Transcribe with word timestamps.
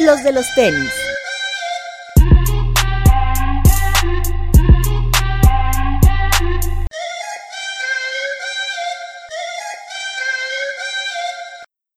los 0.00 0.22
de 0.22 0.32
los 0.32 0.46
tenis. 0.54 0.92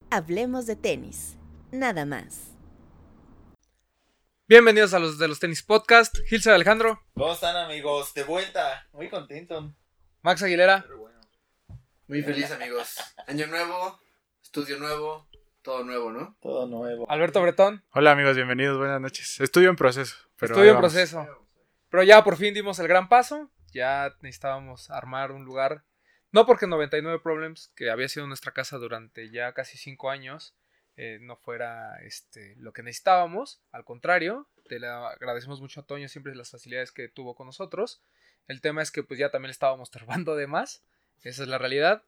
Hablemos 0.10 0.66
de 0.66 0.76
tenis, 0.76 1.38
nada 1.72 2.06
más. 2.06 2.52
Bienvenidos 4.48 4.94
a 4.94 5.00
los 5.00 5.18
de 5.18 5.30
los 5.30 5.40
tenis 5.40 5.64
podcast. 5.64 6.18
Gilser 6.28 6.54
Alejandro, 6.54 7.02
¿Cómo 7.14 7.32
están 7.34 7.56
amigos? 7.56 8.14
De 8.14 8.24
vuelta. 8.24 8.88
Muy 8.92 9.10
contento. 9.10 9.74
Max 10.22 10.44
Aguilera. 10.44 10.86
Muy 12.08 12.22
feliz, 12.24 12.52
amigos. 12.52 12.96
Año 13.28 13.48
nuevo, 13.48 14.02
estudio 14.44 14.78
nuevo, 14.78 15.30
todo 15.62 15.84
nuevo, 15.84 16.12
¿no? 16.12 16.36
Todo 16.42 16.68
nuevo. 16.68 17.10
Alberto 17.10 17.42
Bretón. 17.42 17.84
Hola 17.92 18.12
amigos, 18.12 18.36
bienvenidos, 18.36 18.78
buenas 18.78 19.00
noches. 19.00 19.40
Estudio 19.40 19.70
en 19.70 19.76
proceso. 19.76 20.16
Pero 20.38 20.54
Estudio 20.54 20.72
en 20.72 20.80
proceso. 20.80 21.48
Pero 21.90 22.04
ya 22.04 22.24
por 22.24 22.38
fin 22.38 22.54
dimos 22.54 22.80
el 22.80 22.88
gran 22.88 23.10
paso. 23.10 23.52
Ya 23.72 24.16
necesitábamos 24.22 24.90
armar 24.90 25.32
un 25.32 25.46
lugar. 25.46 25.84
No 26.32 26.46
porque 26.46 26.66
99 26.66 27.20
Problems, 27.22 27.72
que 27.76 27.92
había 27.92 28.08
sido 28.08 28.26
nuestra 28.26 28.54
casa 28.54 28.78
durante 28.78 29.30
ya 29.30 29.54
casi 29.54 29.78
5 29.78 30.10
años, 30.10 30.56
eh, 30.96 31.20
no 31.22 31.36
fuera 31.36 32.02
este, 32.04 32.56
lo 32.58 32.74
que 32.74 32.84
necesitábamos. 32.84 33.62
Al 33.72 33.84
contrario, 33.84 34.48
te 34.68 34.80
le 34.80 34.88
agradecemos 34.88 35.62
mucho 35.62 35.82
a 35.82 35.86
Toño 35.86 36.08
siempre 36.08 36.34
las 36.36 36.52
facilidades 36.52 36.92
que 36.92 37.10
tuvo 37.10 37.36
con 37.36 37.48
nosotros. 37.48 38.02
El 38.48 38.62
tema 38.62 38.82
es 38.82 38.92
que 38.92 39.04
pues 39.04 39.20
ya 39.20 39.30
también 39.30 39.50
le 39.50 39.54
estábamos 39.54 39.92
turbando 39.92 40.36
de 40.36 40.48
más. 40.48 40.84
Esa 41.24 41.44
es 41.44 41.50
la 41.50 41.60
realidad. 41.60 42.04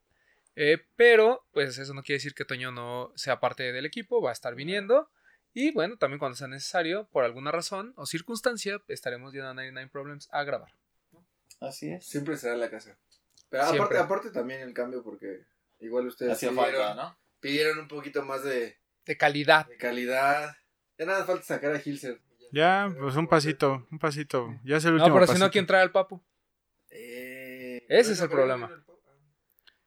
Eh, 0.56 0.86
pero, 0.96 1.46
pues 1.52 1.78
eso 1.78 1.94
no 1.94 2.04
quiere 2.04 2.18
decir 2.18 2.34
que 2.36 2.46
Toño 2.46 2.72
no 2.72 3.12
sea 3.16 3.40
parte 3.40 3.72
del 3.72 3.86
equipo, 3.86 4.22
va 4.22 4.30
a 4.30 4.34
estar 4.34 4.54
viniendo. 4.56 5.10
Y 5.54 5.72
bueno, 5.72 5.98
también 5.98 6.20
cuando 6.20 6.36
sea 6.36 6.48
necesario, 6.48 7.08
por 7.12 7.24
alguna 7.24 7.52
razón 7.52 7.94
o 7.96 8.06
circunstancia, 8.06 8.82
estaremos 8.88 9.34
yendo 9.34 9.50
a 9.50 9.54
99 9.54 9.90
Problems 9.92 10.30
a 10.32 10.44
grabar. 10.44 10.74
Así 11.60 11.92
es. 11.92 12.06
Siempre 12.06 12.38
será 12.38 12.56
la 12.56 12.70
casa. 12.70 12.98
Pero 13.50 13.64
aparte, 13.64 13.98
aparte 13.98 14.30
también 14.32 14.62
el 14.62 14.74
cambio 14.74 15.04
porque 15.04 15.46
igual 15.80 16.08
ustedes 16.08 16.34
Hacía 16.34 16.50
pidieron, 16.50 16.74
falta, 16.74 16.96
¿no? 16.96 17.18
pidieron 17.40 17.78
un 17.80 17.88
poquito 17.88 18.24
más 18.24 18.44
de, 18.44 18.78
De 19.06 19.18
calidad. 19.18 19.68
de 19.68 19.78
calidad. 19.78 20.56
Ya 20.98 21.06
nada 21.06 21.24
falta 21.26 21.44
sacar 21.44 21.72
a 21.76 21.82
Hilser. 21.84 22.20
Ya, 22.52 22.92
pues 23.00 23.16
un 23.16 23.28
pasito, 23.28 23.88
un 23.92 24.00
pasito. 24.00 24.60
Ya 24.64 24.78
es 24.78 24.86
el 24.86 24.92
No, 24.96 25.04
último 25.04 25.20
pero 25.20 25.34
si 25.34 25.40
no. 25.40 25.52
¿quién 25.52 25.66
trae 25.68 25.82
al 25.82 25.92
papu? 25.92 26.22
Eh, 26.90 27.86
Ese 27.90 28.14
es 28.14 28.22
el 28.22 28.30
problema. 28.30 28.70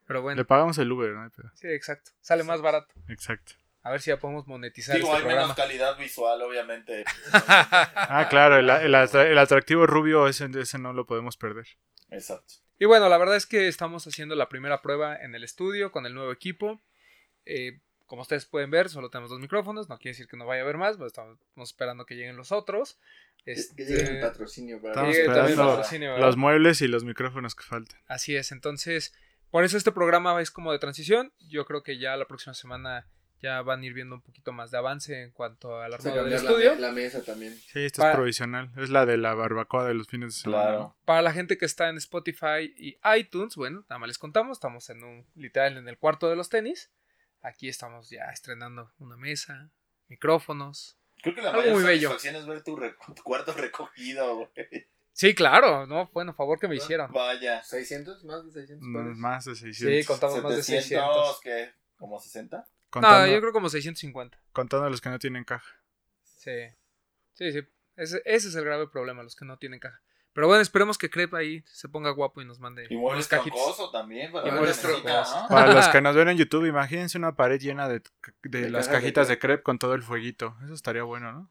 Pero 0.06 0.22
bueno, 0.22 0.38
Le 0.40 0.44
pagamos 0.44 0.78
el 0.78 0.90
Uber, 0.90 1.10
¿no? 1.12 1.30
Pero- 1.34 1.50
sí, 1.54 1.68
exacto. 1.68 2.12
Sale 2.20 2.44
más 2.44 2.60
barato. 2.62 2.94
Exacto. 3.08 3.52
A 3.82 3.90
ver 3.90 4.00
si 4.00 4.10
ya 4.10 4.18
podemos 4.18 4.46
monetizar 4.48 4.96
Digo, 4.96 5.08
este 5.08 5.16
hay 5.18 5.22
programa. 5.22 5.42
menos 5.48 5.56
calidad 5.56 5.96
visual, 5.98 6.42
obviamente. 6.42 7.04
Ah, 7.32 8.26
claro, 8.30 8.56
el, 8.56 8.68
el 8.68 8.94
atra- 8.94 9.26
el 9.26 9.38
atractivo 9.38 9.86
rubio, 9.86 10.26
ese, 10.28 10.48
ese 10.58 10.78
no 10.78 10.92
lo 10.92 11.06
podemos 11.06 11.36
perder. 11.36 11.66
Exacto. 12.10 12.54
Y 12.78 12.84
bueno, 12.84 13.08
la 13.08 13.16
verdad 13.18 13.36
es 13.36 13.46
que 13.46 13.68
estamos 13.68 14.06
haciendo 14.06 14.34
la 14.34 14.48
primera 14.48 14.82
prueba 14.82 15.16
en 15.16 15.34
el 15.34 15.44
estudio 15.44 15.92
con 15.92 16.04
el 16.06 16.14
nuevo 16.14 16.30
equipo. 16.32 16.82
Eh, 17.44 17.80
como 18.06 18.22
ustedes 18.22 18.44
pueden 18.46 18.70
ver, 18.70 18.88
solo 18.88 19.08
tenemos 19.10 19.30
dos 19.30 19.40
micrófonos. 19.40 19.88
No 19.88 19.98
quiere 19.98 20.12
decir 20.12 20.28
que 20.28 20.36
no 20.36 20.46
vaya 20.46 20.60
a 20.60 20.64
haber 20.64 20.76
más, 20.76 20.96
pero 20.96 21.06
estamos 21.06 21.38
esperando 21.58 22.06
que 22.06 22.14
lleguen 22.16 22.36
los 22.36 22.52
otros. 22.52 22.98
Que 23.44 23.52
Este, 23.52 23.84
llegue 23.84 24.02
el 24.16 24.20
patrocinio 24.20 24.78
para 24.80 24.92
Estamos 24.92 25.14
llegue 25.14 25.26
también 25.26 25.44
esperando 25.46 25.72
patrocinio, 25.76 26.10
¿verdad? 26.12 26.26
los 26.26 26.36
muebles 26.36 26.82
y 26.82 26.88
los 26.88 27.04
micrófonos 27.04 27.54
que 27.54 27.64
faltan. 27.64 28.00
Así 28.08 28.36
es, 28.36 28.52
entonces, 28.52 29.14
por 29.56 29.64
eso 29.64 29.78
este 29.78 29.90
programa 29.90 30.38
es 30.42 30.50
como 30.50 30.70
de 30.70 30.78
transición. 30.78 31.32
Yo 31.38 31.64
creo 31.64 31.82
que 31.82 31.96
ya 31.98 32.14
la 32.18 32.26
próxima 32.26 32.52
semana 32.52 33.08
ya 33.40 33.62
van 33.62 33.80
a 33.80 33.86
ir 33.86 33.94
viendo 33.94 34.14
un 34.14 34.20
poquito 34.20 34.52
más 34.52 34.70
de 34.70 34.76
avance 34.76 35.22
en 35.22 35.30
cuanto 35.30 35.76
a 35.80 35.86
armado 35.86 36.24
del 36.24 36.30
la, 36.30 36.36
estudio. 36.36 36.74
me- 36.74 36.80
la 36.80 36.92
mesa 36.92 37.22
también. 37.24 37.54
Sí, 37.54 37.84
esto 37.86 38.02
Para- 38.02 38.10
es 38.12 38.16
provisional. 38.16 38.70
Es 38.76 38.90
la 38.90 39.06
de 39.06 39.16
la 39.16 39.32
barbacoa 39.34 39.86
de 39.86 39.94
los 39.94 40.08
fines 40.08 40.34
de 40.34 40.40
semana. 40.42 40.62
Claro. 40.64 40.96
Para 41.06 41.22
la 41.22 41.32
gente 41.32 41.56
que 41.56 41.64
está 41.64 41.88
en 41.88 41.96
Spotify 41.96 42.70
y 42.76 42.98
iTunes, 43.18 43.56
bueno, 43.56 43.80
nada 43.88 43.98
más 43.98 44.08
les 44.08 44.18
contamos, 44.18 44.58
estamos 44.58 44.90
en 44.90 45.02
un 45.02 45.26
literal 45.34 45.78
en 45.78 45.88
el 45.88 45.96
cuarto 45.96 46.28
de 46.28 46.36
los 46.36 46.50
tenis. 46.50 46.90
Aquí 47.40 47.68
estamos 47.68 48.10
ya 48.10 48.24
estrenando 48.26 48.92
una 48.98 49.16
mesa, 49.16 49.70
micrófonos. 50.08 50.98
Creo 51.22 51.34
que 51.34 51.40
la 51.40 51.48
Algo 51.48 51.60
mayor 51.62 51.74
muy 51.76 51.84
bello. 51.84 52.08
satisfacción 52.10 52.36
es 52.42 52.46
ver 52.46 52.62
tu, 52.62 52.76
re- 52.76 52.94
tu 53.14 53.22
cuarto 53.22 53.52
recogido, 53.56 54.36
güey. 54.36 54.86
Sí, 55.16 55.34
claro, 55.34 55.86
no, 55.86 56.10
bueno, 56.12 56.34
favor 56.34 56.58
que 56.60 56.68
me 56.68 56.76
hicieron. 56.76 57.10
Vaya. 57.10 57.62
¿600? 57.62 58.22
¿Más 58.24 58.44
de 58.44 58.52
600? 58.52 58.86
Mm? 58.86 59.18
Más 59.18 59.44
de 59.46 59.54
600. 59.56 59.76
Sí, 60.00 60.06
contamos 60.06 60.42
más 60.42 60.56
de 60.56 60.62
600. 60.62 61.40
¿qué? 61.42 61.70
¿Como 61.96 62.20
60? 62.20 62.68
Contando, 62.90 63.20
No, 63.26 63.32
yo 63.32 63.40
creo 63.40 63.52
como 63.54 63.70
650. 63.70 64.38
contando 64.52 64.90
los 64.90 65.00
que 65.00 65.08
no 65.08 65.18
tienen 65.18 65.44
caja. 65.44 65.74
Sí. 66.22 66.52
Sí, 67.32 67.50
sí. 67.50 67.60
Ese, 67.96 68.20
ese 68.26 68.48
es 68.48 68.54
el 68.56 68.64
grave 68.66 68.88
problema, 68.88 69.22
los 69.22 69.34
que 69.36 69.46
no 69.46 69.56
tienen 69.56 69.80
caja. 69.80 70.02
Pero 70.34 70.48
bueno, 70.48 70.60
esperemos 70.60 70.98
que 70.98 71.08
Crepe 71.08 71.34
ahí 71.38 71.64
se 71.66 71.88
ponga 71.88 72.10
guapo 72.10 72.42
y 72.42 72.44
nos 72.44 72.60
mande 72.60 72.86
Y 72.90 72.96
muebles 72.98 73.26
cajitos. 73.26 73.58
troncoso 73.58 73.90
también. 73.90 74.30
Para 74.30 74.48
Y 74.48 74.50
ver 74.50 74.58
muebles. 74.60 74.84
¿no? 74.84 75.48
Para 75.48 75.72
los 75.72 75.88
que 75.88 76.00
nos 76.02 76.14
ven 76.14 76.28
en 76.28 76.36
YouTube, 76.36 76.66
imagínense 76.66 77.16
una 77.16 77.34
pared 77.36 77.58
llena 77.58 77.88
de, 77.88 78.02
de 78.42 78.60
De 78.60 78.68
las 78.70 78.86
cajitas 78.88 79.28
de 79.28 79.38
crepe 79.38 79.62
con 79.62 79.78
todo 79.78 79.94
el 79.94 80.02
fueguito. 80.02 80.54
Eso 80.62 80.74
estaría 80.74 81.04
bueno, 81.04 81.32
¿no? 81.32 81.50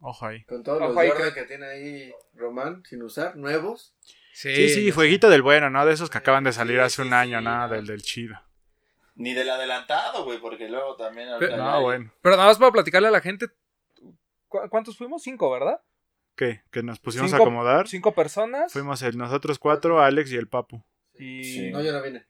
Ojo 0.00 0.26
ahí. 0.26 0.44
Con 0.44 0.62
todos 0.62 0.78
Ojo 0.80 0.88
los 0.88 0.96
ahí, 0.98 1.08
Jordan 1.10 1.34
que 1.34 1.42
tiene 1.44 1.66
ahí 1.66 2.12
Román 2.34 2.82
sin 2.88 3.02
usar, 3.02 3.36
nuevos. 3.36 3.94
Sí, 4.32 4.54
Sí, 4.54 4.68
sí, 4.68 4.86
ya 4.86 4.92
fueguito 4.94 5.28
del 5.30 5.42
bueno, 5.42 5.68
¿no? 5.70 5.84
De 5.84 5.92
esos 5.92 6.10
que 6.10 6.18
acaban 6.18 6.44
de 6.44 6.52
salir 6.52 6.76
Sí, 6.76 6.80
hace 6.82 7.02
sí, 7.02 7.08
un 7.08 7.12
año, 7.14 7.38
sí, 7.38 7.44
nada, 7.44 7.66
no. 7.66 7.74
del 7.74 7.86
del 7.86 8.02
chido. 8.02 8.36
Ni 9.16 9.34
del 9.34 9.50
adelantado, 9.50 10.24
güey, 10.24 10.38
porque 10.38 10.68
luego 10.68 10.94
también... 10.94 11.28
Pero- 11.40 11.56
No, 11.56 11.74
hay- 11.76 11.82
bueno. 11.82 12.12
Pero 12.22 12.36
nada 12.36 12.48
más 12.48 12.58
para 12.58 12.70
platicarle 12.70 13.08
a 13.08 13.10
la 13.10 13.20
gente. 13.20 13.48
¿cu- 14.46 14.68
¿Cuántos 14.70 14.96
fuimos? 14.96 15.22
Cinco, 15.24 15.50
¿verdad? 15.50 15.80
¿Qué? 16.36 16.62
Que 16.70 16.84
nos 16.84 17.00
pusimos 17.00 17.30
Cinco- 17.30 17.42
a 17.42 17.46
acomodar. 17.46 17.88
Cinco 17.88 18.12
personas. 18.14 18.72
Fuimos 18.72 19.02
el, 19.02 19.18
nosotros 19.18 19.58
cuatro, 19.58 20.00
Alex 20.00 20.30
y 20.30 20.36
el 20.36 20.46
Papu. 20.46 20.84
Y... 21.18 21.42
Sí. 21.42 21.70
No, 21.72 21.82
yo 21.82 21.90
no 21.90 22.00
vine. 22.00 22.24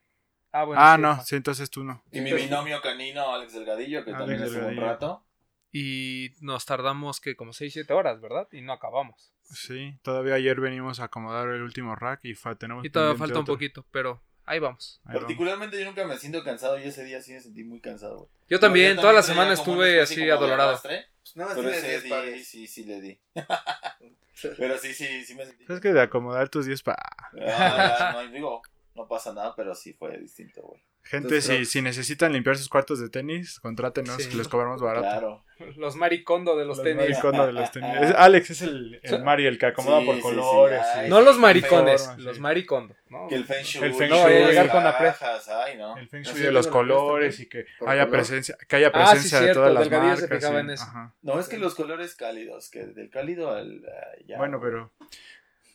Ah, 0.51 0.63
bueno, 0.63 0.81
ah, 0.83 0.95
sí, 0.95 1.01
no, 1.03 1.21
sí, 1.23 1.35
entonces 1.35 1.69
tú 1.69 1.83
no. 1.83 2.03
Y 2.11 2.21
mi 2.21 2.33
binomio 2.33 2.81
canino, 2.81 3.35
Alex 3.35 3.53
Delgadillo, 3.53 4.03
que 4.03 4.09
Alex 4.09 4.17
también 4.19 4.41
estuvo 4.41 4.65
un 4.67 4.77
rato. 4.77 5.23
Y 5.71 6.31
nos 6.41 6.65
tardamos 6.65 7.19
que 7.21 7.35
como 7.35 7.53
6, 7.53 7.73
7 7.73 7.93
horas, 7.93 8.19
¿verdad? 8.21 8.47
Y 8.51 8.61
no 8.61 8.73
acabamos. 8.73 9.31
Sí, 9.43 9.95
todavía 10.03 10.35
ayer 10.35 10.59
venimos 10.59 10.99
a 10.99 11.05
acomodar 11.05 11.49
el 11.49 11.61
último 11.61 11.95
rack 11.95 12.21
y 12.23 12.33
fa- 12.35 12.55
tenemos 12.55 12.85
Y 12.85 12.89
todavía 12.89 13.17
falta 13.17 13.39
un 13.39 13.45
poquito, 13.45 13.85
pero 13.91 14.21
ahí 14.45 14.59
vamos. 14.59 14.99
Ahí 15.03 15.13
vamos. 15.15 15.21
Particularmente 15.23 15.79
yo 15.79 15.85
nunca 15.85 16.05
me 16.07 16.17
siento 16.17 16.43
cansado 16.43 16.79
y 16.79 16.83
ese 16.83 17.03
día 17.03 17.21
sí 17.21 17.33
me 17.33 17.41
sentí 17.41 17.63
muy 17.63 17.79
cansado, 17.81 18.17
güey. 18.17 18.29
Yo 18.47 18.59
también, 18.59 18.95
Yo 18.95 19.01
toda 19.01 19.13
la 19.13 19.23
semana 19.23 19.53
estuve 19.53 20.01
así 20.01 20.15
de 20.23 20.31
adolorado. 20.31 20.79
Pues 20.81 21.35
nada 21.35 21.49
más 21.49 21.57
Pero 21.57 21.69
tienes 21.69 21.77
ese 21.83 21.89
10 21.89 22.03
día 22.03 22.15
pares. 22.15 22.47
sí, 22.47 22.67
sí 22.67 22.83
le 22.85 23.01
di. 23.01 23.19
Pero 24.57 24.77
sí, 24.77 24.93
sí, 24.93 25.25
sí 25.25 25.35
me 25.35 25.45
sentí. 25.45 25.65
¿Sabes 25.65 25.81
que 25.81 25.91
de 25.93 26.01
acomodar 26.01 26.47
tus 26.49 26.65
10 26.65 26.81
pa... 26.81 26.95
Ah, 27.41 27.95
ya, 27.99 28.11
no, 28.13 28.31
digo, 28.31 28.61
no 28.95 29.07
pasa 29.07 29.33
nada, 29.33 29.53
pero 29.55 29.75
sí 29.75 29.93
fue 29.93 30.17
distinto, 30.17 30.61
güey. 30.61 30.81
Gente, 31.09 31.27
Entonces, 31.37 31.67
si, 31.69 31.79
si 31.79 31.81
necesitan 31.81 32.31
limpiar 32.33 32.55
sus 32.55 32.69
cuartos 32.69 32.99
de 32.99 33.09
tenis, 33.09 33.59
contrátenos, 33.61 34.15
Sí. 34.21 34.29
que 34.29 34.35
les 34.35 34.47
cobramos 34.47 34.79
barato. 34.79 35.07
Claro. 35.07 35.43
Los 35.75 35.95
maricondo 35.95 36.55
de 36.55 36.65
los, 36.65 36.77
Los 36.77 36.83
tenis. 36.85 36.97
maricondo 37.09 37.47
de 37.47 37.51
los 37.53 37.71
tenis. 37.71 37.89
Es- 38.01 38.15
Alex 38.15 38.51
es 38.51 38.61
el, 38.61 38.99
el. 39.01 39.23
Mari, 39.23 39.47
el 39.47 39.57
que 39.57 39.65
acomoda 39.65 40.01
Sí, 40.01 40.05
por 40.05 40.21
colores. 40.21 40.79
sí, 40.79 40.87
sí. 40.93 40.99
ay, 40.99 41.09
No 41.09 41.21
los 41.21 41.37
maricones, 41.39 42.09
los 42.19 42.35
sí. 42.35 42.41
maricondo. 42.41 42.95
¿no? 43.09 43.27
Que 43.27 43.35
el 43.35 43.43
Feng 43.45 43.63
Shui. 43.63 43.83
El 43.85 43.93
Feng 43.95 44.09
No 44.11 44.17
vaya 44.21 44.35
a 44.35 44.39
Shui. 44.39 44.47
llegar 44.49 44.69
con 44.69 44.83
cajas, 44.83 45.49
ay, 45.49 45.77
¿no? 45.77 45.97
El 45.97 46.07
feng 46.07 46.21
shui 46.21 46.41
de 46.41 46.51
los 46.51 46.67
colores 46.67 47.39
y 47.39 47.49
que 47.49 47.65
haya 47.87 48.03
color. 48.05 48.09
presencia, 48.11 48.55
que 48.67 48.75
haya 48.75 48.91
Ah, 48.93 49.05
sí, 49.07 49.11
presencia 49.13 49.39
de 49.41 49.53
todas 49.55 49.73
las 49.73 49.83
se 49.85 49.89
marcas. 49.89 50.29
fijaba 50.29 50.57
y- 50.57 50.61
en 50.61 50.69
eso. 50.69 50.83
ajá. 50.83 51.15
No, 51.23 51.39
es 51.39 51.47
que 51.47 51.57
los 51.57 51.73
colores 51.73 52.13
cálidos, 52.15 52.69
que 52.69 52.85
del 52.85 53.09
cálido 53.09 53.51
al. 53.51 53.83
ah, 53.87 54.15
ya. 54.27 54.37
Bueno, 54.37 54.59
pero 54.61 54.91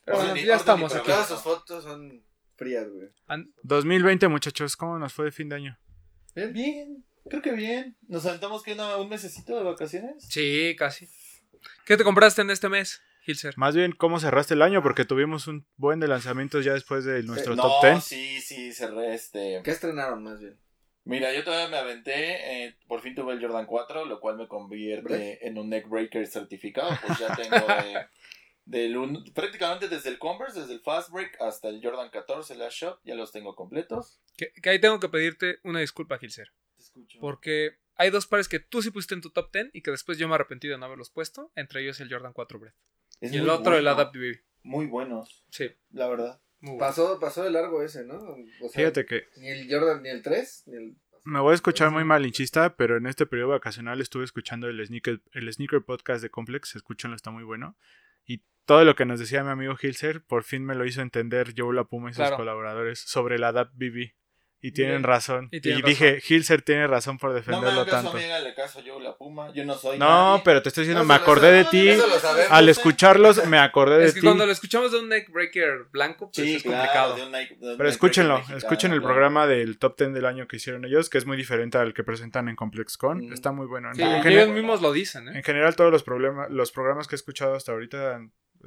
bueno, 0.07 0.37
ya 0.37 0.55
estamos 0.57 0.93
Pero 0.93 1.03
aquí. 1.03 1.11
todas 1.13 1.27
sus 1.29 1.41
fotos 1.43 1.83
son 1.83 2.23
frías, 2.65 2.89
güey. 2.91 3.09
An- 3.29 3.53
2020, 3.63 4.29
muchachos, 4.29 4.77
¿cómo 4.77 4.99
nos 4.99 5.13
fue 5.13 5.27
de 5.27 5.33
fin 5.33 5.49
de 5.49 5.57
año? 5.57 5.79
Bien, 6.35 6.53
bien. 6.53 7.05
Creo 7.29 7.41
que 7.43 7.53
bien. 7.53 7.97
Nos 8.09 8.27
aventamos 8.27 8.63
que 8.63 8.73
una- 8.75 8.97
un 8.97 9.09
mesecito 9.09 9.57
de 9.57 9.63
vacaciones. 9.65 10.25
Sí, 10.29 10.75
casi. 10.79 11.09
¿Qué 11.87 11.97
te 11.97 12.05
compraste 12.05 12.43
en 12.43 12.51
este 12.51 12.69
mes, 12.69 13.01
Hilser? 13.27 13.55
Más 13.57 13.75
bien, 13.75 13.93
¿cómo 13.93 14.21
cerraste 14.21 14.53
el 14.55 14.63
año? 14.63 14.83
Porque 14.83 15.05
tuvimos 15.07 15.47
un 15.47 15.67
buen 15.77 16.01
de 16.01 16.09
lanzamientos 16.09 16.65
ya 16.65 16.73
después 16.75 17.05
de 17.05 17.23
nuestro 17.23 17.57
no, 17.57 17.63
top 17.63 17.83
10. 17.85 18.05
sí, 18.05 18.41
sí, 18.41 18.73
cerré 18.73 19.15
este. 19.15 19.61
¿Qué 19.65 19.71
estrenaron 19.71 20.23
más 20.23 20.41
bien? 20.41 20.59
Mira, 21.07 21.33
yo 21.35 21.45
todavía 21.45 21.69
me 21.69 21.77
aventé, 21.77 22.65
eh, 22.65 22.77
por 22.89 23.01
fin 23.03 23.15
tuve 23.15 23.35
el 23.35 23.41
Jordan 23.41 23.67
4, 23.67 24.07
lo 24.07 24.21
cual 24.21 24.37
me 24.39 24.49
convierte 24.49 25.03
¿Break? 25.03 25.39
en 25.43 25.59
un 25.59 25.69
neck 25.69 25.87
breaker 25.89 26.27
certificado, 26.27 26.89
pues 27.07 27.19
ya 27.19 27.35
tengo 27.37 27.57
de, 27.57 28.07
del 28.65 28.97
un- 28.97 29.25
prácticamente 29.35 29.89
desde 29.89 30.09
el 30.11 30.19
Converse, 30.19 30.61
desde 30.61 30.75
el 30.75 30.81
Fast 30.81 31.11
Break 31.11 31.41
hasta 31.41 31.69
el 31.69 31.81
Jordan 31.83 32.11
14 32.11 32.55
Last 32.57 32.77
Shot, 32.77 33.01
ya 33.05 33.15
los 33.15 33.31
tengo 33.33 33.55
completos. 33.55 34.21
Que, 34.37 34.53
que 34.53 34.71
ahí 34.71 34.81
tengo 34.81 35.01
que 35.01 35.09
pedirte 35.09 35.59
una 35.65 35.81
disculpa, 35.81 36.19
Hilser. 36.21 36.53
Te 36.77 36.83
escucho. 36.83 37.19
Porque 37.21 37.79
hay 37.97 38.11
dos 38.11 38.27
pares 38.27 38.49
que 38.49 38.59
tú 38.61 38.83
sí 38.83 38.91
pusiste 38.91 39.15
en 39.15 39.21
tu 39.21 39.31
top 39.31 39.53
10 39.53 39.71
y 39.73 39.83
que 39.83 39.91
después 39.91 40.19
yo 40.19 40.29
me 40.29 40.35
arrepentí 40.35 40.67
de 40.69 40.79
no 40.79 40.87
haberlos 40.87 41.11
puesto. 41.11 41.53
Entre 41.55 41.83
ellos 41.83 42.01
el 42.01 42.11
Jordan 42.13 42.33
4 42.33 42.59
Breath. 42.59 42.75
Es 43.21 43.33
Y 43.33 43.37
el 43.37 43.43
muy 43.43 43.51
otro, 43.51 43.77
el 43.77 43.85
bueno, 43.85 43.91
Adapt 44.01 44.15
Baby. 44.17 44.41
Muy 44.63 44.87
buenos, 44.87 45.45
Sí, 45.51 45.71
la 45.91 46.09
verdad. 46.09 46.41
muy 46.61 46.73
bueno. 46.77 46.79
Pasó, 46.87 47.21
pasó 47.21 47.45
de 47.45 47.51
largo 47.51 47.83
ese, 47.83 48.05
¿no? 48.05 48.17
O 48.17 48.69
sea, 48.69 48.71
Fíjate 48.71 49.05
que 49.05 49.25
Ni 49.37 49.49
el 49.51 49.71
Jordan, 49.71 50.03
ni 50.03 50.09
el 50.09 50.23
3, 50.23 50.63
ni 50.67 50.77
el. 50.77 50.97
Me 51.27 51.41
voy 51.41 51.53
a 51.53 51.55
escuchar 51.55 51.91
muy 51.91 52.05
malinchista, 52.05 52.77
pero 52.77 52.97
en 52.99 53.07
este 53.07 53.25
periodo 53.27 53.51
vacacional 53.51 54.01
estuve 54.01 54.25
escuchando 54.25 54.69
el 54.69 54.85
Sneaker, 54.87 55.21
el 55.33 55.51
Sneaker 55.53 55.83
Podcast 55.83 56.23
de 56.23 56.29
Complex. 56.31 56.77
Escúchenlo, 56.77 57.15
está 57.17 57.31
muy 57.31 57.45
bueno. 57.45 57.77
Y 58.27 58.43
todo 58.67 58.85
lo 58.85 58.95
que 58.97 59.05
nos 59.05 59.21
decía 59.21 59.43
mi 59.45 59.51
amigo 59.51 59.75
Hilser, 59.81 60.23
por 60.25 60.45
fin 60.45 60.65
me 60.65 60.75
lo 60.75 60.85
hizo 60.87 61.03
entender 61.03 61.53
Joe 61.57 61.75
La 61.75 61.85
Puma 61.85 62.11
y 62.11 62.13
sus 62.15 62.19
Claro. 62.23 62.37
colaboradores 62.37 63.01
sobre 63.01 63.39
la 63.39 63.53
DAP 63.53 63.71
BB. 63.75 64.15
Y 64.61 64.73
tienen 64.73 64.95
Bien. 64.95 65.03
razón. 65.03 65.49
Y 65.53 65.61
dije, 65.83 66.23
Hilser 66.27 66.63
tiene 66.63 66.87
razón 66.87 67.19
por 67.19 67.29
No 67.29 67.35
me 67.35 67.41
defenderlo 67.43 67.85
caso, 67.85 67.97
tanto. 68.09 68.11
amiga, 68.17 68.39
le 68.41 68.55
caso 68.55 68.81
yo 68.81 68.99
la 68.99 69.15
puma. 69.15 69.53
Yo 69.53 69.63
no 69.67 69.75
soy 69.75 69.99
No, 69.99 70.07
nadie. 70.31 70.43
pero 70.43 70.63
te 70.63 70.71
estoy 70.71 70.85
diciendo, 70.85 71.03
No, 71.03 71.07
me 71.09 71.13
acordé 71.13 71.53
de 71.53 71.65
ti. 71.67 71.91
Al 72.49 72.65
sé. 72.65 72.71
escucharlos, 72.71 73.47
me 73.47 73.59
acordé 73.59 73.99
de 73.99 74.07
Es 74.07 74.15
que 74.15 74.21
ti. 74.21 74.27
cuando 74.27 74.47
lo 74.47 74.53
escuchamos 74.53 74.91
de 74.91 75.01
un 75.01 75.11
neckbreaker 75.11 75.89
blanco, 75.93 76.31
pues 76.35 76.47
Sí, 76.49 76.55
es 76.55 76.63
claro, 76.63 76.79
complicado. 76.79 77.15
de 77.17 77.23
un 77.27 77.33
Nike- 77.33 77.57
de 77.61 77.71
un 77.73 77.77
Pero 77.77 77.89
escúchenlo, 77.91 78.35
mexicano, 78.37 78.57
escuchen 78.57 78.93
el 78.93 79.01
claro. 79.01 79.13
programa 79.15 79.47
del 79.47 79.79
top 79.79 79.99
10 79.99 80.15
del 80.15 80.25
año 80.25 80.49
que 80.49 80.57
hicieron 80.57 80.87
ellos, 80.87 81.11
que 81.11 81.19
es 81.19 81.27
muy 81.27 81.37
diferente 81.37 81.77
al 81.77 81.93
que 81.93 82.03
presentan 82.03 82.49
en 82.49 82.57
ComplexCon. 82.57 83.19
Mm. 83.29 83.33
Está 83.35 83.53
muy 83.53 83.67
bueno. 83.67 83.91
Sí, 83.95 84.01
en, 84.01 84.27
ellos 84.27 84.49
mismos 84.49 84.81
lo 84.81 84.93
dicen, 84.93 85.29
¿eh? 85.29 85.33
en 85.37 85.43
general, 85.43 85.77
todos 85.77 85.93
los, 85.93 86.03
problemas, 86.03 86.51
los 86.51 86.73
programas 86.73 87.07
que 87.07 87.17
he 87.17 87.19
escuchado 87.19 87.55
hasta 87.55 87.73
ahorita 87.73 88.19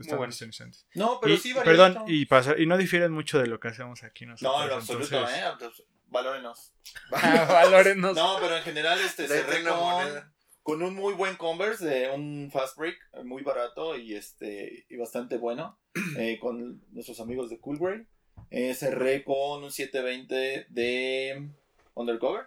están 0.01 0.17
buenos. 0.17 0.35
interesantes. 0.41 0.85
No, 0.95 1.19
pero 1.21 1.33
Y, 1.33 1.37
sí, 1.37 1.53
perdón, 1.53 1.93
variadito. 1.95 2.05
y, 2.11 2.25
pasar, 2.25 2.59
y 2.59 2.65
no 2.65 2.77
difieren 2.77 3.11
mucho 3.11 3.39
de 3.39 3.47
lo 3.47 3.59
que 3.59 3.69
hacemos 3.69 4.03
aquí 4.03 4.25
nosotros. 4.25 4.57
No, 4.57 4.63
en 4.63 4.69
lo 4.69 4.75
absoluto, 4.75 5.15
entonces- 5.17 5.79
¿eh? 5.79 5.83
Valórenos. 6.09 6.73
Valórenos. 7.11 8.15
No, 8.15 8.37
pero 8.39 8.55
en 8.57 8.63
general 8.63 8.99
este 9.01 9.27
cerré 9.27 9.63
con, 9.63 10.31
con 10.63 10.81
un 10.83 10.95
muy 10.95 11.13
buen 11.13 11.35
Converse 11.35 11.85
de 11.85 12.09
un 12.11 12.49
Fast 12.51 12.77
Break, 12.77 12.97
eh, 13.13 13.23
muy 13.23 13.43
barato 13.43 13.97
y 13.97 14.15
este 14.15 14.85
y 14.89 14.95
bastante 14.95 15.37
bueno, 15.37 15.77
eh, 16.17 16.37
con 16.39 16.81
nuestros 16.91 17.19
amigos 17.19 17.49
de 17.49 17.59
Coolgrey. 17.59 18.05
Eh, 18.51 18.73
cerré 18.75 19.23
con 19.25 19.63
un 19.63 19.71
720 19.71 20.67
de 20.69 21.49
Undercover. 21.95 22.45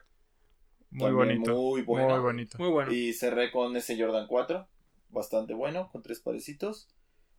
Muy 0.90 1.08
también 1.10 1.42
bonito. 1.42 1.54
Muy 1.54 1.82
bueno. 1.82 2.08
Muy 2.08 2.18
bonito. 2.20 2.58
Muy 2.58 2.68
bueno. 2.70 2.92
Y 2.92 3.12
cerré 3.12 3.50
con 3.52 3.76
ese 3.76 4.00
Jordan 4.00 4.26
4, 4.26 4.66
bastante 5.10 5.52
bueno, 5.52 5.90
con 5.92 6.02
tres 6.02 6.20
parecitos. 6.20 6.88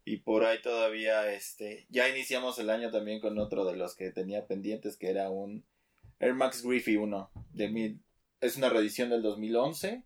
Y 0.03 0.17
por 0.17 0.43
ahí 0.45 0.61
todavía, 0.61 1.31
este, 1.31 1.85
ya 1.89 2.09
iniciamos 2.09 2.57
el 2.59 2.69
año 2.69 2.89
también 2.91 3.19
con 3.21 3.37
otro 3.37 3.65
de 3.65 3.77
los 3.77 3.95
que 3.95 4.11
tenía 4.11 4.47
pendientes, 4.47 4.97
que 4.97 5.09
era 5.09 5.29
un 5.29 5.65
Air 6.19 6.33
Max 6.33 6.63
Griffey 6.63 6.97
1. 6.97 7.31
De 7.51 7.69
mil, 7.69 8.01
es 8.39 8.57
una 8.57 8.69
reedición 8.69 9.09
del 9.09 9.21
2011, 9.21 10.03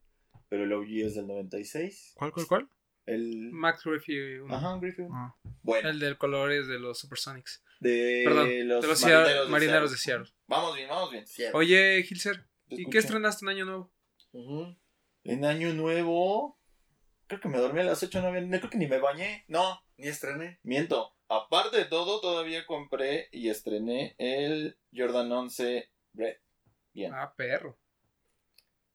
pero 0.49 0.63
el 0.65 0.73
OG 0.73 0.87
es 1.05 1.15
del 1.15 1.27
96. 1.27 2.13
¿Cuál, 2.15 2.31
cuál, 2.33 2.47
cuál? 2.47 2.69
El... 3.05 3.51
Max 3.51 3.83
Griffey, 3.85 4.39
uno. 4.39 4.53
Ajá, 4.55 4.77
Griffey 4.81 5.05
1. 5.05 5.15
Ah. 5.15 5.35
Bueno, 5.61 5.89
el 5.89 5.99
del 5.99 6.17
color 6.17 6.51
es 6.51 6.67
de 6.67 6.79
los 6.79 6.99
Supersonics. 6.99 7.63
de 7.79 8.23
Perdón, 8.25 8.67
los, 8.67 8.81
de 8.81 8.87
los 8.87 8.99
marineros, 8.99 8.99
Seattle- 8.99 9.43
de 9.45 9.49
marineros 9.49 9.91
de 9.91 9.97
Seattle. 9.97 10.33
Vamos 10.47 10.75
bien, 10.75 10.89
vamos 10.89 11.11
bien. 11.11 11.25
Oye, 11.53 12.03
Gilser, 12.03 12.45
¿y 12.69 12.89
qué 12.89 12.97
estrenaste 12.97 13.45
en 13.45 13.49
Año 13.49 13.65
Nuevo? 13.65 13.93
En 15.23 15.45
Año 15.45 15.73
Nuevo, 15.73 16.59
creo 17.27 17.39
que 17.39 17.47
me 17.47 17.59
dormí 17.59 17.79
a 17.81 17.83
las 17.85 18.01
8 18.03 18.21
no, 18.21 18.31
no 18.31 18.57
creo 18.59 18.69
que 18.69 18.77
ni 18.77 18.87
me 18.87 18.99
bañé. 18.99 19.45
No, 19.47 19.81
Ni 19.97 20.07
estrené. 20.07 20.59
Miento. 20.63 21.13
Aparte 21.27 21.77
de 21.77 21.85
todo, 21.85 22.19
todavía 22.21 22.65
compré 22.65 23.29
y 23.31 23.49
estrené 23.49 24.15
el 24.17 24.77
Jordan 24.95 25.31
11 25.31 25.89
Red. 26.13 26.35
Bien. 26.93 27.13
Ah, 27.13 27.33
perro. 27.35 27.77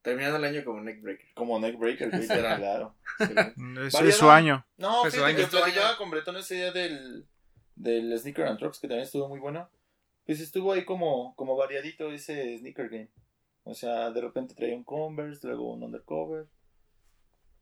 Terminando 0.03 0.37
el 0.39 0.45
año 0.45 0.65
como 0.65 0.81
neckbreaker. 0.81 1.35
Como 1.35 1.59
neckbreaker, 1.59 2.11
claro. 2.27 2.95
Es, 3.19 3.35
Variado. 3.35 4.09
es 4.09 4.17
su 4.17 4.31
año. 4.31 4.67
No, 4.79 5.03
Pues 5.03 5.15
fíjate 5.15 5.35
año. 5.43 5.49
platicaba 5.51 5.97
con 5.99 6.11
Bretón 6.11 6.37
ese 6.37 6.55
día 6.55 6.73
del, 6.73 7.27
del 7.75 8.19
Sneaker 8.19 8.47
and 8.47 8.59
Trucks, 8.59 8.79
que 8.79 8.89
también 8.89 9.05
estuvo 9.05 9.29
muy 9.29 9.41
bueno. 9.41 9.69
Pues 10.25 10.41
estuvo 10.41 10.73
ahí 10.73 10.85
como, 10.85 11.35
como 11.37 11.57
variadito 11.57 12.11
ese 12.13 12.57
Sneaker 12.59 12.89
Game. 12.89 13.11
O 13.65 13.75
sea, 13.75 14.11
de 14.11 14.21
repente 14.23 14.55
traía 14.55 14.75
un 14.75 14.85
Converse, 14.85 15.47
luego 15.47 15.73
un 15.73 15.83
Undercover. 15.83 16.47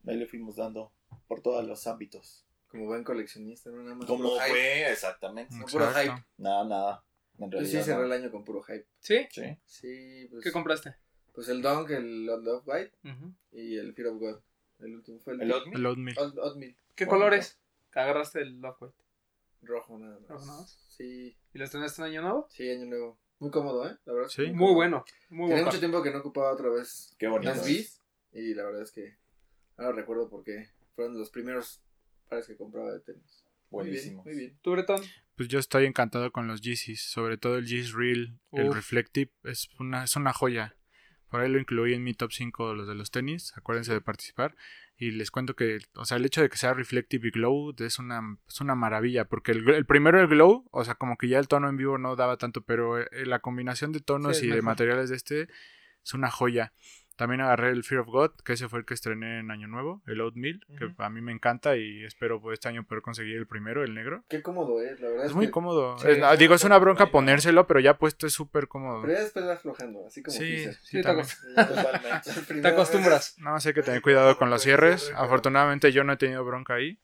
Ahí 0.06 0.16
le 0.16 0.26
fuimos 0.26 0.56
dando 0.56 0.92
por 1.26 1.40
todos 1.42 1.66
los 1.66 1.86
ámbitos. 1.88 2.46
Como 2.68 2.86
buen 2.86 3.02
coleccionista, 3.04 3.70
no 3.70 3.82
nada 3.82 3.94
más. 3.94 4.06
Como 4.06 4.24
puro 4.24 4.40
hype. 4.40 4.50
fue, 4.50 4.92
exactamente. 4.92 5.54
No, 5.56 5.66
puro 5.66 5.86
hype. 5.92 6.24
Nada, 6.36 6.64
nada. 6.64 7.04
En 7.38 7.50
Yo 7.50 7.58
sí 7.60 7.64
realidad. 7.64 7.82
cerré 7.84 7.98
no. 8.00 8.04
el 8.06 8.12
año 8.12 8.30
con 8.30 8.44
puro 8.44 8.62
hype. 8.62 8.86
¿Sí? 9.00 9.26
Sí. 9.30 9.42
Sí, 9.64 10.26
pues. 10.30 10.44
¿Qué 10.44 10.52
compraste? 10.52 10.94
Pues 11.32 11.48
el 11.48 11.62
Dunk, 11.62 11.90
el 11.90 12.26
Love 12.26 12.62
White 12.66 12.92
y 13.52 13.76
el 13.78 13.94
Fear 13.94 14.08
of 14.08 14.18
God. 14.18 14.40
El 14.80 14.94
último 14.96 15.18
fue 15.20 15.34
el, 15.34 15.42
El 15.42 15.52
Oatmeal. 15.52 15.76
El 15.80 15.86
Oatmeal. 15.86 16.18
Odd, 16.18 16.38
Oatmeal. 16.38 16.76
¿Qué 16.94 17.06
colores? 17.06 17.58
Agarraste 17.92 18.40
el 18.42 18.60
Lockwood. 18.60 18.92
Rojo 19.62 19.98
nada 19.98 20.18
más. 20.20 20.28
¿Rojo 20.28 20.46
nada 20.46 20.60
más? 20.60 20.78
Sí, 20.88 21.36
¿Y 21.52 21.58
lo 21.58 21.64
estrenaste 21.64 22.00
en 22.02 22.08
Año 22.08 22.22
Nuevo? 22.22 22.46
sí, 22.50 22.68
año 22.70 22.86
nuevo. 22.86 23.18
Muy 23.40 23.50
cómodo, 23.50 23.88
¿eh? 23.88 23.96
La 24.04 24.12
verdad. 24.12 24.28
Sí. 24.28 24.42
Muy 24.42 24.52
cómodo. 24.52 24.74
bueno. 24.74 25.04
Muy 25.30 25.48
Tenía 25.48 25.64
mucho 25.64 25.78
tiempo 25.78 26.02
que 26.02 26.10
no 26.12 26.18
ocupaba 26.18 26.52
otra 26.52 26.68
vez 26.70 27.14
Qué 27.18 27.26
bonito. 27.28 27.50
las 27.50 27.64
bis 27.66 28.02
y 28.32 28.54
la 28.54 28.64
verdad 28.64 28.82
es 28.82 28.92
que 28.92 29.16
ahora 29.76 29.92
recuerdo 29.92 30.28
porque 30.28 30.68
fueron 30.94 31.18
los 31.18 31.30
primeros 31.30 31.80
pares 32.28 32.46
que 32.46 32.56
compraba 32.56 32.92
de 32.92 33.00
tenis. 33.00 33.44
Buenísimo. 33.70 34.22
Muy 34.22 34.32
bien, 34.32 34.36
muy 34.36 34.46
bien. 34.48 34.58
¿Tú, 34.62 34.72
Bretón? 34.72 35.02
Pues 35.36 35.48
yo 35.48 35.58
estoy 35.58 35.84
encantado 35.84 36.32
con 36.32 36.48
los 36.48 36.62
Yeezys, 36.62 37.02
sobre 37.02 37.38
todo 37.38 37.58
el 37.58 37.66
Yeezy 37.66 37.92
Real, 37.92 38.38
el. 38.52 38.74
Reflective, 38.74 39.30
es 39.44 39.68
una, 39.78 40.04
es 40.04 40.16
una 40.16 40.32
joya. 40.32 40.76
Por 41.28 41.40
ahí 41.40 41.50
lo 41.50 41.58
incluí 41.58 41.92
en 41.94 42.02
mi 42.02 42.14
top 42.14 42.32
5 42.32 42.74
los 42.74 42.88
de 42.88 42.94
los 42.94 43.10
tenis, 43.10 43.52
acuérdense 43.56 43.92
de 43.92 44.00
participar. 44.00 44.56
Y 44.96 45.12
les 45.12 45.30
cuento 45.30 45.54
que, 45.54 45.78
o 45.94 46.04
sea, 46.04 46.16
el 46.16 46.24
hecho 46.24 46.40
de 46.40 46.48
que 46.48 46.56
sea 46.56 46.74
Reflective 46.74 47.28
y 47.28 47.30
Glow 47.30 47.74
es 47.78 47.98
una, 48.00 48.20
es 48.48 48.60
una 48.60 48.74
maravilla, 48.74 49.26
porque 49.26 49.52
el, 49.52 49.68
el 49.68 49.86
primero, 49.86 50.20
el 50.20 50.26
Glow, 50.26 50.66
o 50.72 50.84
sea, 50.84 50.96
como 50.96 51.16
que 51.16 51.28
ya 51.28 51.38
el 51.38 51.46
tono 51.46 51.68
en 51.68 51.76
vivo 51.76 51.98
no 51.98 52.16
daba 52.16 52.36
tanto, 52.36 52.62
pero 52.62 52.98
eh, 52.98 53.06
la 53.24 53.38
combinación 53.38 53.92
de 53.92 54.00
tonos 54.00 54.38
Sí, 54.38 54.46
y 54.46 54.50
de 54.50 54.62
materiales 54.62 55.10
de 55.10 55.16
este 55.16 55.48
es 56.02 56.14
una 56.14 56.30
joya. 56.30 56.72
También 57.18 57.40
agarré 57.40 57.70
el 57.70 57.82
Fear 57.82 58.02
of 58.02 58.06
God, 58.06 58.30
que 58.44 58.52
ese 58.52 58.68
fue 58.68 58.78
el 58.78 58.84
que 58.84 58.94
estrené 58.94 59.40
en 59.40 59.50
Año 59.50 59.66
Nuevo, 59.66 60.00
el 60.06 60.20
Oatmeal, 60.20 60.64
Ujú. 60.68 60.78
que 60.78 61.02
a 61.02 61.10
mí 61.10 61.20
me 61.20 61.32
encanta 61.32 61.76
y 61.76 62.04
espero 62.04 62.40
pues, 62.40 62.54
este 62.54 62.68
año 62.68 62.84
poder 62.84 63.02
conseguir 63.02 63.36
el 63.36 63.46
primero, 63.48 63.82
el 63.82 63.92
negro. 63.92 64.22
Qué 64.28 64.40
cómodo 64.40 64.80
es, 64.80 65.00
la 65.00 65.08
verdad. 65.08 65.26
Es 65.26 65.34
muy 65.34 65.46
que- 65.46 65.50
cómodo. 65.50 65.98
Sí, 65.98 66.06
Es- 66.08 66.22
ah, 66.22 66.30
sí, 66.32 66.38
digo, 66.38 66.54
es 66.54 66.62
una 66.62 66.78
bronca 66.78 67.10
ponérselo, 67.10 67.66
pero 67.66 67.80
ya 67.80 67.98
puesto 67.98 68.28
es 68.28 68.32
súper 68.32 68.68
cómodo. 68.68 69.02
Pero 69.02 69.14
ya 69.14 69.20
después 69.24 69.44
va 69.44 69.54
aflojando, 69.54 70.06
así 70.06 70.22
como 70.22 70.36
Sí, 70.38 70.44
Pixar. 70.44 70.74
sí, 70.74 70.80
Sí, 70.84 71.02
te 71.02 71.08
acost-. 71.08 71.42
El 72.50 72.62
Te 72.62 72.68
acostumbras. 72.68 73.34
Nada 73.38 73.52
más 73.54 73.66
hay 73.66 73.74
que 73.74 73.82
tener 73.82 74.00
cuidado 74.00 74.38
con 74.38 74.48
los 74.48 74.62
cierres. 74.62 75.12
Afortunadamente 75.16 75.90
yo 75.90 76.04
no 76.04 76.12
he 76.12 76.16
tenido 76.16 76.44
bronca 76.44 76.74
ahí. 76.74 77.00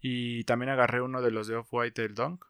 Y 0.00 0.44
también 0.44 0.70
agarré 0.70 1.02
uno 1.02 1.20
de 1.20 1.30
los 1.30 1.48
de 1.48 1.56
Off-White 1.56 2.00
del 2.02 2.14
Dunk. 2.14 2.44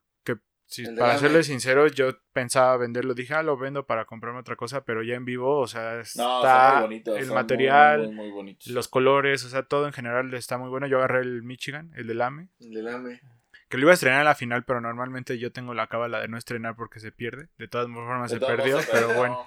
De 0.83 0.93
para 0.99 1.15
Lame. 1.15 1.21
serles 1.21 1.47
sincero, 1.47 1.87
yo 1.87 2.11
pensaba 2.33 2.77
venderlo. 2.77 3.15
Dije, 3.15 3.35
ah, 3.35 3.43
lo 3.43 3.57
vendo 3.57 3.87
para 3.87 4.05
comprarme 4.05 4.41
otra 4.41 4.57
cosa. 4.57 4.85
Pero 4.85 5.03
ya 5.03 5.15
en 5.15 5.25
vivo, 5.25 5.59
o 5.61 5.67
sea, 5.67 5.95
No, 6.17 6.39
está 6.39 6.71
son 6.71 6.75
muy 6.75 6.83
bonitos. 6.83 7.19
el 7.19 7.25
son 7.27 7.35
material, 7.35 8.07
Muy, 8.13 8.31
muy, 8.31 8.43
muy 8.45 8.59
los 8.67 8.89
colores, 8.89 9.45
o 9.45 9.49
sea, 9.49 9.63
todo 9.63 9.87
en 9.87 9.93
general 9.93 10.33
está 10.35 10.59
muy 10.59 10.69
bueno. 10.71 10.87
Yo 10.87 10.99
agarré 10.99 11.21
el 11.21 11.43
Michigan, 11.43 11.93
el 11.97 12.07
de 12.07 12.15
Lame. 12.15 12.49
El 12.61 12.75
del 12.75 12.89
AME. 12.89 13.21
Que 13.69 13.79
lo 13.79 13.85
iba 13.85 13.91
a 13.93 13.95
estrenar 13.95 14.21
a 14.21 14.25
la 14.25 14.35
final, 14.35 14.65
pero 14.65 14.81
normalmente 14.81 15.39
yo 15.39 15.51
tengo 15.51 15.75
la 15.75 15.87
cábala 15.87 16.21
de 16.21 16.29
no 16.29 16.37
estrenar 16.37 16.77
porque 16.77 17.01
se 17.01 17.13
pierde. 17.13 17.49
De 17.59 17.67
todas 17.67 17.89
formas 17.89 18.31
De 18.31 18.39
se 18.39 18.45
perdió, 18.47 18.79
pero 18.93 19.09
no. 19.09 19.15
bueno. 19.15 19.47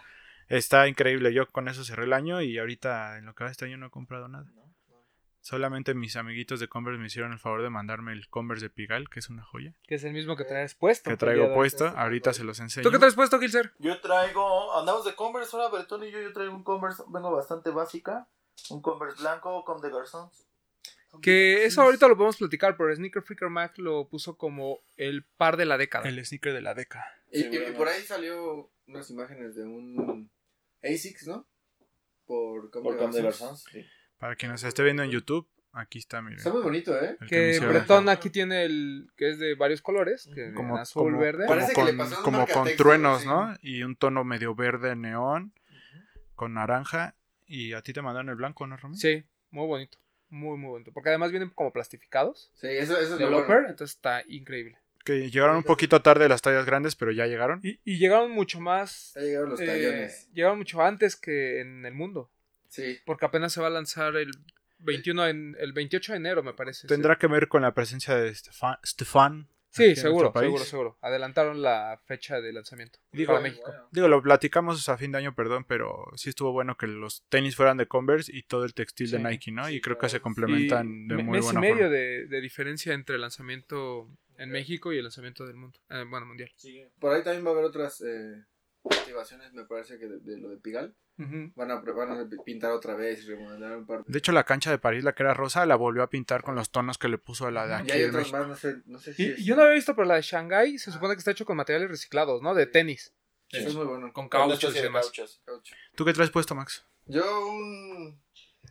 Está 0.49 0.87
increíble. 0.87 1.33
Yo 1.33 1.45
con 1.47 1.67
eso 1.67 1.83
cerré 1.83 2.05
el 2.05 2.13
año 2.13 2.41
y 2.41 2.57
ahorita 2.57 3.17
en 3.17 3.25
lo 3.25 3.35
que 3.35 3.43
va 3.43 3.51
este 3.51 3.65
año 3.65 3.77
no 3.77 3.87
he 3.87 3.89
comprado 3.89 4.27
nada. 4.29 4.45
Solamente 5.47 5.93
mis 5.93 6.17
amiguitos 6.17 6.59
de 6.59 6.67
Converse 6.67 6.99
me 6.99 7.07
hicieron 7.07 7.31
el 7.31 7.39
favor 7.39 7.61
de 7.61 7.69
mandarme 7.69 8.11
el 8.11 8.27
Converse 8.27 8.65
de 8.65 8.69
Pigal, 8.69 9.09
que 9.09 9.19
es 9.19 9.29
una 9.29 9.45
joya. 9.45 9.73
Que 9.87 9.95
es 9.95 10.03
el 10.03 10.11
mismo 10.11 10.35
que 10.35 10.43
traes 10.43 10.75
puesto. 10.75 11.05
Que 11.05 11.13
el 11.13 11.17
día 11.17 11.25
traigo 11.25 11.53
puesto. 11.53 11.87
Ahorita 11.87 12.33
se 12.33 12.43
los 12.43 12.59
enseño. 12.59 12.83
¿Tú 12.83 12.91
qué 12.91 12.99
traes 12.99 13.15
puesto, 13.15 13.39
Gilser? 13.39 13.71
Yo 13.79 14.01
traigo, 14.01 14.77
andamos 14.77 15.05
de 15.05 15.15
Converse 15.15 15.55
ahora, 15.55 15.69
Bertón 15.69 16.03
y 16.03 16.11
yo, 16.11 16.19
yo 16.19 16.33
traigo 16.33 16.53
un 16.53 16.65
Converse, 16.65 17.01
vengo 17.07 17.31
bastante 17.31 17.69
básica, 17.69 18.27
un 18.71 18.81
Converse 18.81 19.21
blanco 19.21 19.63
con 19.63 19.79
de 19.79 19.89
Garzons. 19.89 20.49
Que 21.21 21.63
eso 21.63 21.81
ahorita 21.81 22.09
lo 22.09 22.17
podemos 22.17 22.35
platicar, 22.35 22.75
pero 22.75 22.93
Sneaker 22.93 23.21
Freaker 23.21 23.49
Mac 23.49 23.77
lo 23.77 24.09
puso 24.09 24.37
como 24.37 24.81
el 24.97 25.23
par 25.23 25.55
de 25.55 25.65
la 25.65 25.77
década. 25.77 26.09
El 26.09 26.25
sneaker 26.25 26.51
de 26.51 26.61
la 26.61 26.73
década. 26.73 27.05
Y, 27.31 27.45
por 27.71 27.87
ahí 27.87 28.01
salió 28.01 28.69
unas 28.85 29.09
imágenes 29.09 29.55
de 29.55 29.63
un 29.63 30.29
ASICS, 30.83 31.27
¿no? 31.27 31.47
Por 32.25 32.69
con 32.69 32.83
de 32.83 32.89
Garçons. 32.91 33.23
Garzons. 33.23 33.63
Sí. 33.71 33.85
Para 34.17 34.35
quien 34.35 34.51
nos 34.51 34.63
esté 34.63 34.83
viendo 34.83 35.03
en 35.03 35.11
YouTube, 35.11 35.47
aquí 35.73 35.99
está, 35.99 36.21
miren. 36.21 36.37
Está 36.39 36.51
muy 36.51 36.61
bonito, 36.63 36.97
¿eh? 36.99 37.17
Que 37.27 37.49
hicieron. 37.51 37.69
Bretón 37.69 38.09
aquí 38.09 38.29
tiene 38.29 38.65
el 38.65 39.09
que 39.15 39.29
es 39.31 39.39
de 39.39 39.55
varios 39.55 39.81
colores, 39.81 40.29
que 40.33 40.53
como, 40.53 40.77
azul, 40.77 41.03
como- 41.11 41.19
verde. 41.19 41.45
como 41.45 41.59
Parece 41.59 41.73
que 41.73 41.83
le 41.83 41.95
con, 41.97 42.09
como 42.23 42.47
con 42.47 42.67
truenos, 42.75 43.21
sí. 43.21 43.27
¿no? 43.27 43.55
Y 43.61 43.83
un 43.83 43.95
tono 43.95 44.23
medio 44.23 44.55
verde 44.55 44.95
neón 44.95 45.53
con 46.35 46.53
naranja. 46.53 47.15
Y 47.45 47.73
a 47.73 47.81
ti 47.81 47.93
te 47.93 48.01
mandaron 48.01 48.29
el 48.29 48.35
blanco, 48.35 48.67
¿no, 48.67 48.75
Romeo? 48.75 48.97
Sí, 48.97 49.23
muy 49.51 49.67
bonito. 49.67 49.97
Muy, 50.29 50.57
muy 50.57 50.69
bonito. 50.69 50.91
Porque 50.91 51.09
además 51.09 51.31
vienen 51.31 51.49
como 51.51 51.71
plastificados. 51.71 52.51
Sí, 52.55 52.67
eso, 52.67 52.99
eso 52.99 53.13
es 53.13 53.19
De 53.19 53.29
lo 53.29 53.45
bueno. 53.45 53.69
entonces 53.69 53.95
está 53.95 54.21
increíble. 54.27 54.77
Que 55.05 55.29
llegaron 55.31 55.55
un 55.55 55.63
poquito 55.63 56.01
tarde 56.01 56.27
las 56.27 56.41
tallas 56.41 56.65
grandes, 56.65 56.97
pero 56.97 57.11
ya 57.13 57.25
llegaron. 57.27 57.61
Y, 57.63 57.79
y 57.85 57.97
llegaron 57.97 58.31
mucho 58.31 58.59
más. 58.59 59.13
Ya 59.15 59.21
llegaron 59.21 59.49
los 59.51 59.61
eh, 59.61 59.65
tallones. 59.65 60.29
llegaron 60.33 60.57
mucho 60.57 60.81
antes 60.81 61.15
que 61.15 61.61
en 61.61 61.85
el 61.85 61.93
mundo. 61.93 62.29
Sí. 62.83 62.99
Porque 63.05 63.25
apenas 63.25 63.53
se 63.53 63.61
va 63.61 63.67
a 63.67 63.71
lanzar 63.71 64.15
el 64.15 64.31
21 64.79 65.27
en, 65.27 65.55
el 65.59 65.73
28 65.73 66.13
de 66.13 66.17
enero, 66.17 66.43
me 66.43 66.53
parece. 66.53 66.87
Tendrá 66.87 67.17
que 67.17 67.27
ver 67.27 67.47
con 67.47 67.61
la 67.61 67.73
presencia 67.73 68.15
de 68.15 68.33
Stefan, 68.33 68.77
Stefan 68.85 69.49
Sí, 69.69 69.95
seguro, 69.95 70.31
seguro, 70.33 70.63
seguro. 70.63 70.97
Adelantaron 71.01 71.61
la 71.61 72.01
fecha 72.05 72.41
de 72.41 72.51
lanzamiento 72.51 72.99
Digo, 73.11 73.33
para 73.33 73.41
México. 73.41 73.71
Digo, 73.91 74.07
lo 74.07 74.21
platicamos 74.23 74.87
a 74.89 74.97
fin 74.97 75.11
de 75.11 75.19
año, 75.19 75.35
perdón, 75.35 75.65
pero 75.67 76.05
sí 76.15 76.29
estuvo 76.29 76.51
bueno 76.51 76.77
que 76.77 76.87
los 76.87 77.23
tenis 77.29 77.55
fueran 77.55 77.77
de 77.77 77.85
Converse 77.87 78.35
y 78.35 78.43
todo 78.43 78.65
el 78.65 78.73
textil 78.73 79.11
de. 79.11 79.19
Nike, 79.19 79.51
¿no? 79.51 79.67
Sí, 79.67 79.75
y 79.75 79.81
creo 79.81 79.97
que 79.97 80.09
se 80.09 80.17
Y 80.17 80.19
complementan 80.21 81.07
de 81.07 81.15
muy 81.17 81.37
mes 81.37 81.41
y 81.41 81.45
buena 81.45 81.59
medio 81.59 81.75
forma. 81.75 81.89
de, 81.89 82.27
de 82.27 82.41
diferencia 82.41 82.93
entre 82.93 83.15
el 83.15 83.21
lanzamiento 83.21 84.09
en 84.37 84.49
México 84.49 84.93
y 84.93 84.97
el 84.97 85.03
lanzamiento 85.03 85.45
del 85.45 85.57
mundo. 85.57 85.79
eh, 85.89 86.05
bueno, 86.09 86.25
mundial. 86.25 86.51
Por 86.99 87.13
ahí 87.13 87.23
también 87.23 87.45
va 87.45 87.49
a 87.49 87.53
haber 87.53 87.65
otras 87.65 88.01
eh, 88.01 88.43
activaciones, 88.91 89.53
me 89.53 89.65
parece 89.65 89.97
que 89.99 90.07
de, 90.07 90.19
de 90.19 90.37
lo 90.37 90.49
de 90.49 90.57
Pigal. 90.57 90.95
Ujú. 91.19 91.51
Van 91.55 91.71
a, 91.71 91.75
van 91.81 92.11
a 92.11 92.29
pintar 92.45 92.71
otra 92.71 92.93
vez 92.95 93.23
y 93.23 93.27
remodelar 93.27 93.75
un 93.77 93.85
par 93.87 94.03
de... 94.03 94.11
De 94.11 94.19
hecho, 94.19 94.31
la 94.31 94.43
cancha 94.43 94.69
de 94.69 94.77
París, 94.77 95.03
la 95.03 95.13
que 95.15 95.23
era 95.23 95.33
rosa, 95.33 95.65
la 95.65 95.75
volvió 95.75 96.03
a 96.03 96.09
pintar 96.09 96.43
con 96.43 96.53
los 96.55 96.69
tonos 96.69 96.97
que 96.99 97.07
le 97.07 97.17
puso 97.17 97.47
a 97.47 97.51
la 97.51 97.65
de 97.65 97.73
aquí. 97.73 97.87
y 97.89 97.91
hay 97.93 98.03
otras 98.03 98.31
más, 98.31 98.47
no 98.47 98.55
sé, 98.55 98.75
no 98.85 98.99
sé 98.99 99.13
si 99.13 99.23
Y, 99.23 99.31
es- 99.31 99.43
yo 99.45 99.55
no 99.55 99.63
había 99.63 99.73
visto, 99.73 99.95
pero 99.95 100.05
la 100.07 100.15
de 100.15 100.21
Shanghai 100.21 100.77
se 100.77 100.91
supone 100.91 101.13
que 101.15 101.19
está 101.19 101.31
hecho 101.31 101.45
con 101.45 101.57
materiales 101.57 101.89
reciclados, 101.89 102.41
¿no? 102.43 102.53
De 102.53 102.67
tenis. 102.67 103.13
Eso 103.49 103.69
es 103.69 103.75
muy 103.75 103.85
bueno. 103.85 104.13
Con 104.13 104.27
Con 104.29 104.49
cauchos 104.49 104.75
y 104.75 104.79
demás. 104.81 105.05
cauchos. 105.05 105.41
Caucho. 105.45 105.75
¿Tú 105.95 106.05
qué 106.05 106.13
traes 106.13 106.29
puesto, 106.29 106.53
Max? 106.53 106.85
Yo 107.05 107.47
un... 107.49 108.21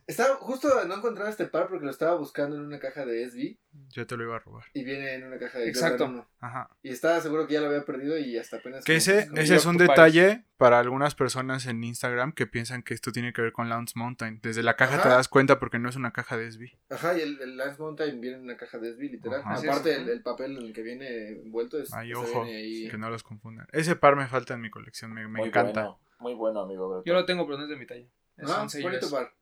Estaba 0.07 0.35
justo 0.35 0.69
no 0.87 0.95
encontraba 0.95 1.29
este 1.29 1.45
par 1.47 1.67
porque 1.67 1.83
lo 1.83 1.91
estaba 1.91 2.15
buscando 2.15 2.55
en 2.55 2.61
una 2.61 2.79
caja 2.79 3.05
de 3.05 3.29
SB 3.29 3.57
Yo 3.89 4.07
te 4.07 4.15
lo 4.15 4.23
iba 4.23 4.37
a 4.37 4.39
robar. 4.39 4.63
y 4.73 4.85
viene 4.85 5.15
en 5.15 5.25
una 5.25 5.37
caja 5.37 5.59
de 5.59 5.67
Exacto. 5.67 6.05
Jordan 6.05 6.19
1. 6.21 6.29
Ajá. 6.39 6.69
Y 6.81 6.89
estaba 6.91 7.19
seguro 7.19 7.45
que 7.45 7.55
ya 7.55 7.59
lo 7.61 7.67
había 7.67 7.83
perdido 7.83 8.17
y 8.17 8.37
hasta 8.37 8.57
apenas... 8.57 8.85
Que 8.85 8.95
ese, 8.95 9.27
como- 9.27 9.41
ese 9.41 9.55
es 9.57 9.65
un 9.65 9.75
detalle 9.77 10.45
para 10.55 10.79
algunas 10.79 11.13
personas 11.13 11.65
en 11.65 11.83
Instagram 11.83 12.31
que 12.31 12.47
piensan 12.47 12.83
que 12.83 12.93
esto 12.93 13.11
tiene 13.11 13.33
que 13.33 13.41
ver 13.41 13.51
con 13.51 13.67
Lance 13.67 13.93
Mountain. 13.97 14.39
Desde 14.41 14.63
la 14.63 14.77
caja 14.77 15.01
te 15.03 15.09
das 15.09 15.27
cuenta 15.27 15.59
porque 15.59 15.77
no 15.77 15.89
es 15.89 15.97
una 15.97 16.13
caja 16.13 16.37
de 16.37 16.49
SB. 16.51 16.77
Ajá, 16.89 17.17
y 17.17 17.21
el, 17.21 17.41
el 17.41 17.57
Lance 17.57 17.81
Mountain 17.81 18.21
viene 18.21 18.37
en 18.37 18.43
una 18.43 18.55
caja 18.55 18.77
de 18.77 18.93
SB, 18.93 19.01
literal. 19.11 19.41
Ajá. 19.41 19.55
Aparte, 19.59 19.91
es. 19.91 19.97
el, 19.99 20.09
el 20.09 20.21
papel 20.21 20.55
en 20.57 20.63
el 20.63 20.73
que 20.73 20.83
viene 20.83 21.29
envuelto 21.41 21.77
es... 21.79 21.93
Ay, 21.93 22.09
se 22.09 22.15
ojo, 22.15 22.43
viene 22.45 22.57
ahí- 22.59 22.89
que 22.89 22.97
no 22.97 23.09
los 23.09 23.23
confundan. 23.23 23.67
Ese 23.73 23.97
par 23.97 24.15
me 24.15 24.25
falta 24.27 24.53
en 24.53 24.61
mi 24.61 24.69
colección, 24.69 25.11
me, 25.11 25.27
me 25.27 25.39
Muy 25.39 25.49
encanta. 25.49 25.81
Bueno, 25.81 25.99
muy 26.19 26.33
bueno, 26.33 26.61
amigo. 26.61 27.03
Yo 27.05 27.13
lo 27.13 27.25
tengo, 27.25 27.45
pero 27.45 27.57
no 27.57 27.65
es 27.65 27.69
de 27.69 27.75
mi 27.75 27.85
talla. 27.85 28.07
Es 28.37 28.49
Ah, 28.49 28.61
11 28.61 28.81
bonito 28.83 29.05
US. 29.07 29.11
par. 29.11 29.33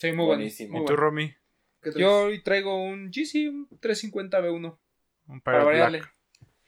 Sí, 0.00 0.08
muy 0.08 0.16
bueno. 0.26 0.38
Buenísimo. 0.38 0.72
muy 0.72 0.80
¿Y 0.82 0.84
tú, 0.86 0.92
bueno. 0.94 1.00
Romy? 1.02 1.34
Yo 1.96 2.22
hoy 2.24 2.42
traigo 2.42 2.82
un 2.82 3.10
un 3.10 3.10
350 3.80 4.40
B1. 4.40 4.78
Un 5.28 5.40
Para 5.40 5.64
variarle. 5.64 6.02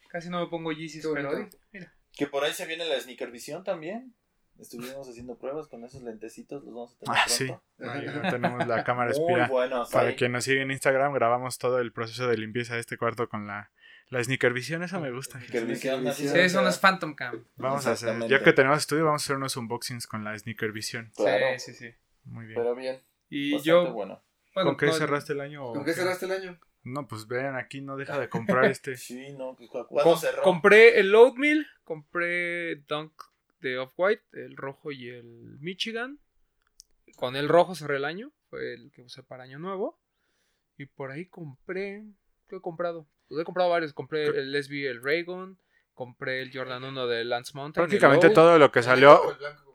Casi 0.08 0.28
no 0.28 0.40
me 0.40 0.46
pongo 0.48 0.70
bonito. 0.70 1.12
pero 1.14 1.48
mira. 1.72 1.94
Que 2.12 2.26
por 2.26 2.44
ahí 2.44 2.52
se 2.52 2.66
viene 2.66 2.84
la 2.84 3.00
sneaker 3.00 3.30
visión 3.30 3.64
también. 3.64 4.14
Estuvimos 4.58 5.08
haciendo 5.08 5.38
pruebas 5.38 5.66
con 5.66 5.82
esos 5.82 6.02
lentecitos, 6.02 6.62
los 6.62 6.74
vamos 6.74 6.94
a 6.94 6.98
tener 6.98 7.16
Ah, 7.18 7.24
sí. 7.26 7.46
pronto. 7.46 7.64
Ahí 7.90 8.06
no 8.22 8.30
tenemos 8.30 8.66
la 8.66 8.84
cámara 8.84 9.10
Muy 9.16 9.20
espía. 9.32 9.48
buenos. 9.48 9.90
Para 9.90 10.08
ahí. 10.10 10.14
quien 10.16 10.32
nos 10.32 10.44
sigue 10.44 10.60
en 10.60 10.70
Instagram, 10.70 11.14
grabamos 11.14 11.56
todo 11.56 11.78
el 11.78 11.90
proceso 11.92 12.28
de 12.28 12.36
limpieza 12.36 12.74
de 12.74 12.80
este 12.80 12.98
cuarto 12.98 13.28
con 13.30 13.46
la, 13.46 13.70
la 14.10 14.22
sneaker 14.22 14.52
visión. 14.52 14.82
Eso 14.82 15.00
me 15.00 15.10
gusta. 15.10 15.38
Sneaker 15.38 15.64
visión, 15.66 16.06
así 16.06 16.22
Sí, 16.24 16.28
se 16.28 16.34
Sí, 16.34 16.40
eso 16.40 16.58
no 16.58 16.64
queda. 16.64 16.70
es 16.70 16.78
Phantom 16.78 17.14
Cam. 17.14 17.44
Vamos 17.56 17.86
a 17.86 17.92
hacer, 17.92 18.14
ya 18.28 18.42
que 18.42 18.52
tenemos 18.52 18.78
estudio, 18.78 19.06
vamos 19.06 19.22
a 19.22 19.24
hacer 19.24 19.36
unos 19.36 19.56
unboxings 19.56 20.06
con 20.06 20.22
la 20.22 20.38
sneaker 20.38 20.70
visión. 20.70 21.10
Claro, 21.16 21.46
Sí, 21.58 21.72
sí, 21.72 21.74
sí. 21.90 21.94
Muy 22.24 22.44
bien. 22.44 22.56
pero 22.60 22.74
bien. 22.74 23.00
Y 23.34 23.52
bastante 23.52 23.68
yo, 23.88 23.92
bueno. 23.92 24.22
bueno, 24.54 24.70
¿Con 24.70 24.76
qué 24.76 24.86
no, 24.86 24.92
cerraste 24.92 25.32
el 25.32 25.40
año? 25.40 25.72
¿Con 25.72 25.84
qué 25.84 25.92
qué? 25.92 25.94
cerraste 25.94 26.26
el 26.26 26.32
año? 26.32 26.60
No, 26.84 27.06
pues 27.06 27.26
vean, 27.28 27.56
aquí 27.56 27.80
no 27.80 27.96
deja 27.96 28.18
de 28.18 28.28
comprar 28.28 28.64
este. 28.66 28.96
Sí, 28.96 29.32
no, 29.32 29.56
cu- 29.56 29.68
¿cuándo 29.88 30.12
com- 30.12 30.18
cerró? 30.18 30.42
compré 30.42 30.98
el 31.00 31.14
Oatmeal, 31.14 31.66
compré 31.84 32.76
Dunk 32.88 33.12
de 33.60 33.78
Off-White, 33.78 34.22
el 34.32 34.56
rojo 34.56 34.92
y 34.92 35.08
el 35.08 35.58
Michigan. 35.60 36.18
Con 37.16 37.36
el 37.36 37.48
rojo 37.48 37.74
cerré 37.74 37.96
el 37.96 38.04
año, 38.04 38.32
fue 38.50 38.74
el 38.74 38.90
que 38.92 39.02
usé 39.02 39.22
para 39.22 39.44
año 39.44 39.58
nuevo. 39.58 39.98
Y 40.76 40.86
por 40.86 41.10
ahí 41.10 41.26
compré, 41.26 42.04
¿qué 42.48 42.56
he 42.56 42.60
comprado? 42.60 43.06
Pues 43.28 43.40
he 43.40 43.44
comprado 43.44 43.70
varios, 43.70 43.92
compré 43.92 44.26
el 44.26 44.54
SB, 44.62 44.90
el 44.90 45.02
Raygon, 45.02 45.58
compré 45.94 46.42
el 46.42 46.50
Jordan 46.52 46.82
1 46.84 47.06
de 47.06 47.24
Lance 47.24 47.52
Mountain. 47.54 47.82
Prácticamente 47.86 48.30
todo 48.30 48.58
lo 48.58 48.72
que 48.72 48.82
salió, 48.82 49.30
¿El 49.30 49.38
blanco 49.38 49.64
compraste? 49.64 49.71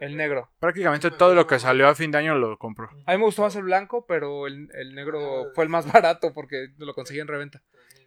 El 0.00 0.16
negro. 0.16 0.50
prácticamente 0.58 1.10
todo 1.12 1.34
lo 1.34 1.46
que 1.46 1.58
salió 1.58 1.86
a 1.86 1.94
fin 1.94 2.10
de 2.10 2.18
año 2.18 2.34
lo 2.34 2.58
compró. 2.58 2.88
A 3.06 3.12
mí 3.12 3.18
me 3.18 3.24
gustó 3.24 3.42
más 3.42 3.54
el 3.56 3.62
blanco, 3.64 4.06
pero 4.06 4.46
el, 4.46 4.68
el 4.74 4.94
negro 4.94 5.52
fue 5.54 5.62
el 5.64 5.70
más 5.70 5.86
barato 5.92 6.32
porque 6.32 6.70
lo 6.78 6.94
conseguí 6.94 7.20
en 7.20 7.28
reventa. 7.28 7.62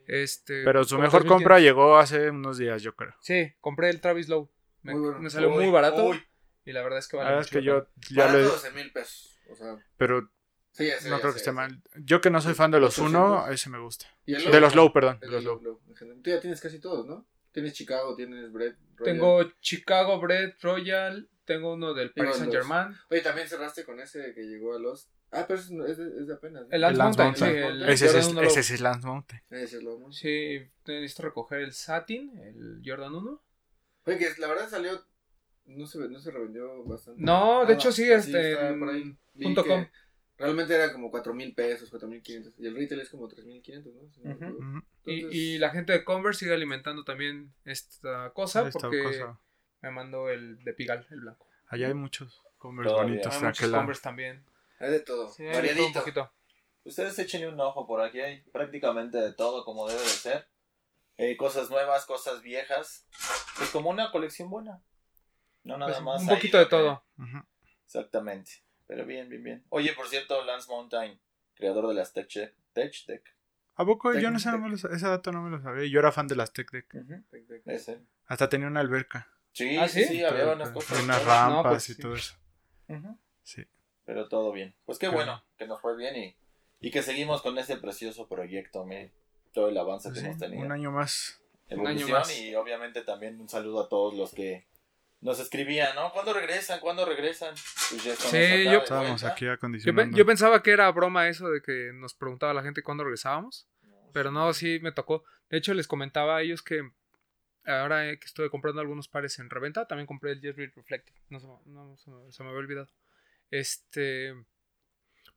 Este, 0.06 0.64
Pero 0.66 0.84
su 0.84 0.98
mejor 1.00 1.24
3.500. 1.24 1.28
compra 1.28 1.60
llegó 1.60 1.98
hace 1.98 2.30
unos 2.32 2.58
días, 2.58 2.82
yo 2.82 2.94
creo. 2.96 3.14
Sí, 3.22 3.54
compré 3.62 3.90
el 3.90 4.02
Travis 4.02 4.28
Low. 4.28 4.50
Me, 4.82 4.94
Muy 4.94 5.02
bueno. 5.02 5.20
me 5.20 5.30
salió 5.30 5.50
Uy, 5.50 5.56
muy 5.64 5.72
barato 5.72 6.04
uy. 6.08 6.22
y 6.66 6.74
la 6.74 6.82
verdad 6.84 7.00
es 7.00 7.08
que 7.08 7.16
La 7.18 7.24
vale 7.24 7.40
es 7.40 7.48
que 7.50 7.64
yo 7.64 7.88
ya 8.12 8.26
Barato 8.26 8.40
lo 8.40 8.50
12 8.50 8.72
mil 8.72 8.92
pesos. 8.92 9.40
O 9.50 9.56
sea, 9.56 9.78
Pero 9.96 10.30
sí, 10.72 10.90
sé, 11.00 11.10
no 11.10 11.20
creo 11.20 11.32
sé, 11.32 11.36
que 11.36 11.38
esté 11.40 11.52
mal. 11.54 11.82
Yo 11.96 12.20
que 12.20 12.30
no 12.32 12.42
soy 12.42 12.54
fan 12.54 12.72
de 12.72 12.82
los 12.82 12.98
uno, 12.98 13.48
ese 13.50 13.70
me 13.70 13.80
gusta. 13.80 14.08
¿Y 14.26 14.34
el 14.36 14.52
De 14.52 14.60
los 14.60 14.76
low, 14.76 14.92
perdón. 14.92 15.20
De 15.22 15.28
los 15.28 15.44
low, 15.44 15.62
low. 15.62 15.80
Tú 16.22 16.30
ya 16.30 16.42
tienes 16.42 16.60
casi 16.60 16.80
todos, 16.82 17.06
¿no? 17.08 17.26
Tienes 17.54 17.74
Chicago, 17.74 18.14
tienes 18.16 18.52
Bread. 18.52 18.74
Royal. 18.98 19.04
Tengo 19.14 19.44
Chicago 19.62 20.20
Bread 20.20 20.56
Royal, 20.62 21.30
tengo 21.46 21.74
uno 21.74 21.94
del 21.94 22.12
Paris 22.14 22.36
Saint 22.36 22.52
Germain. 22.52 22.96
Oye, 23.10 23.22
también 23.22 23.48
cerraste 23.48 23.84
con 23.84 24.00
ese 24.00 24.34
que 24.34 24.44
llegó 24.44 24.76
a 24.76 24.80
los. 24.80 25.10
Ah, 25.32 25.46
pero 25.48 25.60
es, 25.60 25.72
es, 25.72 25.98
de, 25.98 26.22
es 26.22 26.28
de 26.28 26.34
apenas. 26.34 26.64
¿no? 26.64 26.70
El 26.72 26.82
Lance 26.82 26.98
Mountain, 27.02 27.36
sí, 27.36 27.44
Mountain. 27.44 27.66
el 27.66 27.90
Ese, 27.90 28.06
es, 28.18 28.28
1 28.28 28.42
ese 28.42 28.60
es 28.60 28.82
Lance 28.82 29.08
Mountain. 29.08 29.42
Ese 29.50 29.78
es 29.78 29.84
lo 29.84 30.00
más. 30.00 30.16
Sí, 30.16 30.60
necesito 30.86 31.24
recoger 31.24 31.62
el 31.62 31.74
Satin, 31.74 32.38
el 32.40 32.82
Jordan 32.86 33.16
1. 33.16 33.44
Oye, 34.06 34.18
que 34.18 34.30
la 34.40 34.48
verdad 34.48 34.70
salió. 34.70 35.06
No 35.66 35.88
se, 35.88 35.98
no 36.10 36.20
se 36.20 36.32
revendió 36.32 36.84
bastante. 36.84 37.22
No, 37.22 37.66
de 37.66 37.74
hecho 37.74 37.92
sí, 37.92 38.12
este, 38.12 38.54
en. 38.68 39.18
Vi 39.34 39.46
punto 39.46 39.66
com. 39.66 39.86
Realmente 40.38 40.74
era 40.74 40.92
como 40.92 41.10
4 41.12 41.34
mil 41.34 41.54
pesos, 41.54 41.90
4 41.90 42.08
mil 42.08 42.22
500. 42.22 42.54
Y 42.58 42.68
el 42.68 42.76
retail 42.76 43.02
es 43.02 43.10
como 43.10 43.28
3 43.28 43.46
mil 43.46 43.62
500, 43.62 43.94
¿no? 43.94 44.10
Si. 44.10 44.22
Y, 45.06 45.54
y 45.56 45.58
la 45.58 45.70
gente 45.70 45.94
de 45.94 46.04
Converse 46.04 46.40
sigue 46.40 46.54
alimentando 46.54 47.04
también 47.04 47.54
esta 47.66 48.32
cosa 48.34 48.68
Esta 48.68 48.80
porque 48.80 49.04
cosa. 49.04 49.40
Me 49.84 49.92
mandó 49.92 50.30
el 50.30 50.64
de 50.64 50.74
Pigal, 50.74 51.06
el 51.12 51.20
blanco. 51.20 51.48
Allá 51.68 51.88
hay 51.88 51.94
muchos 51.94 52.42
Converse 52.58 52.90
Todavía. 52.92 53.12
bonitos 53.12 53.34
Hay 53.36 53.40
de 53.42 53.46
muchos 53.46 53.60
aquel 53.60 53.72
lado. 53.72 53.82
Converse 53.82 54.02
también. 54.02 54.46
Hay 54.80 54.90
de 54.92 55.00
todo. 55.02 55.30
Sí, 55.32 55.44
hay 55.44 55.50
de 55.50 55.54
todo 55.54 55.62
un 55.62 55.68
variadito. 55.76 56.00
poquito. 56.00 56.32
Ustedes 56.86 57.20
echen 57.20 57.48
un 57.54 57.60
ojo 57.60 57.86
por 57.88 58.02
aquí, 58.02 58.20
hay 58.20 58.42
prácticamente 58.52 59.18
de 59.18 59.34
todo 59.34 59.64
como 59.64 59.88
debe 59.88 60.02
de 60.02 60.08
ser. 60.08 60.48
Eh, 61.18 61.38
cosas 61.38 61.70
nuevas, 61.70 62.06
cosas 62.06 62.42
viejas. 62.42 63.06
Pues 63.58 63.70
como 63.70 63.90
una 63.90 64.12
colección 64.12 64.50
buena. 64.50 64.82
No 65.64 65.78
nada 65.78 65.92
Pues, 65.94 66.04
más. 66.04 66.22
un 66.24 66.28
poquito 66.30 66.58
de 66.58 66.66
todo. 66.66 67.06
Exactamente. 67.86 68.52
Pero 68.88 69.06
bien, 69.06 69.30
bien, 69.30 69.44
bien. 69.44 69.66
Oye, 69.70 69.94
por 69.94 70.08
cierto, 70.08 70.44
Lance 70.44 70.70
Mountain, 70.70 71.20
creador 71.56 71.88
de 71.88 71.94
las 71.94 72.12
Tech, 72.14 72.28
Tech 72.74 72.94
Deck. 73.08 73.36
¿A 73.76 73.86
poco? 73.86 74.14
Yo 74.14 74.30
no 74.30 74.40
sé, 74.40 74.50
ese 74.92 75.08
dato 75.08 75.32
no 75.32 75.42
me 75.42 75.50
lo 75.50 75.62
sabía. 75.62 75.88
Yo 75.90 76.00
era 76.00 76.12
fan 76.12 76.28
de 76.28 76.36
las 76.36 76.52
Tech 76.54 76.70
Deck. 76.72 76.88
Tec, 77.30 77.48
tec. 77.48 77.62
Ese. 77.66 78.02
Hasta 78.28 78.50
tenía 78.50 78.68
una 78.68 78.80
alberca. 78.82 79.30
Sí, 79.54 79.78
¿Ah, 79.78 79.88
sí, 79.88 80.02
sí? 80.04 80.16
sí, 80.16 80.24
había 80.24 80.48
unas 80.54 80.72
cosas. 80.72 81.02
unas 81.04 81.22
todas. 81.22 81.40
rampas 81.40 81.64
No, 81.64 81.70
pues 81.70 81.90
y 81.90 81.94
sí. 81.94 82.02
todo 82.02 82.16
eso. 82.16 82.34
Sí. 83.44 83.64
Pero 84.06 84.28
todo 84.28 84.52
bien. 84.52 84.76
Pues 84.86 85.00
qué 85.00 85.08
bueno 85.08 85.44
que 85.58 85.66
nos 85.68 85.80
fue 85.82 85.96
bien 85.96 86.16
y, 86.16 86.36
y 86.82 86.92
que 86.92 87.02
seguimos 87.02 87.42
con 87.42 87.58
ese 87.58 87.78
precioso 87.78 88.28
proyecto, 88.28 88.86
me, 88.86 89.12
todo 89.54 89.70
el 89.70 89.78
avance 89.78 90.10
Pues 90.10 90.16
que 90.16 90.20
sí, 90.22 90.26
hemos 90.28 90.40
tenido. 90.40 90.64
un 90.66 90.72
año 90.72 90.92
más. 90.92 91.40
Un 91.70 91.80
año 91.88 92.02
Evolución 92.08 92.20
más. 92.20 92.38
y 92.40 92.56
obviamente 92.56 93.02
también 93.04 93.40
un 93.40 93.48
saludo 93.50 93.82
a 93.86 93.90
todos 93.90 94.14
los 94.16 94.34
que 94.34 94.66
nos 95.22 95.40
escribían, 95.40 95.96
¿no? 95.96 96.12
¿Cuándo 96.12 96.34
regresan? 96.34 96.80
¿Cuándo 96.82 97.06
regresan? 97.06 97.54
Pues 97.90 98.04
ya 98.04 98.16
Sí, 98.16 98.66
yo- 98.66 98.80
Estábamos 98.80 99.24
aquí 99.24 99.46
Yo, 99.46 99.52
pe- 99.52 99.54
acondicionando. 99.56 100.18
yo 100.18 100.26
pensaba 100.26 100.62
que 100.62 100.72
era 100.72 100.92
broma 100.92 101.30
eso 101.30 101.50
de 101.50 101.62
que 101.62 101.92
nos 101.94 102.14
preguntaba 102.14 102.54
la 102.54 102.62
gente 102.64 102.84
cuándo 102.84 103.04
regresábamos, 103.06 103.68
pero 104.12 104.32
no, 104.32 104.52
sí 104.54 104.80
me 104.82 104.92
tocó. 104.92 105.24
De 105.50 105.58
hecho, 105.60 105.74
les 105.74 105.88
comentaba 105.88 106.38
a 106.38 106.42
ellos 106.42 106.62
que 106.62 106.82
ahora 107.66 108.10
eh, 108.10 108.20
que 108.20 108.26
estuve 108.26 108.50
comprando 108.50 108.82
algunos 108.82 109.08
pares 109.08 109.40
en 109.40 109.50
reventa, 109.50 109.88
también 109.88 110.08
compré 110.08 110.32
el 110.32 110.42
Jerry 110.42 110.68
Reflective. 110.68 111.18
No, 111.30 111.40
se, 111.40 111.48
no, 111.66 111.98
se 111.98 112.12
me, 112.12 112.32
se 112.32 112.44
me 112.44 112.50
había 112.50 112.60
olvidado. 112.60 112.90
Este, 113.52 114.34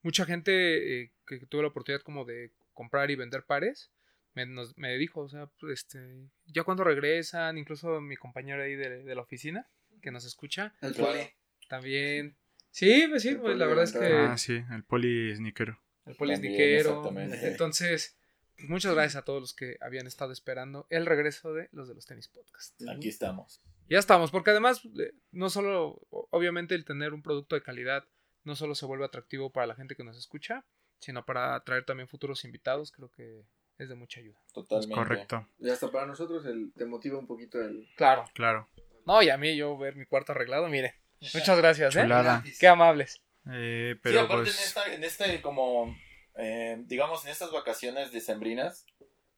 mucha 0.03 0.25
gente 0.25 1.03
eh, 1.03 1.13
que 1.27 1.39
tuve 1.47 1.63
la 1.63 1.69
oportunidad 1.69 2.03
como 2.03 2.25
de 2.25 2.53
comprar 2.73 3.11
y 3.11 3.17
vender 3.17 3.45
pares 3.45 3.91
me, 4.35 4.45
nos- 4.47 4.77
me 4.77 4.97
dijo, 4.99 5.21
o 5.23 5.29
sea, 5.29 5.47
pues, 5.59 5.73
este, 5.81 6.29
ya 6.45 6.63
cuando 6.63 6.85
regresan, 6.85 7.57
incluso 7.57 8.01
mi 8.03 8.17
compañero 8.17 8.63
ahí 8.63 8.75
de, 8.77 9.03
de 9.03 9.15
la 9.15 9.23
oficina 9.23 9.67
que 10.03 10.11
nos 10.11 10.27
escucha, 10.27 10.75
El 10.83 10.95
poli. 10.95 11.21
también. 11.69 12.37
Sí, 12.71 13.07
pues 13.09 13.23
sí, 13.23 13.31
El 13.31 13.41
pues 13.41 13.57
la 13.57 13.65
poli 13.65 13.77
verdad 13.77 13.85
es 13.85 13.93
que. 13.93 14.13
Ah, 14.15 14.37
sí, 14.37 14.63
el 14.71 14.85
poli 14.85 15.35
sniquero. 15.35 15.81
el 16.05 16.15
polisniquero. 16.17 16.91
exactamente. 16.91 17.49
Entonces, 17.49 18.16
pues 18.57 18.69
muchas 18.69 18.95
gracias 18.95 19.17
a 19.17 19.25
todos 19.25 19.41
los 19.41 19.55
que 19.55 19.77
habían 19.81 20.07
estado 20.07 20.33
esperando 20.33 20.87
el 20.91 21.07
regreso 21.07 21.53
de 21.53 21.69
los 21.73 21.89
de 21.89 21.95
los 21.95 22.07
tenis 22.07 22.29
podcast. 22.29 22.81
Aquí 22.89 23.09
estamos. 23.09 23.63
Ya 23.89 23.99
estamos, 23.99 24.31
porque 24.31 24.51
además, 24.51 24.83
eh, 24.99 25.13
no 25.31 25.49
solo, 25.51 26.01
obviamente, 26.11 26.75
el 26.75 26.85
tener 26.85 27.15
un 27.15 27.23
producto 27.23 27.55
de 27.55 27.63
calidad 27.63 28.05
no 28.45 28.57
solo 28.57 28.75
se 28.75 28.87
vuelve 28.87 29.05
atractivo 29.05 29.51
para 29.51 29.67
la 29.67 29.75
gente 29.75 29.95
que 29.95 30.05
nos 30.05 30.17
escucha, 30.17 30.65
sino 30.99 31.25
para 31.25 31.55
atraer 31.55 31.85
también 31.85 32.09
futuros 32.09 32.45
invitados, 32.45 32.93
creo 32.93 33.11
que 33.11 33.45
es 33.79 33.89
de 33.89 33.95
mucha 33.95 34.21
ayuda. 34.21 34.39
Totalmente. 34.53 34.95
Correcto, 34.95 35.49
Y 35.59 35.69
hasta 35.69 35.91
para 35.91 36.07
nosotros 36.07 36.47
el, 36.47 36.73
te 36.73 36.87
motiva 36.87 37.19
un 37.19 37.27
poquito 37.27 37.61
el. 37.61 37.89
Claro. 37.97 38.25
claro. 38.35 38.69
No, 39.05 39.23
y 39.23 39.29
a 39.31 39.37
mí 39.37 39.57
yo 39.57 39.77
ver 39.79 39.97
mi 39.97 40.07
cuarto 40.07 40.33
arreglado, 40.33 40.69
mire. 40.69 40.95
Muchas 41.35 41.59
gracias, 41.59 41.95
¿eh? 41.97 42.03
Chulada. 42.03 42.43
Qué 42.59 42.67
amables. 42.67 43.23
Eh, 43.51 43.93
sí, 43.95 44.01
pero 44.03 44.21
aparte 44.23 44.45
pues. 44.45 44.59
en, 44.59 44.65
esta, 44.65 44.95
en 44.95 45.05
este 45.05 45.43
como, 45.43 45.97
eh, 46.37 46.83
digamos, 46.87 47.25
en 47.25 47.31
estas 47.31 47.51
vacaciones 47.51 48.13
decembrinas, 48.13 48.87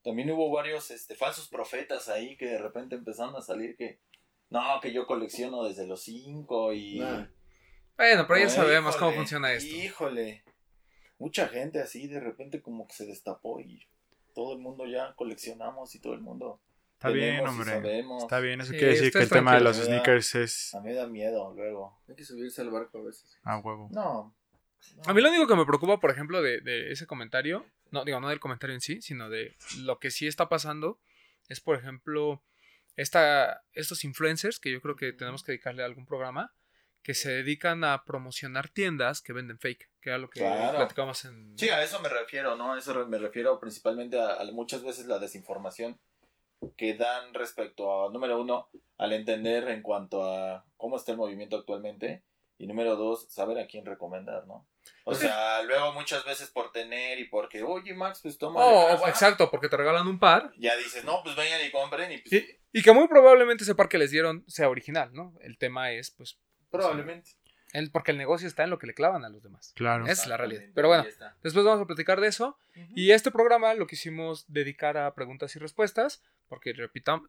también 0.03 0.31
hubo 0.31 0.51
varios 0.51 0.91
este, 0.91 1.15
falsos 1.15 1.49
profetas 1.49 2.09
ahí 2.09 2.37
que 2.37 2.47
de 2.47 2.59
repente 2.59 2.97
empezaron 2.97 3.37
a 3.37 3.41
salir 3.41 3.77
que, 3.77 4.01
no, 4.51 4.81
que 4.81 4.93
yo 4.93 5.07
colecciono 5.07 5.65
desde 5.65 5.87
los 5.87 6.03
5 6.03 6.73
y... 6.73 6.99
Nah. 7.01 7.27
Bueno, 7.97 8.27
pero 8.29 8.39
ya 8.39 8.47
Ay, 8.47 8.51
sabemos 8.51 8.97
cómo 8.97 9.13
funciona 9.13 9.53
esto. 9.53 9.75
Híjole, 9.75 10.45
mucha 11.19 11.49
gente 11.49 11.81
así 11.81 12.07
de 12.07 12.21
repente 12.21 12.63
como 12.63 12.87
que 12.87 12.95
se 12.95 13.07
destapó 13.07 13.61
y 13.61 13.89
todo 14.35 14.53
el 14.53 14.61
mundo 14.61 14.87
ya 14.87 15.15
coleccionamos 15.15 15.95
y 15.95 16.01
todo 16.01 16.15
el 16.15 16.21
mundo... 16.21 16.61
Está 16.95 17.11
bien, 17.11 17.47
hombre. 17.47 18.03
Está 18.19 18.41
bien, 18.41 18.61
eso 18.61 18.73
Sí, 18.73 18.79
quiere 18.79 18.95
decir 18.95 19.13
que 19.13 19.21
el 19.21 19.29
tema 19.29 19.55
de 19.55 19.61
los 19.61 19.77
sneakers 19.77 20.35
es 20.35 20.75
A 20.75 20.81
mí 20.81 20.89
me 20.89 20.95
da 20.95 21.07
miedo 21.07 21.53
luego. 21.55 22.01
Hay 22.09 22.17
que 22.17 22.25
subirse 22.25 22.61
al 22.63 22.71
barco 22.71 22.99
a 22.99 23.03
veces. 23.03 23.39
a 23.45 23.59
huevo. 23.59 23.89
No. 23.93 24.35
A 25.07 25.15
mí 25.15 25.21
lo 25.21 25.29
único 25.29 25.47
que 25.47 25.57
me 25.57 25.67
preocupa, 25.67 25.99
por 26.01 26.11
ejemplo, 26.11 26.43
de, 26.43 26.61
de 26.61 26.93
ese 26.93 27.07
comentario, 27.07 27.67
no 27.91 28.05
digo 28.05 28.21
no 28.21 28.29
del 28.29 28.41
comentario 28.41 28.75
en 28.75 28.81
sí, 28.81 29.01
sino 29.03 29.29
de 29.31 29.57
lo 29.79 29.99
que 29.99 30.11
sí 30.11 30.27
está 30.27 30.49
pasando, 30.49 30.99
es 31.49 31.61
por 31.61 31.77
ejemplo 31.77 32.43
esta, 32.97 33.63
estos 33.73 34.05
influencers, 34.05 34.59
que 34.59 34.73
yo 34.73 34.81
creo 34.81 34.97
que 34.97 35.13
tenemos 35.13 35.43
que 35.43 35.53
dedicarle 35.53 35.83
a 35.83 35.87
algún 35.87 36.05
programa, 36.07 36.53
que 37.03 37.15
se 37.15 37.31
dedican 37.31 37.85
a 37.85 38.05
promocionar 38.05 38.69
tiendas 38.69 39.23
que 39.23 39.33
venden 39.33 39.59
fake, 39.59 39.89
que 40.01 40.11
era 40.11 40.19
lo 40.19 40.29
que 40.29 40.41
Claro. 40.41 40.77
platicamos 40.79 41.25
en... 41.25 41.57
Sí, 41.57 41.71
a 41.71 41.83
eso 41.83 42.01
me 42.01 42.09
refiero, 42.09 42.57
¿no? 42.57 42.75
A 42.75 42.79
eso 42.79 43.07
me 43.07 43.19
refiero 43.19 43.59
principalmente 43.61 44.21
a, 44.21 44.35
a 44.35 44.45
muchas 44.53 44.83
veces 44.83 45.07
la 45.07 45.19
desinformación 45.19 45.99
que 46.77 46.95
dan 46.95 47.33
respecto 47.35 48.07
a, 48.09 48.13
número 48.13 48.41
uno, 48.41 48.69
al 48.99 49.13
entender 49.13 49.69
en 49.69 49.81
cuanto 49.81 50.25
a 50.25 50.67
cómo 50.77 50.97
está 50.97 51.13
el 51.13 51.19
movimiento 51.19 51.57
actualmente. 51.57 52.25
Y 52.59 52.67
número 52.67 52.97
dos, 52.97 53.27
saber 53.31 53.59
a 53.61 53.67
quién 53.69 53.87
recomendar, 53.87 54.47
¿no? 54.47 54.67
O 55.05 55.15
sea, 55.15 55.63
luego 55.63 55.93
muchas 55.93 56.25
veces 56.25 56.51
por 56.51 56.73
tener 56.73 57.19
y 57.19 57.25
porque, 57.25 57.63
oye, 57.63 57.95
Max, 57.95 58.21
pues 58.21 58.37
toma. 58.37 58.61
Oh, 58.61 59.07
exacto, 59.07 59.49
porque 59.51 59.69
te 59.69 59.77
regalan 59.77 60.09
un 60.09 60.19
par 60.19 60.53
Ya 60.59 60.77
dices, 60.77 61.05
no, 61.05 61.23
pues 61.23 61.37
vengan 61.37 61.65
y 61.65 61.71
compren 61.71 62.11
y 62.11 62.19
pues, 62.19 62.33
y, 62.33 62.59
y 62.73 62.83
que 62.83 62.93
muy 62.93 63.07
probablemente 63.07 63.63
ese 63.63 63.75
par 63.75 63.89
que 63.89 63.99
les 63.99 64.11
dieron 64.11 64.45
sea 64.49 64.69
original, 64.69 65.11
¿no? 65.13 65.35
El 65.41 65.57
tema 65.57 65.93
es, 65.93 66.11
pues, 66.11 66.39
probablemente. 66.71 67.31
el, 67.73 67.91
porque 67.91 68.11
el 68.11 68.19
negocio 68.19 68.49
está 68.49 68.65
en 68.65 68.71
lo 68.71 68.79
que 68.79 68.89
le 68.89 68.95
clavan 68.95 69.25
a 69.25 69.29
los 69.29 69.43
demás. 69.43 69.73
Claro. 69.77 70.07
Es 70.07 70.27
la 70.27 70.37
realidad. 70.37 70.65
Pero 70.75 70.89
bueno, 70.89 71.05
después 71.43 71.65
vamos 71.65 71.81
a 71.81 71.87
platicar 71.87 72.21
de 72.21 72.29
eso. 72.29 72.59
Y 72.95 73.13
este 73.13 73.31
programa 73.31 73.73
lo 73.75 73.87
quisimos 73.87 74.45
dedicar 74.49 74.97
a 74.97 75.15
preguntas 75.15 75.55
y 75.55 75.59
respuestas, 75.59 76.23
porque 76.49 76.73
repito, 76.73 77.23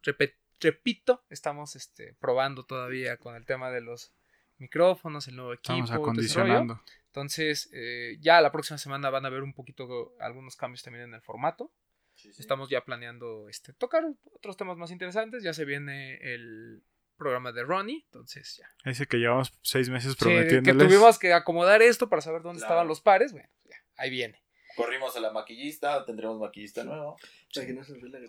repito 0.59 1.23
estamos 1.29 1.75
este, 1.75 2.15
probando 2.19 2.65
todavía 2.65 3.17
con 3.17 3.35
el 3.35 3.45
tema 3.45 3.71
de 3.71 3.81
los 3.81 4.11
micrófonos, 4.59 5.27
el 5.27 5.35
nuevo 5.35 5.53
equipo. 5.53 5.73
Estamos 5.73 5.91
acondicionando. 5.91 6.81
Entonces, 7.07 7.69
eh, 7.73 8.17
ya 8.19 8.39
la 8.41 8.51
próxima 8.51 8.77
semana 8.77 9.09
van 9.09 9.25
a 9.25 9.29
ver 9.29 9.41
un 9.43 9.53
poquito 9.53 10.13
algunos 10.19 10.55
cambios 10.55 10.83
también 10.83 11.05
en 11.05 11.13
el 11.15 11.21
formato. 11.21 11.71
Sí, 12.13 12.31
sí. 12.33 12.41
Estamos 12.41 12.69
ya 12.69 12.83
planeando 12.83 13.47
este, 13.49 13.73
tocar 13.73 14.03
otros 14.33 14.57
temas 14.57 14.77
más 14.77 14.91
interesantes. 14.91 15.41
Ya 15.41 15.53
se 15.53 15.65
viene 15.65 16.15
el 16.33 16.83
programa 17.17 17.51
de 17.51 17.63
Ronnie, 17.63 18.03
entonces 18.05 18.57
ya. 18.57 18.69
Ese 18.89 19.05
que 19.07 19.17
llevamos 19.17 19.51
seis 19.61 19.89
meses 19.89 20.13
Sí, 20.13 20.17
que 20.19 20.25
prometiéndoles. 20.25 20.87
tuvimos 20.87 21.19
que 21.19 21.33
acomodar 21.33 21.81
esto 21.81 22.09
para 22.09 22.21
saber 22.21 22.41
dónde 22.41 22.59
Claro. 22.59 22.73
estaban 22.73 22.87
los 22.87 23.01
pares. 23.01 23.31
Bueno, 23.31 23.49
ya, 23.65 23.77
ahí 23.97 24.09
viene. 24.09 24.41
Corrimos 24.79 25.13
a 25.17 25.19
la 25.19 25.31
maquillista, 25.31 26.05
tendremos 26.05 26.39
maquillista 26.39 26.85
nuevo. 26.85 27.17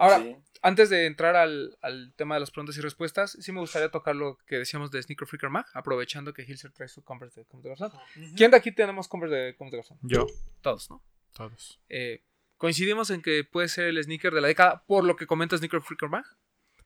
Ahora, 0.01 0.19
Sí. 0.19 0.37
Antes 0.63 0.91
de 0.91 1.07
entrar 1.07 1.37
al, 1.37 1.79
al 1.81 2.13
tema 2.17 2.35
de 2.35 2.41
las 2.41 2.51
preguntas 2.51 2.77
y 2.77 2.81
respuestas, 2.81 3.39
sí 3.41 3.53
me 3.53 3.61
gustaría 3.61 3.89
tocar 3.91 4.17
lo 4.17 4.37
que 4.49 4.57
decíamos 4.57 4.91
de 4.91 5.01
Sneaker 5.01 5.29
Freaker 5.29 5.49
Mag, 5.49 5.67
aprovechando 5.75 6.33
que 6.35 6.43
Hilser 6.43 6.73
trae 6.73 6.89
su 6.89 7.05
Converse 7.05 7.41
de 7.41 7.47
Converse 7.47 7.85
de 7.85 7.91
Garzón. 7.91 8.01
¿Quién 8.37 8.51
de 8.51 8.57
aquí 8.57 8.73
tenemos 8.73 9.07
Converse 9.07 9.37
de 9.37 9.55
Converse 9.57 9.77
de 9.77 9.83
Garzón? 9.83 9.99
Yo, 10.03 10.27
Todos, 10.61 10.91
¿no? 10.91 11.05
todos. 11.33 11.81
Eh, 11.89 12.25
coincidimos 12.57 13.11
en 13.11 13.23
que 13.23 13.45
puede 13.45 13.69
ser 13.69 13.85
el 13.87 14.03
sneaker 14.03 14.35
de 14.35 14.41
la 14.41 14.49
década 14.49 14.83
por 14.89 15.05
lo 15.05 15.15
que 15.15 15.29
comenta 15.29 15.57
Sneaker 15.57 15.83
Freaker 15.83 16.09
Mag. 16.09 16.25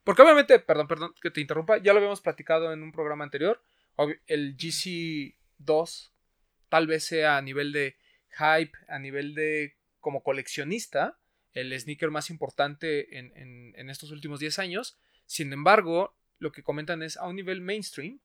Porque 0.04 0.21
obviamente, 0.21 0.59
perdón, 0.59 0.87
perdón 0.88 1.14
que 1.23 1.30
te 1.30 1.40
interrumpa, 1.40 1.78
ya 1.78 1.94
lo 1.94 1.99
habíamos 2.00 2.21
platicado 2.21 2.71
en 2.75 2.83
un 2.83 2.92
programa 2.92 3.25
anterior. 3.25 3.62
El 4.26 4.59
GC2 4.59 6.11
tal 6.68 6.87
vez 6.87 7.04
sea 7.04 7.38
a 7.38 7.42
nivel 7.42 7.73
de 7.73 7.97
hype, 8.37 8.73
a 8.88 8.99
nivel 8.99 9.35
de 9.35 9.76
como 10.00 10.23
coleccionista, 10.23 11.18
el 11.53 11.79
sneaker 11.79 12.11
más 12.11 12.31
importante 12.31 13.18
en, 13.18 13.33
en- 13.37 13.73
en 13.77 13.90
estos 13.90 14.11
últimos 14.11 14.40
10 14.40 14.59
años. 14.59 14.99
Sin 15.27 15.53
embargo, 15.53 16.16
lo 16.38 16.53
que 16.53 16.62
comentan 16.62 17.03
es 17.03 17.16
a 17.16 17.27
un 17.27 17.37
nivel 17.37 17.61
mainstream, 17.61 18.20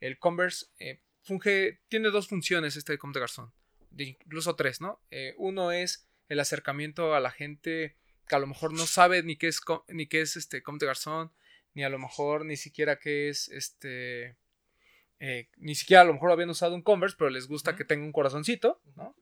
el 0.00 0.18
Converse 0.18 0.66
eh, 0.78 1.00
funge, 1.22 1.80
tiene 1.88 2.10
dos 2.10 2.28
funciones 2.28 2.76
este 2.76 2.98
Garçons, 2.98 3.52
de 3.90 4.04
incluso 4.04 4.54
tres, 4.54 4.80
¿no? 4.80 5.00
Eh, 5.10 5.34
uno 5.38 5.72
es 5.72 6.06
el 6.28 6.40
acercamiento 6.40 7.14
a 7.14 7.20
la 7.20 7.30
gente 7.30 7.96
que 8.28 8.36
a 8.36 8.38
lo 8.38 8.46
mejor 8.46 8.72
no 8.72 8.86
sabe 8.86 9.22
ni 9.22 9.36
qué 9.36 9.48
es, 9.48 9.60
ni 9.88 10.06
qué 10.06 10.20
es 10.20 10.36
este 10.36 10.62
Comme 10.62 10.78
des 10.78 10.86
Garçons, 10.88 11.30
ni 11.74 11.84
a 11.84 11.88
lo 11.88 11.98
mejor 11.98 12.44
ni 12.44 12.56
siquiera 12.56 12.98
qué 12.98 13.28
es 13.28 13.48
este... 13.48 14.36
eh, 15.18 15.48
ni 15.56 15.74
siquiera 15.74 16.02
a 16.02 16.04
lo 16.04 16.12
mejor 16.14 16.30
habían 16.32 16.50
usado 16.50 16.74
un 16.74 16.82
Converse, 16.82 17.16
pero 17.18 17.30
les 17.30 17.46
gusta 17.48 17.74
que 17.76 17.84
tenga 17.84 18.04
un 18.04 18.12
corazoncito, 18.12 18.80
¿no? 18.96 19.16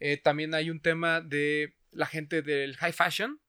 Eh, 0.00 0.16
también 0.16 0.54
hay 0.54 0.70
un 0.70 0.80
tema 0.80 1.20
de 1.20 1.74
la 1.90 2.06
gente 2.06 2.42
del 2.42 2.76
high 2.76 2.92
fashion, 2.92 3.40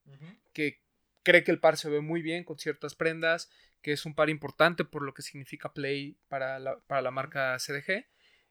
que 0.54 0.82
cree 1.24 1.44
que 1.44 1.52
el 1.52 1.60
par 1.60 1.78
se 1.78 1.90
ve 1.90 2.02
muy 2.02 2.22
bien 2.22 2.44
con 2.44 2.58
ciertas 2.58 2.96
prendas, 2.96 3.50
que 3.82 3.92
es 3.92 4.06
un 4.06 4.16
par 4.16 4.30
importante 4.30 4.84
por 4.86 5.04
lo 5.04 5.14
que 5.14 5.22
significa 5.22 5.74
Play 5.74 6.18
para 6.28 6.60
la, 6.60 6.80
para 6.82 7.02
la 7.02 7.12
marca 7.12 7.58
CDG. 7.60 8.08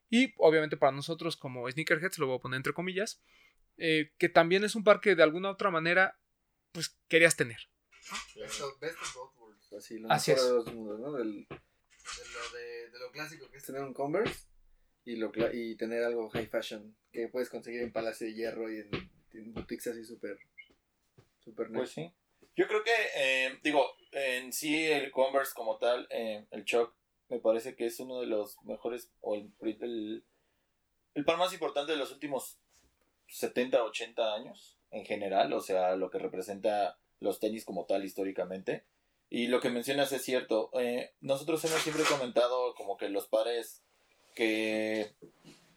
Y 0.09 0.33
obviamente 0.37 0.77
para 0.77 0.91
nosotros 0.91 1.35
como 1.37 1.69
sneakerheads, 1.69 2.17
lo 2.17 2.27
voy 2.27 2.37
a 2.37 2.41
poner 2.41 2.57
entre 2.57 2.73
comillas, 2.73 3.21
eh, 3.77 4.13
que 4.17 4.29
también 4.29 4.63
es 4.63 4.75
un 4.75 4.83
par 4.83 5.01
que 5.01 5.15
de 5.15 5.23
alguna 5.23 5.49
u 5.49 5.51
otra 5.51 5.69
manera 5.69 6.19
pues 6.71 6.97
querías 7.07 7.35
tener. 7.35 7.69
Así, 9.77 9.99
lo 9.99 10.11
Así 10.11 10.31
mejor 10.31 10.43
es. 10.43 10.49
de 10.49 10.55
dos 10.55 10.73
mundos, 10.73 10.99
¿no? 10.99 11.11
Del, 11.13 11.47
de, 11.47 11.57
lo 12.33 12.57
de, 12.57 12.89
de 12.89 12.99
lo 12.99 13.11
clásico 13.11 13.49
que 13.51 13.57
es 13.57 13.65
tener 13.65 13.83
un 13.83 13.93
Converse 13.93 14.48
y, 15.05 15.15
lo, 15.15 15.31
y 15.53 15.75
tener 15.75 16.03
algo 16.03 16.29
high 16.29 16.47
fashion 16.47 16.95
que 17.11 17.27
puedes 17.27 17.49
conseguir 17.49 17.81
en 17.81 17.91
Palacio 17.91 18.27
de 18.27 18.33
Hierro 18.33 18.71
y 18.71 18.79
en, 19.33 19.53
boutiques 19.53 19.87
así 19.87 20.03
súper 20.03 20.37
súper 21.39 21.71
Pues 21.71 21.91
sí. 21.91 22.11
Yo 22.55 22.67
creo 22.67 22.83
que, 22.83 22.91
eh, 23.15 23.57
digo, 23.63 23.85
en 24.11 24.51
sí 24.51 24.85
el 24.85 25.11
Converse 25.11 25.53
como 25.55 25.77
tal, 25.77 26.07
eh, 26.09 26.45
el 26.51 26.65
Chuck, 26.65 26.93
me 27.29 27.39
parece 27.39 27.75
que 27.75 27.85
es 27.85 27.99
uno 27.99 28.19
de 28.19 28.27
los 28.27 28.61
mejores, 28.63 29.11
o 29.21 29.35
el 29.35 29.53
par 31.25 31.37
más 31.37 31.53
importante 31.53 31.93
de 31.93 31.97
los 31.97 32.11
últimos 32.11 32.59
70, 33.27 33.83
80 33.83 34.35
años 34.35 34.77
en 34.91 35.05
general, 35.05 35.53
o 35.53 35.61
sea, 35.61 35.95
lo 35.95 36.09
que 36.09 36.19
representa 36.19 36.99
los 37.19 37.39
tenis 37.39 37.65
como 37.65 37.85
tal 37.85 38.03
históricamente. 38.03 38.85
Y 39.29 39.47
lo 39.47 39.59
que 39.59 39.69
mencionas 39.69 40.11
es 40.11 40.23
cierto. 40.23 40.71
eh, 40.73 41.13
nosotros 41.21 41.63
hemos 41.65 41.81
siempre 41.81 42.03
comentado 42.03 42.73
como 42.75 42.97
que 42.97 43.09
los 43.09 43.27
pares 43.27 43.83
que, 44.39 45.11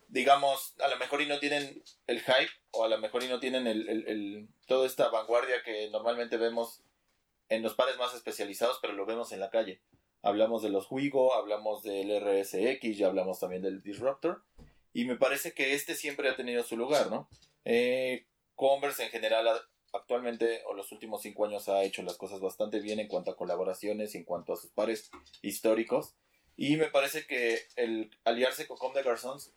digamos, 0.06 0.76
a 0.78 0.86
lo 0.86 0.96
mejor 0.96 1.20
y 1.20 1.26
no 1.26 1.40
tienen 1.40 1.82
el 2.06 2.20
hype 2.20 2.52
o 2.70 2.84
a 2.84 2.88
lo 2.88 2.96
mejor 2.98 3.24
y 3.24 3.28
no 3.28 3.40
tienen 3.40 3.66
el, 3.66 3.88
el, 3.88 4.48
toda 4.68 4.86
esta 4.86 5.08
vanguardia 5.08 5.64
que 5.64 5.90
normalmente 5.90 6.36
vemos 6.36 6.84
en 7.48 7.64
los 7.64 7.74
pares 7.74 7.98
más 7.98 8.14
especializados, 8.14 8.78
pero 8.80 8.92
lo 8.92 9.04
vemos 9.04 9.32
en 9.32 9.40
la 9.40 9.50
calle. 9.50 9.82
Hablamos 10.22 10.62
de 10.62 10.70
los 10.70 10.86
Wigo, 10.92 11.34
hablamos 11.34 11.82
del 11.82 12.20
RSX, 12.20 12.96
ya 12.96 13.08
hablamos 13.08 13.40
también 13.40 13.62
del 13.62 13.82
Disruptor. 13.82 14.44
Y 14.92 15.06
me 15.06 15.16
parece 15.16 15.54
que 15.54 15.74
este 15.74 15.96
siempre 15.96 16.28
ha 16.28 16.36
tenido 16.36 16.62
su 16.62 16.76
lugar, 16.76 17.10
¿no? 17.10 17.28
Eh, 17.64 18.28
Converse 18.54 19.02
en 19.02 19.10
general 19.10 19.48
actualmente 19.92 20.62
o 20.66 20.74
los 20.74 20.92
últimos 20.92 21.22
cinco 21.22 21.46
años 21.46 21.68
ha 21.68 21.82
hecho 21.82 22.04
las 22.04 22.16
cosas 22.16 22.38
bastante 22.38 22.78
bien 22.78 23.00
en 23.00 23.08
cuanto 23.08 23.32
a 23.32 23.36
colaboraciones 23.36 24.14
en 24.14 24.22
cuanto 24.22 24.52
a 24.52 24.56
sus 24.56 24.70
pares 24.70 25.10
históricos. 25.42 26.14
Y 26.56 26.76
me 26.76 26.86
parece 26.86 27.26
que 27.26 27.66
el 27.76 28.10
aliarse 28.24 28.66
con 28.66 28.76
Comme 28.76 28.94
des 28.94 29.04
Garçons 29.04 29.52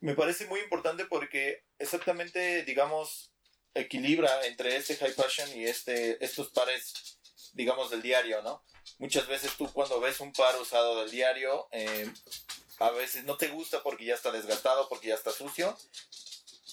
me 0.00 0.14
parece 0.14 0.46
muy 0.46 0.60
importante 0.60 1.06
porque 1.06 1.64
exactamente, 1.78 2.62
digamos, 2.64 3.32
equilibra 3.72 4.46
entre 4.46 4.76
este 4.76 4.96
high 4.96 5.12
fashion 5.12 5.48
y 5.56 5.64
este, 5.64 6.22
estos 6.22 6.50
pares, 6.50 7.18
digamos, 7.54 7.90
del 7.90 8.02
diario, 8.02 8.42
¿no? 8.42 8.62
Muchas 8.98 9.26
veces 9.26 9.52
tú 9.56 9.72
cuando 9.72 10.00
ves 10.00 10.20
un 10.20 10.32
par 10.32 10.60
usado 10.60 11.00
del 11.00 11.10
diario, 11.10 11.68
eh, 11.72 12.06
a 12.80 12.90
veces 12.90 13.24
no 13.24 13.36
te 13.36 13.48
gusta 13.48 13.82
porque 13.82 14.04
ya 14.04 14.14
está 14.14 14.30
desgastado, 14.30 14.88
porque 14.88 15.08
ya 15.08 15.14
está 15.14 15.32
sucio. 15.32 15.76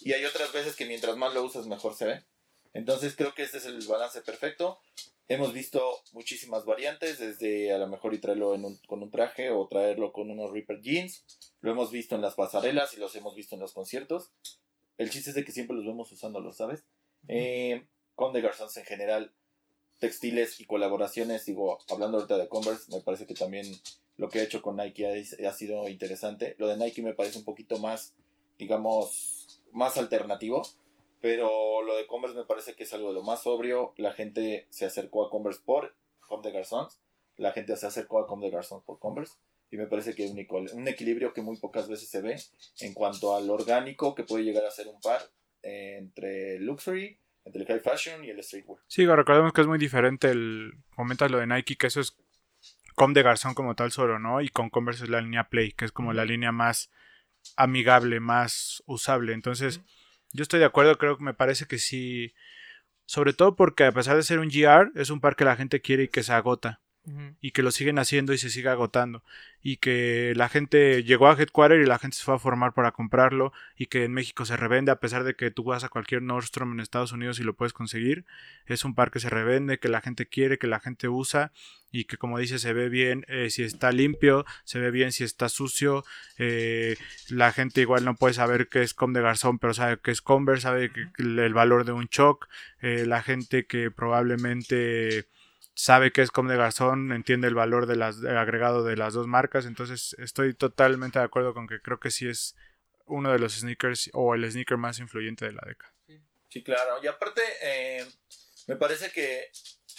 Y 0.01 0.13
hay 0.13 0.25
otras 0.25 0.51
veces 0.51 0.75
que 0.75 0.85
mientras 0.85 1.15
más 1.15 1.33
lo 1.33 1.43
usas, 1.43 1.67
mejor 1.67 1.95
se 1.95 2.05
ve. 2.05 2.23
Entonces 2.73 3.15
creo 3.15 3.33
que 3.33 3.43
este 3.43 3.59
es 3.59 3.65
el 3.65 3.85
balance 3.87 4.21
perfecto. 4.21 4.81
Hemos 5.33 5.53
visto 5.53 5.81
muchísimas 6.13 6.65
variantes, 6.65 7.19
desde 7.19 7.71
a 7.73 7.77
lo 7.77 7.87
mejor 7.87 8.13
y 8.13 8.19
traerlo 8.19 8.53
en 8.55 8.65
un- 8.65 8.77
con 8.87 9.01
un 9.01 9.11
traje 9.11 9.49
o 9.49 9.67
traerlo 9.67 10.11
con 10.11 10.29
unos 10.29 10.51
Reaper 10.51 10.81
jeans. 10.81 11.23
Lo 11.61 11.71
hemos 11.71 11.91
visto 11.91 12.15
en 12.15 12.21
las 12.21 12.35
pasarelas 12.35 12.93
y 12.93 12.97
los 12.97 13.15
hemos 13.15 13.35
visto 13.35 13.55
en 13.55 13.61
los 13.61 13.73
conciertos. 13.73 14.31
El 14.97 15.09
chiste 15.09 15.29
es 15.31 15.35
de 15.35 15.45
que 15.45 15.51
siempre 15.51 15.75
los 15.75 15.85
vemos 15.85 16.11
usándolos, 16.11 16.57
¿sabes? 16.57 16.83
Eh, 17.27 17.85
con 18.15 18.33
The 18.33 18.41
Garçons 18.41 18.75
en 18.77 18.85
general, 18.85 19.33
textiles 19.99 20.59
y 20.59 20.65
colaboraciones, 20.65 21.45
digo, 21.45 21.79
hablando 21.89 22.17
ahorita 22.17 22.37
de 22.37 22.47
Converse, 22.49 22.91
me 22.91 23.01
parece 23.01 23.25
que 23.25 23.33
también 23.35 23.71
lo 24.17 24.29
que 24.29 24.39
ha 24.39 24.43
hecho 24.43 24.61
con 24.61 24.77
Nike 24.77 25.07
ha, 25.07 25.49
ha 25.49 25.53
sido 25.53 25.87
interesante. 25.87 26.55
Lo 26.57 26.67
de 26.67 26.77
Nike 26.77 27.01
me 27.01 27.13
parece 27.13 27.37
un 27.39 27.45
poquito 27.45 27.77
más, 27.77 28.13
digamos, 28.57 29.61
más 29.71 29.97
alternativo. 29.97 30.63
Pero 31.21 31.83
lo 31.83 31.95
de 31.95 32.07
Converse 32.07 32.35
me 32.35 32.45
parece 32.45 32.75
que 32.75 32.83
es 32.83 32.93
algo 32.93 33.09
de 33.09 33.13
lo 33.13 33.23
más 33.23 33.43
sobrio. 33.43 33.93
La 33.97 34.11
gente 34.11 34.67
se 34.71 34.85
acercó 34.85 35.25
a 35.25 35.29
Converse 35.29 35.61
por 35.63 35.95
Comme 36.27 36.43
de 36.43 36.51
Garçons. 36.51 36.99
La 37.37 37.51
gente 37.51 37.75
se 37.77 37.85
acercó 37.85 38.19
a 38.19 38.27
Comme 38.27 38.47
de 38.47 38.51
Garçons 38.51 38.83
por 38.83 38.99
Converse. 38.99 39.35
Y 39.69 39.77
me 39.77 39.87
parece 39.87 40.15
que 40.15 40.25
es 40.25 40.31
un, 40.31 40.37
equil- 40.37 40.73
un 40.73 40.87
equilibrio 40.87 41.33
que 41.33 41.41
muy 41.41 41.57
pocas 41.57 41.87
veces 41.87 42.09
se 42.09 42.21
ve 42.21 42.35
en 42.81 42.93
cuanto 42.93 43.35
al 43.35 43.49
orgánico 43.49 44.15
que 44.15 44.23
puede 44.23 44.43
llegar 44.43 44.65
a 44.65 44.71
ser 44.71 44.87
un 44.87 44.99
par 44.99 45.21
eh, 45.63 45.97
entre 45.99 46.59
luxury, 46.59 47.17
entre 47.45 47.61
el 47.61 47.67
high 47.67 47.79
fashion 47.79 48.25
y 48.25 48.29
el 48.31 48.43
streetwear. 48.43 48.79
Sí, 48.87 49.05
recordemos 49.05 49.53
que 49.53 49.61
es 49.61 49.67
muy 49.67 49.77
diferente 49.77 50.29
el. 50.31 50.73
Comentas 50.95 51.31
lo 51.31 51.37
de 51.37 51.47
Nike, 51.47 51.77
que 51.77 51.87
eso 51.87 52.01
es 52.01 52.17
Com 52.95 53.13
de 53.13 53.23
Garzón 53.23 53.53
como 53.53 53.75
tal 53.75 53.91
solo, 53.91 54.19
¿no? 54.19 54.41
Y 54.41 54.49
con 54.49 54.69
Converse 54.69 55.05
es 55.05 55.09
la 55.09 55.21
línea 55.21 55.49
Play, 55.49 55.71
que 55.71 55.85
es 55.85 55.91
como 55.91 56.11
la 56.13 56.25
línea 56.25 56.51
más 56.51 56.89
amigable, 57.55 58.19
más 58.19 58.83
usable. 58.87 59.33
Entonces, 59.33 59.79
yo 60.33 60.43
estoy 60.43 60.59
de 60.59 60.65
acuerdo, 60.65 60.97
creo 60.97 61.17
que 61.17 61.23
me 61.23 61.33
parece 61.33 61.65
que 61.65 61.77
sí. 61.77 62.33
Sobre 63.05 63.33
todo 63.33 63.55
porque 63.55 63.85
a 63.85 63.91
pesar 63.91 64.15
de 64.15 64.23
ser 64.23 64.39
un 64.39 64.49
GR, 64.49 64.91
es 64.95 65.09
un 65.09 65.19
par 65.19 65.35
que 65.35 65.45
la 65.45 65.55
gente 65.55 65.81
quiere 65.81 66.03
y 66.03 66.07
que 66.09 66.23
se 66.23 66.33
agota. 66.33 66.81
Y 67.41 67.51
que 67.51 67.63
lo 67.63 67.71
siguen 67.71 67.97
haciendo 67.97 68.31
y 68.31 68.37
se 68.37 68.49
sigue 68.49 68.69
agotando. 68.69 69.23
Y 69.63 69.77
que 69.77 70.33
la 70.35 70.49
gente 70.49 71.03
llegó 71.03 71.27
a 71.27 71.33
Headquarter 71.33 71.81
y 71.81 71.85
la 71.85 71.97
gente 71.97 72.17
se 72.17 72.23
fue 72.23 72.35
a 72.35 72.39
formar 72.39 72.73
para 72.73 72.91
comprarlo 72.91 73.53
y 73.75 73.87
que 73.87 74.03
en 74.03 74.13
México 74.13 74.45
se 74.45 74.55
revende 74.55 74.91
a 74.91 74.99
pesar 74.99 75.23
de 75.23 75.35
que 75.35 75.51
tú 75.51 75.63
vas 75.63 75.83
a 75.83 75.89
cualquier 75.89 76.21
Nordstrom 76.21 76.71
en 76.73 76.79
Estados 76.79 77.11
Unidos 77.11 77.39
y 77.39 77.43
lo 77.43 77.55
puedes 77.55 77.73
conseguir 77.73 78.25
es 78.65 78.85
un 78.85 78.95
par 78.95 79.11
que 79.11 79.19
se 79.19 79.29
revende 79.29 79.79
que 79.79 79.89
la 79.89 80.01
gente 80.01 80.27
quiere 80.27 80.57
que 80.57 80.67
la 80.67 80.79
gente 80.79 81.07
usa 81.07 81.51
y 81.91 82.05
que 82.05 82.17
como 82.17 82.39
dice 82.39 82.59
se 82.59 82.73
ve 82.73 82.89
bien 82.89 83.25
eh, 83.27 83.49
si 83.49 83.63
está 83.63 83.91
limpio 83.91 84.45
se 84.63 84.79
ve 84.79 84.91
bien 84.91 85.11
si 85.11 85.23
está 85.23 85.49
sucio 85.49 86.03
eh, 86.37 86.97
la 87.29 87.51
gente 87.51 87.81
igual 87.81 88.05
no 88.05 88.15
puede 88.15 88.33
saber 88.33 88.67
qué 88.69 88.81
es 88.81 88.93
Com 88.93 89.13
de 89.13 89.21
Garzón 89.21 89.59
pero 89.59 89.73
sabe 89.73 89.99
que 89.99 90.11
es 90.11 90.21
Converse 90.21 90.63
sabe 90.63 90.91
que, 90.91 91.11
que 91.13 91.23
el 91.23 91.53
valor 91.53 91.85
de 91.85 91.91
un 91.91 92.07
choc 92.07 92.47
eh, 92.81 93.05
la 93.05 93.21
gente 93.21 93.65
que 93.65 93.91
probablemente 93.91 95.27
sabe 95.81 96.11
que 96.11 96.21
es 96.21 96.29
Comme 96.29 96.51
de 96.51 96.59
Garzón, 96.59 97.11
entiende 97.11 97.47
el 97.47 97.55
valor 97.55 97.87
de 97.87 97.95
las, 97.95 98.21
del 98.21 98.37
agregado 98.37 98.83
de 98.83 98.95
las 98.95 99.15
dos 99.15 99.25
marcas, 99.25 99.65
entonces 99.65 100.15
estoy 100.19 100.53
totalmente 100.53 101.17
de 101.17 101.25
acuerdo 101.25 101.55
con 101.55 101.67
que 101.67 101.81
creo 101.81 101.99
que 101.99 102.11
sí 102.11 102.27
es 102.27 102.55
uno 103.07 103.31
de 103.31 103.39
los 103.39 103.53
sneakers 103.53 104.11
o 104.13 104.35
el 104.35 104.49
sneaker 104.49 104.77
más 104.77 104.99
influyente 104.99 105.45
de 105.45 105.53
la 105.53 105.63
década. 105.65 105.91
Sí, 106.49 106.63
claro. 106.63 107.03
Y 107.03 107.07
aparte, 107.07 107.41
eh, 107.63 108.05
me 108.67 108.75
parece 108.75 109.11
que 109.11 109.49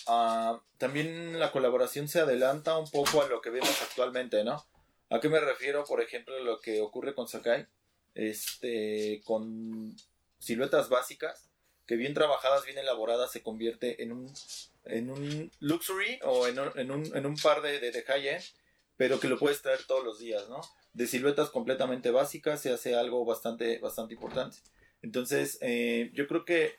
ah, 0.06 0.62
también 0.78 1.40
la 1.40 1.50
colaboración 1.50 2.06
se 2.06 2.20
adelanta 2.20 2.78
un 2.78 2.88
poco 2.88 3.20
a 3.20 3.28
lo 3.28 3.40
que 3.40 3.50
vemos 3.50 3.82
actualmente, 3.82 4.44
¿no? 4.44 4.64
¿A 5.10 5.18
qué 5.18 5.28
me 5.28 5.40
refiero, 5.40 5.82
por 5.84 6.00
ejemplo, 6.00 6.38
lo 6.44 6.60
que 6.60 6.80
ocurre 6.80 7.12
con 7.12 7.26
Sakai? 7.26 7.66
Este, 8.14 9.20
con 9.24 9.96
siluetas 10.38 10.88
básicas, 10.88 11.50
que 11.88 11.96
bien 11.96 12.14
trabajadas, 12.14 12.64
bien 12.64 12.78
elaboradas, 12.78 13.32
se 13.32 13.42
convierte 13.42 14.00
en 14.04 14.12
un, 14.12 14.32
en 14.84 15.10
un 15.10 15.50
luxury 15.60 16.18
o 16.22 16.46
en 16.46 16.58
un, 16.58 16.70
en 16.76 16.90
un, 16.90 17.16
en 17.16 17.26
un 17.26 17.36
par 17.36 17.62
de, 17.62 17.78
de, 17.78 17.90
de 17.90 18.02
high-end, 18.02 18.42
pero 18.96 19.20
que 19.20 19.28
lo 19.28 19.38
puedes 19.38 19.62
traer 19.62 19.84
todos 19.86 20.04
los 20.04 20.18
días, 20.18 20.48
¿no? 20.48 20.60
De 20.92 21.06
siluetas 21.06 21.50
completamente 21.50 22.10
básicas 22.10 22.60
se 22.60 22.70
hace 22.70 22.94
algo 22.94 23.24
bastante, 23.24 23.78
bastante 23.78 24.14
importante. 24.14 24.58
Entonces, 25.00 25.58
eh, 25.60 26.10
yo 26.14 26.26
creo 26.26 26.44
que 26.44 26.76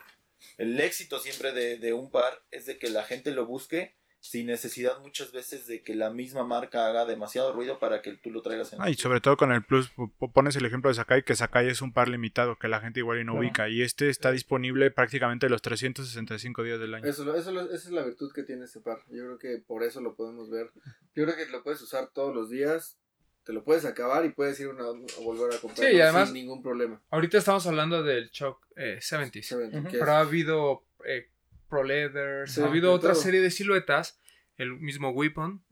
el 0.57 0.79
éxito 0.79 1.19
siempre 1.19 1.51
de, 1.51 1.77
de, 1.77 1.93
un 1.93 2.09
par 2.11 2.43
es 2.51 2.65
de 2.65 2.77
que 2.77 2.89
la 2.89 3.03
gente 3.03 3.31
lo 3.31 3.45
busque 3.45 3.95
sin 4.25 4.47
necesidad 4.47 5.01
muchas 5.01 5.33
veces 5.33 5.67
de 5.67 5.83
que 5.83 5.95
la 5.95 6.09
misma 6.09 6.45
marca 6.45 6.87
haga 6.87 7.03
demasiado 7.05 7.51
ruido 7.51 7.77
para 7.77 8.01
que 8.01 8.13
tú 8.13 8.31
lo 8.31 8.41
traigas 8.41 8.71
en 8.71 8.81
ah, 8.81 8.89
y 8.89 8.93
sobre 8.93 9.19
todo 9.19 9.35
con 9.35 9.51
el 9.51 9.65
plus 9.65 9.91
pones 10.33 10.55
el 10.55 10.65
ejemplo 10.65 10.89
de 10.89 10.93
Sakai 10.95 11.23
que 11.25 11.35
Sakai 11.35 11.67
es 11.67 11.81
un 11.81 11.91
par 11.91 12.07
limitado 12.07 12.57
que 12.57 12.69
la 12.69 12.79
gente 12.79 13.01
igual 13.01 13.19
y 13.19 13.25
no 13.25 13.33
Claro. 13.33 13.45
ubica 13.45 13.67
y 13.67 13.81
este 13.81 14.07
está 14.07 14.31
disponible 14.31 14.91
prácticamente 14.91 15.49
los 15.49 15.61
365 15.61 16.63
días 16.63 16.79
del 16.79 16.93
año 16.93 17.05
Eso, 17.05 17.25
lo- 17.25 17.35
eso, 17.35 17.51
lo- 17.51 17.65
esa 17.65 17.75
es 17.75 17.91
la 17.91 18.01
virtud 18.05 18.31
que 18.33 18.43
tiene 18.43 18.63
ese 18.63 18.79
par. 18.79 18.99
Yo 19.09 19.25
creo 19.25 19.37
que 19.39 19.57
por 19.67 19.83
eso 19.83 19.99
lo 19.99 20.15
podemos 20.15 20.49
ver. 20.49 20.71
Yo 21.15 21.25
creo 21.25 21.35
que 21.35 21.45
lo 21.47 21.61
puedes 21.61 21.81
usar 21.81 22.07
todos 22.13 22.33
los 22.33 22.49
días. 22.49 22.97
Te 23.43 23.51
lo 23.51 23.65
puedes 23.65 23.83
acabar 23.83 24.23
y 24.23 24.29
puedes 24.29 24.57
ir 24.61 24.69
una- 24.69 24.85
a 24.85 25.21
volver 25.21 25.53
a 25.53 25.57
comprar 25.59 25.89
Sí, 25.89 25.97
y 25.97 25.99
además- 25.99 26.29
sin 26.29 26.35
ningún 26.35 26.63
problema. 26.63 27.01
Ahorita 27.09 27.37
estamos 27.39 27.67
hablando 27.67 28.01
del 28.03 28.31
Choc 28.31 28.65
eh, 28.77 28.99
70s. 29.01 29.43
Saben, 29.49 29.67
Ujú. 29.75 29.83
que 29.83 29.91
Pero 29.99 30.03
es- 30.05 30.09
ha 30.11 30.19
habido 30.21 30.85
eh, 31.05 31.29
Pro 31.73 31.83
Leathers, 31.83 32.57
ha 32.59 32.67
habido 32.67 32.93
otra 32.93 33.13
todo. 33.13 33.21
serie 33.21 33.41
de 33.41 33.49
siluetas, 33.51 34.19
el 34.57 34.73
mismo 34.79 35.09
Weapon, 35.09 35.63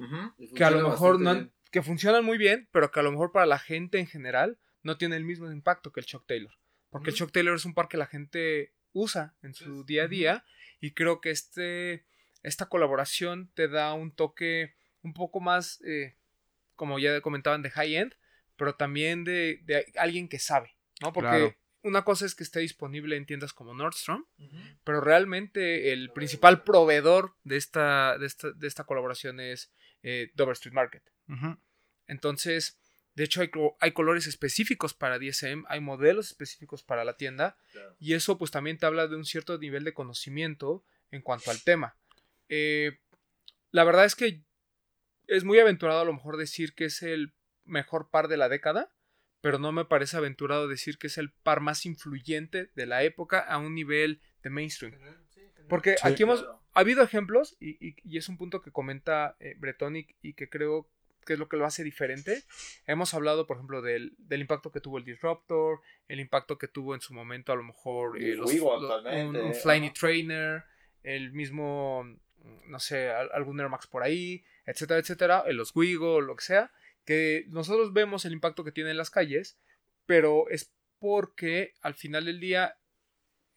que 0.56 0.64
a 0.64 0.72
lo 0.72 0.90
mejor 0.90 1.20
no 1.20 1.30
han- 1.30 1.52
que 1.72 1.82
funcionan 1.84 2.26
muy 2.26 2.38
bien, 2.38 2.68
pero 2.72 2.92
que 2.92 3.00
a 3.00 3.04
lo 3.04 3.12
mejor 3.12 3.32
para 3.32 3.46
la 3.46 3.60
gente 3.60 4.00
en 4.00 4.08
general 4.08 4.58
no 4.84 4.98
tiene 4.98 5.16
el 5.16 5.24
mismo 5.24 5.52
impacto 5.52 5.92
que 5.92 6.00
el 6.00 6.06
Chuck 6.06 6.26
Taylor. 6.26 6.52
Porque 6.90 7.12
el. 7.12 7.16
Chuck 7.16 7.32
Taylor 7.32 7.56
es 7.56 7.66
un 7.66 7.74
par 7.74 7.88
que 7.88 7.98
la 7.98 8.08
gente 8.08 8.74
usa 8.94 9.36
en 9.44 9.54
su 9.54 9.84
día 9.86 10.04
a 10.04 10.08
día 10.08 10.44
y 10.80 10.92
creo 10.92 11.22
que 11.22 11.30
este, 11.30 12.06
esta 12.44 12.66
colaboración 12.68 13.52
te 13.54 13.68
da 13.68 13.94
un 13.94 14.12
toque 14.12 14.74
un 15.04 15.14
poco 15.14 15.40
más, 15.40 15.80
eh, 15.86 16.18
como 16.76 16.98
ya 17.00 17.22
comentaban, 17.22 17.62
de 17.62 17.70
high-end, 17.70 18.16
pero 18.58 18.76
también 18.76 19.24
de, 19.24 19.60
de 19.64 19.86
alguien 19.98 20.28
que 20.28 20.40
sabe, 20.40 20.76
¿no? 21.02 21.14
Porque 21.14 21.30
Claro. 21.30 21.56
Una 21.84 22.04
cosa 22.04 22.26
es 22.26 22.36
que 22.36 22.44
esté 22.44 22.60
disponible 22.60 23.16
en 23.16 23.26
tiendas 23.26 23.54
como 23.54 23.74
Nordstrom, 23.74 24.26
pero 24.84 25.02
realmente 25.02 25.92
el 25.94 26.12
principal 26.12 26.64
proveedor 26.64 27.36
de 27.44 27.58
esta, 27.58 28.18
de 28.18 28.26
esta, 28.28 28.52
de 28.52 28.68
esta 28.68 28.84
colaboración 28.84 29.40
es 29.40 29.72
eh, 30.04 30.32
Dover 30.36 30.54
Street 30.54 30.74
Market. 30.74 31.04
Entonces, 32.08 32.80
de 33.16 33.24
hecho, 33.24 33.42
hay, 33.42 33.50
co- 33.50 33.78
hay 33.80 33.92
colores 33.92 34.28
específicos 34.28 34.94
para 34.94 35.20
DSM, 35.20 35.66
hay 35.68 35.80
modelos 35.80 36.28
específicos 36.28 36.84
para 36.84 37.04
la 37.04 37.18
tienda, 37.18 37.58
Claro. 37.72 37.96
y 38.00 38.14
eso 38.14 38.38
pues 38.38 38.52
también 38.52 38.78
te 38.78 38.86
habla 38.86 39.08
de 39.08 39.16
un 39.16 39.26
cierto 39.26 39.58
nivel 39.58 39.84
de 39.84 39.94
conocimiento 39.94 40.84
en 41.12 41.22
cuanto 41.22 41.52
al 41.52 41.62
tema. 41.64 41.96
Eh, 42.50 43.00
la 43.72 43.84
verdad 43.84 44.06
es 44.06 44.16
que 44.16 44.44
es 45.28 45.44
muy 45.44 45.60
aventurado 45.60 46.02
a 46.02 46.06
lo 46.06 46.14
mejor 46.14 46.38
decir 46.38 46.74
que 46.74 46.86
es 46.86 47.02
el 47.02 47.34
mejor 47.66 48.10
par 48.10 48.28
de 48.28 48.38
la 48.38 48.50
década, 48.50 48.94
pero 49.42 49.58
no 49.60 49.72
me 49.72 49.86
parece 49.86 50.18
aventurado 50.18 50.68
decir 50.68 50.98
que 50.98 51.08
es 51.08 51.18
el 51.18 51.32
par 51.32 51.60
más 51.62 51.86
influyente 51.86 52.70
de 52.76 52.86
la 52.86 53.04
época 53.04 53.40
a 53.40 53.58
un 53.58 53.74
nivel 53.76 54.22
de 54.44 54.50
mainstream. 54.50 54.94
Porque 55.68 55.92
Sí. 55.98 56.08
aquí 56.08 56.24
hemos, 56.24 56.42
Claro. 56.42 56.62
ha 56.74 56.80
habido 56.80 57.04
ejemplos, 57.04 57.56
y, 57.60 57.72
y- 57.86 57.96
y 58.04 58.18
es 58.18 58.30
un 58.30 58.38
punto 58.38 58.62
que 58.62 58.72
comenta 58.72 59.36
eh, 59.40 59.56
Bretón 59.58 59.96
y, 59.96 60.08
y 60.22 60.34
que 60.34 60.50
creo 60.50 60.88
que 61.26 61.34
es 61.34 61.40
lo 61.40 61.48
que 61.48 61.56
lo 61.58 61.66
hace 61.66 61.84
diferente. 61.84 62.44
Hemos 62.88 63.14
hablado, 63.14 63.46
por 63.46 63.58
ejemplo, 63.58 63.82
del, 63.84 64.16
del 64.18 64.42
impacto 64.42 64.72
que 64.72 64.82
tuvo 64.82 64.98
el 64.98 65.06
Disruptor, 65.06 65.80
el 66.08 66.20
impacto 66.20 66.58
que 66.58 66.68
tuvo 66.68 66.96
en 66.96 67.02
su 67.02 67.14
momento, 67.14 67.52
a 67.52 67.56
lo 67.56 67.64
mejor, 67.64 68.20
eh, 68.20 68.32
el 68.32 68.38
los- 68.38 68.52
un, 68.52 69.94
Trainer, 69.94 70.64
el 71.04 71.32
mismo, 71.32 72.06
no 72.66 72.80
sé, 72.80 73.10
al- 73.12 73.30
algún 73.34 73.60
Air 73.60 73.70
Max 73.70 73.86
por 73.88 74.02
ahí, 74.04 74.44
etcétera, 74.66 75.00
etcétera, 75.00 75.44
los 75.52 75.76
Wigo, 75.76 76.22
lo 76.22 76.36
que 76.36 76.44
sea, 76.44 76.72
que 77.06 77.46
nosotros 77.50 77.94
vemos 77.94 78.26
el 78.26 78.34
impacto 78.34 78.64
que 78.64 78.72
tiene 78.72 78.92
en 78.92 78.98
las 78.98 79.10
calles, 79.10 79.58
pero 80.06 80.48
es 80.50 80.74
porque 81.00 81.74
al 81.82 81.96
final 81.96 82.26
del 82.26 82.40
día 82.40 82.78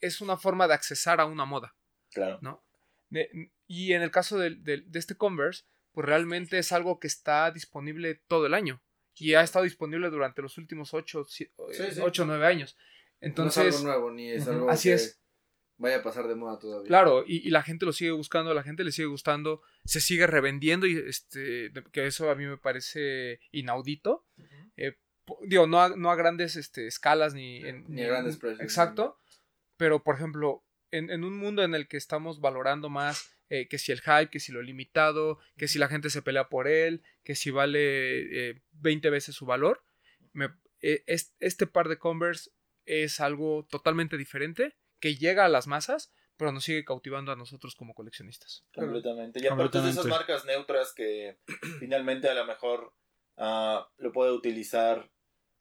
es 0.01 0.21
una 0.21 0.37
forma 0.37 0.67
de 0.69 0.75
accesar 0.75 1.21
a 1.21 1.27
una 1.27 1.45
moda. 1.45 1.75
Claro. 2.13 2.39
¿no? 2.43 2.65
De- 3.11 3.51
y 3.67 3.93
en 3.93 4.03
el 4.03 4.11
caso 4.11 4.39
del- 4.39 4.63
del- 4.63 4.91
de, 4.91 4.99
este 4.99 5.17
Converse, 5.17 5.65
pues 5.93 6.07
realmente 6.07 6.59
es 6.59 6.73
algo 6.73 6.99
que 7.01 7.07
está 7.07 7.51
disponible 7.51 8.21
todo 8.27 8.47
el 8.47 8.55
año. 8.55 8.83
Y 9.15 9.35
ha 9.35 9.43
estado 9.43 9.65
disponible 9.65 10.11
durante 10.11 10.43
los 10.43 10.59
últimos 10.59 10.93
8 10.93 11.25
Sí, 11.25 11.49
sí. 11.73 12.01
o 12.01 12.25
9 12.25 12.47
años. 12.47 12.77
no 12.77 12.83
es 12.83 13.29
Entonces, 13.31 13.75
algo 13.77 13.87
nuevo, 13.87 14.11
ni 14.11 14.31
es 14.31 14.47
algo 14.49 14.69
Así 14.69 14.89
que 14.89 14.95
es. 14.95 15.21
Vaya 15.77 15.97
a 15.97 16.03
pasar 16.03 16.29
de 16.29 16.35
moda 16.35 16.59
todavía. 16.59 16.87
claro, 16.89 17.25
y, 17.27 17.47
y 17.47 17.51
la 17.51 17.63
gente 17.63 17.85
lo 17.87 17.93
sigue 17.93 18.11
buscando, 18.13 18.55
la 18.55 18.63
gente 18.63 18.85
le 18.85 18.93
sigue 18.93 19.07
gustando, 19.07 19.61
se 19.85 20.01
sigue 20.01 20.27
revendiendo, 20.27 20.87
y 20.87 20.97
este, 20.97 21.73
que 21.93 22.07
eso 22.07 22.31
a 22.31 22.35
mí 22.35 22.47
me 22.47 22.57
parece 22.59 23.41
inaudito. 23.53 24.25
Eh, 24.77 24.97
digo, 25.43 25.67
no 25.67 25.81
a, 25.81 25.89
no 25.97 26.11
a 26.11 26.17
grandes 26.17 26.57
este, 26.57 26.87
escalas 26.87 27.35
ni, 27.35 27.59
en- 27.65 27.85
Ni 27.89 28.03
a 28.03 28.09
grandes 28.09 28.37
precios, 28.37 28.61
Exacto. 28.61 29.19
Pero, 29.77 30.03
por 30.05 30.15
ejemplo, 30.15 30.63
en, 30.91 31.11
en 31.11 31.25
un 31.25 31.37
mundo 31.37 31.65
en 31.65 31.75
el 31.75 31.89
que 31.89 31.97
estamos 31.97 32.41
valorando 32.41 32.89
más 32.89 33.35
eh, 33.51 33.67
que 33.69 33.79
si 33.79 33.91
el 33.93 34.01
hype, 34.01 34.31
que 34.31 34.41
si 34.41 34.53
lo 34.53 34.63
limitado, 34.63 35.39
que 35.57 35.67
si 35.69 35.79
la 35.79 35.89
gente 35.89 36.09
se 36.11 36.23
pelea 36.23 36.49
por 36.49 36.67
él, 36.69 37.03
que 37.25 37.35
si 37.35 37.51
vale 37.51 38.51
eh, 38.51 38.63
20 38.73 39.11
veces 39.11 39.35
su 39.35 39.45
valor, 39.47 39.83
me- 40.33 40.55
eh, 40.81 41.03
es- 41.07 41.35
este 41.41 41.67
par 41.67 41.89
de 41.89 41.99
Converse 41.99 42.51
es 42.87 43.19
algo 43.21 43.67
totalmente 43.71 44.17
diferente 44.17 44.75
que 45.05 45.17
llega 45.17 45.45
a 45.45 45.51
las 45.51 45.67
masas, 45.67 46.15
pero 46.39 46.51
nos 46.51 46.65
sigue 46.65 46.83
cautivando 46.83 47.31
a 47.31 47.37
nosotros 47.37 47.75
como 47.75 47.93
coleccionistas. 47.93 48.65
Completamente. 48.75 49.39
Y 49.39 49.47
aparte 49.47 49.83
de 49.83 49.91
esas 49.91 50.07
marcas 50.07 50.47
neutras 50.47 50.95
que 50.95 51.37
finalmente 51.79 52.27
a 52.31 52.33
lo 52.33 52.47
mejor 52.47 52.95
ah, 53.37 53.87
lo 53.99 54.13
puede 54.13 54.33
utilizar 54.33 55.11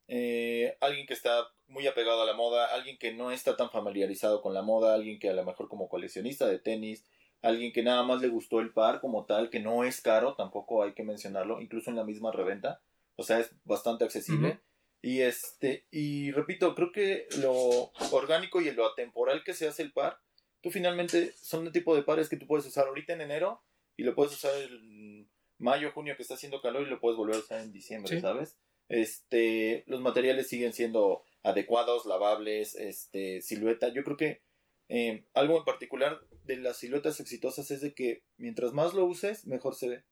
eh, 0.08 0.78
alguien 0.80 1.06
que 1.06 1.14
está 1.14 1.46
muy 1.68 1.88
apegado 1.88 2.22
a 2.22 2.26
la 2.26 2.34
moda, 2.34 2.68
alguien 2.68 2.98
que 2.98 3.14
no 3.14 3.32
está 3.32 3.58
tan 3.58 3.70
familiarizado 3.70 4.42
con 4.42 4.54
la 4.54 4.62
moda, 4.62 4.94
alguien 4.94 5.20
que 5.20 5.28
a 5.28 5.34
lo 5.34 5.44
mejor 5.44 5.68
como 5.68 5.90
coleccionista 5.90 6.48
de 6.48 6.60
tenis, 6.60 7.06
alguien 7.42 7.74
que 7.74 7.84
nada 7.84 8.04
más 8.04 8.22
le 8.22 8.30
gustó 8.30 8.62
el 8.62 8.72
par 8.72 9.02
como 9.02 9.26
tal, 9.26 9.50
que 9.50 9.60
no 9.60 9.84
es 9.84 10.00
caro, 10.00 10.36
tampoco 10.36 10.84
hay 10.84 10.94
que 10.94 11.04
mencionarlo, 11.04 11.60
incluso 11.60 11.90
en 11.90 11.98
la 11.98 12.06
misma 12.06 12.32
reventa, 12.32 12.80
o 13.18 13.24
sea, 13.24 13.40
es 13.40 13.54
bastante 13.66 14.06
accesible. 14.06 14.62
Y 15.04 15.20
este, 15.22 15.86
y 15.92 16.32
repito, 16.32 16.74
creo 16.76 16.94
que 16.94 17.28
lo 17.42 17.92
orgánico 18.12 18.62
y 18.62 18.72
lo 18.72 18.88
atemporal 18.88 19.44
que 19.44 19.54
se 19.54 19.68
hace 19.68 19.84
el 19.84 19.92
par, 19.92 20.18
tú 20.62 20.72
finalmente 20.72 21.34
son 21.34 21.68
el 21.68 21.74
tipo 21.74 21.94
de 21.94 22.04
pares 22.04 22.30
que 22.30 22.38
tú 22.38 22.48
puedes 22.48 22.66
usar 22.66 22.88
ahorita 22.88 23.12
en 23.12 23.20
enero 23.20 23.62
y 23.98 24.04
lo 24.04 24.16
puedes 24.16 24.32
usar 24.34 24.54
en 24.62 25.30
mayo, 25.58 25.92
junio 25.92 26.16
que 26.16 26.22
está 26.22 26.36
haciendo 26.36 26.62
calor 26.62 26.88
y 26.88 26.90
lo 26.90 27.02
puedes 27.02 27.18
volver 27.18 27.36
a 27.36 27.40
usar 27.40 27.60
en 27.60 27.74
diciembre, 27.74 28.16
Sí. 28.16 28.22
¿sabes? 28.22 28.58
Este, 28.88 29.84
los 29.88 30.00
materiales 30.00 30.48
siguen 30.48 30.72
siendo 30.72 31.24
adecuados, 31.44 32.06
lavables, 32.06 32.76
este, 32.76 33.42
silueta. 33.42 33.90
Yo 33.90 34.06
creo 34.06 34.16
que 34.16 34.42
eh, 34.88 35.26
algo 35.34 35.58
en 35.58 35.66
particular 35.66 36.22
de 36.46 36.56
las 36.58 36.78
siluetas 36.78 37.20
exitosas 37.20 37.72
es 37.72 37.82
de 37.82 37.94
que 37.94 38.24
mientras 38.38 38.72
más 38.72 38.94
lo 38.94 39.04
uses, 39.04 39.46
mejor 39.48 39.76
se 39.76 39.90
ve. 39.90 40.04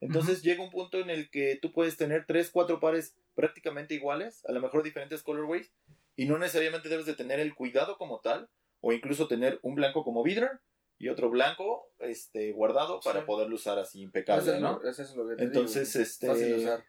Entonces 0.00 0.42
llega 0.42 0.64
un 0.64 0.70
punto 0.70 0.98
en 0.98 1.10
el 1.10 1.30
que 1.30 1.56
tú 1.62 1.72
puedes 1.72 1.96
tener 1.96 2.26
tres, 2.26 2.50
cuatro 2.50 2.80
pares 2.80 3.14
prácticamente 3.34 3.94
iguales, 3.94 4.44
a 4.46 4.52
lo 4.52 4.60
mejor 4.60 4.82
diferentes 4.82 5.22
colorways, 5.22 5.72
y 6.16 6.26
no 6.26 6.38
necesariamente 6.38 6.88
debes 6.88 7.06
de 7.06 7.14
tener 7.14 7.40
el 7.40 7.54
cuidado 7.54 7.96
como 7.96 8.20
tal, 8.20 8.48
o 8.80 8.92
incluso 8.92 9.28
tener 9.28 9.58
un 9.62 9.74
blanco 9.74 10.04
como 10.04 10.22
vidra 10.22 10.60
y 10.98 11.08
otro 11.08 11.30
blanco 11.30 11.90
este, 11.98 12.52
guardado 12.52 13.00
para 13.00 13.20
Sí. 13.20 13.26
poderlo 13.26 13.54
usar 13.56 13.78
así 13.78 13.98
Eso 13.98 14.04
impecable, 14.06 14.54
es 14.54 14.60
¿no? 14.60 14.80
lo- 14.82 14.88
eso 14.90 15.02
es 15.02 15.14
lo 15.16 15.28
que 15.28 15.36
te 15.36 15.44
Entonces, 15.44 15.92
digo, 15.92 16.02
este, 16.02 16.26
fácil 16.26 16.48
de 16.48 16.54
usar. 16.56 16.84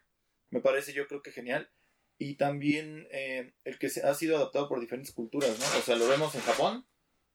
me 0.50 0.60
parece 0.60 0.92
yo 0.92 1.06
creo 1.06 1.22
que 1.22 1.32
genial. 1.32 1.70
Y 2.16 2.36
también 2.36 3.08
eh, 3.10 3.54
el 3.64 3.78
que 3.78 3.88
se 3.88 4.02
ha 4.02 4.14
sido 4.14 4.36
adaptado 4.36 4.68
por 4.68 4.78
diferentes 4.80 5.12
culturas, 5.12 5.58
¿no? 5.58 5.78
O 5.78 5.82
sea, 5.82 5.96
lo 5.96 6.06
vemos 6.06 6.32
en 6.36 6.42
Japón, 6.42 6.86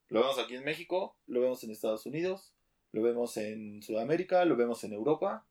lo 0.08 0.22
vemos 0.22 0.39
aquí 0.39 0.56
en 0.56 0.63
México, 0.63 1.17
lo 1.28 1.41
vemos 1.41 1.62
en 1.65 1.72
Estados 1.72 2.06
Unidos, 2.06 2.54
lo 2.93 3.02
vemos 3.02 3.36
en 3.38 3.82
Sudamérica, 3.84 4.45
lo 4.45 4.56
vemos 4.56 4.84
en 4.86 4.93
Europa. 4.93 5.45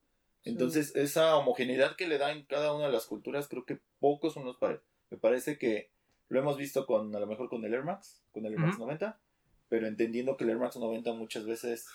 Entonces, 0.49 0.95
esa 0.97 1.37
homogeneidad 1.37 1.97
que 1.97 2.07
le 2.07 2.19
da 2.19 2.33
en 2.33 2.45
cada 2.45 2.75
una 2.75 2.87
de 2.87 2.93
las 2.93 3.07
culturas, 3.07 3.49
creo 3.49 3.65
que 3.65 3.81
pocos 4.01 4.35
son 4.35 4.45
los 4.45 4.57
pares. 4.57 4.81
Me 5.11 5.19
parece 5.19 5.59
que 5.59 5.91
lo 6.29 6.39
hemos 6.41 6.57
visto 6.57 6.87
con, 6.87 7.15
a 7.15 7.21
lo 7.21 7.27
mejor 7.27 7.49
con 7.49 7.65
el 7.65 7.73
Air 7.75 7.85
Max, 7.85 8.23
con 8.33 8.45
el 8.47 8.53
Air 8.53 8.61
Max 8.61 8.75
Ujú. 8.77 8.85
90, 8.85 9.19
pero 9.69 9.87
entendiendo 9.87 10.37
que 10.37 10.45
el 10.45 10.51
Air 10.51 10.59
Max 10.59 10.77
90 10.77 11.13
muchas 11.13 11.47
veces, 11.47 11.87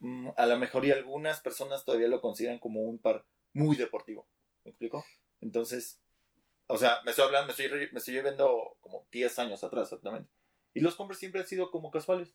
mm, 0.00 0.30
a 0.36 0.46
lo 0.46 0.58
mejor 0.58 0.84
y 0.84 0.90
algunas 0.92 1.40
personas 1.40 1.84
todavía 1.84 2.08
lo 2.08 2.20
consideran 2.20 2.58
como 2.58 2.82
un 2.82 2.98
par 2.98 3.24
muy 3.52 3.76
deportivo. 3.76 4.26
¿Me 4.64 4.70
explico? 4.70 5.04
Entonces, 5.40 6.00
o 6.66 6.78
sea, 6.78 7.00
me 7.04 7.10
estoy 7.10 7.24
hablando, 7.26 7.46
me 7.46 7.52
estoy, 7.52 7.88
me 7.92 7.98
estoy 7.98 8.14
viendo 8.20 8.76
como 8.80 9.06
10 9.10 9.38
años 9.38 9.62
atrás 9.64 9.88
exactamente. 9.88 10.30
Y 10.74 10.80
los 10.80 10.94
Converse 10.94 11.20
siempre 11.20 11.40
han 11.40 11.46
sido 11.46 11.70
como 11.70 11.90
casuales. 11.90 12.34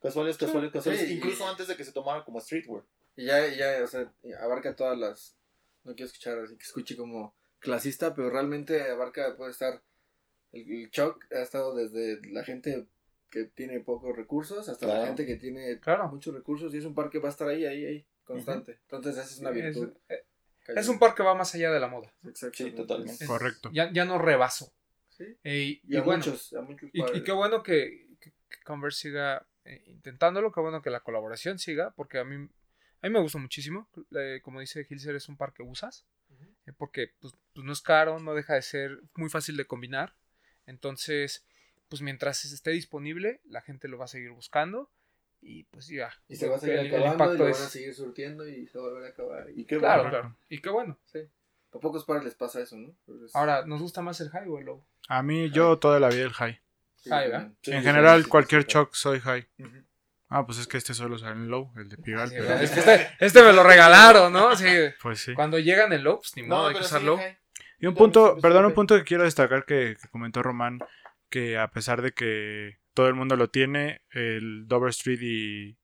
Casuales, 0.00 0.36
casuales, 0.36 0.70
casuales. 0.72 1.00
sí, 1.02 1.14
y- 1.14 1.16
incluso 1.16 1.46
antes 1.48 1.66
de 1.68 1.76
que 1.76 1.84
se 1.84 1.92
tomaran 1.92 2.24
como 2.24 2.40
streetwear. 2.40 2.84
Y 3.16 3.26
ya, 3.26 3.46
ya, 3.48 3.82
o 3.82 3.86
sea, 3.86 4.12
abarca 4.40 4.74
todas 4.76 4.98
las. 4.98 5.36
No 5.84 5.94
quiero 5.94 6.06
escuchar 6.06 6.38
así 6.38 6.56
que 6.56 6.62
escuche 6.64 6.96
como 6.96 7.34
clasista, 7.58 8.14
pero 8.14 8.30
realmente 8.30 8.82
abarca, 8.90 9.36
puede 9.36 9.50
estar. 9.50 9.82
El, 10.52 10.70
el 10.70 10.90
shock 10.90 11.24
ha 11.32 11.40
estado 11.40 11.74
desde 11.74 12.20
la 12.30 12.44
gente 12.44 12.86
que 13.30 13.44
tiene 13.44 13.80
pocos 13.80 14.16
recursos 14.16 14.68
hasta 14.68 14.86
la 14.86 14.92
Claro. 14.94 15.06
gente 15.08 15.26
que 15.26 15.36
tiene 15.36 15.80
Claro. 15.80 16.08
muchos 16.08 16.32
recursos 16.34 16.72
y 16.74 16.78
es 16.78 16.84
un 16.84 16.94
par 16.94 17.10
que 17.10 17.18
va 17.18 17.28
a 17.28 17.32
estar 17.32 17.48
ahí, 17.48 17.64
ahí, 17.66 17.84
ahí, 17.84 18.06
constante. 18.24 18.78
Entonces, 18.82 19.16
esa 19.16 19.24
es 19.24 19.38
una 19.40 19.50
Es, 19.50 19.56
virtud. 19.56 19.92
eh, 20.08 20.24
es 20.68 20.88
un 20.88 20.98
par 21.00 21.14
que 21.14 21.22
va 21.24 21.34
más 21.34 21.52
allá 21.54 21.72
de 21.72 21.80
la 21.80 21.88
moda. 21.88 22.12
Exactamente. 22.24 22.76
Sí, 22.76 22.82
totalmente. 22.86 23.24
Es- 23.24 23.28
Correcto. 23.28 23.70
Ya, 23.72 23.92
ya 23.92 24.04
no 24.04 24.18
rebaso. 24.18 24.72
Sí. 25.08 25.24
Eh, 25.44 25.80
y, 25.84 25.94
Y 25.94 25.96
a 25.96 26.02
bueno, 26.02 26.18
muchos, 26.24 26.52
a 26.54 26.60
muchos 26.62 26.88
y, 26.92 27.22
qué 27.24 27.32
bueno 27.32 27.62
que, 27.62 28.08
que- 28.20 28.32
que 28.48 28.62
Converse 28.64 29.00
siga 29.08 29.46
eh, 29.64 29.82
intentándolo, 29.86 30.52
qué 30.52 30.60
bueno 30.60 30.82
que 30.82 30.90
la 30.90 31.00
colaboración 31.00 31.58
siga, 31.58 31.92
porque 31.96 32.18
a 32.18 32.24
mí, 32.24 32.48
a 33.04 33.08
mí 33.08 33.12
me 33.12 33.20
gusta 33.20 33.38
muchísimo. 33.38 33.88
Eh, 34.12 34.40
como 34.42 34.60
dice 34.60 34.86
Hilser, 34.88 35.14
es 35.16 35.28
un 35.28 35.36
par 35.36 35.52
que 35.52 35.62
usas, 35.62 36.06
eh, 36.66 36.72
porque 36.76 37.12
pues, 37.20 37.34
pues 37.52 37.64
no 37.64 37.72
es 37.72 37.80
caro, 37.82 38.18
no 38.18 38.34
deja 38.34 38.54
de 38.54 38.62
ser 38.62 39.00
muy 39.14 39.28
fácil 39.28 39.56
de 39.56 39.66
combinar. 39.66 40.14
Entonces, 40.66 41.46
pues 41.88 42.02
mientras 42.02 42.44
esté 42.44 42.70
disponible, 42.70 43.40
la 43.44 43.60
gente 43.60 43.88
lo 43.88 43.98
va 43.98 44.06
a 44.06 44.08
seguir 44.08 44.30
buscando. 44.30 44.90
Y 45.46 45.64
pues 45.64 45.88
ya. 45.88 46.10
Y 46.26 46.36
se 46.36 46.48
va 46.48 46.56
a 46.56 46.58
seguir 46.58 46.78
el- 46.78 46.86
el 46.94 47.02
acabando 47.06 47.34
y 47.34 47.38
lo 47.38 47.48
es- 47.48 47.58
van 47.58 47.66
a 47.66 47.70
seguir 47.70 47.94
surtiendo 47.94 48.48
y 48.48 48.66
se 48.66 48.78
va 48.78 48.84
a 48.86 48.88
volver 48.88 49.04
a 49.04 49.08
acabar. 49.10 49.50
Y 49.50 49.60
Y 49.60 49.64
qué 49.66 49.76
Claro, 49.78 50.04
bueno. 50.04 50.10
claro. 50.18 50.36
Y 50.48 50.58
qué 50.62 50.70
bueno. 50.70 50.98
sí. 51.04 51.18
A 51.72 51.78
pocos 51.80 52.04
pares 52.06 52.24
les 52.24 52.34
pasa 52.34 52.60
eso, 52.62 52.76
¿no? 52.76 52.96
Es- 53.26 53.34
Ahora, 53.36 53.66
¿nos 53.66 53.82
gusta 53.82 54.00
más 54.00 54.18
el 54.22 54.30
high 54.30 54.48
o 54.48 54.58
el 54.58 54.64
low? 54.64 54.86
A 55.08 55.22
mí, 55.22 55.50
yo 55.50 55.78
toda 55.78 56.00
la 56.00 56.08
vida 56.08 56.22
el 56.24 56.32
high. 56.32 56.58
sí, 56.96 57.10
también. 57.10 57.56
Sí, 57.60 57.72
en 57.72 57.82
general, 57.82 58.20
sí, 58.20 58.24
sí, 58.24 58.30
cualquier 58.30 58.62
sí. 58.62 58.68
choc 58.68 58.94
soy 58.94 59.20
high. 59.20 59.46
Ah, 60.36 60.44
pues 60.44 60.58
es 60.58 60.66
que 60.66 60.76
este 60.78 60.94
solo 60.94 61.16
sale 61.16 61.32
en 61.34 61.48
low, 61.48 61.70
el 61.76 61.88
de 61.88 61.96
Pigal. 61.96 62.28
Sí, 62.28 62.34
pero- 62.38 62.54
es 62.54 62.70
que 62.72 62.80
este, 62.80 63.08
este 63.20 63.42
me 63.44 63.52
lo 63.52 63.62
regalaron, 63.62 64.32
¿no? 64.32 64.56
Sí. 64.56 64.66
Pues 65.02 65.20
sí. 65.20 65.32
Cuando 65.34 65.58
llegan 65.60 65.92
el 65.92 66.02
low, 66.02 66.18
pues 66.18 66.32
ni 66.36 66.42
modo, 66.42 66.62
No, 66.62 66.66
hay 66.68 66.72
que 66.74 66.78
pero 66.80 66.88
sí, 66.88 66.94
usarlo. 66.94 67.18
hi. 67.18 67.36
Y 67.78 67.86
un 67.86 67.94
punto, 67.94 68.36
perdón, 68.42 68.64
un 68.64 68.72
punto 68.74 68.96
que 68.96 69.04
quiero 69.04 69.22
destacar 69.24 69.64
que, 69.64 69.96
que 70.00 70.08
comentó 70.08 70.42
Román, 70.42 70.80
que 71.30 71.56
a 71.58 71.68
pesar 71.68 72.02
de 72.02 72.12
que 72.12 72.78
todo 72.94 73.06
el 73.08 73.14
mundo 73.14 73.36
lo 73.36 73.48
tiene, 73.50 74.00
el 74.10 74.66
Dover 74.66 74.90
Street 74.90 75.20
y, 75.22 75.76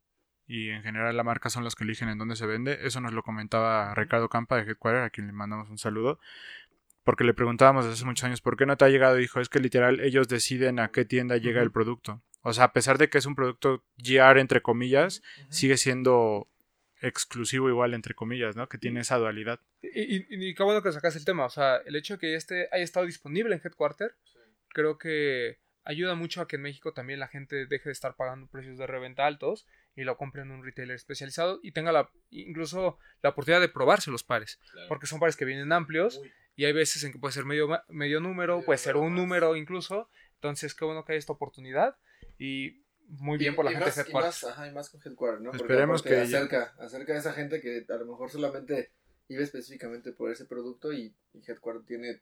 y 0.47 0.71
en 0.71 0.83
general 0.83 1.17
la 1.17 1.23
marca 1.25 1.49
son 1.51 1.63
los 1.63 1.75
que 1.77 1.85
eligen 1.85 2.09
en 2.09 2.19
dónde 2.19 2.35
se 2.37 2.47
vende. 2.47 2.79
Eso 2.83 3.01
nos 3.01 3.13
lo 3.13 3.23
comentaba 3.23 3.95
Ricardo 3.95 4.29
Campa 4.29 4.57
de 4.57 4.63
Headquarter, 4.69 5.03
a 5.03 5.11
quien 5.11 5.27
le 5.29 5.33
mandamos 5.33 5.69
un 5.71 5.79
saludo. 5.79 6.19
Porque 7.05 7.25
le 7.25 7.35
preguntábamos 7.35 7.87
hace 7.87 8.05
muchos 8.05 8.25
años, 8.25 8.41
¿por 8.41 8.57
qué 8.57 8.67
no 8.67 8.77
te 8.77 8.85
ha 8.85 8.89
llegado? 8.89 9.17
Y 9.19 9.23
dijo, 9.23 9.41
es 9.41 9.49
que 9.49 9.59
literal 9.61 10.01
ellos 10.01 10.27
deciden 10.29 10.79
a 10.81 10.89
qué 10.89 11.05
tienda 11.05 11.37
llega 11.37 11.63
el 11.63 11.71
producto. 11.73 12.21
O 12.43 12.53
sea, 12.53 12.65
a 12.65 12.73
pesar 12.73 12.97
de 12.99 13.09
que 13.11 13.19
es 13.19 13.27
un 13.27 13.35
producto 13.35 13.85
GR 13.99 14.41
entre 14.41 14.63
comillas, 14.63 15.23
sigue 15.51 15.77
siendo 15.77 16.49
exclusivo 17.03 17.69
igual 17.69 17.95
entre 17.95 18.15
comillas, 18.15 18.57
¿no? 18.57 18.69
Que 18.69 18.79
tiene 18.79 19.01
esa 19.01 19.17
dualidad. 19.19 19.61
Y, 19.83 20.17
y- 20.17 20.27
y 20.31 20.55
qué 20.55 20.63
bueno 20.63 20.83
que 20.83 20.93
sacas 20.93 21.17
el 21.17 21.25
tema. 21.25 21.47
O 21.47 21.51
sea, 21.51 21.77
el 21.79 21.97
hecho 21.97 22.15
de 22.15 22.21
que 22.21 22.35
este 22.35 22.69
haya 22.73 22.85
estado 22.85 23.07
disponible 23.07 23.55
en 23.55 23.61
Headquarter, 23.65 24.15
creo 24.69 24.99
que 24.99 25.59
ayuda 25.85 26.15
mucho 26.15 26.41
a 26.43 26.49
que 26.49 26.57
en 26.57 26.63
México 26.63 26.93
también 26.93 27.19
la 27.19 27.29
gente 27.29 27.67
deje 27.67 27.89
de 27.89 27.93
estar 27.93 28.17
pagando 28.17 28.47
precios 28.49 28.77
de 28.79 28.87
reventa 28.87 29.27
altos 29.27 29.67
y 29.97 30.05
lo 30.05 30.17
compre 30.19 30.43
en 30.43 30.51
un 30.51 30.63
retailer 30.63 30.95
especializado 30.95 31.59
y 31.63 31.73
tenga 31.73 31.91
la, 31.91 32.11
incluso 32.31 32.99
la 33.23 33.31
oportunidad 33.31 33.61
de 33.63 33.69
probarse 33.71 34.11
los 34.11 34.23
pares. 34.23 34.59
Claro. 34.73 34.89
Porque 34.89 35.07
son 35.07 35.21
pares 35.21 35.37
que 35.37 35.45
vienen 35.47 35.73
amplios 35.73 36.19
Uy, 36.19 36.31
y 36.57 36.67
hay 36.67 36.73
veces 36.73 37.03
en 37.05 37.13
que 37.13 37.19
puede 37.19 37.33
ser 37.33 37.45
medio, 37.47 37.69
medio 37.89 38.21
número, 38.21 38.57
Medio 38.57 38.67
puede 38.67 38.79
ser 38.79 38.97
un 38.97 39.13
más. 39.15 39.21
número 39.21 39.57
incluso. 39.57 40.11
Entonces, 40.35 40.75
qué 40.75 40.85
bueno 40.85 41.05
que 41.05 41.13
hay 41.13 41.19
esta 41.19 41.33
oportunidad 41.33 41.97
y 42.41 42.85
muy 43.07 43.39
bien 43.39 43.53
Y- 43.53 43.57
por 43.57 43.65
la 43.65 43.71
y 43.73 43.75
gente 43.75 43.87
más- 43.87 43.97
de 43.97 44.03
y 44.03 44.05
Headquarter. 44.07 44.29
más, 44.29 44.45
ajá, 44.45 44.67
y 44.69 44.73
más 44.73 44.89
con 44.91 45.01
Headquarter, 45.05 45.41
¿no? 45.41 45.51
Porque 45.51 45.63
Esperemos 45.65 46.03
que 46.03 46.11
ya- 46.11 46.23
acerca, 46.23 46.75
acerca 46.79 47.13
a 47.13 47.19
esa 47.19 47.33
gente 47.33 47.61
que 47.61 47.85
a 47.89 47.97
lo 47.97 48.07
mejor 48.07 48.31
solamente 48.31 48.93
iba 49.29 49.43
específicamente 49.43 50.13
por 50.13 50.31
ese 50.31 50.45
producto 50.47 50.93
y, 50.93 51.15
y 51.35 51.43
Headquarter 51.47 51.85
tiene 51.85 52.21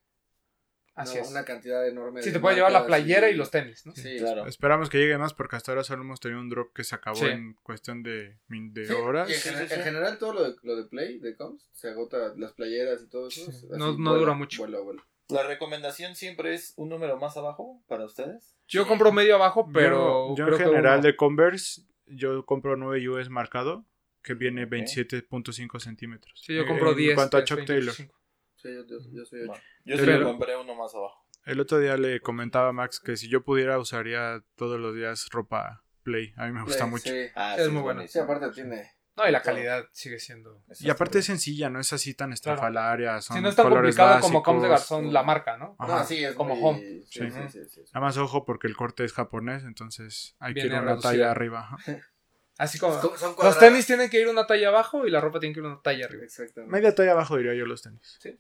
Así 0.95 1.13
una, 1.19 1.23
es. 1.23 1.31
una 1.31 1.45
cantidad 1.45 1.87
enorme 1.87 2.23
Sí, 2.23 2.31
de 2.31 2.35
te 2.35 2.41
puede 2.41 2.57
llevar 2.57 2.73
la 2.73 2.85
playera 2.85 3.31
y 3.31 3.35
los 3.35 3.51
tenis, 3.53 3.87
¿no? 3.87 3.95
Sí, 3.95 4.17
claro. 4.19 4.47
Esperamos 4.47 4.91
que 4.91 4.99
llegue 4.99 5.17
más 5.17 5.33
porque 5.33 5.55
hasta 5.57 5.71
ahora 5.71 5.85
solo 5.85 6.03
hemos 6.03 6.19
tenido 6.21 6.41
un 6.41 6.49
drop 6.51 6.73
que 6.75 6.83
se 6.83 6.97
acabó 6.97 7.17
Sí. 7.17 7.27
en 7.27 7.55
cuestión 7.63 8.03
de, 8.03 8.39
de 8.49 8.85
Sí, 8.87 8.93
horas. 8.95 9.29
Y 9.31 9.35
en, 9.35 9.39
Sí, 9.39 9.49
gener- 9.51 9.63
sí, 9.63 9.69
sí. 9.69 9.75
en 9.75 9.83
general 9.85 10.19
todo 10.19 10.33
lo 10.33 10.43
de, 10.51 10.57
lo 10.63 10.75
de 10.75 10.85
Play, 10.89 11.19
de 11.21 11.37
Coms, 11.37 11.69
se 11.73 11.89
agota 11.91 12.35
las 12.37 12.53
playeras 12.55 13.01
y 13.03 13.09
todo 13.09 13.29
eso. 13.29 13.45
Sí, 13.45 13.51
así 13.51 13.67
no- 13.71 13.93
no 13.93 14.11
vuela, 14.11 14.19
dura 14.19 14.33
mucho. 14.35 14.59
vuela, 14.63 14.81
vuela. 14.81 15.07
La 15.29 15.43
recomendación 15.43 16.15
siempre 16.15 16.55
es 16.55 16.73
un 16.77 16.89
número 16.89 17.19
más 17.19 17.37
abajo 17.37 17.83
para 17.87 18.05
ustedes. 18.05 18.57
Yo 18.67 18.87
compro 18.87 19.13
medio 19.13 19.35
abajo, 19.35 19.69
pero 19.73 20.29
yo, 20.31 20.37
yo 20.37 20.45
creo 20.47 20.57
en 20.57 20.63
que 20.65 20.69
general 20.71 20.99
uno- 20.99 21.07
de 21.07 21.17
Converse, 21.17 21.83
yo 22.07 22.45
compro 22.47 22.77
9 22.77 23.07
US 23.09 23.29
marcado, 23.29 23.85
que 24.23 24.35
viene 24.35 24.65
Ok. 24.65 24.71
27.5 24.71 25.81
centímetros. 25.81 26.41
Sí, 26.45 26.55
yo 26.55 26.63
Eh, 26.63 26.67
compro 26.67 26.91
en 26.93 26.97
10. 26.97 27.15
cuanto 27.15 27.37
a 27.37 27.41
de 27.41 27.47
Chuck 27.47 27.59
25. 27.59 28.13
Taylor. 28.13 28.19
Sí, 28.57 28.69
yo, 28.75 28.87
yo, 28.87 29.11
yo 29.13 29.25
soy 29.25 29.47
Va. 29.47 29.53
ocho. 29.53 29.63
Yo 29.85 29.97
sí 29.97 30.03
Pero- 30.05 30.19
le 30.19 30.25
compré 30.25 30.57
uno 30.57 30.75
más 30.75 30.95
abajo. 30.95 31.25
El 31.45 31.61
otro 31.61 31.79
día 31.79 31.97
le 31.97 32.21
comentaba 32.21 32.69
a 32.69 32.73
Max 32.73 33.01
que 33.01 33.17
si 33.17 33.29
yo 33.29 33.43
pudiera 33.43 33.79
usaría 33.79 34.43
todos 34.57 34.79
los 34.81 34.95
días 34.95 35.29
ropa 35.31 35.85
Play. 36.03 36.33
A 36.37 36.47
mí 36.47 36.53
me 36.53 36.63
gusta 36.63 36.79
Play, 36.85 36.91
mucho. 36.91 37.11
Sí, 37.11 37.27
Ah, 37.35 37.55
Es 37.59 37.67
sí, 37.67 37.71
muy 37.71 37.83
bueno. 37.83 38.07
Sí, 38.07 38.19
aparte 38.19 38.51
tiene. 38.51 38.91
No, 39.19 39.29
y 39.29 39.33
la 39.33 39.43
Todo. 39.43 39.53
calidad 39.55 39.85
sigue 39.93 40.19
siendo. 40.19 40.63
Y 40.81 40.89
aparte 40.91 41.19
es 41.19 41.27
sencilla, 41.27 41.69
no 41.69 41.81
es 41.81 41.93
así 41.93 42.15
tan 42.15 42.33
estrafalaria. 42.33 43.21
Son 43.21 43.37
Si 43.37 43.43
no 43.43 43.49
es 43.49 43.57
tan 43.57 43.69
complicado 43.69 44.09
como 44.21 44.23
básicos. 44.39 44.43
Coms 44.45 44.63
de 44.63 44.69
Garzón, 44.69 45.13
la 45.13 45.23
marca, 45.25 45.57
¿no? 45.59 45.75
Ajá. 45.79 45.99
No, 45.99 46.05
sí, 46.05 46.25
es 46.25 46.35
Como 46.35 46.55
muy- 46.57 46.65
home. 46.71 46.81
Sí, 46.81 47.03
Sí. 47.11 47.31
sí, 47.31 47.41
sí, 47.51 47.65
sí, 47.65 47.85
sí. 47.87 47.93
Nada 47.95 48.07
más 48.07 48.17
ojo 48.17 48.45
porque 48.45 48.67
el 48.69 48.77
corte 48.77 49.05
es 49.05 49.13
japonés, 49.13 49.65
entonces 49.65 50.37
hay 50.39 50.55
que 50.55 50.61
ir 50.61 50.73
una 50.73 50.81
reducida. 50.83 51.11
talla 51.11 51.31
arriba. 51.33 51.69
Así 52.59 52.79
como. 52.79 52.99
Los 53.43 53.59
tenis 53.59 53.87
tienen 53.87 54.11
que 54.11 54.21
ir 54.21 54.29
una 54.29 54.47
talla 54.47 54.69
abajo 54.69 55.07
y 55.07 55.11
la 55.11 55.21
ropa 55.21 55.39
tiene 55.41 55.55
que 55.55 55.61
ir 55.61 55.67
una 55.67 55.81
talla 55.83 56.07
arriba. 56.07 56.25
Exactamente. 56.25 56.73
Media 56.73 56.95
talla 56.95 57.13
abajo 57.13 57.37
diría 57.37 57.55
yo 57.55 57.67
los 57.67 57.83
tenis. 57.83 58.19
Sí. 58.21 58.37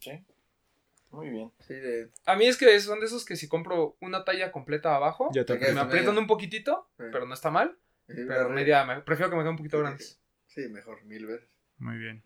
Muy 1.10 1.30
bien. 1.30 1.50
Sí, 1.60 1.74
de. 1.74 2.10
A 2.26 2.36
mí 2.36 2.46
es 2.46 2.56
que 2.56 2.78
son 2.80 3.00
de 3.00 3.06
esos 3.06 3.24
que 3.24 3.36
si 3.36 3.48
compro 3.48 3.96
una 4.00 4.24
talla 4.24 4.52
completa 4.52 4.94
abajo, 4.94 5.30
Ya 5.32 5.44
te 5.44 5.54
me 5.54 5.66
aprietan 5.80 6.06
media. 6.10 6.20
un 6.20 6.26
poquitito, 6.26 6.88
Sí. 6.98 7.04
pero 7.10 7.26
no 7.26 7.34
está 7.34 7.50
mal. 7.50 7.76
Sí, 8.08 8.14
Pero 8.26 8.48
media, 8.48 8.84
me- 8.84 9.00
prefiero 9.02 9.28
que 9.30 9.36
me 9.36 9.42
queden 9.42 9.52
un 9.52 9.56
poquito 9.58 9.78
grandes. 9.78 10.18
Sí, 10.62 10.68
mejor, 10.68 11.04
mil 11.04 11.26
veces. 11.26 11.48
Muy 11.78 11.96
bien. 11.98 12.22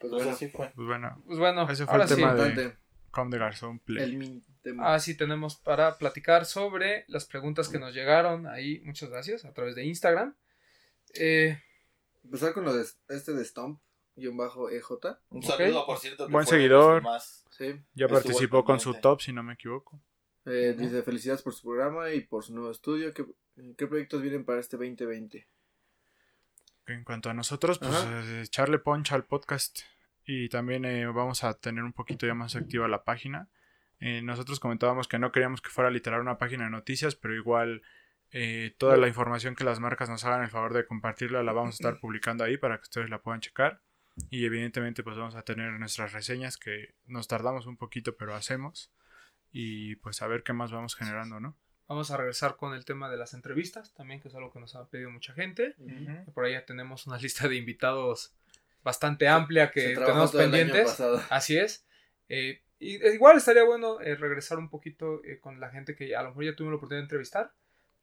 Pues 0.00 0.10
Pues 0.10 0.12
bueno, 0.12 0.30
así 0.30 0.48
fue. 0.48 0.70
Pues 0.74 0.86
bueno, 0.86 1.22
Pues 1.26 1.38
bueno, 1.38 1.68
Ese 1.68 1.84
fue 1.84 1.92
ahora 1.92 2.04
el 2.04 2.08
sí. 2.10 2.14
tema 2.16 2.34
de- 2.34 2.48
importante, 2.48 2.78
Com 3.10 3.30
de 3.30 3.38
Garzón 3.38 3.78
Play. 3.80 4.04
el 4.04 4.16
min 4.16 4.44
tema. 4.62 4.94
Ah, 4.94 4.98
sí, 5.00 5.16
tenemos 5.16 5.56
para 5.56 5.98
platicar 5.98 6.44
sobre 6.46 7.04
las 7.08 7.26
preguntas 7.26 7.68
que 7.68 7.78
nos 7.78 7.94
llegaron 7.94 8.46
ahí. 8.46 8.80
Muchas 8.84 9.08
gracias, 9.10 9.44
a 9.44 9.52
través 9.52 9.74
de 9.74 9.84
Instagram. 9.84 10.34
Eh, 11.14 11.60
Empezar 12.24 12.54
con 12.54 12.64
lo 12.64 12.74
de 12.74 12.84
este 13.08 13.32
de 13.32 13.44
Stomp. 13.44 13.80
EJ. 14.16 15.18
Un 15.30 15.42
saludo, 15.42 15.84
por 15.86 15.98
cierto. 15.98 16.26
que 16.26 16.32
Buen 16.32 16.46
seguidor. 16.46 17.02
más- 17.02 17.44
Sí. 17.50 17.66
Ya 17.94 18.06
Estuvo 18.06 18.20
participó 18.20 18.64
con 18.64 18.78
su 18.80 18.94
top, 18.94 19.20
si 19.20 19.32
no 19.32 19.42
me 19.42 19.54
equivoco. 19.54 20.00
Eh. 20.46 20.74
Dice 20.78 21.02
felicidades 21.02 21.42
por 21.42 21.54
su 21.54 21.62
programa 21.62 22.10
y 22.12 22.20
por 22.20 22.44
su 22.44 22.54
nuevo 22.54 22.70
estudio. 22.70 23.12
¿Qué, 23.12 23.24
qué 23.76 23.86
proyectos 23.86 24.22
vienen 24.22 24.44
para 24.44 24.60
este 24.60 24.76
2020? 24.76 25.46
En 26.86 27.04
cuanto 27.04 27.30
a 27.30 27.34
nosotros, 27.34 27.78
pues 27.78 27.94
Ajá. 27.94 28.22
eh, 28.22 28.42
echarle 28.42 28.78
poncha 28.78 29.14
al 29.14 29.24
podcast. 29.24 29.80
Y 30.26 30.48
también 30.48 30.84
eh, 30.84 31.06
vamos 31.06 31.44
a 31.44 31.54
tener 31.54 31.84
un 31.84 31.92
poquito 31.92 32.26
ya 32.26 32.34
más 32.34 32.56
activa 32.56 32.88
la 32.88 33.04
página. 33.04 33.48
Eh, 34.00 34.22
nosotros 34.22 34.60
comentábamos 34.60 35.08
que 35.08 35.18
no 35.18 35.32
queríamos 35.32 35.60
que 35.60 35.70
fuera 35.70 35.90
literal 35.90 36.20
una 36.20 36.38
página 36.38 36.64
de 36.64 36.70
noticias, 36.70 37.14
pero 37.14 37.34
igual 37.34 37.82
eh, 38.32 38.74
toda 38.78 38.96
la 38.96 39.06
información 39.06 39.54
que 39.54 39.64
las 39.64 39.80
marcas 39.80 40.08
nos 40.08 40.24
hagan 40.24 40.42
el 40.42 40.50
favor 40.50 40.72
de 40.72 40.86
compartirla 40.86 41.42
la 41.42 41.52
vamos 41.52 41.74
a 41.74 41.76
estar 41.76 42.00
publicando 42.00 42.42
ahí 42.42 42.56
para 42.56 42.78
que 42.78 42.82
ustedes 42.82 43.10
la 43.10 43.22
puedan 43.22 43.40
checar. 43.40 43.80
Y 44.30 44.44
evidentemente 44.44 45.02
pues 45.02 45.16
vamos 45.16 45.34
a 45.34 45.42
tener 45.42 45.72
nuestras 45.72 46.12
reseñas 46.12 46.56
que 46.56 46.94
nos 47.06 47.28
tardamos 47.28 47.66
un 47.66 47.76
poquito, 47.76 48.16
pero 48.16 48.34
hacemos. 48.34 48.92
Y 49.52 49.96
pues 49.96 50.20
a 50.22 50.26
ver 50.26 50.42
qué 50.42 50.52
más 50.52 50.72
vamos 50.72 50.96
generando, 50.96 51.38
¿no? 51.38 51.56
Vamos 51.86 52.10
a 52.10 52.16
regresar 52.16 52.56
con 52.56 52.72
el 52.74 52.84
tema 52.84 53.10
de 53.10 53.16
las 53.18 53.34
entrevistas, 53.34 53.92
también 53.94 54.20
que 54.20 54.28
es 54.28 54.34
algo 54.34 54.50
que 54.52 54.58
nos 54.60 54.74
ha 54.74 54.86
pedido 54.88 55.10
mucha 55.10 55.32
gente. 55.34 55.74
Ujú. 55.78 56.32
Por 56.32 56.44
ahí 56.46 56.52
ya 56.52 56.64
tenemos 56.64 57.06
una 57.06 57.18
lista 57.18 57.46
de 57.48 57.56
invitados 57.56 58.34
bastante 58.82 59.28
amplia 59.28 59.70
que 59.70 59.94
tenemos 59.94 60.32
todo 60.32 60.42
el 60.42 60.48
año 60.48 60.52
pendientes. 60.64 60.90
pasado. 60.92 61.22
Así 61.30 61.56
es. 61.58 61.86
Eh, 62.28 62.62
y 62.78 62.96
eh, 62.96 63.14
igual 63.14 63.36
estaría 63.36 63.64
bueno 63.64 64.00
eh, 64.00 64.14
regresar 64.14 64.58
un 64.58 64.68
poquito 64.70 65.22
eh, 65.24 65.38
con 65.40 65.60
la 65.60 65.70
gente 65.70 65.94
que 65.94 66.14
a 66.16 66.22
lo 66.22 66.30
mejor 66.30 66.44
ya 66.44 66.56
tuvimos 66.56 66.72
la 66.72 66.76
oportunidad 66.76 67.00
de 67.02 67.04
entrevistar, 67.04 67.52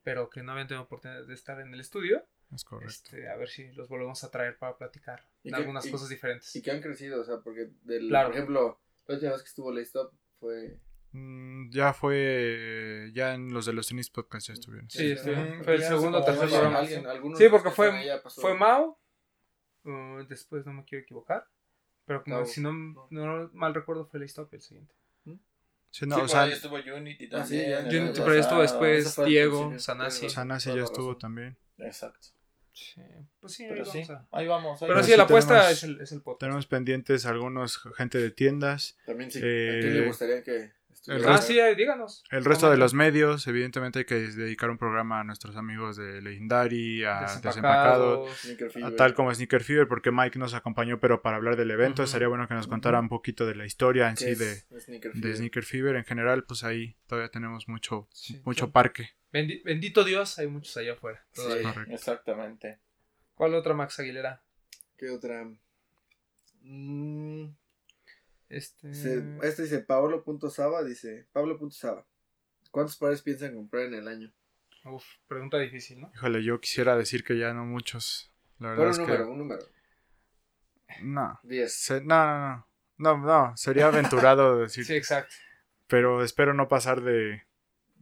pero 0.04 0.30
que 0.30 0.42
no 0.44 0.52
habían 0.54 0.68
tenido 0.68 0.84
oportunidad 0.84 1.26
de 1.26 1.34
estar 1.34 1.60
en 1.60 1.74
el 1.74 1.80
estudio. 1.80 2.26
Es 2.54 2.64
correcto. 2.64 2.92
Este, 2.92 3.30
a 3.30 3.36
ver 3.38 3.48
si 3.50 3.72
los 3.74 3.88
volvemos 3.88 4.24
a 4.24 4.30
traer 4.32 4.58
para 4.58 4.78
platicar 4.78 5.26
¿Y 5.44 5.52
de 5.52 5.56
algunas 5.58 5.86
y- 5.86 5.92
cosas 5.92 6.10
diferentes. 6.10 6.56
Y 6.56 6.62
que 6.62 6.72
han 6.72 6.82
crecido, 6.82 7.22
o 7.22 7.24
sea, 7.24 7.40
porque, 7.40 7.70
del, 7.84 8.10
Claro. 8.10 8.28
por 8.30 8.36
ejemplo, 8.36 8.80
la 9.08 9.14
última 9.16 9.32
vez 9.34 9.42
que 9.42 9.48
estuvo 9.50 9.72
Laystop 9.72 10.14
fue... 10.40 10.78
Mm, 11.14 11.70
ya 11.72 11.94
fue, 11.94 13.12
ya 13.14 13.34
en 13.34 13.54
los 13.54 13.66
de 13.66 13.74
los 13.74 13.88
tenis 13.88 14.10
podcast 14.10 14.48
ya 14.48 14.54
estuvieron. 14.54 14.90
Sí, 14.90 15.16
sí, 15.18 15.32
fue 15.64 15.76
el 15.76 15.84
segundo 15.84 16.20
o 16.20 16.24
tercer 16.24 16.48
programa. 16.50 16.80
alguien- 16.80 17.04
Sí, 17.36 17.48
porque 17.50 17.70
que 17.70 17.76
fue-. 17.76 18.20
Fue 18.42 18.54
Mao, 18.54 18.98
uh, 19.84 20.24
después 20.28 20.66
no 20.66 20.74
me 20.74 20.86
quiero 20.86 21.04
equivocar, 21.04 21.46
pero 22.06 22.24
como 22.24 22.46
si 22.46 22.62
no, 22.62 22.72
no 23.10 23.50
mal 23.54 23.74
recuerdo 23.74 24.06
fue 24.06 24.20
el 24.20 24.26
stop 24.26 24.54
el 24.54 24.62
siguiente. 24.62 24.94
Sí, 25.94 26.06
no, 26.06 26.16
Sí, 26.16 26.22
o 26.22 26.28
sea, 26.30 26.44
ahí 26.44 26.54
estuvo 26.54 26.76
Unity 26.76 27.26
Ah, 27.34 27.46
sí, 27.46 27.58
también. 27.58 27.74
año 27.74 28.02
Unity, 28.06 28.22
pero 28.22 28.34
ya 28.34 28.40
estuvo 28.40 28.62
después 28.62 29.16
Diego, 29.26 29.58
principio, 29.68 29.80
Sanasi. 29.80 30.30
Sanasi 30.30 30.74
ya 30.74 30.84
estuvo 30.84 31.18
también. 31.18 31.58
Exacto. 31.80 32.30
Sí, 32.72 33.02
pues 33.42 33.52
sí, 33.52 33.64
ahí 33.66 33.70
Pero 33.72 33.86
vamos 33.86 34.08
sí, 34.08 34.14
a- 34.14 34.28
ahí 34.32 34.48
vamos. 34.48 34.82
ahí 34.82 34.88
Pero 34.88 34.94
vamos. 34.94 35.06
sí, 35.06 35.12
la 35.12 35.28
tenemos- 35.28 35.44
apuesta 35.46 35.72
es 35.72 35.84
el, 35.84 36.00
es 36.00 36.12
el 36.14 36.22
podcast. 36.22 36.40
Tenemos 36.40 36.66
pendientes 36.68 37.26
algunos 37.26 37.82
gente 37.98 38.20
de 38.20 38.32
tiendas, 38.32 38.98
También 39.06 39.30
sí. 39.32 39.42
Eh, 39.44 39.78
¿A 39.78 39.82
quién 39.82 39.94
le 40.00 40.08
gustaría 40.08 40.42
que 40.44 40.72
estuviera? 41.02 41.36
Ah, 41.36 41.38
sí, 41.42 41.60
díganos. 41.76 42.24
el 42.32 42.46
resto 42.46 42.70
de 42.72 42.78
los 42.78 42.94
medios, 42.94 43.46
evidentemente 43.48 44.00
hay 44.00 44.06
que 44.06 44.16
dedicar 44.16 44.70
un 44.70 44.78
programa 44.78 45.20
a 45.20 45.24
nuestros 45.24 45.56
amigos 45.58 45.98
de 45.98 46.22
Legendary, 46.22 47.04
a 47.04 47.22
Desempacado, 47.42 48.28
a 48.84 48.92
tal 48.96 49.14
como 49.14 49.34
Sneaker 49.34 49.64
Fever, 49.64 49.88
porque 49.88 50.12
Mike 50.12 50.38
nos 50.40 50.54
acompañó, 50.54 51.00
pero 51.00 51.22
para 51.22 51.38
hablar 51.38 51.56
del 51.56 51.72
evento, 51.72 52.02
Ujú. 52.04 52.08
estaría 52.08 52.28
bueno 52.28 52.48
que 52.48 52.54
nos 52.54 52.68
contara 52.68 53.00
un 53.00 53.10
poquito 53.10 53.46
de 53.46 53.56
la 53.56 53.66
historia 53.66 54.10
en 54.10 54.18
sí 54.18 54.36
de, 54.36 54.56
Sneaker 54.80 55.14
de 55.14 55.20
Fever. 55.22 55.36
Sneaker 55.38 55.64
Fever. 55.64 55.96
En 55.96 56.06
general, 56.06 56.44
pues 56.44 56.64
ahí 56.64 56.96
todavía 57.08 57.30
tenemos 57.32 57.68
mucho, 57.68 58.08
Sí. 58.12 58.40
mucho 58.46 58.72
parque. 58.72 59.10
Bendi- 59.34 59.64
bendito 59.64 60.04
Dios, 60.04 60.38
hay 60.40 60.48
muchos 60.48 60.76
allá 60.78 60.94
afuera. 60.94 61.26
Sí. 61.32 61.42
todavía. 61.42 61.74
Exactamente. 61.90 62.80
¿Cuál 63.34 63.56
otra 63.56 63.74
Max 63.74 64.00
Aguilera? 64.00 64.42
¿Qué 64.98 65.10
otra? 65.10 65.48
Mm, 66.64 67.46
Este... 68.52 68.94
se- 68.94 69.38
este 69.44 69.64
dice 69.64 69.80
Pablo.saba, 69.80 70.84
dice 70.84 71.28
Pablo.saba. 71.32 72.06
¿Cuántos 72.70 72.98
pares 72.98 73.22
piensan 73.22 73.56
comprar 73.56 73.86
en 73.86 73.94
el 73.96 74.08
año? 74.08 74.32
Uf, 74.86 75.04
pregunta 75.28 75.58
difícil, 75.58 76.02
¿no? 76.02 76.12
Híjole, 76.16 76.44
yo 76.44 76.60
quisiera 76.60 76.96
decir 76.96 77.24
que 77.24 77.38
ya 77.38 77.54
no 77.54 77.66
muchos. 77.66 78.32
La 78.60 78.70
verdad 78.70 78.84
Pon 78.84 78.86
un 78.88 78.92
es 78.92 79.00
número, 79.00 79.26
que 79.26 79.32
un 79.32 79.38
número. 79.38 79.66
no. 81.04 81.40
10. 81.44 81.74
Se- 81.74 82.02
no, 82.02 82.26
no, 82.26 82.48
no. 82.48 82.68
No, 82.98 83.18
no, 83.18 83.58
sería 83.58 83.88
aventurado 83.88 84.60
decir, 84.60 84.86
Sí, 84.86 84.96
exacto. 84.96 85.34
pero 85.88 86.24
espero 86.24 86.54
no 86.54 86.68
pasar 86.68 87.02
de... 87.02 87.44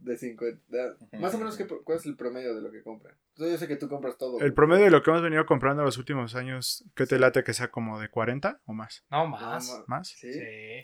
De 0.02 0.16
50. 0.16 0.96
Más 1.18 1.34
o 1.34 1.38
menos, 1.38 1.56
¿qué, 1.56 1.66
¿cuál 1.66 1.98
es 1.98 2.06
el 2.06 2.16
promedio 2.16 2.54
de 2.54 2.62
lo 2.62 2.70
que 2.72 2.82
compran? 2.82 3.14
Entonces, 3.30 3.52
yo 3.52 3.58
sé 3.58 3.68
que 3.68 3.76
tú 3.76 3.88
compras 3.88 4.16
todo. 4.16 4.40
El 4.40 4.54
promedio 4.54 4.84
de 4.86 4.90
lo 4.90 5.02
que 5.02 5.10
hemos 5.10 5.22
venido 5.22 5.44
comprando 5.46 5.82
los 5.82 5.98
últimos 5.98 6.34
años, 6.34 6.84
¿qué 6.94 7.06
te 7.06 7.18
late 7.18 7.44
que 7.44 7.52
sea 7.52 7.70
como 7.70 8.00
de 8.00 8.08
40 8.08 8.60
o 8.64 8.72
más? 8.72 9.04
No, 9.10 9.26
más. 9.26 9.84
¿Más? 9.86 10.08
¿Sí? 10.08 10.32
Sí. 10.32 10.82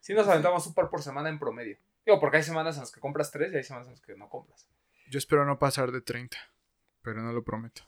Sí 0.00 0.14
nos 0.14 0.26
aventamos 0.28 0.66
un 0.66 0.74
par 0.74 0.88
por 0.90 1.02
semana 1.02 1.28
en 1.28 1.38
promedio. 1.38 1.76
Digo, 2.06 2.18
porque 2.18 2.38
hay 2.38 2.42
semanas 2.42 2.76
en 2.76 2.80
las 2.82 2.90
que 2.90 3.00
compras 3.00 3.30
tres 3.30 3.52
y 3.52 3.56
hay 3.56 3.62
semanas 3.64 3.86
en 3.88 3.92
las 3.94 4.00
que 4.00 4.16
no 4.16 4.28
compras. 4.28 4.66
Yo 5.10 5.18
espero 5.18 5.44
no 5.44 5.58
pasar 5.58 5.92
de 5.92 6.00
30, 6.00 6.36
pero 7.02 7.22
no 7.22 7.32
lo 7.32 7.44
prometo. 7.44 7.82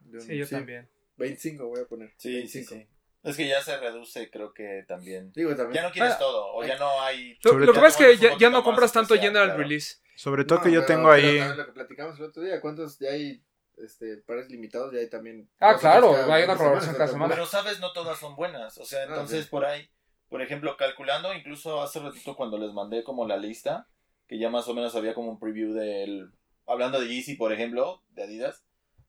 Yo- 0.00 0.20
Sí, 0.20 0.36
yo 0.38 0.48
también. 0.48 0.88
25 1.18 1.66
voy 1.68 1.80
a 1.80 1.84
poner. 1.84 2.12
Sí, 2.16 2.48
sí, 2.48 2.58
25. 2.64 2.74
sí. 2.74 2.88
Es 3.22 3.36
que 3.36 3.46
ya 3.46 3.60
se 3.62 3.76
reduce, 3.76 4.30
creo 4.30 4.52
que 4.54 4.84
también. 4.88 5.30
Digo, 5.32 5.54
también. 5.54 5.82
Ya 5.82 5.88
no 5.88 5.92
quieres 5.92 6.12
Ah, 6.14 6.18
todo, 6.18 6.54
o 6.54 6.64
ya 6.64 6.78
no 6.78 7.00
hay. 7.02 7.38
Lo, 7.42 7.72
que 7.72 7.80
pasa 7.80 8.08
es 8.08 8.18
que 8.20 8.36
ya, 8.38 8.48
no 8.50 8.62
compras 8.62 8.92
tanto 8.92 9.14
especial, 9.14 9.32
general 9.32 9.48
claro. 9.48 9.62
release. 9.62 9.96
Sobre 10.16 10.44
todo 10.44 10.58
No, 10.58 10.64
que 10.64 10.72
yo 10.72 10.80
pero- 10.80 10.86
tengo 10.86 11.10
pero 11.10 11.26
ahí... 11.52 11.56
lo 11.56 11.66
que 11.66 11.72
platicamos 11.72 12.18
el 12.18 12.24
otro 12.26 12.42
día, 12.42 12.60
¿cuántos 12.60 12.98
ya 12.98 13.10
hay 13.10 13.42
este, 13.76 14.18
pares 14.18 14.48
limitados? 14.50 14.92
Ya 14.92 15.00
hay 15.00 15.08
también. 15.10 15.50
Ah, 15.60 15.76
claro, 15.78 16.12
cada- 16.12 16.34
hay 16.34 16.44
una 16.44 16.56
colaboración 16.56 16.94
cada 16.94 17.08
semana. 17.08 17.34
Pero 17.34 17.46
sabes, 17.46 17.78
no 17.80 17.92
todas 17.92 18.18
son 18.18 18.36
buenas. 18.36 18.78
O 18.78 18.84
sea, 18.84 19.00
Ah, 19.02 19.06
entonces 19.08 19.44
sí. 19.44 19.50
por 19.50 19.64
ahí, 19.66 19.90
por 20.28 20.40
ejemplo, 20.42 20.76
calculando, 20.78 21.34
incluso 21.34 21.82
hace 21.82 22.00
ratito 22.00 22.36
cuando 22.36 22.56
les 22.58 22.72
mandé 22.72 23.04
como 23.04 23.26
la 23.26 23.36
lista, 23.36 23.86
que 24.28 24.38
ya 24.38 24.48
más 24.48 24.66
o 24.68 24.74
menos 24.74 24.94
había 24.94 25.12
como 25.14 25.30
un 25.30 25.38
preview 25.38 25.72
del. 25.74 26.30
Hablando 26.66 27.00
de 27.00 27.08
Yeezy, 27.08 27.34
por 27.34 27.52
ejemplo, 27.52 28.02
de 28.10 28.22
Adidas. 28.22 28.64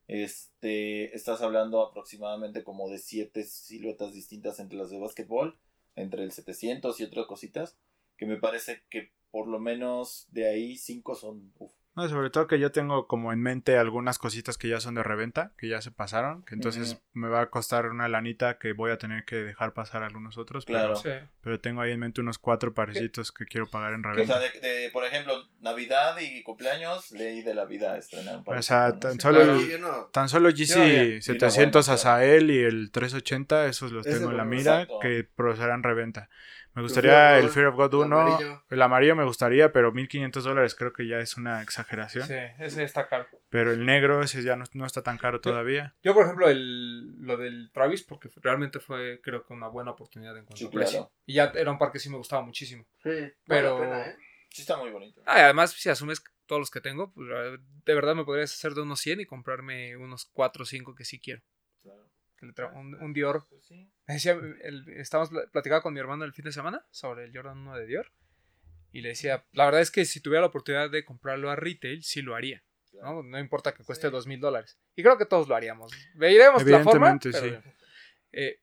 Este, 0.08 1.16
estás 1.16 1.42
hablando 1.42 1.82
aproximadamente 1.82 2.64
como 2.64 2.90
de 2.90 2.98
siete 2.98 3.44
siluetas 3.44 4.14
distintas 4.14 4.60
entre 4.60 4.78
las 4.78 4.90
de 4.90 5.00
básquetbol, 5.00 5.58
entre 5.96 6.24
el 6.24 6.32
700 6.32 7.00
y 7.00 7.04
otras 7.04 7.28
cositas, 7.28 7.78
que 8.18 8.26
me 8.26 8.38
parece 8.38 8.84
que 8.90 9.12
por 9.32 9.48
lo 9.48 9.60
menos 9.60 10.28
de 10.32 10.48
ahí 10.48 10.78
cinco 10.78 11.16
son 11.16 11.54
uf, 11.58 11.72
No, 11.94 12.08
sobre 12.08 12.30
todo 12.30 12.48
que 12.48 12.58
yo 12.58 12.72
tengo 12.72 13.06
como 13.06 13.34
en 13.34 13.42
mente 13.42 13.78
algunas 13.78 14.18
cositas 14.18 14.58
que 14.58 14.70
ya 14.70 14.80
son 14.80 14.96
de 14.96 15.04
reventa, 15.04 15.52
que 15.58 15.68
ya 15.68 15.82
se 15.82 15.92
pasaron, 15.92 16.42
que 16.44 16.56
entonces 16.56 17.02
me 17.12 17.28
va 17.28 17.42
a 17.42 17.50
costar 17.50 17.88
una 17.88 18.08
lanita 18.08 18.58
que 18.58 18.72
voy 18.72 18.92
a 18.92 18.98
tener 18.98 19.26
que 19.26 19.36
dejar 19.36 19.74
pasar 19.74 20.02
algunos 20.02 20.38
otros, 20.38 20.64
Claro. 20.64 20.94
pero, 21.04 21.20
Sí. 21.20 21.26
pero 21.42 21.60
tengo 21.60 21.82
ahí 21.82 21.92
en 21.92 22.00
mente 22.00 22.22
unos 22.22 22.38
cuatro 22.40 22.74
parecitos 22.74 23.34
que 23.34 23.46
quiero 23.46 23.68
pagar 23.70 23.92
en 23.94 24.06
O 24.06 24.10
reventa. 24.10 24.40
sea, 24.40 24.50
de, 24.52 24.60
de, 24.62 24.90
por 24.92 25.04
ejemplo, 25.04 25.34
Navidad 25.60 26.16
y 26.22 26.42
cumpleaños, 26.44 27.12
ley 27.12 27.42
de 27.42 27.54
la 27.54 27.66
vida 27.66 27.98
estrenar 27.98 28.38
un 28.38 28.44
par 28.46 28.58
O 28.58 28.62
sea, 28.62 28.98
tan 28.98 29.18
¿no? 29.18 29.22
solo 29.22 29.40
Claro, 29.44 29.78
no. 29.80 30.06
Tan 30.14 30.30
solo 30.30 30.50
GC 30.50 31.16
ya. 31.16 31.22
700 31.22 31.88
bueno, 31.88 31.96
Azael 31.96 32.52
y 32.52 32.60
el 32.60 32.90
380, 32.92 33.66
esos 33.66 33.92
los 33.92 34.06
Ese 34.08 34.18
tengo 34.20 34.32
en 34.32 34.38
la 34.38 34.46
mira, 34.46 34.84
exacto. 34.84 35.00
que 35.02 35.26
procederán 35.36 35.84
reventa. 35.84 36.30
Me 36.74 36.82
gustaría 36.82 37.38
el 37.38 37.50
Fear 37.50 37.68
of 37.68 37.76
God 37.76 37.94
el 37.94 38.00
1, 38.08 38.20
amarillo. 38.20 38.64
el 38.70 38.82
amarillo 38.82 39.16
me 39.16 39.24
gustaría, 39.26 39.72
pero 39.74 39.92
1500 39.92 40.44
dólares 40.44 40.76
creo 40.76 40.94
que 40.94 41.06
ya 41.08 41.20
es 41.20 41.36
una 41.38 41.62
exageración. 41.62 42.26
Sí, 42.28 42.36
ese 42.60 42.84
está 42.84 43.08
caro. 43.08 43.28
Pero 43.50 43.72
el 43.72 43.86
negro, 43.86 44.22
ese 44.24 44.42
ya 44.42 44.56
no, 44.56 44.64
no 44.74 44.86
está 44.86 45.02
tan 45.02 45.18
caro 45.18 45.42
todavía. 45.42 45.96
Yo, 46.02 46.14
por 46.14 46.24
ejemplo, 46.24 46.50
el, 46.50 47.22
lo 47.22 47.36
del 47.38 47.72
Travis, 47.74 48.04
porque 48.04 48.30
realmente 48.42 48.80
fue, 48.80 49.20
creo 49.22 49.46
que 49.46 49.54
una 49.54 49.68
buena 49.68 49.92
oportunidad 49.92 50.38
en 50.38 50.46
cuanto 50.46 50.58
Sí, 50.58 50.70
claro. 50.70 51.12
Y 51.26 51.34
ya 51.34 51.52
era 51.56 51.72
un 51.72 51.78
par 51.78 51.92
que 51.92 52.00
sí 52.00 52.10
me 52.10 52.18
gustaba 52.18 52.42
muchísimo. 52.42 52.86
Sí, 53.04 53.10
Pero- 53.46 53.80
pena, 53.80 54.08
¿eh? 54.08 54.16
Sí 54.50 54.62
está 54.64 54.76
muy 54.78 54.90
bonito. 54.92 55.22
Ah, 55.26 55.40
y 55.40 55.42
además, 55.44 55.72
si 55.72 55.90
asumes 55.90 56.22
todos 56.46 56.60
los 56.60 56.72
que 56.72 56.82
tengo, 56.82 57.14
pues 57.14 57.30
de 57.86 57.94
verdad 57.96 58.16
me 58.16 58.26
podrías 58.26 58.52
hacer 58.52 58.74
de 58.74 58.82
unos 58.82 59.00
100 59.00 59.22
y 59.22 59.26
comprarme 59.26 59.96
unos 59.96 60.26
4 60.34 60.64
o 60.64 60.66
5 60.66 60.94
que 60.94 61.06
sí 61.06 61.20
quiero. 61.22 61.42
Que 62.42 62.48
le 62.48 62.66
un, 62.76 62.96
un 62.96 63.14
Dior. 63.14 63.46
Pues. 63.50 63.70
Me 63.72 64.14
decía, 64.16 64.34
el- 64.34 64.90
estábamos 64.98 65.32
platicando 65.52 65.82
con 65.84 65.94
mi 65.94 66.00
hermano 66.00 66.26
el 66.26 66.34
fin 66.34 66.44
de 66.46 66.52
semana 66.52 66.86
sobre 66.90 67.24
el 67.26 67.34
Jordan 67.34 67.58
1 67.60 67.78
de 67.78 67.86
Dior. 67.86 68.12
Y 68.92 69.02
le 69.02 69.10
decía, 69.10 69.46
la 69.54 69.66
verdad 69.66 69.80
es 69.82 69.92
que 69.92 70.04
si 70.06 70.20
tuviera 70.20 70.42
la 70.42 70.48
oportunidad 70.48 70.90
de 70.90 71.06
comprarlo 71.06 71.50
a 71.50 71.56
retail, 71.56 72.04
sí 72.04 72.22
lo 72.22 72.36
haría. 72.36 72.64
No, 73.02 73.24
no 73.24 73.40
importa 73.40 73.74
que 73.74 73.84
cueste 73.86 74.10
dos 74.10 74.28
mil 74.28 74.40
dólares. 74.42 74.78
Y 74.96 75.04
creo 75.04 75.18
que 75.18 75.26
todos 75.26 75.48
lo 75.48 75.56
haríamos. 75.56 75.94
Veiremos 76.16 76.62
la 76.72 76.80
forma. 76.84 77.08
Pero- 77.32 77.62
sí. 77.64 77.70
eh, 78.34 78.60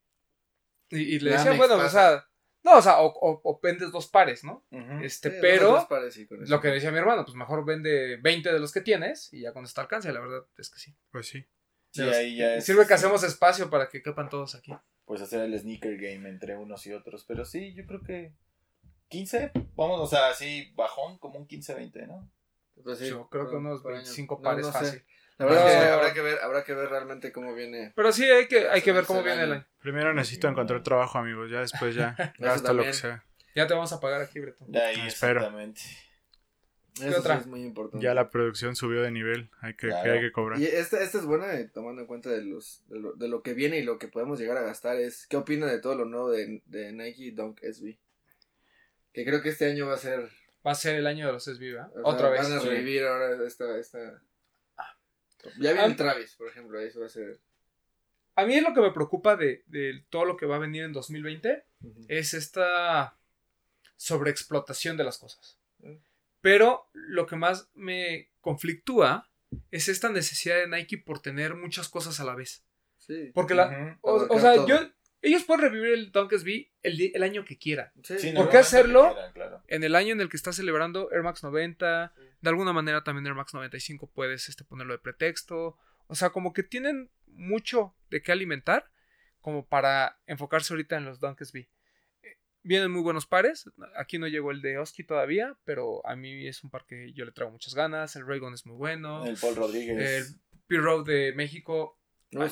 y, 0.91 0.99
y 1.17 1.19
le 1.21 1.31
decía, 1.31 1.53
bueno, 1.59 1.77
o 1.77 1.89
sea, 1.89 2.29
no, 2.65 2.77
o 2.79 2.83
sea, 2.83 3.01
o, 3.01 3.07
o- 3.07 3.41
o 3.45 3.61
vendes 3.63 3.91
dos 3.93 4.09
pares, 4.09 4.45
¿no? 4.45 4.67
Este, 5.03 5.31
Sí, 5.31 5.37
pero 5.41 5.87
pares, 5.89 6.13
sí, 6.15 6.27
lo 6.31 6.61
que 6.61 6.69
decía 6.69 6.91
mi 6.91 6.99
hermano, 6.99 7.25
pues 7.25 7.35
mejor 7.37 7.65
vende 7.65 8.17
20 8.21 8.53
de 8.53 8.59
los 8.61 8.73
que 8.73 8.81
tienes 8.83 9.33
y 9.33 9.41
ya 9.43 9.53
con 9.53 9.65
esto 9.65 9.81
alcanza. 9.81 10.13
La 10.13 10.21
verdad 10.21 10.45
es 10.59 10.69
que 10.69 10.79
sí. 10.79 10.95
Pues 11.11 11.27
sí. 11.29 11.47
Sí, 11.91 12.03
ahí 12.03 12.37
ya 12.37 12.55
es, 12.57 12.65
Sirve 12.65 12.79
que 12.79 12.83
este, 12.95 12.95
hacemos 12.95 13.23
espacio 13.23 13.71
para 13.71 13.89
que 13.89 14.03
quepan 14.03 14.29
todos 14.29 14.55
aquí. 14.55 14.73
Pues 15.05 15.21
hacer 15.23 15.41
el 15.43 15.59
sneaker 15.59 15.97
game 15.97 16.29
entre 16.29 16.57
unos 16.57 16.87
y 16.87 16.93
otros. 16.93 17.25
Pero 17.27 17.45
sí, 17.45 17.73
yo 17.75 17.87
creo 17.87 18.03
que 18.03 18.33
15, 19.09 19.53
vamos, 19.75 20.01
o 20.01 20.07
sea, 20.07 20.29
así 20.29 20.71
bajón, 20.77 21.19
como 21.19 21.39
un 21.39 21.49
15-20, 21.49 22.07
¿no? 22.07 22.31
Pues 22.85 22.99
sí, 22.99 23.09
Yo 23.09 23.29
creo 23.29 23.49
que 23.49 23.57
unos 23.57 23.81
por 23.83 23.93
año. 23.93 24.03
25 24.03 24.37
No, 24.37 24.43
pares 24.43 24.67
no 24.67 24.73
fácil. 24.73 25.03
La 25.39 25.47
verdad 25.47 25.63
No. 25.65 25.69
es 25.71 25.77
que 25.77 25.89
habrá 25.89 26.15
que 26.15 26.21
ver, 26.21 26.39
habrá 26.41 26.65
que 26.65 26.75
ver 26.75 26.89
realmente 26.91 27.33
cómo 27.33 27.55
viene. 27.55 27.93
Pero 27.97 28.13
sí, 28.13 28.25
hay 28.25 28.47
que, 28.49 28.69
hay 28.69 28.83
que 28.83 28.93
ver 28.93 29.05
cómo 29.05 29.23
viene 29.23 29.43
el 29.45 29.53
año. 29.53 29.67
Primero 29.81 30.13
necesito 30.13 30.47
encontrar 30.49 30.83
trabajo, 30.83 31.19
amigos. 31.19 31.51
Ya 31.51 31.61
después 31.61 31.95
ya 31.95 32.15
gasto 32.39 32.73
lo 32.75 32.83
que 32.83 32.93
sea. 32.93 33.25
Ya 33.55 33.67
te 33.67 33.75
vamos 33.75 33.93
a 33.93 34.01
pagar 34.01 34.21
aquí, 34.21 34.39
Breton. 34.41 34.69
Ahí, 34.77 35.07
Espero. 35.07 35.41
exactamente. 35.41 35.81
Eso 37.03 37.23
sí 37.23 37.29
es 37.41 37.47
muy 37.47 37.63
importante. 37.63 38.05
Ya 38.05 38.15
la 38.15 38.31
producción 38.31 38.75
subió 38.77 39.03
de 39.03 39.11
nivel. 39.11 39.51
Hay 39.61 39.75
que, 39.75 39.89
Claro. 39.89 40.03
que 40.05 40.11
hay 40.11 40.21
que 40.21 40.33
cobrar. 40.33 40.59
Y 40.61 40.67
esta, 40.67 41.03
esta 41.03 41.19
es 41.19 41.25
buena 41.25 41.55
eh, 41.55 41.69
tomando 41.73 42.01
en 42.03 42.07
cuenta 42.07 42.31
de, 42.31 42.43
los, 42.45 42.83
de, 42.89 42.99
lo, 43.01 43.13
de 43.15 43.29
lo 43.29 43.43
que 43.43 43.55
viene 43.55 43.79
y 43.79 43.83
lo 43.83 43.99
que 43.99 44.09
podemos 44.09 44.39
llegar 44.39 44.57
a 44.59 44.63
gastar. 44.63 44.97
es 44.97 45.27
¿Qué 45.27 45.37
opina 45.37 45.67
de 45.67 45.79
todo 45.81 45.95
lo 45.95 46.05
nuevo 46.05 46.31
de, 46.31 46.63
de 46.67 46.93
Nike 46.93 47.33
Dunk 47.33 47.61
SB? 47.63 47.99
Que 49.13 49.25
creo 49.25 49.41
que 49.43 49.49
este 49.51 49.71
año 49.71 49.87
va 49.87 49.95
a 49.95 49.99
ser... 49.99 50.29
Va 50.67 50.73
a 50.73 50.75
ser 50.75 50.97
el 50.97 51.07
año 51.07 51.27
de 51.27 51.33
los 51.33 51.45
SB, 51.45 51.61
¿verdad? 51.73 51.91
o 51.91 51.95
sea, 51.95 52.03
Otra 52.05 52.29
vez. 52.31 52.43
Van 52.43 52.53
a 52.59 52.61
Sí. 52.61 52.69
revivir 52.69 53.05
ahora 53.05 53.47
esta... 53.47 53.79
esta... 53.79 54.23
Ya 55.59 55.73
viene 55.73 55.81
Ah. 55.81 55.87
el 55.87 55.97
Travis, 55.97 56.35
por 56.35 56.49
ejemplo. 56.49 56.79
Eso 56.81 57.01
va 57.01 57.07
a 57.07 57.11
ser... 57.11 57.39
A 58.35 58.45
mí 58.47 58.55
es 58.55 58.63
lo 58.63 58.73
que 58.75 58.81
me 58.81 58.93
preocupa 58.93 59.35
de, 59.37 59.65
de 59.67 60.05
todo 60.11 60.25
lo 60.25 60.37
que 60.37 60.47
va 60.47 60.57
a 60.57 60.61
venir 60.61 60.85
en 60.85 60.93
2020. 60.93 61.65
Ujú. 61.81 62.05
es 62.09 62.35
esta 62.35 63.17
sobreexplotación 63.97 64.97
de 64.97 65.05
las 65.05 65.19
cosas. 65.19 65.58
Pero 66.41 66.89
lo 66.93 67.27
que 67.27 67.37
más 67.37 67.71
me 67.75 68.31
conflictúa 68.41 69.29
es 69.71 69.89
esta 69.89 70.09
necesidad 70.11 70.57
de 70.57 70.69
Nike 70.69 70.99
por 70.99 71.21
tener 71.21 71.55
muchas 71.55 71.89
cosas 71.89 72.21
a 72.21 72.25
la 72.25 72.35
vez. 72.35 72.65
Sí. 72.99 73.31
Porque 73.35 73.55
la, 73.55 73.99
o, 74.03 74.39
sea, 74.39 74.55
todo. 74.55 74.69
yo, 74.69 74.79
ellos 75.23 75.45
pueden 75.45 75.63
revivir 75.63 75.95
el 75.95 76.13
Dunk 76.13 76.33
SB 76.33 76.69
el, 76.83 77.11
el 77.15 77.23
año 77.23 77.45
que 77.45 77.57
quieran. 77.59 77.91
Sí. 78.03 78.33
¿Por 78.33 78.47
el 78.47 78.51
qué 78.51 78.59
hacerlo? 78.59 79.09
que 79.09 79.15
quieran, 79.15 79.33
claro. 79.33 79.63
En 79.67 79.85
el 79.85 79.95
año 79.97 80.13
en 80.13 80.21
el 80.21 80.29
que 80.29 80.37
estás 80.37 80.57
celebrando 80.57 81.11
Air 81.13 81.23
Max 81.23 81.43
90, 81.43 82.13
Sí. 82.15 82.23
de 82.41 82.49
alguna 82.51 82.73
manera 82.73 83.03
también 83.03 83.27
Air 83.27 83.35
Max 83.35 83.55
95 83.55 84.11
puedes 84.11 84.49
este, 84.49 84.65
ponerlo 84.65 84.93
de 84.93 84.99
pretexto. 84.99 85.77
O 86.07 86.15
sea, 86.15 86.31
como 86.31 86.53
que 86.53 86.63
tienen 86.63 87.11
mucho 87.27 87.95
de 88.11 88.23
qué 88.23 88.33
alimentar 88.33 88.91
como 89.41 89.67
para 89.67 90.19
enfocarse 90.27 90.73
ahorita 90.73 90.97
en 90.97 91.05
los 91.05 91.21
Dunk 91.21 91.43
SB. 91.43 91.57
Eh, 91.57 91.69
Vienen 92.63 92.91
muy 92.91 93.03
buenos 93.03 93.27
pares. 93.27 93.71
Aquí 93.97 94.19
no 94.19 94.27
llegó 94.27 94.51
el 94.51 94.61
de 94.61 94.79
Oski 94.79 95.05
todavía, 95.05 95.57
pero 95.65 96.05
a 96.07 96.17
mí 96.17 96.47
es 96.47 96.63
un 96.65 96.71
par 96.71 96.85
que 96.87 97.13
yo 97.13 97.25
le 97.25 97.33
traigo 97.33 97.53
muchas 97.53 97.75
ganas. 97.75 98.15
El 98.17 98.27
Raygon 98.27 98.53
es 98.55 98.67
muy 98.67 98.77
bueno. 98.77 99.25
El 99.25 99.37
Paul 99.37 99.57
Rodríguez. 99.57 99.99
El 99.99 100.41
P-Road 100.67 101.07
de 101.07 101.33
México. 101.35 101.95
No 102.31 102.43
a, 102.43 102.47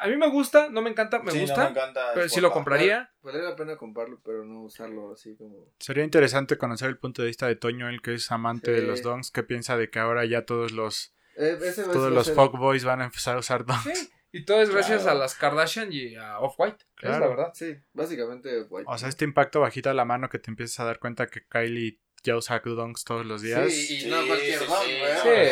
a 0.00 0.08
mí 0.08 0.16
me 0.18 0.28
gusta, 0.28 0.68
no 0.68 0.82
me 0.82 0.90
encanta, 0.90 1.22
me 1.22 1.30
Sí, 1.32 1.38
no, 1.38 1.44
gusta. 1.44 1.64
me 1.64 1.70
encanta 1.70 2.10
pero 2.12 2.28
sí 2.28 2.38
lo 2.42 2.50
compraría. 2.52 3.10
Valdría 3.22 3.48
la 3.48 3.56
pena 3.56 3.76
comprarlo, 3.78 4.20
pero 4.22 4.44
no 4.44 4.64
usarlo 4.64 5.10
así 5.14 5.34
como... 5.36 5.68
Sería 5.78 6.04
interesante 6.04 6.58
conocer 6.58 6.90
el 6.90 6.98
punto 6.98 7.22
de 7.22 7.28
vista 7.28 7.46
de 7.46 7.56
Toño, 7.56 7.88
el 7.88 8.02
que 8.02 8.12
es 8.12 8.30
amante 8.30 8.72
de 8.72 8.80
Sí. 8.80 8.86
los 8.86 9.00
donks, 9.02 9.30
que 9.30 9.42
piensa 9.42 9.78
de 9.78 9.88
que 9.88 9.98
ahora 10.00 10.26
ya 10.26 10.44
todos 10.44 10.72
los 10.72 11.14
Eh, 11.38 11.56
todos 11.90 12.12
los 12.12 12.30
fuckboys 12.32 12.84
van 12.84 13.00
a 13.00 13.04
empezar 13.06 13.36
a 13.36 13.38
usar 13.38 13.64
donks. 13.64 14.10
Y 14.32 14.44
todo 14.46 14.62
es 14.62 14.70
gracias 14.70 15.02
Claro. 15.02 15.18
a 15.18 15.20
las 15.20 15.34
Kardashian 15.34 15.92
y 15.92 16.14
a 16.16 16.38
Off-White. 16.40 16.78
Es 16.80 16.86
Claro. 16.96 17.20
la 17.20 17.26
verdad. 17.28 17.50
Sí, 17.54 17.76
básicamente 17.92 18.62
white. 18.62 18.86
O 18.90 18.96
sea, 18.98 19.08
este 19.08 19.24
impacto 19.26 19.60
bajita 19.60 19.92
la 19.92 20.04
mano 20.06 20.28
que 20.30 20.38
te 20.38 20.50
empiezas 20.50 20.80
a 20.80 20.84
dar 20.84 20.98
cuenta 20.98 21.26
que 21.26 21.46
Kylie 21.46 22.00
ya 22.22 22.36
usa 22.36 22.60
donks 22.64 23.04
todos 23.04 23.26
los 23.26 23.42
días. 23.42 23.70
Sí, 23.72 23.94
y 23.96 24.00
Sí, 24.00 24.08
no 24.10 24.26
cualquier 24.26 24.58
sí, 24.58 24.64
sí, 24.64 24.92
güey. 25.24 25.48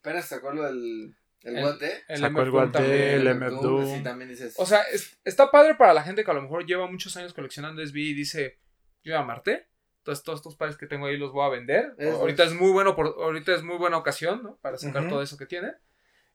Apenas 0.00 0.24
sacó 0.26 0.52
lo 0.52 0.62
del 0.64 1.14
el, 1.42 1.56
El- 1.56 1.62
guante. 1.62 2.04
El 2.08 2.18
Sacó 2.20 2.40
el 2.42 2.50
guante, 2.50 2.78
también. 2.78 3.00
el 3.00 3.28
MF 3.28 3.36
MF 3.44 3.50
Doom, 3.62 3.62
Doom. 3.84 3.96
Sí, 3.98 4.02
también 4.02 4.28
dices... 4.30 4.54
O 4.58 4.66
sea, 4.66 4.82
es- 4.92 5.18
está 5.24 5.50
padre 5.50 5.74
para 5.76 5.92
la 5.94 6.02
gente 6.02 6.24
que 6.24 6.30
a 6.30 6.34
lo 6.34 6.42
mejor 6.42 6.64
lleva 6.66 6.86
muchos 6.90 7.16
años 7.16 7.32
coleccionando 7.34 7.80
SB 7.82 7.96
y 8.00 8.14
dice, 8.14 8.58
yo 9.04 9.12
ya 9.12 9.22
Marte, 9.22 9.68
entonces 9.98 10.24
todos 10.24 10.38
estos 10.40 10.56
pares 10.56 10.76
que 10.76 10.86
tengo 10.86 11.06
ahí 11.06 11.16
los 11.16 11.32
voy 11.32 11.44
a 11.46 11.50
vender. 11.50 11.94
Eso 11.98 12.16
ahorita 12.16 12.44
es. 12.44 12.52
es 12.52 12.56
muy 12.58 12.70
bueno, 12.72 12.96
por, 12.96 13.06
ahorita 13.06 13.54
es 13.54 13.62
muy 13.62 13.76
buena 13.76 13.98
ocasión, 13.98 14.42
¿no? 14.42 14.56
Para 14.62 14.78
sacar 14.78 15.02
Ujú. 15.02 15.10
todo 15.10 15.22
eso 15.22 15.36
que 15.36 15.46
tiene. 15.46 15.74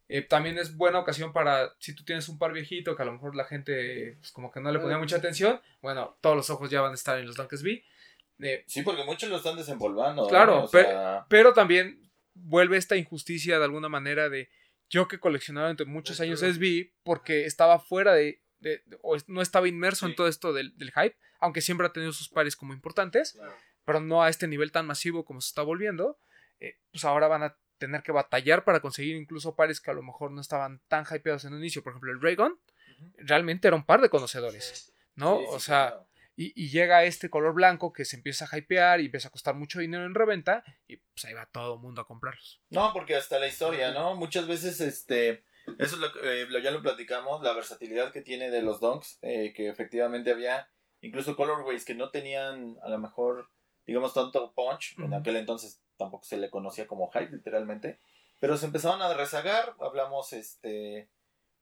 Eh, 0.09 0.21
también 0.21 0.57
es 0.57 0.75
buena 0.75 0.99
ocasión 0.99 1.31
para, 1.33 1.73
si 1.79 1.95
tú 1.95 2.03
tienes 2.03 2.27
un 2.29 2.37
par 2.37 2.51
viejito 2.53 2.95
que 2.95 3.01
a 3.01 3.05
lo 3.05 3.13
mejor 3.13 3.35
la 3.35 3.45
gente 3.45 4.17
pues, 4.19 4.31
como 4.31 4.51
que 4.51 4.59
no 4.59 4.71
le 4.71 4.79
ponía 4.79 4.97
mucha 4.97 5.15
atención, 5.17 5.61
bueno, 5.81 6.17
todos 6.21 6.35
los 6.35 6.49
ojos 6.49 6.69
ya 6.69 6.81
van 6.81 6.91
a 6.91 6.95
estar 6.95 7.17
en 7.19 7.25
los 7.25 7.35
Dunk 7.35 7.53
SB. 7.53 7.83
Eh, 8.39 8.63
Sí, 8.67 8.81
porque 8.81 9.03
muchos 9.05 9.29
lo 9.29 9.37
están 9.37 9.55
desempolvando. 9.55 10.27
Claro, 10.27 10.55
¿no? 10.59 10.63
O 10.65 10.67
sea, 10.67 11.25
pero 11.29 11.53
también 11.53 12.11
vuelve 12.33 12.77
esta 12.77 12.95
injusticia 12.97 13.57
de 13.59 13.65
alguna 13.65 13.89
manera 13.89 14.29
de 14.29 14.49
yo 14.89 15.07
que 15.07 15.19
coleccionaba 15.19 15.69
entre 15.69 15.85
muchos 15.85 16.17
Es 16.17 16.21
años 16.21 16.39
true. 16.41 16.51
SB 16.53 16.93
porque 17.03 17.45
estaba 17.45 17.79
fuera 17.79 18.13
de, 18.13 18.41
de- 18.59 18.81
de- 18.85 18.97
o 19.01 19.15
es- 19.15 19.27
no 19.29 19.41
estaba 19.41 19.67
inmerso 19.67 20.05
en 20.05 20.15
todo 20.15 20.27
esto 20.27 20.51
del, 20.51 20.75
del 20.77 20.91
hype, 20.91 21.15
aunque 21.39 21.61
siempre 21.61 21.87
ha 21.87 21.93
tenido 21.93 22.11
sus 22.11 22.27
pares 22.29 22.55
como 22.55 22.73
importantes, 22.73 23.33
Claro. 23.33 23.55
pero 23.85 23.99
no 24.01 24.21
a 24.23 24.29
este 24.29 24.47
nivel 24.47 24.71
tan 24.71 24.85
masivo 24.85 25.23
como 25.25 25.39
se 25.41 25.47
está 25.47 25.61
volviendo, 25.61 26.19
eh, 26.59 26.77
pues 26.91 27.05
ahora 27.05 27.27
van 27.27 27.43
a 27.43 27.57
tener 27.83 28.01
que 28.01 28.13
batallar 28.13 28.63
para 28.63 28.79
conseguir 28.79 29.17
incluso 29.17 29.55
pares 29.55 29.81
que 29.81 29.91
a 29.91 29.93
lo 29.93 30.03
mejor 30.03 30.31
no 30.31 30.39
estaban 30.39 30.81
tan 30.87 31.03
hypeados 31.03 31.43
en 31.43 31.53
un 31.53 31.59
inicio. 31.59 31.83
Por 31.83 31.91
ejemplo, 31.91 32.13
el 32.13 32.21
Raygon 32.21 32.57
realmente 33.17 33.67
era 33.67 33.75
un 33.75 33.85
par 33.85 34.01
de 34.01 34.09
conocedores, 34.09 34.93
¿no? 35.15 35.39
sí, 35.39 35.43
sí, 35.43 35.49
o 35.51 35.59
sea, 35.59 35.89
claro. 35.89 36.07
y, 36.37 36.63
y 36.63 36.69
llega 36.69 37.03
este 37.03 37.29
color 37.29 37.53
blanco 37.53 37.91
que 37.91 38.05
se 38.05 38.15
empieza 38.15 38.47
a 38.49 38.57
hypear 38.57 39.01
y 39.01 39.07
empieza 39.07 39.27
a 39.27 39.31
costar 39.31 39.55
mucho 39.55 39.79
dinero 39.79 40.05
en 40.05 40.15
reventa 40.15 40.63
y 40.87 40.95
pues 40.95 41.25
ahí 41.25 41.33
va 41.33 41.45
todo 41.45 41.73
el 41.73 41.81
mundo 41.81 42.01
a 42.01 42.07
comprarlos. 42.07 42.61
No, 42.69 42.93
porque 42.93 43.17
hasta 43.17 43.37
la 43.37 43.47
historia, 43.47 43.91
¿no? 43.91 44.15
Muchas 44.15 44.47
veces, 44.47 44.79
este, 44.79 45.43
eso 45.77 45.95
es 45.95 45.97
lo, 45.97 46.13
que, 46.13 46.43
eh, 46.43 46.47
ya 46.63 46.71
lo 46.71 46.81
platicamos, 46.81 47.43
la 47.43 47.51
versatilidad 47.51 48.13
que 48.13 48.21
tiene 48.21 48.49
de 48.49 48.61
los 48.61 48.79
donks, 48.79 49.19
eh, 49.21 49.51
que 49.53 49.67
efectivamente 49.67 50.31
había 50.31 50.69
incluso 51.01 51.35
colorways 51.35 51.83
que 51.83 51.95
no 51.95 52.11
tenían 52.11 52.77
a 52.81 52.89
lo 52.89 52.97
mejor, 52.97 53.49
digamos, 53.85 54.13
tanto 54.13 54.53
punch, 54.53 54.97
en 54.99 55.13
aquel 55.13 55.35
entonces 55.35 55.82
tampoco 55.97 56.23
se 56.23 56.37
le 56.37 56.49
conocía 56.49 56.87
como 56.87 57.09
hype, 57.11 57.31
literalmente, 57.31 57.99
pero 58.39 58.57
se 58.57 58.65
empezaban 58.65 59.01
a 59.01 59.13
rezagar, 59.13 59.75
hablamos, 59.79 60.33
este, 60.33 61.09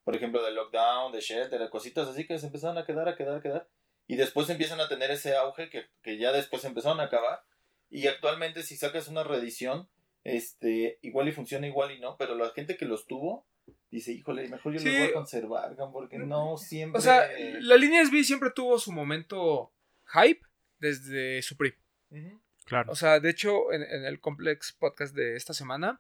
por 0.04 0.16
ejemplo, 0.16 0.44
de 0.44 0.52
Lockdown, 0.52 1.12
de 1.12 1.22
Shelter, 1.22 1.60
de 1.60 1.70
cositas 1.70 2.08
así 2.08 2.26
que 2.26 2.40
se 2.40 2.48
empezaron 2.48 2.78
a 2.78 2.86
quedar, 2.86 3.08
a 3.08 3.16
quedar, 3.16 3.38
a 3.38 3.42
quedar, 3.42 3.68
y 4.08 4.16
después 4.16 4.50
empiezan 4.50 4.80
a 4.80 4.90
tener 4.90 5.12
ese 5.12 5.36
auge 5.36 5.70
que, 5.70 5.86
que 6.02 6.18
ya 6.18 6.32
después 6.32 6.64
empezaron 6.66 7.00
a 7.00 7.04
acabar, 7.04 7.44
y 7.90 8.08
actualmente 8.08 8.64
si 8.64 8.78
sacas 8.78 9.08
una 9.08 9.24
reedición, 9.24 9.90
este, 10.24 11.00
igual 11.02 11.28
y 11.28 11.32
funciona, 11.32 11.68
igual 11.68 11.92
y 11.92 12.00
no, 12.00 12.16
pero 12.18 12.36
la 12.36 12.50
gente 12.52 12.78
que 12.78 12.86
los 12.86 13.06
tuvo 13.08 13.46
dice, 13.90 14.12
híjole, 14.14 14.48
mejor 14.48 14.74
yo 14.74 14.80
Sí. 14.80 14.86
los 14.90 14.98
voy 14.98 15.08
a 15.10 15.14
conservar, 15.14 15.76
porque 15.92 16.18
no 16.18 16.58
siempre... 16.58 16.98
O 17.00 17.02
sea, 17.02 17.30
la 17.60 17.76
línea 17.76 18.04
SB 18.06 18.24
siempre 18.24 18.50
tuvo 18.52 18.80
su 18.80 18.92
momento 18.92 19.74
hype 20.14 20.42
desde 20.80 21.42
Supreme. 21.42 21.76
Ujú. 22.10 22.42
Claro. 22.72 22.90
O 22.90 22.96
sea, 22.96 23.20
de 23.20 23.30
hecho, 23.30 23.74
en, 23.74 23.84
en 23.84 24.06
el 24.06 24.22
Complex 24.22 24.72
Podcast 24.72 25.14
de 25.14 25.36
esta 25.36 25.54
semana 25.54 26.00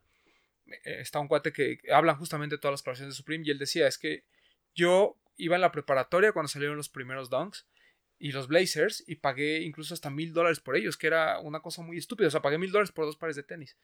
eh, 0.67 1.01
está 1.01 1.19
un 1.19 1.27
cuate 1.27 1.51
que 1.51 1.79
habla 1.91 2.15
justamente 2.15 2.55
de 2.55 2.61
todas 2.61 2.71
las 2.71 2.81
colaboraciones 2.81 3.13
de 3.13 3.17
Supreme 3.17 3.43
y 3.45 3.51
él 3.51 3.57
decía, 3.57 3.87
es 3.87 3.97
que 3.97 4.23
yo 4.73 5.19
iba 5.35 5.55
en 5.55 5.61
la 5.61 5.73
preparatoria 5.73 6.31
cuando 6.31 6.47
salieron 6.47 6.77
los 6.77 6.87
primeros 6.87 7.29
Dunks 7.29 7.67
y 8.19 8.31
los 8.31 8.47
Blazers 8.47 9.03
y 9.05 9.17
pagué 9.17 9.59
incluso 9.63 9.93
hasta 9.93 10.09
mil 10.09 10.31
dólares 10.31 10.61
por 10.61 10.77
ellos, 10.77 10.95
que 10.95 11.07
era 11.07 11.39
una 11.39 11.59
cosa 11.59 11.81
muy 11.81 11.97
estúpida. 11.97 12.29
O 12.29 12.31
sea, 12.31 12.41
pagué 12.41 12.57
mil 12.57 12.71
dólares 12.71 12.93
por 12.93 13.05
dos 13.05 13.17
pares 13.17 13.35
de 13.35 13.43
tenis, 13.43 13.77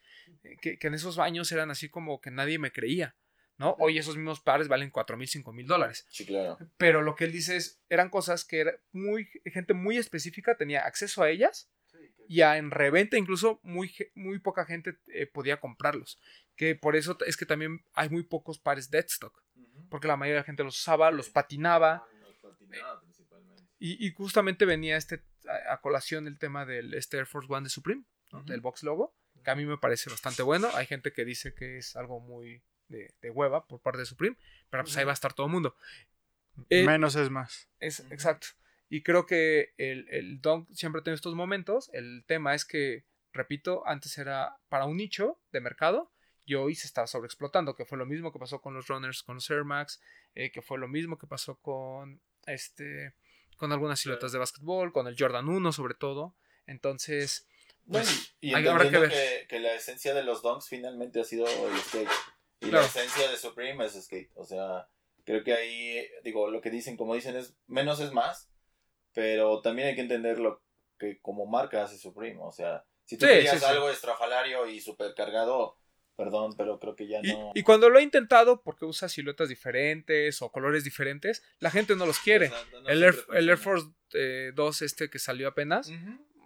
eh, 0.45 0.55
que, 0.61 0.79
que 0.79 0.87
en 0.87 0.93
esos 0.93 1.19
años 1.19 1.51
eran 1.51 1.69
así 1.69 1.89
como 1.89 2.21
que 2.21 2.31
nadie 2.31 2.57
me 2.57 2.71
creía, 2.71 3.17
¿no? 3.57 3.75
Hoy 3.79 3.97
esos 3.97 4.15
mismos 4.15 4.39
pares 4.39 4.69
valen 4.69 4.91
cuatro 4.91 5.17
mil, 5.17 5.27
cinco 5.27 5.51
mil 5.51 5.67
dólares. 5.67 6.05
Sí, 6.07 6.25
claro. 6.25 6.57
Pero 6.77 7.01
lo 7.01 7.15
que 7.15 7.25
él 7.25 7.33
dice 7.33 7.57
es, 7.57 7.81
eran 7.89 8.09
cosas 8.09 8.45
que 8.45 8.61
era 8.61 8.79
muy, 8.93 9.27
gente 9.43 9.73
muy 9.73 9.97
específica 9.97 10.55
tenía 10.55 10.85
acceso 10.85 11.21
a 11.21 11.29
ellas 11.29 11.69
y 12.27 12.41
a, 12.41 12.57
en 12.57 12.71
reventa 12.71 13.17
incluso 13.17 13.59
muy, 13.63 13.93
muy 14.15 14.39
poca 14.39 14.65
gente 14.65 14.97
eh, 15.07 15.25
podía 15.27 15.59
comprarlos. 15.59 16.19
Que 16.55 16.75
por 16.75 16.95
eso 16.95 17.17
es 17.25 17.37
que 17.37 17.45
también 17.45 17.83
hay 17.93 18.09
muy 18.09 18.23
pocos 18.23 18.59
pares 18.59 18.89
deadstock, 18.89 19.43
porque 19.89 20.07
la 20.07 20.17
mayoría 20.17 20.35
de 20.35 20.41
la 20.41 20.45
gente 20.45 20.63
los 20.63 20.79
usaba, 20.79 21.11
los 21.11 21.29
patinaba 21.29 22.05
y, 23.79 24.05
y 24.05 24.11
justamente 24.13 24.65
venía 24.65 24.97
este 24.97 25.23
a, 25.47 25.73
a 25.73 25.81
colación 25.81 26.27
el 26.27 26.39
tema 26.39 26.65
del 26.65 26.93
este 26.93 27.17
Air 27.17 27.27
Force 27.27 27.51
One 27.51 27.65
de 27.65 27.69
Supreme, 27.69 28.03
¿no? 28.31 28.43
Del 28.43 28.61
box 28.61 28.83
logo, 28.83 29.15
que 29.43 29.51
a 29.51 29.55
mí 29.55 29.65
me 29.65 29.77
parece 29.77 30.09
bastante 30.09 30.41
bueno. 30.41 30.69
Hay 30.73 30.87
gente 30.87 31.13
que 31.13 31.25
dice 31.25 31.53
que 31.53 31.77
es 31.77 31.95
algo 31.95 32.19
muy 32.19 32.63
de, 32.87 33.13
de 33.21 33.29
hueva 33.29 33.65
por 33.67 33.81
parte 33.81 33.99
de 33.99 34.05
Supreme, 34.05 34.37
pero 34.69 34.83
pues 34.83 34.97
ahí 34.97 35.05
va 35.05 35.11
a 35.11 35.13
estar 35.13 35.33
todo 35.33 35.45
el 35.45 35.53
mundo. 35.53 35.75
Eh, 36.69 36.85
Menos 36.85 37.15
es 37.15 37.29
más. 37.29 37.69
es, 37.79 37.99
exacto. 38.11 38.47
Y 38.89 39.03
creo 39.03 39.25
que 39.25 39.73
el, 39.77 40.07
el 40.09 40.41
Dunk 40.41 40.69
siempre 40.73 41.01
tiene 41.01 41.15
estos 41.15 41.35
momentos. 41.35 41.89
El 41.93 42.23
tema 42.25 42.55
es 42.55 42.63
que, 42.65 43.03
repito, 43.33 43.85
antes 43.85 44.17
era 44.17 44.57
para 44.69 44.85
un 44.85 44.97
nicho 44.97 45.39
de 45.51 45.59
mercado 45.61 46.11
y 46.45 46.55
hoy 46.55 46.75
se 46.75 46.87
está 46.87 47.05
sobreexplotando, 47.07 47.75
que 47.75 47.85
fue 47.85 47.97
lo 47.97 48.05
mismo 48.05 48.31
que 48.31 48.39
pasó 48.39 48.61
con 48.61 48.73
los 48.73 48.87
runners, 48.87 49.23
con 49.23 49.35
los 49.35 49.49
Air 49.49 49.65
Max, 49.65 50.01
eh, 50.35 50.51
que 50.51 50.61
fue 50.61 50.77
lo 50.77 50.87
mismo 50.87 51.17
que 51.17 51.27
pasó 51.27 51.55
con 51.59 52.21
este 52.45 53.13
con 53.57 53.71
algunas 53.71 53.99
siluetas 53.99 54.31
de 54.31 54.37
básquetbol, 54.37 54.93
con 54.93 55.07
el 55.07 55.15
Jordan 55.17 55.49
1 55.49 55.71
sobre 55.73 55.95
todo. 55.95 56.35
Entonces, 56.67 57.47
Bueno, 57.85 58.05
pues, 58.05 58.35
y 58.39 58.53
hay- 58.53 58.67
habrá 58.67 58.89
que 58.89 58.99
ver. 58.99 59.09
que, 59.09 59.47
que 59.49 59.59
la 59.59 59.73
esencia 59.73 60.13
de 60.13 60.23
los 60.23 60.41
donks 60.43 60.67
finalmente 60.69 61.19
ha 61.19 61.23
sido 61.23 61.47
el 61.47 61.77
skate. 61.79 62.07
Y 62.61 62.69
Claro. 62.69 62.81
la 62.83 62.85
esencia 62.87 63.29
de 63.29 63.37
Supreme 63.37 63.83
es 63.85 63.93
skate. 64.01 64.31
O 64.35 64.45
sea, 64.45 64.87
creo 65.25 65.43
que 65.43 65.53
ahí, 65.53 66.07
digo, 66.23 66.49
lo 66.51 66.61
que 66.61 66.69
dicen, 66.69 66.97
como 66.97 67.15
dicen, 67.15 67.35
es 67.35 67.55
menos 67.67 67.99
es 67.99 68.11
más. 68.13 68.49
Pero 69.17 69.61
también 69.61 69.87
hay 69.87 69.95
que 69.95 70.01
entender 70.01 70.37
lo 70.37 70.61
que 70.99 71.19
como 71.23 71.47
marca 71.47 71.83
hace 71.83 71.97
Supreme. 71.97 72.37
O 72.39 72.51
sea, 72.51 72.85
si 73.03 73.17
tú 73.17 73.25
Sí, 73.25 73.31
querías 73.31 73.55
sí, 73.55 73.59
sí. 73.61 73.65
algo 73.65 73.89
estrafalario 73.89 74.67
y 74.67 74.79
super 74.79 75.15
cargado, 75.15 75.75
Perdón, 76.15 76.55
pero 76.57 76.79
creo 76.79 76.95
que 76.95 77.07
ya 77.07 77.19
Y, 77.23 77.31
no. 77.33 77.51
y 77.53 77.61
cuando 77.63 77.89
lo 77.89 77.97
he 77.99 78.03
intentado, 78.03 78.61
porque 78.63 78.85
usa 78.85 79.07
siluetas 79.09 79.49
diferentes 79.49 80.41
o 80.41 80.51
colores 80.51 80.83
diferentes, 80.83 81.43
la 81.59 81.69
gente 81.71 81.95
no 81.95 82.05
los 82.07 82.17
quiere. 82.19 82.47
Exacto, 82.47 82.81
no 82.81 82.89
el, 82.89 83.03
Air, 83.03 83.15
el. 83.33 83.57
Force 83.57 83.87
eh, 84.13 84.51
2 84.55 84.81
este 84.83 85.09
que 85.11 85.19
salió 85.19 85.47
apenas, 85.47 85.91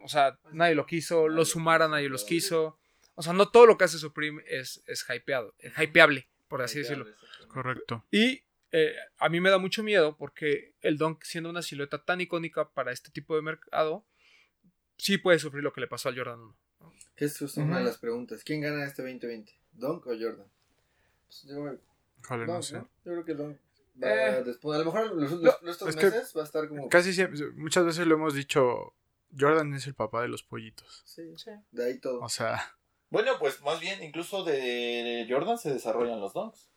o 0.04 0.10
sea, 0.10 0.38
nadie 0.52 0.76
lo 0.76 0.86
quiso, 0.86 1.16
Nadie 1.24 1.28
los 1.30 1.36
lo 1.36 1.46
Sumara 1.54 1.88
nadie 1.90 2.10
los 2.10 2.24
quiso. 2.26 2.78
O 3.16 3.22
sea, 3.22 3.32
no 3.34 3.50
todo 3.50 3.66
lo 3.66 3.78
que 3.78 3.86
hace 3.86 3.98
Supreme 3.98 4.42
es, 4.48 4.82
es 4.88 5.06
hypeado, 5.10 5.54
es 5.60 5.72
hypeable, 5.78 6.28
por 6.50 6.62
así 6.62 6.80
decirlo. 6.80 7.06
Correcto. 7.48 8.06
Y 8.12 8.44
eh, 8.72 8.96
a 9.18 9.30
mí 9.30 9.40
me 9.42 9.50
da 9.50 9.58
mucho 9.58 9.84
miedo 9.84 10.16
porque 10.18 10.76
el 10.82 10.98
Dunk, 10.98 11.24
siendo 11.24 11.50
una 11.50 11.62
silueta 11.62 12.04
tan 12.04 12.22
icónica 12.22 12.70
para 12.74 12.92
este 12.92 13.12
tipo 13.12 13.36
de 13.36 13.42
mercado, 13.42 14.06
sí 14.98 15.18
puede 15.18 15.40
sufrir 15.40 15.64
lo 15.64 15.74
que 15.74 15.82
le 15.82 15.88
pasó 15.88 16.10
al 16.10 16.18
Jordan 16.18 16.40
1. 16.40 16.56
Que 17.16 17.26
es 17.26 17.42
una 17.58 17.80
de 17.80 17.84
las 17.86 17.98
preguntas. 17.98 18.44
¿Quién 18.44 18.62
gana 18.62 18.86
este 18.86 19.02
2020? 19.04 19.52
¿Dunk 19.74 20.08
o 20.08 20.12
Jordan? 20.12 20.48
Pues 21.28 21.44
yo, 21.44 21.56
Dunk, 21.56 22.48
no 22.48 22.62
sé. 22.64 22.76
¿no? 22.78 22.90
Yo 23.06 23.12
creo 23.12 23.26
que 23.26 23.34
Dunk 23.36 23.58
va 24.02 24.38
Eh. 24.38 24.44
después. 24.44 24.76
A 24.76 24.80
lo 24.84 24.86
mejor 24.92 25.12
los, 25.16 25.32
No, 25.32 25.38
los- 25.62 25.72
estos 25.72 25.90
es 25.90 25.96
que 25.96 26.06
meses 26.06 26.34
va 26.36 26.42
a 26.42 26.46
estar 26.46 26.68
como. 26.68 26.90
Casi 26.90 27.14
siempre, 27.14 27.40
muchas 27.52 27.86
veces 27.86 28.08
lo 28.08 28.16
hemos 28.16 28.34
dicho, 28.34 28.96
Jordan 29.38 29.74
es 29.76 29.86
el 29.88 29.94
papá 29.94 30.22
de 30.22 30.28
los 30.30 30.44
pollitos. 30.44 31.04
Sí, 31.06 31.24
de 31.72 31.86
ahí 31.86 32.00
todo. 32.00 32.22
O 32.22 32.30
sea, 32.30 32.76
Bueno, 33.10 33.34
pues 33.40 33.62
más 33.62 33.80
bien, 33.82 34.02
incluso 34.04 34.44
de 34.46 35.28
Jordan 35.30 35.58
se 35.58 35.72
desarrollan 35.74 36.22
los 36.22 36.34
dunks. 36.34 36.71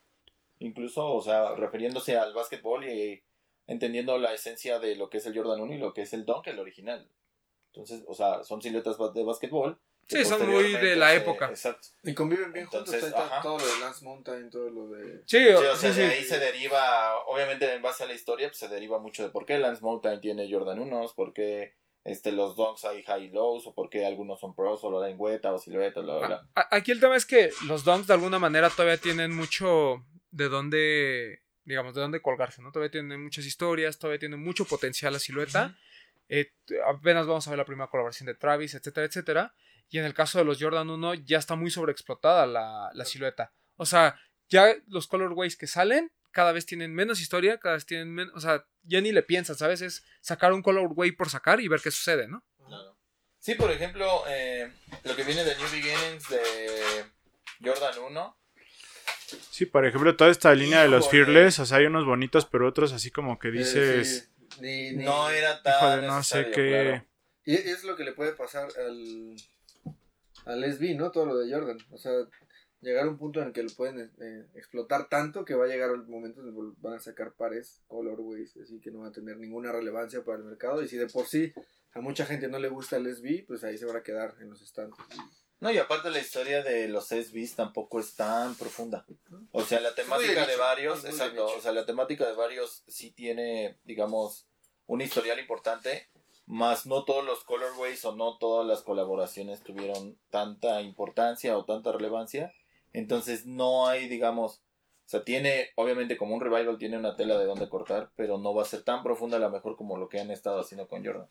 Incluso, 0.65 1.13
o 1.13 1.21
sea, 1.21 1.55
refiriéndose 1.55 2.17
al 2.17 2.33
básquetbol 2.33 2.89
y 2.89 3.23
entendiendo 3.67 4.19
la 4.19 4.33
esencia 4.33 4.79
de 4.79 4.97
lo 4.97 5.11
que 5.11 5.19
es 5.19 5.27
el 5.27 5.37
Jordan 5.37 5.61
1 5.61 5.75
y 5.75 5.79
lo 5.79 5.93
que 5.95 6.03
es 6.03 6.13
el 6.13 6.25
dunk, 6.25 6.47
el 6.49 6.59
original. 6.59 7.09
Entonces, 7.73 8.05
o 8.07 8.15
sea, 8.15 8.45
son 8.45 8.63
siluetas 8.63 8.97
de 9.15 9.25
básquetbol. 9.25 9.79
que 10.09 10.19
Sí, 10.19 10.25
son 10.25 10.49
muy 10.49 10.73
de 10.73 10.97
la 10.97 11.15
época. 11.15 11.49
Exacto. 11.49 11.89
Y 12.03 12.15
conviven 12.15 12.53
bien 12.53 12.65
Entonces, 12.67 13.01
juntos. 13.03 13.21
Está 13.21 13.37
ajá. 13.37 13.43
todo 13.43 13.59
lo 13.59 13.67
de 13.67 13.81
Lance 13.81 14.05
Mountain, 14.05 14.51
todo 14.51 14.71
lo 14.71 14.89
de. 14.89 15.19
Sí, 15.27 15.39
Sí, 15.39 15.49
o 15.49 15.61
sea, 15.61 15.77
sí, 15.77 15.87
de 15.89 15.93
sí. 15.95 16.01
ahí 16.03 16.25
se 16.25 16.39
deriva, 16.39 17.19
obviamente 17.27 17.73
en 17.73 17.83
base 17.83 18.05
a 18.05 18.07
la 18.07 18.15
historia, 18.15 18.49
pues 18.49 18.59
se 18.59 18.69
deriva 18.69 18.99
mucho 18.99 19.23
de 19.23 19.31
por 19.31 19.45
qué 19.45 19.59
Lance 19.59 19.83
Mountain 19.83 20.21
tiene 20.21 20.51
Jordan 20.51 20.79
1, 20.79 21.13
por 21.17 21.33
qué 21.33 21.75
este, 22.05 22.33
los 22.33 22.55
dunks 22.55 22.85
hay 22.85 23.03
high 23.03 23.25
y 23.25 23.31
lows, 23.31 23.67
o 23.67 23.75
por 23.75 23.89
qué 23.89 24.05
algunos 24.05 24.39
son 24.39 24.55
pros, 24.55 24.85
o 24.85 24.91
la 25.01 25.09
lengüeta, 25.09 25.53
o 25.53 25.59
silueta, 25.59 26.01
bla, 26.01 26.19
bla, 26.19 26.49
Aquí 26.71 26.93
el 26.93 27.01
tema 27.01 27.17
es 27.17 27.25
que 27.27 27.51
los 27.67 27.85
dunks 27.85 28.07
de 28.07 28.15
alguna 28.15 28.39
manera 28.39 28.69
todavía 28.71 28.99
tienen 28.99 29.35
mucho 29.35 30.05
de 30.35 30.49
dónde, 30.49 31.43
digamos, 31.65 31.95
de 31.95 32.01
dónde 32.01 32.21
colgarse, 32.21 32.61
¿no? 32.61 32.73
Todavía 32.73 32.91
tienen 32.91 33.23
muchas 33.23 33.47
historias, 33.47 33.99
todavía 33.99 34.19
tienen 34.19 34.41
mucho 34.41 34.65
potencial 34.65 35.13
la 35.13 35.21
silueta. 35.21 35.79
Eh, 36.29 36.53
apenas 36.87 37.27
vamos 37.27 37.47
a 37.47 37.51
ver 37.51 37.59
la 37.59 37.65
primera 37.65 37.89
colaboración 37.89 38.27
de 38.27 38.35
Travis, 38.35 38.75
etcétera, 38.75 39.07
etcétera. 39.07 39.55
Y 39.89 39.99
en 39.99 40.05
el 40.05 40.15
caso 40.15 40.39
de 40.39 40.45
los 40.45 40.61
Jordan 40.61 40.91
1 40.91 41.15
ya 41.15 41.39
está 41.39 41.55
muy 41.55 41.71
sobreexplotada 41.71 42.47
la, 42.47 42.91
la 42.95 43.05
silueta. 43.05 43.53
O 43.77 43.87
sea, 43.87 44.21
ya 44.49 44.75
los 44.89 45.07
colorways 45.07 45.57
que 45.57 45.69
salen 45.69 46.11
cada 46.33 46.51
vez 46.51 46.67
tienen 46.67 46.93
menos 46.93 47.21
historia, 47.21 47.59
cada 47.59 47.77
vez 47.77 47.87
tienen 47.87 48.13
menos, 48.13 48.35
o 48.35 48.41
sea, 48.41 48.67
ya 48.83 49.01
ni 49.01 49.13
le 49.13 49.23
piensas, 49.23 49.59
¿sabes? 49.59 49.83
Es 49.83 50.05
sacar 50.21 50.53
un 50.53 50.63
colorway 50.63 51.13
por 51.13 51.31
sacar 51.31 51.61
y 51.61 51.69
ver 51.69 51.81
qué 51.81 51.93
sucede, 51.93 52.27
¿no? 52.27 52.45
Claro. 52.67 52.99
Sí, 53.39 53.55
por 53.55 53.71
ejemplo, 53.71 54.25
eh, 54.27 54.73
lo 55.05 55.15
que 55.15 55.23
viene 55.23 55.45
de 55.45 55.55
New 55.55 55.71
Beginnings 55.71 56.29
de 56.29 57.05
Jordan 57.63 57.99
1. 57.99 58.39
Sí, 59.51 59.67
por 59.67 59.85
ejemplo, 59.87 60.17
toda 60.17 60.31
esta 60.31 60.55
línea 60.55 60.83
de 60.83 60.89
los. 60.89 61.09
Fearless, 61.09 61.59
o 61.61 61.67
sea, 61.67 61.79
hay 61.79 61.87
unos 61.87 62.05
bonitos, 62.05 62.47
pero 62.47 62.67
otros 62.69 62.93
así 62.93 63.11
como 63.11 63.39
que 63.39 63.51
dices, 63.51 64.31
sí, 64.39 64.61
ni- 64.61 64.93
ni- 64.93 65.05
No 65.05 65.29
era 65.31 65.63
tan. 65.63 65.75
híjole, 66.01 66.07
no 66.07 66.23
sé 66.23 66.51
qué... 66.53 66.69
claro. 66.69 67.07
Y 67.47 67.55
es 67.55 67.85
lo 67.85 67.95
que 67.97 68.05
le 68.05 68.13
puede 68.13 68.33
pasar 68.33 68.69
al. 68.79 69.37
Al 70.47 70.63
SB, 70.65 70.95
¿no? 70.97 71.11
Todo 71.11 71.27
lo 71.27 71.39
de 71.39 71.51
Jordan. 71.53 71.79
O 71.91 71.97
sea, 71.99 72.13
llegar 72.83 73.07
a 73.07 73.09
un 73.11 73.17
punto 73.17 73.41
en 73.41 73.47
el 73.47 73.53
que 73.55 73.63
lo 73.63 73.71
pueden 73.71 74.13
eh, 74.21 74.47
explotar 74.55 75.09
tanto 75.09 75.43
que 75.45 75.55
va 75.55 75.65
a 75.65 75.69
llegar 75.69 75.91
el 75.91 76.03
momento 76.07 76.43
en 76.43 76.49
el 76.49 76.53
que 76.55 76.61
van 76.83 76.95
a 76.95 77.01
sacar 77.01 77.33
pares, 77.33 77.81
colorways, 77.87 78.55
así 78.59 78.79
que 78.81 78.91
no 78.91 78.99
van 79.01 79.09
a 79.09 79.13
tener 79.13 79.39
ninguna 79.39 79.73
relevancia 79.73 80.23
para 80.23 80.39
el 80.39 80.45
mercado. 80.45 80.83
Y 80.83 80.89
si 80.89 80.99
de 80.99 81.07
por 81.07 81.27
sí 81.27 81.53
a 81.95 82.01
mucha 82.01 82.27
gente 82.27 82.49
no 82.49 82.59
le 82.59 82.69
gusta 82.69 82.97
el 82.99 83.07
SB, 83.07 83.47
pues 83.47 83.65
ahí 83.65 83.79
se 83.79 83.87
van 83.87 83.97
a 83.97 84.03
quedar 84.03 84.35
en 84.41 84.51
los 84.51 84.61
estantes. 84.61 85.03
No, 85.65 85.73
y 85.73 85.79
aparte 85.79 86.11
la 86.11 86.19
historia 86.19 86.63
de 86.63 86.89
los 86.89 87.07
SBs 87.07 87.55
tampoco 87.57 87.99
es 87.99 88.15
tan 88.17 88.55
profunda. 88.55 89.07
O 89.51 89.63
sea, 89.63 89.81
la 89.81 89.93
de 89.93 90.03
temática 90.03 90.47
de 90.47 90.57
varios, 90.57 91.03
de 91.03 91.09
exacto, 91.09 91.47
o 91.47 91.59
sea, 91.59 91.73
la 91.73 91.87
temática 91.87 92.27
de 92.27 92.35
varios 92.35 92.85
sí 92.87 93.13
tiene, 93.13 93.79
digamos, 93.83 94.47
un 94.87 95.01
historial 95.01 95.39
importante, 95.39 96.11
más 96.45 96.85
no 96.85 97.07
todos 97.07 97.25
los 97.25 97.45
colorways 97.45 98.05
o 98.05 98.15
no 98.15 98.37
todas 98.37 98.67
las 98.67 98.83
colaboraciones 98.83 99.63
tuvieron 99.63 100.19
tanta 100.29 100.83
importancia 100.83 101.57
o 101.57 101.65
tanta 101.65 101.93
relevancia. 101.93 102.53
Entonces 102.93 103.47
no 103.47 103.87
hay, 103.87 104.07
digamos, 104.07 104.57
o 105.07 105.09
sea, 105.09 105.25
tiene, 105.25 105.71
obviamente 105.77 106.19
como 106.19 106.35
un 106.35 106.43
revival 106.43 106.77
tiene 106.77 106.99
una 106.99 107.17
tela 107.17 107.39
de 107.39 107.47
donde 107.47 107.71
cortar, 107.71 108.11
pero 108.17 108.37
no 108.37 108.55
va 108.55 108.65
a 108.65 108.67
ser 108.67 108.83
tan 108.83 109.03
profunda 109.03 109.39
a 109.39 109.41
lo 109.41 109.49
mejor 109.49 109.77
como 109.77 109.97
lo 109.97 110.11
que 110.11 110.21
han 110.21 110.31
estado 110.31 110.61
haciendo 110.61 110.89
con 110.89 111.03
Jordan. 111.03 111.31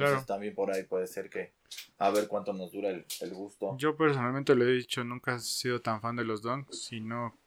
Claro. 0.00 0.12
Entonces 0.12 0.26
también 0.26 0.54
por 0.54 0.70
ahí 0.72 0.82
puede 0.84 1.06
ser 1.06 1.28
que 1.30 1.52
a 1.98 2.10
ver 2.10 2.26
cuánto 2.28 2.52
nos 2.52 2.72
dura 2.72 2.88
el, 2.90 3.04
el 3.20 3.30
gusto. 3.34 3.76
Yo 3.78 3.96
personalmente 3.96 4.54
lo 4.54 4.64
he 4.64 4.72
dicho, 4.72 5.04
nunca 5.04 5.36
he 5.36 5.38
sido 5.40 5.80
tan 5.80 6.00
fan 6.00 6.16
de 6.16 6.24
los 6.24 6.42
Dunks 6.42 6.92
y 6.92 7.00
no, 7.00 7.38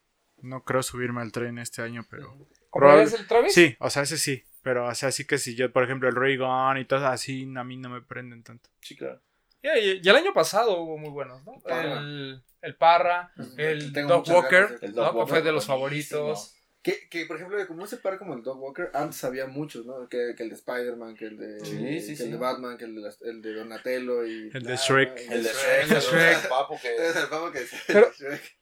no 0.41 0.64
creo 0.64 0.84
subirme 0.84 1.22
al 1.22 1.32
tren 1.32 1.58
este 1.60 1.82
año, 1.82 2.06
pero... 2.10 2.36
¿Cómo 2.70 2.91
es 2.97 3.14
el 3.14 3.28
Travis? 3.28 3.54
Sí, 3.54 3.76
o 3.80 3.89
sea, 3.89 4.01
ese 4.01 4.18
sí, 4.18 4.43
pero 4.64 4.88
o 4.88 4.95
sea, 4.95 5.12
sí 5.12 5.26
que 5.26 5.38
si 5.38 5.56
yo, 5.56 5.72
por 5.72 5.84
ejemplo, 5.84 6.10
el 6.10 6.16
Ray 6.16 6.38
Gun 6.38 6.78
y 6.80 6.86
todo 6.86 7.06
así, 7.08 7.47
a 7.56 7.64
mí 7.64 7.78
no 7.78 7.89
me 7.89 8.01
prenden 8.01 8.41
tanto. 8.43 8.70
Sí, 8.82 8.95
claro. 8.95 9.22
Y, 9.62 9.68
y- 9.70 10.01
y 10.04 10.10
el 10.10 10.16
año 10.16 10.34
pasado 10.34 10.80
hubo 10.82 10.97
muy 10.97 11.10
buenos, 11.12 11.43
¿no? 11.45 11.60
Parra. 11.60 11.99
El, 11.99 12.43
el 12.62 12.76
Parra, 12.76 13.32
el 13.58 13.91
muchas 13.91 14.28
Walker, 14.30 14.80
El 14.82 14.93
que 14.93 14.99
Walker, 14.99 15.28
fue 15.28 15.41
de 15.43 15.51
los 15.51 15.68
buenísimo. 15.68 16.20
favoritos. 16.20 16.56
Que, 16.84 17.08
que, 17.10 17.26
por 17.26 17.38
ejemplo, 17.38 17.66
como 17.66 17.86
ese 17.86 17.96
par 17.98 18.18
como 18.20 18.34
el 18.34 18.44
Dog 18.44 18.62
Walker, 18.62 18.92
antes 18.94 19.24
había 19.24 19.48
muchos, 19.48 19.86
¿no? 19.86 20.08
Que, 20.10 20.34
que 20.36 20.44
el 20.44 20.50
de 20.50 20.56
Spider-Man, 20.56 21.16
que 21.16 21.26
el 21.26 21.38
de, 21.38 21.60
Sí, 21.66 22.02
sí, 22.02 22.10
que 22.12 22.16
sí. 22.18 22.24
el 22.24 22.32
de 22.32 22.38
Batman, 22.38 22.78
que 22.78 22.84
el 22.86 22.96
de, 22.96 23.02
las- 23.02 23.22
el 23.22 23.42
de 23.42 23.54
Donatello 23.54 24.26
y... 24.26 24.52
El 24.54 24.64
de 24.64 24.74
Ah, 24.74 24.76
Shrek. 24.76 25.18
El 25.18 25.44
de 25.44 25.50
El 25.50 25.56
Shrek, 25.56 25.88
de 25.88 25.96
el 25.96 26.02
Shrek. 26.02 26.42
de 26.44 26.50
Papo 26.50 26.78
que... 26.82 26.96
Es 26.96 27.16
el 27.16 27.28
pavo 27.30 27.52
que 27.52 27.62
dice 27.62 27.78
Pero- 27.88 28.12
Shrek. 28.12 28.58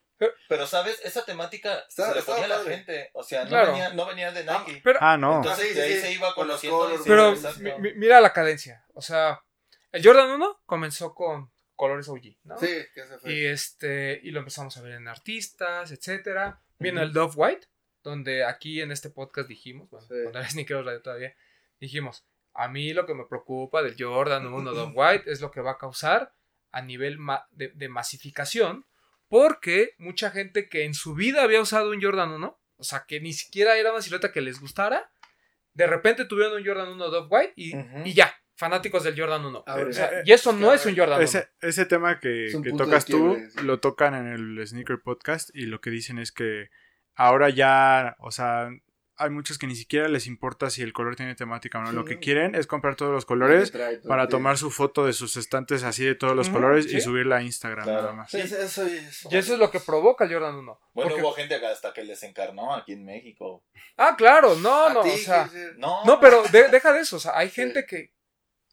Pero, 0.48 0.68
¿sabes? 0.68 1.00
Esa 1.02 1.24
temática 1.24 1.84
se 1.88 2.14
le 2.14 2.22
ponía 2.22 2.44
a 2.44 2.48
la 2.48 2.56
padre. 2.58 2.76
gente. 2.76 3.10
O 3.12 3.24
sea, 3.24 3.42
no, 3.42 3.48
Claro. 3.48 3.72
venía, 3.72 3.92
no 3.92 4.06
venía 4.06 4.30
de 4.30 4.44
Nike. 4.44 4.80
Pero, 4.84 5.00
Ah, 5.02 5.16
no. 5.16 5.38
Entonces, 5.38 5.64
Ah, 5.64 5.68
sí, 5.68 5.74
de 5.74 5.82
ahí 5.82 5.94
sí, 5.94 6.00
se 6.00 6.12
iba 6.12 6.32
Con 6.32 6.46
los 6.46 6.60
se 6.60 6.68
pero 7.04 7.34
mira 7.96 8.20
la 8.20 8.32
cadencia. 8.32 8.84
O 8.94 9.02
sea, 9.02 9.42
el 9.90 10.04
Jordan 10.04 10.30
1 10.30 10.62
comenzó 10.64 11.12
con 11.12 11.50
colores 11.74 12.08
OG, 12.08 12.36
¿no? 12.44 12.56
Sí, 12.56 12.68
que 12.94 13.00
ese 13.00 13.18
fue. 13.18 13.32
Y 13.32 13.46
este, 13.46 14.20
y 14.22 14.30
lo 14.30 14.38
empezamos 14.38 14.76
a 14.76 14.82
ver 14.82 14.92
en 14.92 15.08
artistas, 15.08 15.90
etcétera. 15.90 16.62
Viene 16.78 17.02
el 17.02 17.12
Dove 17.12 17.34
White, 17.34 17.66
donde 18.02 18.44
aquí 18.44 18.80
en 18.80 18.90
este 18.92 19.10
podcast 19.10 19.48
dijimos, 19.48 19.88
bueno, 19.90 20.06
Sí. 20.06 20.14
cuando 20.22 20.38
era 20.40 20.48
Sneakers 20.50 20.84
Radio 20.84 21.02
todavía, 21.02 21.34
dijimos, 21.80 22.26
a 22.54 22.68
mí 22.68 22.92
lo 22.92 23.06
que 23.06 23.14
me 23.14 23.24
preocupa 23.24 23.82
del 23.82 23.96
Jordan 23.98 24.46
1 24.46 24.72
Dove 24.72 24.92
White 24.94 25.30
es 25.30 25.40
lo 25.40 25.50
que 25.50 25.60
va 25.60 25.72
a 25.72 25.78
causar 25.78 26.34
a 26.70 26.82
nivel 26.82 27.18
ma- 27.18 27.46
de, 27.50 27.68
de 27.74 27.88
masificación, 27.88 28.86
porque 29.28 29.94
mucha 29.98 30.30
gente 30.30 30.68
que 30.68 30.84
en 30.84 30.94
su 30.94 31.14
vida 31.14 31.42
había 31.42 31.60
usado 31.60 31.90
un 31.90 32.02
Jordan 32.02 32.30
1, 32.32 32.60
o 32.76 32.84
sea, 32.84 33.04
que 33.06 33.20
ni 33.20 33.32
siquiera 33.32 33.76
era 33.78 33.92
una 33.92 34.02
silueta 34.02 34.32
que 34.32 34.40
les 34.42 34.60
gustara, 34.60 35.10
de 35.74 35.86
repente 35.86 36.24
tuvieron 36.26 36.58
un 36.58 36.66
Jordan 36.66 36.88
1 36.90 37.08
Dove 37.08 37.28
White 37.30 37.52
y, 37.56 37.72
y 38.04 38.12
ya, 38.12 38.34
fanáticos 38.56 39.04
del 39.04 39.18
Jordan 39.18 39.44
1. 39.46 39.64
Ahora, 39.66 39.88
O 39.88 39.92
sea, 39.92 40.20
eh, 40.20 40.22
y 40.26 40.32
eso 40.32 40.50
es 40.50 40.56
que 40.56 40.62
no 40.62 40.72
es 40.74 40.84
un 40.84 40.94
Jordan 40.96 41.16
1. 41.16 41.24
Ese, 41.24 41.48
ese 41.62 41.86
tema 41.86 42.20
que, 42.20 42.46
Es 42.48 42.56
que 42.62 42.72
tocas 42.72 43.06
tú, 43.06 43.34
quiebre, 43.34 43.50
sí. 43.50 43.62
lo 43.62 43.80
tocan 43.80 44.14
en 44.14 44.26
el 44.26 44.66
Sneaker 44.66 45.00
Podcast 45.02 45.48
y 45.54 45.62
lo 45.66 45.80
que 45.80 45.88
dicen 45.90 46.18
es 46.18 46.30
que 46.32 46.68
ahora 47.14 47.50
ya, 47.50 48.16
o 48.18 48.30
sea, 48.30 48.70
hay 49.16 49.30
muchos 49.30 49.56
que 49.58 49.66
ni 49.68 49.76
siquiera 49.76 50.08
les 50.08 50.26
importa 50.26 50.68
si 50.70 50.82
el 50.82 50.92
color 50.92 51.14
tiene 51.14 51.34
temática 51.36 51.78
o 51.78 51.82
no. 51.82 51.90
Sí, 51.90 51.94
lo 51.94 52.04
que 52.04 52.18
quieren 52.18 52.54
es 52.54 52.66
comprar 52.66 52.96
todos 52.96 53.12
los 53.12 53.22
Lo 53.24 53.28
colores 53.28 53.70
trae 53.70 53.98
para 53.98 54.26
tomar 54.26 54.58
su 54.58 54.70
foto 54.70 55.06
de 55.06 55.12
sus 55.12 55.36
estantes 55.36 55.84
así 55.84 56.04
de 56.04 56.14
todos 56.16 56.34
los 56.34 56.48
colores 56.48 56.90
sí. 56.90 56.96
y 56.96 57.00
subirla 57.00 57.36
a 57.36 57.42
Instagram 57.42 57.84
Claro. 57.84 58.00
nada 58.02 58.12
más. 58.14 58.30
Sí, 58.30 58.40
eso, 58.40 58.56
eso, 58.58 58.84
eso. 58.84 59.28
Y 59.30 59.36
eso 59.36 59.52
es 59.52 59.58
lo 59.60 59.70
que 59.70 59.78
provoca 59.80 60.24
el 60.24 60.32
Jordan 60.32 60.56
1. 60.56 60.80
Bueno, 60.94 61.10
Porque- 61.10 61.22
hubo 61.22 61.32
gente 61.34 61.54
hasta 61.66 61.92
que 61.92 62.02
les 62.02 62.22
encarnó 62.24 62.74
aquí 62.74 62.92
en 62.94 63.04
México. 63.04 63.64
Ah, 63.96 64.14
claro, 64.16 64.56
no, 64.56 64.86
A 64.86 64.92
no, 64.94 65.02
ti, 65.02 65.10
o 65.10 65.16
sea. 65.18 65.48
No, 65.76 66.04
no, 66.04 66.18
pero 66.18 66.42
de- 66.50 66.68
deja 66.68 66.92
de 66.92 67.00
eso, 67.00 67.16
o 67.16 67.20
sea, 67.20 67.36
hay 67.38 67.50
gente 67.50 67.84
que, 67.86 68.12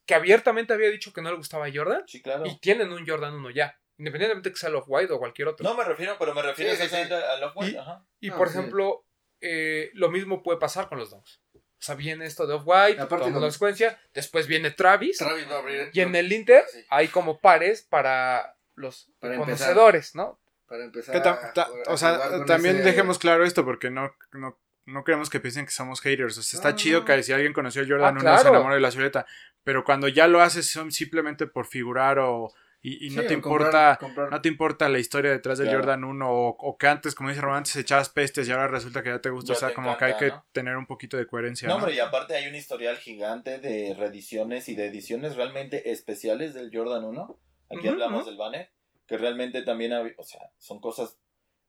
que 0.08 0.16
abiertamente 0.16 0.74
había 0.74 0.90
dicho 0.90 1.14
que 1.14 1.22
no 1.22 1.30
le 1.30 1.38
gustaba 1.38 1.68
Jordan 1.72 2.02
Sí, 2.08 2.22
claro. 2.24 2.44
y 2.48 2.58
tienen 2.60 2.92
un 2.92 3.06
Jordan 3.08 3.36
1 3.36 3.52
ya, 3.52 3.78
independientemente 4.00 4.50
que 4.52 4.58
sea 4.58 4.70
Love 4.70 4.86
White 4.88 5.14
o 5.14 5.20
cualquier 5.20 5.50
otro. 5.50 5.64
No 5.70 5.78
me 5.78 5.84
refiero, 5.84 6.16
pero 6.18 6.34
me 6.34 6.42
refiero 6.42 6.72
Sí, 6.72 6.78
sí, 6.78 6.84
exactamente 6.84 7.16
a 7.28 7.38
los 7.38 7.54
Y- 7.70 7.76
Ajá. 7.78 8.04
y 8.20 8.30
no, 8.30 8.38
por 8.38 8.50
sí. 8.50 8.58
ejemplo, 8.58 9.06
eh, 9.42 9.92
lo 9.94 10.10
mismo 10.10 10.42
puede 10.42 10.58
pasar 10.58 10.90
con 10.90 10.98
los 10.98 11.12
Dunks. 11.12 11.42
O 11.56 11.82
sea, 11.82 11.96
viene 11.96 12.26
esto 12.26 12.46
de 12.48 12.56
Off-White, 12.56 13.08
con- 13.08 13.42
la 13.42 13.52
secuencia, 13.52 13.98
después 14.14 14.48
viene 14.48 14.72
Travis, 14.72 15.18
Travis 15.18 15.48
va 15.50 15.56
a 15.56 15.60
abrir. 15.60 15.90
y 15.94 16.02
en 16.02 16.14
el 16.16 16.32
Inter 16.34 16.64
Sí. 16.72 16.84
hay 16.90 17.08
como 17.08 17.40
pares 17.40 17.84
para 17.84 18.58
los 18.76 19.10
Para 19.20 19.36
empezar. 19.36 19.68
conocedores, 19.76 20.16
¿no? 20.16 20.40
Para 20.68 20.84
empezar. 20.84 21.16
Que 21.16 21.22
tam- 21.22 21.54
ta- 21.54 21.64
a- 21.64 21.90
a 21.90 21.94
o 21.94 21.98
sea, 21.98 22.18
con 22.30 22.46
también 22.46 22.76
ese- 22.78 22.86
dejemos 22.86 23.18
claro 23.18 23.44
esto 23.46 23.64
porque 23.64 23.90
no, 23.90 24.14
no, 24.34 24.60
no 24.86 25.04
queremos 25.06 25.30
que 25.30 25.40
piensen 25.40 25.66
que 25.66 25.72
somos 25.72 26.02
haters. 26.02 26.38
O 26.38 26.42
sea, 26.44 26.58
está 26.58 26.72
No, 26.72 26.76
chido 26.76 27.00
no. 27.00 27.06
que 27.06 27.24
si 27.24 27.32
alguien 27.32 27.54
conoció 27.54 27.82
el 27.82 27.90
Jordan 27.90 28.08
Ah, 28.18 28.20
1 28.20 28.20
se 28.20 28.42
claro. 28.44 28.50
enamore 28.50 28.76
de 28.76 28.82
la 28.82 28.92
silueta. 28.92 29.26
Pero 29.64 29.84
cuando 29.86 30.08
ya 30.10 30.28
lo 30.28 30.42
haces 30.42 30.70
son 30.70 30.92
simplemente 30.92 31.48
por 31.48 31.66
figurar 31.66 32.20
o 32.20 32.54
Y, 32.82 33.06
y 33.06 33.10
Sí, 33.10 33.16
no 33.18 33.24
te 33.24 33.40
comprar- 33.42 33.68
importa 33.68 33.98
comprar- 34.00 34.32
no 34.32 34.42
te 34.42 34.48
importa 34.48 34.88
la 34.88 35.00
historia 35.00 35.32
detrás 35.32 35.58
del 35.58 35.68
Claro. 35.68 35.80
Jordan 35.84 36.04
1 36.06 36.32
o, 36.32 36.48
o 36.58 36.78
que 36.78 36.88
antes, 36.88 37.14
como 37.14 37.28
dice 37.28 37.42
Román, 37.42 37.58
antes 37.58 37.76
echabas 37.76 38.08
pestes 38.10 38.48
y 38.48 38.52
ahora 38.52 38.70
resulta 38.70 39.04
que 39.04 39.10
ya 39.10 39.20
te 39.20 39.30
gusta. 39.30 39.52
Ya 39.54 39.58
o 39.58 39.60
sea, 39.60 39.74
como 39.74 39.98
que 39.98 40.06
hay 40.06 40.16
que 40.18 40.32
tener 40.54 40.78
un 40.78 40.86
poquito 40.86 41.18
de 41.18 41.28
coherencia. 41.28 41.68
No, 41.68 41.74
¿no? 41.74 41.80
hombre, 41.80 41.96
y 41.96 42.00
aparte 42.00 42.36
hay 42.36 42.48
un 42.48 42.56
historial 42.56 42.96
gigante 42.98 43.60
de 43.60 43.94
reediciones 43.98 44.70
y 44.70 44.76
de 44.76 44.86
ediciones 44.86 45.36
realmente 45.36 45.92
especiales 45.92 46.54
del 46.54 46.72
Jordan 46.74 47.04
1. 47.04 47.40
Aquí 47.78 47.88
hablamos 47.88 48.26
del 48.26 48.38
banner, 48.38 48.72
que 49.06 49.18
realmente 49.18 49.62
también, 49.64 49.92
o 50.18 50.24
sea, 50.24 50.50
son 50.58 50.80
cosas 50.80 51.18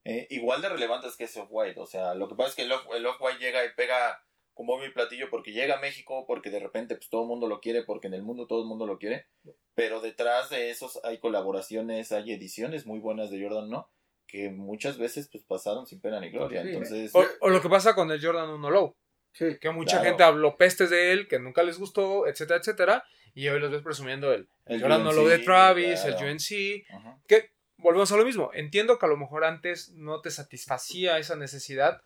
eh, 0.05 0.27
igual 0.31 0.61
de 0.61 0.69
relevantes 0.69 1.15
que 1.17 1.25
ese 1.25 1.41
Off-White. 1.41 1.79
O 1.79 1.85
sea, 1.85 2.15
lo 2.15 2.27
que 2.29 2.35
pasa 2.35 2.49
es 2.51 2.55
que 2.55 2.61
el 2.63 2.71
Off- 2.71 2.87
el 2.95 3.05
Off-White 3.05 3.37
llega 3.39 3.63
y 3.65 3.69
pega 3.75 4.23
como 4.53 4.77
mi 4.77 4.89
platillo 4.89 5.29
porque 5.29 5.51
llega 5.53 5.77
a 5.77 5.81
México, 5.81 6.25
porque 6.27 6.49
de 6.49 6.59
repente 6.59 6.95
pues 6.95 7.09
todo 7.09 7.21
el 7.23 7.27
mundo 7.27 7.47
lo 7.47 7.59
quiere, 7.61 7.83
porque 7.83 8.07
en 8.07 8.13
el 8.13 8.23
mundo 8.23 8.47
todo 8.47 8.61
el 8.61 8.67
mundo 8.67 8.85
lo 8.85 8.97
quiere. 8.97 9.27
Pero 9.75 10.01
detrás 10.01 10.49
de 10.49 10.69
esos 10.69 10.99
hay 11.03 11.19
colaboraciones, 11.19 12.11
hay 12.11 12.31
ediciones 12.33 12.85
muy 12.85 12.99
buenas 12.99 13.31
de 13.31 13.41
Jordan, 13.41 13.69
¿no? 13.69 13.89
Que 14.27 14.49
muchas 14.49 14.97
veces 14.97 15.29
pues 15.31 15.43
pasaron 15.43 15.85
sin 15.87 15.99
pena 16.01 16.19
ni 16.19 16.29
gloria. 16.29 16.63
Sí. 16.63 16.69
Entonces, 16.69 17.11
O, 17.15 17.25
o 17.41 17.49
lo 17.49 17.61
que 17.61 17.69
pasa 17.69 17.95
con 17.95 18.11
el 18.11 18.23
Jordan 18.23 18.49
1 18.49 18.69
Low. 18.69 18.95
Sí. 19.33 19.57
Que 19.59 19.69
mucha 19.71 19.97
Claro. 19.97 20.09
gente 20.09 20.23
habló 20.23 20.57
pestes 20.57 20.89
de 20.89 21.11
él, 21.13 21.27
que 21.27 21.39
nunca 21.39 21.63
les 21.63 21.77
gustó, 21.79 22.27
etcétera, 22.27 22.59
etcétera. 22.59 23.03
Y 23.33 23.47
hoy 23.47 23.59
los 23.61 23.71
ves 23.71 23.81
presumiendo 23.81 24.33
el, 24.33 24.49
el 24.65 24.75
El 24.75 24.81
Jordan 24.81 25.01
1 25.01 25.09
UNC, 25.09 25.15
Low 25.17 25.27
de 25.27 25.39
Travis, 25.39 26.01
claro. 26.01 26.17
el 26.27 26.31
UNC. 26.33 26.85
ajá. 26.89 27.21
Que 27.27 27.51
volvemos 27.77 28.11
a 28.11 28.17
lo 28.17 28.25
mismo. 28.25 28.51
Entiendo 28.53 28.99
que 28.99 29.05
a 29.05 29.09
lo 29.09 29.17
mejor 29.17 29.43
antes 29.45 29.89
no 29.93 30.21
te 30.21 30.29
satisfacía 30.31 31.17
esa 31.17 31.35
necesidad 31.35 32.01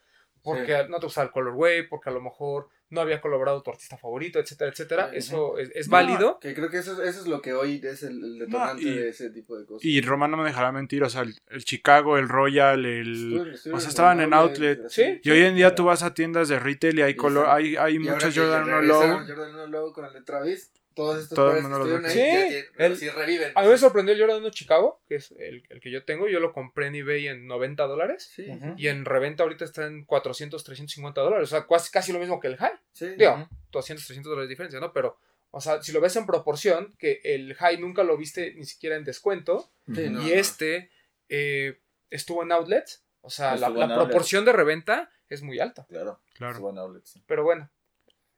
porque 0.45 0.85
no 0.89 0.99
te 0.99 1.05
gustaba 1.07 1.25
el 1.25 1.31
colorway, 1.31 1.87
porque 1.87 2.09
a 2.09 2.13
lo 2.13 2.21
mejor 2.21 2.69
no 2.89 3.01
había 3.01 3.19
colaborado 3.19 3.61
tu 3.63 3.71
artista 3.71 3.97
favorito, 3.97 4.39
etcétera, 4.39 4.69
etcétera. 4.71 5.09
Sí, 5.09 5.17
Eso 5.17 5.57
es, 5.57 5.71
es 5.73 5.87
No, 5.87 5.93
válido. 5.93 6.39
Que 6.39 6.53
creo 6.53 6.69
que 6.69 6.77
eso, 6.77 7.01
eso 7.03 7.19
es 7.21 7.27
lo 7.27 7.41
que 7.41 7.53
hoy 7.53 7.81
es 7.83 8.03
el, 8.03 8.23
el 8.23 8.39
detonante 8.39 8.83
No, 8.85 8.91
y- 8.91 8.95
de 8.95 9.09
ese 9.09 9.31
tipo 9.31 9.57
de 9.57 9.65
cosas. 9.65 9.83
Y 9.83 9.99
Román 10.01 10.31
no 10.31 10.37
me 10.37 10.43
dejará 10.45 10.71
mentir, 10.71 11.03
o 11.03 11.09
sea, 11.09 11.21
el, 11.23 11.35
el 11.49 11.65
Chicago, 11.65 12.17
el 12.17 12.29
Royal, 12.29 12.85
el... 12.85 13.55
O 13.73 13.79
sea, 13.79 13.89
estaban 13.89 14.21
en 14.21 14.33
outlet. 14.33 14.87
Sí. 14.89 15.19
Y 15.23 15.29
hoy 15.31 15.41
en 15.41 15.55
día 15.55 15.73
tú 15.73 15.85
vas 15.85 16.03
a 16.03 16.13
tiendas 16.13 16.47
de 16.47 16.59
retail 16.59 16.99
y 16.99 17.01
hay 17.01 17.11
Y 17.11 17.15
color, 17.15 17.47
hay, 17.49 17.75
hay 17.75 17.95
Y 17.95 18.07
ahora 18.07 18.13
muchos 18.13 18.33
que 18.33 18.39
Jordan 18.39 18.63
1 18.63 18.79
regresaron 18.81 19.09
Low. 19.09 19.27
Jordan 19.27 19.53
1 19.55 19.67
Low 19.67 19.91
con 19.93 20.05
el 20.05 20.13
de 20.13 20.21
Travis. 20.21 20.71
Todos 20.95 21.21
estos 21.23 21.35
Todo 21.35 21.51
que 21.53 21.59
estuvieron 21.59 22.05
ahí 22.05 22.15
ya 22.15 22.23
Sí, 22.23 22.47
tienen- 22.47 22.65
el- 22.77 22.97
sí 22.97 23.09
reviven. 23.09 23.51
A 23.53 23.61
mí 23.63 23.67
me 23.67 23.77
sorprendió 23.77 24.13
el 24.15 24.21
Jordan 24.21 24.37
1 24.37 24.49
Chicago, 24.49 25.03
que 25.07 25.15
es 25.15 25.31
el, 25.37 25.63
el 25.69 25.79
que 25.81 25.91
yo 25.91 26.05
tengo. 26.05 26.27
Yo 26.27 26.39
lo 26.39 26.53
compré 26.53 26.87
en 26.87 26.95
eBay 26.95 27.27
en 27.27 27.45
90 27.47 27.83
dólares. 27.85 28.31
Sí. 28.33 28.47
Y 28.77 28.87
en 28.87 29.03
reventa 29.05 29.43
ahorita 29.43 29.65
está 29.65 29.85
en 29.85 30.05
400, 30.05 30.63
350 30.63 31.21
dólares. 31.21 31.49
O 31.49 31.55
sea, 31.55 31.67
casi, 31.67 31.91
casi 31.91 32.13
lo 32.13 32.19
mismo 32.19 32.39
que 32.39 32.47
el 32.47 32.57
High. 32.57 32.79
sí. 32.93 33.07
Digo, 33.17 33.33
Ujú. 33.33 33.47
200, 33.71 34.05
300 34.07 34.29
dólares 34.31 34.47
de 34.47 34.53
diferencia, 34.53 34.79
¿no? 34.79 34.93
Pero, 34.93 35.19
o 35.51 35.59
sea, 35.61 35.81
si 35.83 35.91
lo 35.91 35.99
ves 36.01 36.15
en 36.15 36.25
proporción, 36.25 36.95
que 36.97 37.19
el 37.23 37.55
High 37.55 37.77
nunca 37.79 38.03
lo 38.03 38.17
viste 38.17 38.53
ni 38.55 38.63
siquiera 38.65 38.95
en 38.95 39.03
descuento. 39.03 39.69
Sí, 39.93 40.09
no, 40.09 40.21
y 40.21 40.25
no. 40.25 40.33
este 40.33 40.89
eh, 41.29 41.81
estuvo 42.09 42.43
en 42.43 42.51
outlets. 42.53 43.03
O 43.21 43.29
sea, 43.29 43.55
la, 43.57 43.67
Estuvo 43.67 43.83
en 43.83 43.93
proporción 43.95 44.45
de 44.45 44.53
reventa 44.53 45.09
es 45.27 45.41
muy 45.41 45.59
alta. 45.59 45.85
Claro, 45.89 46.21
Claro. 46.35 46.53
es 46.53 46.59
buen 46.59 46.77
outlet, 46.77 47.03
sí. 47.05 47.23
Pero 47.25 47.43
bueno, 47.43 47.69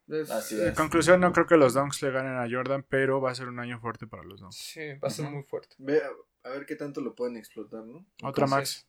Es- 0.07 0.31
Así 0.31 0.59
En 0.61 0.69
es. 0.69 0.73
conclusión, 0.75 1.19
no 1.19 1.33
creo 1.33 1.45
que 1.47 1.57
los 1.57 1.73
Dunks 1.73 2.01
le 2.01 2.11
ganen 2.11 2.37
a 2.37 2.47
Jordan, 2.49 2.85
pero 2.87 3.19
va 3.19 3.31
a 3.31 3.35
ser 3.35 3.47
un 3.49 3.59
año 3.59 3.79
fuerte 3.79 4.07
para 4.07 4.23
los 4.23 4.39
Dunks. 4.39 4.55
sí, 4.55 4.93
va 5.03 5.07
a 5.07 5.11
ser 5.11 5.29
muy 5.29 5.43
fuerte. 5.43 5.75
Ve 5.79 6.01
a, 6.01 6.47
a 6.49 6.51
ver 6.51 6.65
qué 6.65 6.75
tanto 6.75 7.01
lo 7.01 7.13
pueden 7.15 7.35
explotar, 7.37 7.83
¿no? 7.83 8.05
Otra 8.23 8.45
Así 8.45 8.53
Max. 8.53 8.87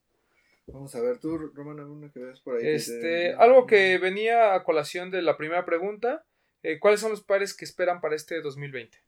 Vamos 0.68 0.94
a 0.94 1.00
ver, 1.00 1.18
tú, 1.18 1.38
Román, 1.54 1.80
alguna 1.80 2.10
que 2.12 2.20
veas 2.20 2.40
por 2.40 2.56
ahí. 2.56 2.62
que 2.62 2.74
Este, 2.74 3.00
te- 3.00 3.34
algo 3.34 3.66
que 3.66 3.96
venía 3.98 4.54
a 4.54 4.62
colación 4.64 5.10
de 5.10 5.22
la 5.22 5.36
primera 5.36 5.64
pregunta, 5.64 6.24
eh, 6.62 6.78
¿cuáles 6.78 7.00
son 7.00 7.10
los 7.10 7.22
pares 7.22 7.54
que 7.54 7.64
esperan 7.64 8.00
para 8.02 8.14
este 8.14 8.40
2020? 8.42 8.98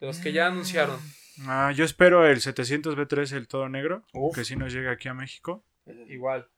De 0.00 0.06
los 0.06 0.18
que 0.18 0.32
ya 0.32 0.46
anunciaron. 0.46 1.00
Ah, 1.46 1.72
yo 1.74 1.84
espero 1.84 2.26
el 2.26 2.40
700 2.40 2.96
B3, 2.96 3.32
el 3.32 3.48
todo 3.48 3.68
negro, 3.68 4.04
Uf. 4.12 4.34
que 4.34 4.44
si 4.44 4.54
nos 4.54 4.72
llegue 4.72 4.90
aquí 4.90 5.08
a 5.08 5.14
México. 5.14 5.64
Igual. 6.08 6.48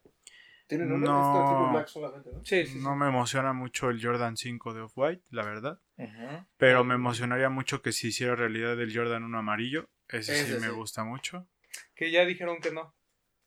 Tiene 0.71 0.87
nombre, 0.87 1.11
No. 1.11 1.49
Tipo 1.49 1.71
black 1.73 1.89
solamente, 1.89 2.31
¿no? 2.33 2.45
Sí, 2.45 2.65
sí, 2.65 2.73
sí. 2.75 2.79
No 2.79 2.95
me 2.97 3.09
emociona 3.09 3.53
mucho 3.53 3.91
el 3.91 4.01
Jordan 4.03 4.37
5 4.37 4.73
de 4.73 4.81
Off-White, 4.83 5.25
la 5.31 5.45
verdad. 5.45 5.81
Ujú. 5.99 6.47
Pero 6.57 6.85
me 6.85 6.95
emocionaría 6.95 7.51
mucho 7.51 7.83
que 7.83 7.91
si 7.93 8.09
hiciera 8.09 8.37
realidad 8.37 8.81
el 8.81 8.97
Jordan 8.97 9.25
1 9.25 9.37
amarillo. 9.39 9.91
Ese, 10.09 10.45
sí 10.47 10.61
me 10.61 10.71
gusta 10.71 11.03
mucho. 11.05 11.49
Que 11.95 12.11
ya 12.11 12.25
dijeron 12.25 12.61
que 12.61 12.71
no. 12.73 12.95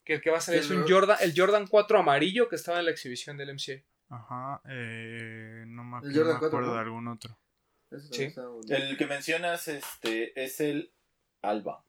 Que 0.03 0.15
el 0.15 0.21
que 0.21 0.29
va 0.31 0.37
a 0.37 0.41
salir 0.41 0.59
es 0.59 0.69
un. 0.69 0.85
Jordan, 0.87 1.17
el 1.21 1.33
Jordan 1.35 1.65
4 1.67 1.99
amarillo 1.99 2.49
que 2.49 2.57
estaba 2.57 2.79
en 2.79 2.85
la 2.85 2.91
exhibición 2.91 3.37
del 3.37 3.53
MCA. 3.53 3.81
Ajá. 4.09 4.61
eh, 4.69 5.63
no 5.65 5.83
me, 5.83 5.97
El 6.05 6.09
no 6.11 6.17
Jordan 6.17 6.33
me 6.33 6.39
4, 6.39 6.47
acuerdo 6.47 6.73
de 6.73 6.79
algún 6.81 7.07
otro. 7.07 7.39
Sí. 8.11 8.33
El 8.69 8.97
que 8.97 9.05
mencionas 9.07 9.67
este 9.69 10.43
es 10.43 10.59
el 10.59 10.93
Alba. 11.41 11.85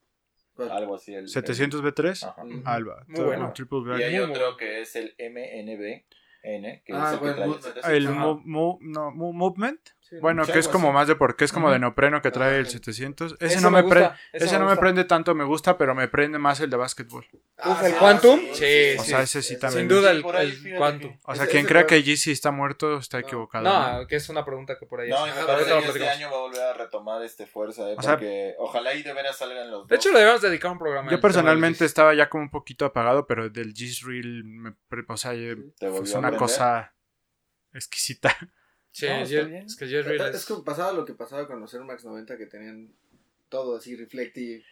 Algo 0.58 0.94
así. 0.96 1.14
El, 1.14 1.28
700 1.28 1.82
B3, 1.82 2.22
el- 2.22 2.28
ajá. 2.28 2.44
Ujú. 2.44 2.62
Alba. 2.64 3.04
Muy 3.06 3.16
todo 3.16 3.26
bueno. 3.26 3.52
Triple 3.52 3.78
Y 3.78 3.82
Black. 3.82 4.00
hay 4.02 4.12
muy 4.14 4.30
otro 4.30 4.56
que 4.56 4.80
es 4.82 4.96
el 4.96 5.14
MNB, 5.18 6.04
N, 6.42 6.82
que 6.84 6.92
Ah, 6.92 7.06
es 7.08 7.12
el 7.14 7.18
que 7.20 7.24
trae 7.24 7.30
el 7.42 7.48
Movement. 7.48 7.62
700. 7.64 7.90
El 7.90 8.06
Ajá. 8.06 8.18
mo- 8.20 8.42
mo- 8.44 8.78
no, 8.82 9.10
mo- 9.12 9.32
Movement. 9.32 9.80
Bueno, 10.20 10.44
que 10.46 10.58
es 10.58 10.68
como 10.68 10.88
así. 10.88 10.94
más 10.94 11.08
de 11.08 11.16
porque 11.16 11.44
es 11.44 11.52
como 11.52 11.70
de 11.70 11.78
neopreno 11.78 12.20
que 12.22 12.30
trae 12.30 12.58
el 12.58 12.66
sí. 12.66 12.72
700. 12.74 13.34
Ese, 13.34 13.46
Ese 13.46 13.60
no 13.60 13.70
me, 13.70 13.82
gusta, 13.82 13.94
prende, 13.94 14.18
ese 14.32 14.44
ese 14.46 14.54
me 14.54 14.58
no 14.60 14.64
me 14.66 14.70
gusta. 14.72 14.80
prende 14.80 15.04
tanto, 15.04 15.34
me 15.34 15.44
gusta, 15.44 15.78
pero 15.78 15.94
me 15.94 16.08
prende 16.08 16.38
más 16.38 16.60
el 16.60 16.70
de 16.70 16.76
básquetbol. 16.76 17.26
Ah, 17.58 17.70
Uf, 17.72 17.82
el 17.84 17.94
Quantum. 17.94 18.40
sí, 18.52 18.54
Sí, 18.54 18.96
O 18.98 19.04
sea, 19.04 19.22
ese 19.22 19.42
sí 19.42 19.58
también. 19.58 19.80
Sin 19.82 19.88
duda 19.88 20.10
el, 20.10 20.22
Quantum. 20.76 21.16
O 21.24 21.34
sea, 21.34 21.46
quien 21.46 21.66
crea 21.66 21.82
fue- 21.82 21.88
que 21.88 22.02
Yeezy 22.02 22.30
está 22.32 22.50
muerto 22.50 22.98
está 22.98 23.20
No. 23.20 23.26
equivocado. 23.26 23.64
No, 24.00 24.06
que 24.06 24.16
es 24.16 24.28
una 24.28 24.44
pregunta 24.44 24.78
que 24.78 24.86
por 24.86 25.00
ahí 25.00 25.10
No, 25.10 25.24
me 25.26 25.30
este 25.32 26.08
año 26.08 26.30
va 26.30 26.36
a 26.36 26.40
volver 26.40 26.62
a 26.62 26.72
retomar 26.74 27.22
este 27.22 27.46
fuerza, 27.46 27.88
eh, 27.90 27.94
O 27.98 28.02
sea- 28.02 28.12
porque 28.12 28.54
ojalá 28.58 28.94
y 28.94 29.02
de 29.02 29.12
veras 29.12 29.36
salgan 29.38 29.70
los 29.70 29.86
De 29.86 29.96
hecho, 29.96 30.10
le 30.12 30.18
debemos 30.20 30.42
dedicar 30.42 30.70
un 30.72 30.78
programa. 30.78 31.06
Yo 31.06 31.12
del 31.12 31.20
personalmente 31.20 31.84
estaba 31.84 32.14
ya 32.14 32.28
como 32.28 32.44
un 32.44 32.50
poquito 32.50 32.84
apagado, 32.84 33.26
pero 33.26 33.48
del 33.50 33.74
G-Reel, 33.74 34.44
me, 34.44 34.72
pre- 34.88 35.04
o 35.08 35.16
sea, 35.16 35.34
eh, 35.34 35.56
Te 35.78 35.86
volvió 35.88 36.02
es 36.04 36.14
a 36.14 36.18
una 36.18 36.36
cosa 36.36 36.94
exquisita. 37.72 38.36
Sí, 38.94 39.06
No, 39.08 39.16
es 39.16 39.76
que 39.76 39.88
Jerry 39.88 40.14
Es, 40.16 40.22
es- 40.22 40.34
es 40.36 40.46
como 40.46 40.62
pasaba 40.64 40.92
lo 40.92 41.04
que 41.04 41.14
pasaba 41.14 41.48
con 41.48 41.58
los 41.60 41.74
Air 41.74 41.82
Max 41.82 42.04
90 42.04 42.38
que 42.38 42.46
tenían 42.46 42.92
todo 43.48 43.76
así 43.76 43.96
reflective, 43.96 44.62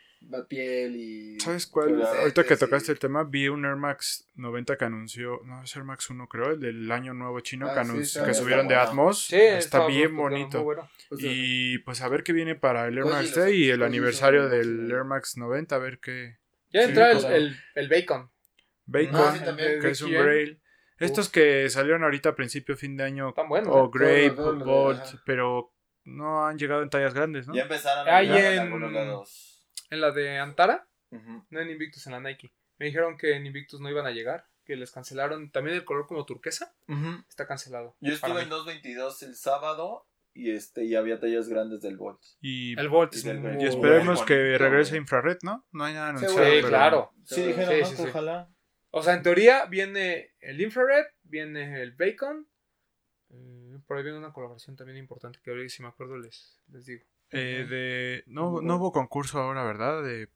piel 0.49 0.95
y... 0.95 1.41
¿Sabes 1.41 1.67
cuál? 1.67 2.01
Ahorita 2.01 2.45
que 2.45 2.57
tocaste 2.57 2.93
el 2.93 3.01
tema, 3.01 3.25
vi 3.25 3.49
un 3.49 3.65
Air 3.65 3.75
Max 3.75 4.29
90 4.37 4.77
que 4.79 4.85
anunció, 4.85 5.41
no, 5.45 5.61
es 5.65 5.75
Air 5.75 5.85
Max 5.85 6.09
1 6.09 6.29
creo, 6.29 6.53
el 6.53 6.61
del 6.61 6.93
año 6.93 7.15
nuevo 7.15 7.41
chino, 7.41 7.67
Ah, 7.69 7.75
que, 7.75 7.85
sí, 7.85 7.91
anunció- 7.91 8.03
está- 8.05 8.25
que 8.27 8.31
está 8.31 8.43
subieron 8.45 8.69
de 8.69 8.75
bueno. 8.77 8.89
Atmos. 8.89 9.27
Sí, 9.27 9.37
está 9.37 9.87
bien 9.89 10.17
bonito. 10.17 10.63
bueno. 10.63 10.89
o 11.11 11.17
sea, 11.17 11.29
Y 11.33 11.79
pues 11.79 12.01
a 12.03 12.09
ver 12.09 12.23
qué 12.23 12.33
viene 12.33 12.55
para 12.55 12.87
el 12.87 12.95
Air 12.99 13.03
Pues 13.03 13.15
Max 13.17 13.27
los- 13.31 13.37
Day 13.45 13.65
y 13.65 13.71
el 13.71 13.83
aniversario 13.83 14.49
del 14.49 14.89
Air 14.89 15.03
Max 15.05 15.37
90, 15.37 15.75
a 15.75 15.79
ver 15.81 15.99
qué. 15.99 16.37
Ya 16.73 16.83
Sí, 16.85 16.89
entra 16.91 17.11
el, 17.11 17.25
el, 17.25 17.57
el 17.75 17.89
Bacon. 17.89 18.31
Bacon, 18.87 19.15
Ah, 19.17 19.57
que 19.81 19.91
es 19.91 20.01
un. 20.03 20.13
Grail. 20.13 20.61
Estos 21.05 21.29
que 21.29 21.69
salieron 21.71 22.03
ahorita 22.05 22.31
a 22.31 22.35
principio, 22.35 22.77
fin 22.77 22.97
de 22.97 23.05
año, 23.05 23.33
Tan 23.33 23.49
buenos. 23.49 23.75
o. 23.75 23.91
Grape, 23.91 24.31
de- 24.31 24.65
Bolt, 24.65 25.03
pero 25.25 25.73
no 26.05 26.47
han 26.47 26.59
llegado 26.59 26.83
en 26.83 26.91
tallas 26.91 27.15
grandes, 27.15 27.47
¿no? 27.47 27.55
Ya 27.55 27.63
empezaron 27.63 28.09
Hay 28.09 28.29
a 28.29 28.35
llegar 28.35 28.53
en- 28.53 28.59
en 28.59 28.61
algunos 28.67 28.93
lados. 28.93 29.69
En 29.91 30.01
la 30.01 30.11
de 30.11 30.39
Antara, 30.39 30.89
no 31.51 31.61
en 31.61 31.71
Invictus, 31.71 32.07
en 32.07 32.13
la 32.13 32.21
Nike. 32.21 32.53
Me 32.79 32.87
dijeron 32.87 33.17
que 33.17 33.37
en 33.37 33.47
Invictus 33.47 33.81
no 33.81 33.91
iban 33.91 34.07
a 34.07 34.11
llegar, 34.11 34.47
que 34.65 34.77
les 34.77 34.91
cancelaron. 34.91 35.51
También 35.51 35.77
el 35.77 35.85
color 35.85 36.07
como 36.07 36.25
turquesa 36.25 36.75
está 37.29 37.47
cancelado. 37.47 37.97
Yo 38.01 38.13
estuve 38.15 38.35
mí. 38.35 38.41
en 38.43 38.49
222 38.49 39.23
el 39.23 39.37
sábado 39.37 40.07
y 40.35 40.51
este 40.53 40.85
y 40.85 40.95
había 40.95 41.21
tallas 41.21 41.49
grandes 41.49 41.83
del 41.83 41.97
Bolt. 41.99 42.21
Y, 42.41 42.79
El 42.81 42.89
Volt 42.89 43.13
Y 43.15 43.19
y 43.63 43.67
esperemos 43.67 44.23
que 44.25 44.57
regrese 44.57 44.93
güey. 44.93 45.01
infrared, 45.03 45.39
¿no? 45.43 45.67
No 45.73 45.85
hay 45.85 45.93
nada 45.95 46.09
anunciado. 46.09 46.35
Sí, 46.37 46.51
pero- 46.53 46.69
claro. 46.69 47.13
Sí, 47.25 47.35
Sí, 47.35 47.43
dijeron, 47.49 47.75
sí, 47.75 47.81
¿no? 47.81 47.87
sí, 47.87 47.97
Que 47.97 48.03
sí. 48.03 48.09
ojalá. 48.09 48.49
O 48.95 49.03
sea, 49.03 49.15
en 49.15 49.23
teoría 49.23 49.65
viene 49.67 50.35
el 50.41 50.61
Infrared, 50.61 51.07
viene 51.25 51.83
el 51.83 51.93
Bacon. 51.93 52.47
eh, 53.31 53.79
por 53.87 53.97
ahí 53.97 54.03
viene 54.05 54.19
una 54.19 54.33
colaboración 54.33 54.77
también 54.77 54.99
importante 54.99 55.41
que 55.43 55.51
ahorita 55.51 55.69
si 55.75 55.83
me 55.83 55.89
acuerdo 55.89 56.17
les, 56.19 56.61
les 56.69 56.85
digo. 56.87 57.05
Eh, 57.31 57.67
de... 57.69 58.23
no, 58.27 58.61
no 58.61 58.77
hubo 58.77 58.93
concurso 58.93 59.41
ahora, 59.41 59.65
¿verdad? 59.65 60.03
De... 60.03 60.29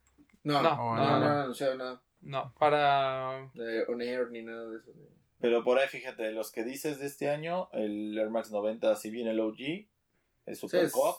No, 0.42 0.62
No, 0.62 0.76
no, 0.76 0.76
no, 0.76 0.96
no, 0.96 0.96
no. 0.96 1.20
no 1.20 1.26
han 1.26 1.38
anunciado 1.40 1.74
nada 1.76 2.02
No, 2.22 2.54
para... 2.58 3.50
de 3.54 3.84
On 3.88 4.00
Air 4.00 4.30
ni 4.30 4.42
nada 4.42 4.66
de 4.70 4.78
eso. 4.78 4.92
Pero 5.38 5.62
por 5.62 5.78
ahí, 5.78 5.86
fíjate, 5.88 6.32
los 6.32 6.50
que 6.50 6.64
dices 6.64 6.98
de 6.98 7.06
este 7.06 7.28
año, 7.28 7.68
el 7.72 8.16
Air 8.16 8.30
Max 8.30 8.50
90, 8.50 8.96
si 8.96 9.10
viene 9.10 9.32
el 9.32 9.40
OG, 9.40 9.58
el 10.46 10.56
Super 10.56 10.80
Sí, 10.80 10.86
es 10.86 10.92
Cup, 10.92 11.16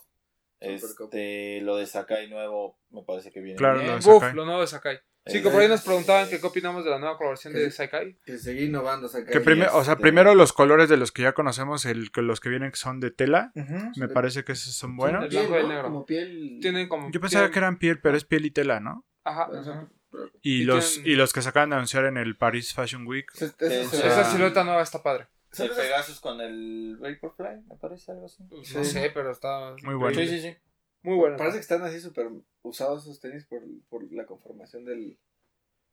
Super 0.59 0.95
Cup. 0.97 1.05
este, 1.13 1.61
lo 1.61 1.75
de 1.75 1.85
Sakai 1.85 2.27
nuevo, 2.27 2.79
me 2.89 3.03
parece 3.03 3.31
que 3.31 3.41
viene 3.41 3.57
Claro, 3.57 3.75
bien. 3.79 3.91
lo 3.91 3.99
de 3.99 4.09
Uf, 4.09 4.21
Sakai. 4.23 4.33
lo 4.35 4.45
nuevo 4.45 4.61
de 4.61 4.67
Sakai. 4.67 4.99
Sí, 5.29 5.41
que 5.41 5.49
por 5.49 5.61
ahí 5.61 5.67
nos 5.67 5.81
preguntaban 5.81 6.29
que 6.29 6.39
qué 6.39 6.45
opinamos 6.47 6.83
de 6.83 6.89
la 6.91 6.99
nueva 6.99 7.17
colaboración 7.17 7.53
de 7.53 7.69
Sakai. 7.71 8.17
Que 8.25 8.37
seguir 8.37 8.63
innovando. 8.63 9.09
Que 9.09 9.39
prime- 9.41 9.67
o 9.71 9.83
sea, 9.83 9.93
este- 9.93 10.01
primero 10.01 10.35
los 10.35 10.53
colores 10.53 10.89
de 10.89 10.97
los 10.97 11.11
que 11.11 11.23
ya 11.23 11.33
conocemos, 11.33 11.85
el, 11.85 12.11
que 12.11 12.21
los 12.21 12.39
que 12.39 12.49
vienen 12.49 12.71
que 12.71 12.77
son 12.77 12.99
de 12.99 13.11
tela, 13.11 13.51
me 13.95 14.07
parece 14.07 14.43
que 14.43 14.53
esos 14.53 14.73
son 14.73 14.95
buenos. 14.97 15.23
el 15.23 15.29
piel, 15.29 15.47
blanco 15.47 15.55
y 15.57 15.59
el 15.61 15.67
¿no? 15.67 15.73
negro. 15.73 15.83
Como 15.89 16.05
piel. 16.05 16.59
Tienen 16.61 16.87
como... 16.87 17.11
Yo 17.11 17.19
pensaba 17.21 17.49
que 17.51 17.59
eran 17.59 17.77
piel, 17.79 17.99
pero 17.99 18.17
es 18.17 18.23
piel 18.25 18.45
y 18.45 18.51
tela, 18.51 18.79
¿no? 18.79 19.05
Ajá. 19.23 19.49
Y, 20.41 20.61
Y 20.61 20.63
los, 20.63 20.93
tienen- 20.95 21.11
y 21.11 21.15
los 21.15 21.33
que 21.33 21.41
se 21.41 21.49
acaban 21.49 21.69
de 21.69 21.75
anunciar 21.75 22.05
en 22.05 22.17
el 22.17 22.35
Paris 22.37 22.73
Fashion 22.73 23.05
Week. 23.05 23.29
O 23.33 23.37
sea, 23.37 23.49
Esa 23.59 24.23
silueta 24.31 24.63
nueva 24.63 24.81
está 24.81 25.03
padre. 25.03 25.27
El 25.57 25.69
Pegasus 25.71 26.19
con 26.19 26.39
el 26.39 26.97
Vaporfly, 26.99 27.63
me 27.67 27.75
parece 27.81 28.11
algo 28.11 28.25
así. 28.27 28.43
No 28.43 28.63
Sí. 28.63 28.85
sé, 28.85 29.11
pero 29.13 29.31
está... 29.31 29.75
Muy 29.83 29.95
bueno. 29.95 30.19
Sí, 30.19 30.27
sí, 30.27 30.39
sí. 30.41 30.55
Muy 31.03 31.15
bueno. 31.15 31.37
Parece 31.37 31.57
que 31.57 31.61
están 31.61 31.81
así 31.83 31.99
súper 31.99 32.27
usados 32.63 33.03
esos 33.03 33.19
tenis 33.19 33.45
por, 33.45 33.61
por 33.89 34.11
la 34.11 34.25
conformación 34.25 34.83
del, 34.85 35.17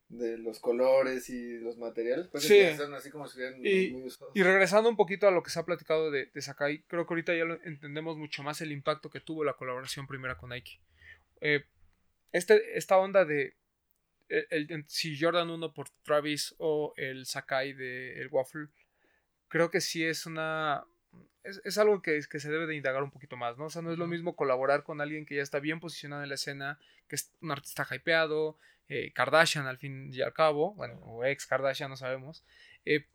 de 0.09 0.39
los 0.39 0.59
colores 0.61 1.29
y 1.31 1.59
los 1.59 1.77
materiales. 1.79 2.29
Sí. 2.35 2.49
que 2.49 2.71
están 2.71 2.93
así 2.95 3.11
como 3.11 3.29
si 3.29 3.41
Y- 3.63 3.91
muy 3.93 4.03
usados. 4.05 4.33
Y 4.35 4.43
regresando 4.43 4.89
un 4.89 4.97
poquito 4.97 5.29
a 5.29 5.31
lo 5.31 5.43
que 5.43 5.51
se 5.51 5.59
ha 5.61 5.65
platicado 5.65 6.11
de, 6.11 6.27
de 6.27 6.43
Sakai, 6.43 6.83
creo 6.89 7.07
que 7.07 7.15
ahorita 7.15 7.35
ya 7.35 7.45
lo 7.45 7.63
entendemos 7.63 8.17
mucho 8.17 8.43
más 8.43 8.61
el 8.61 8.73
impacto 8.73 9.11
que 9.11 9.21
tuvo 9.21 9.45
la 9.45 9.55
colaboración 9.55 10.07
primera 10.07 10.37
con 10.37 10.51
Nike. 10.51 10.81
Eh, 11.41 11.65
este, 12.33 12.77
esta 12.77 12.99
onda 12.99 13.25
de 13.25 13.57
el, 14.29 14.47
el- 14.71 14.85
si 14.89 15.19
Jordan 15.21 15.51
1 15.51 15.75
por 15.75 15.89
Travis 16.03 16.55
o 16.59 16.93
el 16.97 17.27
Sakai 17.27 17.73
de 17.75 18.21
el 18.21 18.29
Waffle, 18.29 18.69
creo 19.49 19.71
que 19.71 19.81
sí 19.81 20.03
es 20.05 20.27
una... 20.27 20.85
Es, 21.43 21.61
es 21.65 21.77
algo 21.79 22.01
que, 22.01 22.21
que 22.31 22.41
se 22.41 22.51
debe 22.51 22.67
de 22.67 22.75
indagar 22.77 23.03
un 23.03 23.11
poquito 23.11 23.37
más, 23.37 23.59
¿no? 23.59 23.67
O 23.67 23.71
sea, 23.71 23.83
no 23.83 23.93
es 23.93 23.99
lo 23.99 24.07
mismo 24.07 24.35
colaborar 24.35 24.83
con 24.83 25.01
alguien 25.01 25.27
que 25.27 25.37
ya 25.37 25.43
está 25.43 25.59
bien 25.61 25.79
posicionado 25.81 26.23
en 26.23 26.29
la 26.31 26.37
escena, 26.37 26.79
que 27.09 27.17
es 27.17 27.31
un 27.43 27.51
artista 27.51 27.87
hypeado, 27.91 28.57
eh, 28.89 29.13
Kardashian 29.13 29.67
al 29.67 29.77
fin 29.79 30.11
y 30.13 30.23
al 30.23 30.33
cabo, 30.33 30.75
bueno, 30.75 30.95
o 31.03 31.25
ex 31.25 31.47
Kardashian, 31.47 31.91
no 31.91 31.97
sabemos, 31.97 32.45
eh, 32.87 33.07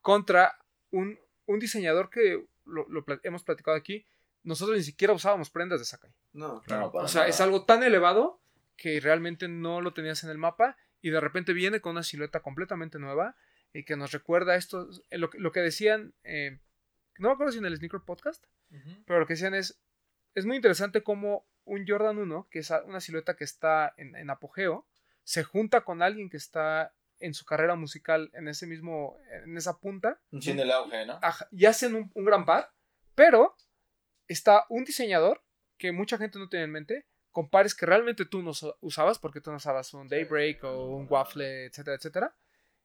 contra 0.00 0.58
un, 0.90 1.18
un 1.46 1.58
diseñador 1.60 2.10
que 2.10 2.44
lo, 2.64 2.86
lo 2.88 3.04
hemos 3.22 3.42
platicado 3.44 3.76
aquí, 3.76 4.04
nosotros 4.42 4.76
ni 4.76 4.82
siquiera 4.84 5.12
usábamos 5.14 5.50
prendas 5.50 5.78
de 5.80 5.84
Sakai. 5.86 6.10
No, 6.32 6.54
No, 6.68 6.90
para 6.92 7.04
O 7.04 7.08
sea, 7.08 7.22
nada. 7.22 7.30
es 7.30 7.40
algo 7.40 7.64
tan 7.64 7.82
elevado 7.82 8.40
que 8.76 9.00
realmente 9.00 9.48
no 9.48 9.80
lo 9.80 9.92
tenías 9.94 10.22
en 10.24 10.30
el 10.30 10.38
mapa 10.38 10.76
y 11.02 11.10
de 11.10 11.20
repente 11.20 11.52
viene 11.52 11.80
con 11.80 11.92
una 11.92 12.02
silueta 12.02 12.40
completamente 12.40 12.98
nueva 12.98 13.36
y 13.72 13.84
que 13.84 13.96
nos 13.96 14.12
recuerda 14.12 14.54
esto, 14.56 14.88
eh, 15.10 15.18
lo, 15.18 15.30
que- 15.30 15.38
lo 15.38 15.50
que 15.52 15.60
decían, 15.60 16.14
eh, 16.24 16.58
no 17.18 17.28
me 17.28 17.34
acuerdo 17.34 17.52
si 17.52 17.58
en 17.58 17.66
el 17.66 17.76
Sneaker 17.76 18.00
Podcast, 18.00 18.44
pero 19.06 19.20
lo 19.20 19.26
que 19.26 19.34
decían 19.34 19.54
es, 19.54 19.80
es 20.34 20.46
muy 20.46 20.56
interesante 20.56 21.02
cómo 21.02 21.46
un 21.64 21.84
Jordan 21.86 22.18
1, 22.18 22.48
que 22.50 22.60
es 22.60 22.70
una 22.84 23.00
silueta 23.00 23.36
que 23.36 23.44
está 23.44 23.94
en, 23.96 24.14
en 24.16 24.30
apogeo, 24.30 24.86
se 25.24 25.42
junta 25.42 25.82
con 25.84 26.02
alguien 26.02 26.30
que 26.30 26.36
está 26.36 26.94
en 27.18 27.34
su 27.34 27.44
carrera 27.44 27.74
musical 27.74 28.30
en 28.34 28.48
ese 28.48 28.66
mismo, 28.66 29.18
en 29.44 29.56
esa 29.56 29.78
punta, 29.78 30.20
Sí, 30.40 30.50
en 30.50 30.60
el 30.60 30.70
auge, 30.70 31.06
¿no? 31.06 31.18
Ajá, 31.22 31.48
y 31.50 31.64
hacen 31.64 31.94
un, 31.94 32.10
un 32.14 32.24
gran 32.24 32.44
par, 32.44 32.72
pero 33.14 33.56
está 34.28 34.66
un 34.68 34.84
diseñador 34.84 35.42
que 35.78 35.92
mucha 35.92 36.18
gente 36.18 36.38
no 36.38 36.48
tiene 36.48 36.64
en 36.64 36.72
mente, 36.72 37.06
con 37.30 37.50
pares 37.50 37.74
que 37.74 37.86
realmente 37.86 38.24
tú 38.24 38.42
no 38.42 38.52
usabas, 38.80 39.18
porque 39.18 39.40
tú 39.40 39.50
no 39.50 39.56
usabas 39.56 39.92
un 39.92 40.08
Daybreak 40.08 40.64
o 40.64 40.96
un 40.96 41.06
Waffle, 41.08 41.66
etcétera, 41.66 41.96
etcétera. 41.96 42.36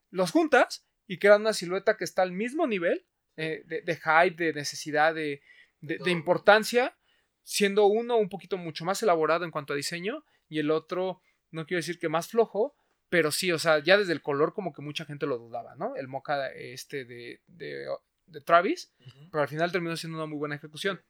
Los 0.09 0.31
juntas 0.31 0.85
y 1.07 1.19
crean 1.19 1.41
una 1.41 1.53
silueta 1.53 1.95
que 1.95 2.03
está 2.03 2.21
al 2.21 2.31
mismo 2.31 2.67
nivel 2.67 3.05
eh, 3.37 3.63
de, 3.65 3.81
de 3.81 3.95
hype, 3.95 4.43
de 4.45 4.53
necesidad, 4.53 5.13
de, 5.15 5.41
de- 5.81 5.97
de 5.97 6.11
importancia, 6.11 6.95
siendo 7.43 7.85
uno 7.85 8.17
un 8.17 8.29
poquito 8.29 8.57
mucho 8.57 8.85
más 8.85 9.01
elaborado 9.03 9.45
en 9.45 9.51
cuanto 9.51 9.73
a 9.73 9.75
diseño 9.75 10.23
y 10.47 10.59
el 10.59 10.69
otro, 10.71 11.21
no 11.51 11.65
quiero 11.65 11.79
decir 11.79 11.97
que 11.99 12.09
más 12.09 12.27
flojo, 12.27 12.75
pero 13.09 13.31
sí, 13.31 13.51
o 13.51 13.59
sea, 13.59 13.79
ya 13.79 13.97
desde 13.97 14.13
el 14.13 14.21
color 14.21 14.53
como 14.53 14.73
que 14.73 14.81
mucha 14.81 15.05
gente 15.05 15.25
lo 15.25 15.37
dudaba, 15.37 15.75
¿no? 15.75 15.95
El 15.95 16.07
mocha 16.07 16.47
este 16.53 17.03
de, 17.05 17.41
de, 17.47 17.85
de 18.27 18.41
Travis, 18.41 18.93
pero 19.31 19.41
al 19.41 19.49
final 19.49 19.71
terminó 19.71 19.97
siendo 19.97 20.17
una 20.17 20.27
muy 20.27 20.37
buena 20.37 20.55
ejecución. 20.55 21.03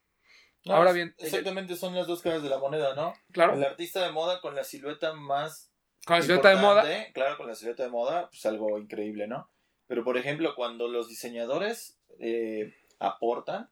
No, 0.66 0.76
Ahora 0.76 0.92
bien, 0.94 1.16
Exactamente 1.18 1.76
son 1.76 1.96
las 1.96 2.08
dos 2.08 2.22
caras 2.22 2.44
de 2.44 2.50
la 2.50 2.60
moneda, 2.60 2.96
¿no? 2.96 3.14
Claro, 3.32 3.54
El 3.56 3.64
artista 3.64 4.04
de 4.06 4.12
moda 4.12 4.42
con 4.42 4.56
la 4.56 4.64
silueta 4.64 5.14
más 5.14 5.72
con 6.06 6.16
la 6.18 6.22
silueta 6.24 6.50
de 6.50 6.56
moda, 6.56 7.12
Claro, 7.14 7.38
con 7.38 7.48
la 7.48 7.56
silueta 7.56 7.84
de 7.84 7.90
moda, 7.90 8.30
pues 8.30 8.46
algo 8.46 8.78
increíble, 8.80 9.28
¿no? 9.28 9.50
Pero 9.92 10.06
por 10.06 10.16
ejemplo, 10.18 10.56
cuando 10.56 10.88
los 10.88 11.10
diseñadores 11.10 12.00
eh, 12.18 12.74
aportan, 13.00 13.70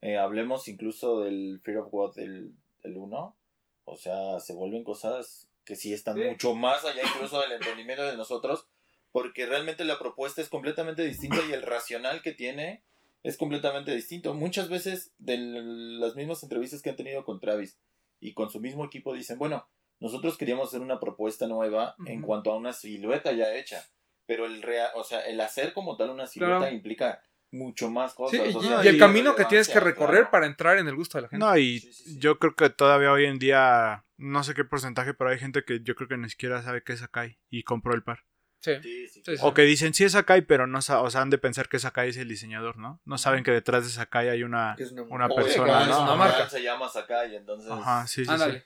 eh, 0.00 0.16
hablemos 0.16 0.66
incluso 0.66 1.20
del 1.20 1.60
Fear 1.62 1.76
of 1.80 1.90
God 1.92 2.14
del, 2.14 2.54
del 2.82 2.96
1, 2.96 3.36
o 3.84 3.96
sea, 3.98 4.40
se 4.40 4.54
vuelven 4.54 4.82
cosas 4.82 5.46
que 5.66 5.76
sí 5.76 5.92
están 5.92 6.16
Sí. 6.16 6.24
mucho 6.24 6.54
más 6.54 6.86
allá 6.86 7.02
incluso 7.14 7.42
del 7.42 7.52
entendimiento 7.52 8.02
de 8.02 8.16
nosotros, 8.16 8.66
porque 9.12 9.44
realmente 9.44 9.84
la 9.84 9.98
propuesta 9.98 10.40
es 10.40 10.48
completamente 10.48 11.02
distinta 11.04 11.36
y 11.46 11.52
el 11.52 11.60
racional 11.60 12.22
que 12.22 12.32
tiene 12.32 12.82
es 13.22 13.36
completamente 13.36 13.94
distinto. 13.94 14.32
Muchas 14.32 14.70
veces 14.70 15.12
de 15.18 15.36
las 15.36 16.16
mismas 16.16 16.42
entrevistas 16.42 16.80
que 16.80 16.88
han 16.88 16.96
tenido 16.96 17.26
con 17.26 17.40
Travis 17.40 17.78
y 18.20 18.32
con 18.32 18.48
su 18.48 18.58
mismo 18.58 18.86
equipo 18.86 19.12
dicen, 19.12 19.38
bueno, 19.38 19.68
nosotros 20.00 20.38
queríamos 20.38 20.68
hacer 20.68 20.80
una 20.80 20.98
propuesta 20.98 21.46
nueva 21.46 21.94
en 22.06 22.22
cuanto 22.22 22.52
a 22.52 22.56
una 22.56 22.72
silueta 22.72 23.32
ya 23.32 23.54
hecha, 23.54 23.84
pero 24.28 24.46
el 24.46 24.62
rea 24.62 24.90
o 24.94 25.02
sea, 25.02 25.20
el 25.22 25.40
hacer 25.40 25.72
como 25.72 25.96
tal 25.96 26.10
una 26.10 26.26
silueta 26.28 26.58
Claro. 26.58 26.72
implica 26.74 27.20
mucho 27.50 27.90
más 27.90 28.12
cosas. 28.14 28.38
y, 28.52 28.54
o 28.54 28.60
sea, 28.62 28.84
y 28.84 28.88
el 28.88 28.96
y- 28.96 28.98
camino 28.98 29.34
que 29.34 29.46
tienes 29.46 29.68
que 29.70 29.80
recorrer 29.80 30.16
claro. 30.18 30.30
para 30.30 30.46
entrar 30.46 30.76
en 30.78 30.86
el 30.86 30.94
gusto 30.94 31.16
de 31.18 31.22
la 31.22 31.28
gente. 31.30 31.44
No, 31.44 31.56
y 31.56 31.80
Sí, 31.80 31.92
sí, 31.94 32.02
sí. 32.12 32.18
yo 32.20 32.38
creo 32.38 32.54
que 32.54 32.68
todavía 32.68 33.10
hoy 33.10 33.24
en 33.24 33.38
día, 33.38 34.04
no 34.18 34.44
sé 34.44 34.52
qué 34.52 34.64
porcentaje, 34.64 35.14
pero 35.14 35.30
hay 35.30 35.38
gente 35.38 35.64
que 35.64 35.80
yo 35.82 35.94
creo 35.94 36.08
que 36.08 36.18
ni 36.18 36.28
siquiera 36.28 36.60
sabe 36.62 36.82
qué 36.84 36.92
es 36.92 37.00
Sakai 37.00 37.38
y 37.48 37.62
compró 37.62 37.94
el 37.94 38.02
par. 38.04 38.20
Sí. 38.60 38.72
Sí, 38.82 39.08
sí, 39.08 39.22
Sí, 39.24 39.36
sí. 39.36 39.42
O 39.42 39.54
que 39.54 39.62
dicen 39.62 39.94
sí 39.94 40.04
es 40.04 40.12
Sakai, 40.12 40.42
pero 40.42 40.66
no 40.66 40.78
o 40.78 40.82
sea, 40.82 41.20
han 41.22 41.30
de 41.30 41.38
pensar 41.38 41.68
que 41.68 41.78
Sakai 41.78 42.08
es 42.08 42.16
el 42.16 42.28
diseñador, 42.28 42.76
¿no? 42.76 43.00
No 43.04 43.16
saben 43.18 43.44
que 43.44 43.50
detrás 43.52 43.84
de 43.84 43.90
Sakai 43.90 44.28
hay 44.28 44.42
una, 44.42 44.74
es 44.78 44.90
una, 44.92 45.28
persona, 45.28 45.86
¿no? 45.86 45.92
es 45.92 45.96
una 45.96 46.06
Ajá. 46.06 46.16
marca 46.16 46.48
se 46.50 46.62
llama 46.62 46.88
Sakai, 46.88 47.36
entonces. 47.36 47.70
Ajá, 47.70 48.06
sí, 48.06 48.24
sí, 48.24 48.30
Ándale. 48.30 48.64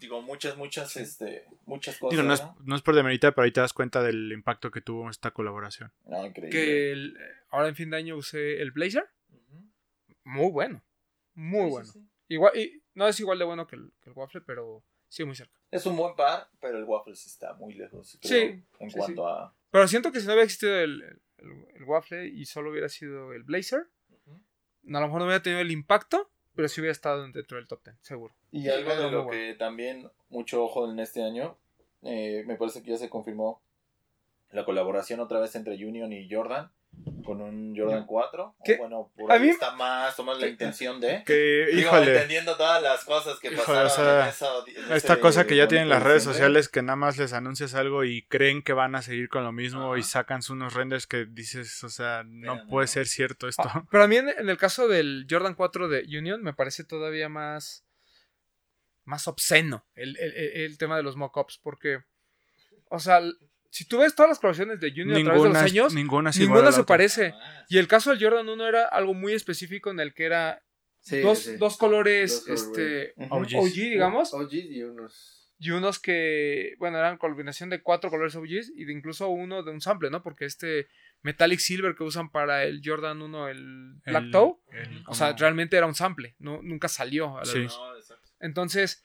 digo, 0.00 0.20
muchas, 0.22 0.56
muchas, 0.56 0.96
este, 0.96 1.46
muchas 1.64 1.96
cosas. 1.98 2.10
Digo, 2.16 2.22
no 2.28 2.34
es, 2.34 2.42
¿no? 2.42 2.56
no 2.60 2.76
es 2.76 2.82
por 2.82 2.94
demeritar, 2.94 3.34
pero 3.34 3.44
ahí 3.44 3.52
te 3.52 3.60
das 3.60 3.72
cuenta 3.72 4.02
del 4.02 4.30
impacto 4.32 4.70
que 4.70 4.80
tuvo 4.82 5.08
esta 5.08 5.30
colaboración. 5.30 5.92
No, 6.04 6.24
increíble. 6.26 6.50
Que 6.50 6.92
el- 6.92 7.16
ahora 7.50 7.68
en 7.68 7.74
fin 7.76 7.90
de 7.90 7.96
año 7.96 8.16
usé 8.16 8.60
el 8.60 8.70
Blazer. 8.70 9.08
Muy 10.24 10.50
bueno. 10.50 10.84
Muy 11.34 11.70
bueno. 11.70 11.86
sí. 11.90 12.00
Igual, 12.28 12.56
y 12.58 12.82
no 12.94 13.06
es 13.06 13.18
igual 13.20 13.38
de 13.38 13.44
bueno 13.44 13.66
que 13.66 13.76
el, 13.76 13.92
que 14.00 14.10
el 14.10 14.16
Waffle, 14.16 14.40
pero 14.40 14.82
sí 15.16 15.24
muy 15.24 15.34
cerca. 15.34 15.58
Es 15.70 15.84
un 15.86 15.96
buen 15.96 16.14
par, 16.14 16.48
pero 16.60 16.78
el 16.78 16.84
Waffles 16.84 17.26
está 17.26 17.54
muy 17.54 17.74
lejos. 17.74 18.18
creo, 18.20 18.30
Sí, 18.52 18.64
En 18.80 18.90
sí, 18.90 18.98
cuanto 18.98 19.26
a. 19.26 19.54
Pero 19.70 19.88
siento 19.88 20.12
que 20.12 20.20
si 20.20 20.26
no 20.26 20.32
hubiera 20.32 20.44
existido 20.44 20.76
el, 20.78 21.02
el- 21.38 21.66
el 21.74 21.82
Waffle 21.84 22.26
y 22.26 22.44
solo 22.46 22.70
hubiera 22.70 22.88
sido 22.88 23.32
el 23.32 23.42
Blazer, 23.42 23.88
a 24.26 25.00
lo 25.00 25.00
mejor 25.00 25.18
no 25.20 25.24
hubiera 25.26 25.42
tenido 25.42 25.60
el 25.60 25.70
impacto, 25.70 26.30
pero 26.54 26.68
sí 26.68 26.80
hubiera 26.80 26.92
estado 26.92 27.22
dentro 27.30 27.56
del 27.58 27.66
top 27.66 27.82
10, 27.84 27.96
seguro. 28.02 28.34
Y 28.52 28.68
algo 28.68 28.90
de 28.94 29.10
lo 29.10 29.24
bueno. 29.24 29.30
que 29.30 29.54
también 29.54 30.10
mucho 30.28 30.62
ojo 30.64 30.90
en 30.90 30.98
este 31.00 31.22
año, 31.22 31.58
eh, 32.02 32.44
me 32.46 32.56
parece 32.56 32.82
que 32.82 32.90
ya 32.92 32.96
se 32.96 33.10
confirmó 33.10 33.62
la 34.50 34.64
colaboración 34.64 35.20
otra 35.20 35.40
vez 35.40 35.54
entre 35.56 35.74
Union 35.84 36.12
y 36.12 36.32
Jordan 36.32 36.70
con 37.24 37.40
un 37.40 37.74
Jordan 37.76 38.06
4. 38.06 38.44
O 38.44 38.56
¿Qué? 38.64 38.76
bueno, 38.76 39.10
por 39.16 39.30
A 39.30 39.34
ahí 39.34 39.40
mí- 39.42 39.48
está 39.48 39.74
más 39.74 40.16
o 40.18 40.24
más 40.24 40.38
la 40.38 40.46
intención 40.46 41.00
de. 41.00 41.24
Que, 41.24 41.66
Digo, 41.72 41.80
híjole, 41.80 42.12
entendiendo 42.12 42.56
todas 42.56 42.80
las 42.82 43.04
cosas 43.04 43.38
que 43.40 43.48
Híjole, 43.48 43.64
pasaron 43.66 43.86
o 43.86 43.90
sea, 43.90 44.22
en 44.24 44.28
esa- 44.28 44.58
en 44.88 44.96
esta 44.96 45.12
ese 45.14 45.20
cosa 45.20 45.46
que 45.46 45.56
ya 45.56 45.66
tienen 45.68 45.88
las 45.88 46.02
redes 46.02 46.22
sociales 46.22 46.68
que 46.68 46.82
nada 46.82 46.96
más 46.96 47.18
les 47.18 47.32
anuncias 47.32 47.74
algo 47.74 48.04
y 48.04 48.22
creen 48.26 48.62
que 48.62 48.72
van 48.72 48.94
a 48.94 49.02
seguir 49.02 49.28
con 49.28 49.42
lo 49.44 49.52
mismo 49.52 49.90
Ajá. 49.92 49.98
y 49.98 50.02
sacan 50.04 50.40
unos 50.50 50.74
renders 50.74 51.06
que 51.06 51.24
dices, 51.24 51.82
o 51.82 51.88
sea, 51.88 52.22
no 52.24 52.66
puede 52.68 52.84
¿no? 52.84 52.88
ser 52.92 53.06
cierto 53.06 53.48
esto. 53.48 53.64
Ah, 53.66 53.84
pero 53.90 54.04
a 54.04 54.08
mí 54.08 54.16
en, 54.16 54.28
en 54.28 54.48
el 54.48 54.56
caso 54.56 54.86
del 54.86 55.26
Jordan 55.28 55.54
4 55.54 55.88
de 55.88 56.02
Union 56.16 56.42
me 56.42 56.54
parece 56.54 56.84
todavía 56.84 57.28
más 57.28 57.82
más 59.04 59.28
obsceno 59.28 59.86
el, 59.94 60.16
el- 60.18 60.32
el- 60.36 60.78
tema 60.78 60.96
de 60.96 61.02
los 61.04 61.16
mock-ups 61.16 61.58
porque 61.62 62.00
o 62.88 62.98
sea, 62.98 63.20
si 63.76 63.84
tú 63.86 63.98
ves 63.98 64.14
todas 64.14 64.30
las 64.30 64.38
colaboraciones 64.38 64.80
de 64.80 64.88
Union 64.88 65.18
a 65.20 65.24
través 65.24 65.42
de 65.42 65.48
los 65.50 65.58
años, 65.58 65.94
ninguna, 65.94 66.30
ninguna 66.30 66.72
se 66.72 66.84
parece. 66.84 67.34
Ah, 67.34 67.64
Y 67.68 67.78
el 67.78 67.86
caso 67.88 68.10
del 68.10 68.22
Jordan 68.22 68.48
1 68.48 68.66
era 68.66 68.84
algo 68.86 69.12
muy 69.14 69.32
específico 69.34 69.90
en 69.90 70.00
el 70.00 70.14
que 70.14 70.24
era 70.24 70.62
Sí, 71.00 71.20
dos, 71.20 71.38
sí. 71.40 71.56
dos 71.56 71.76
colores 71.76 72.44
Dos 72.46 72.62
este. 72.62 73.12
OGs. 73.30 73.54
OG, 73.54 73.74
digamos, 73.74 74.34
OG 74.34 74.52
y 74.54 74.82
unos. 74.82 75.52
y 75.58 75.70
unos 75.70 75.98
que, 76.00 76.74
bueno, 76.78 76.98
eran 76.98 77.16
combinación 77.18 77.70
de 77.70 77.80
cuatro 77.82 78.10
colores 78.10 78.34
OGs 78.34 78.72
y 78.74 78.84
de 78.86 78.92
incluso 78.92 79.28
uno 79.28 79.62
de 79.62 79.70
un 79.70 79.80
sample, 79.80 80.10
¿no? 80.10 80.22
Porque 80.22 80.46
este 80.46 80.88
Metallic 81.22 81.60
Silver 81.60 81.94
que 81.94 82.02
usan 82.04 82.30
para 82.30 82.64
el 82.64 82.80
Jordan 82.84 83.22
1, 83.22 83.48
el 83.48 83.94
Black 84.04 84.30
Toe, 84.32 84.54
el 84.72 85.04
o 85.06 85.14
sea, 85.14 85.32
realmente 85.36 85.76
era 85.76 85.86
un 85.86 85.94
sample, 85.94 86.34
no, 86.38 86.60
nunca 86.62 86.88
salió 86.88 87.36
a 87.36 87.40
la 87.40 87.52
Sí. 87.52 87.58
luz. 87.60 87.76
no, 87.78 87.96
exacto. 87.96 88.28
Entonces, 88.40 89.04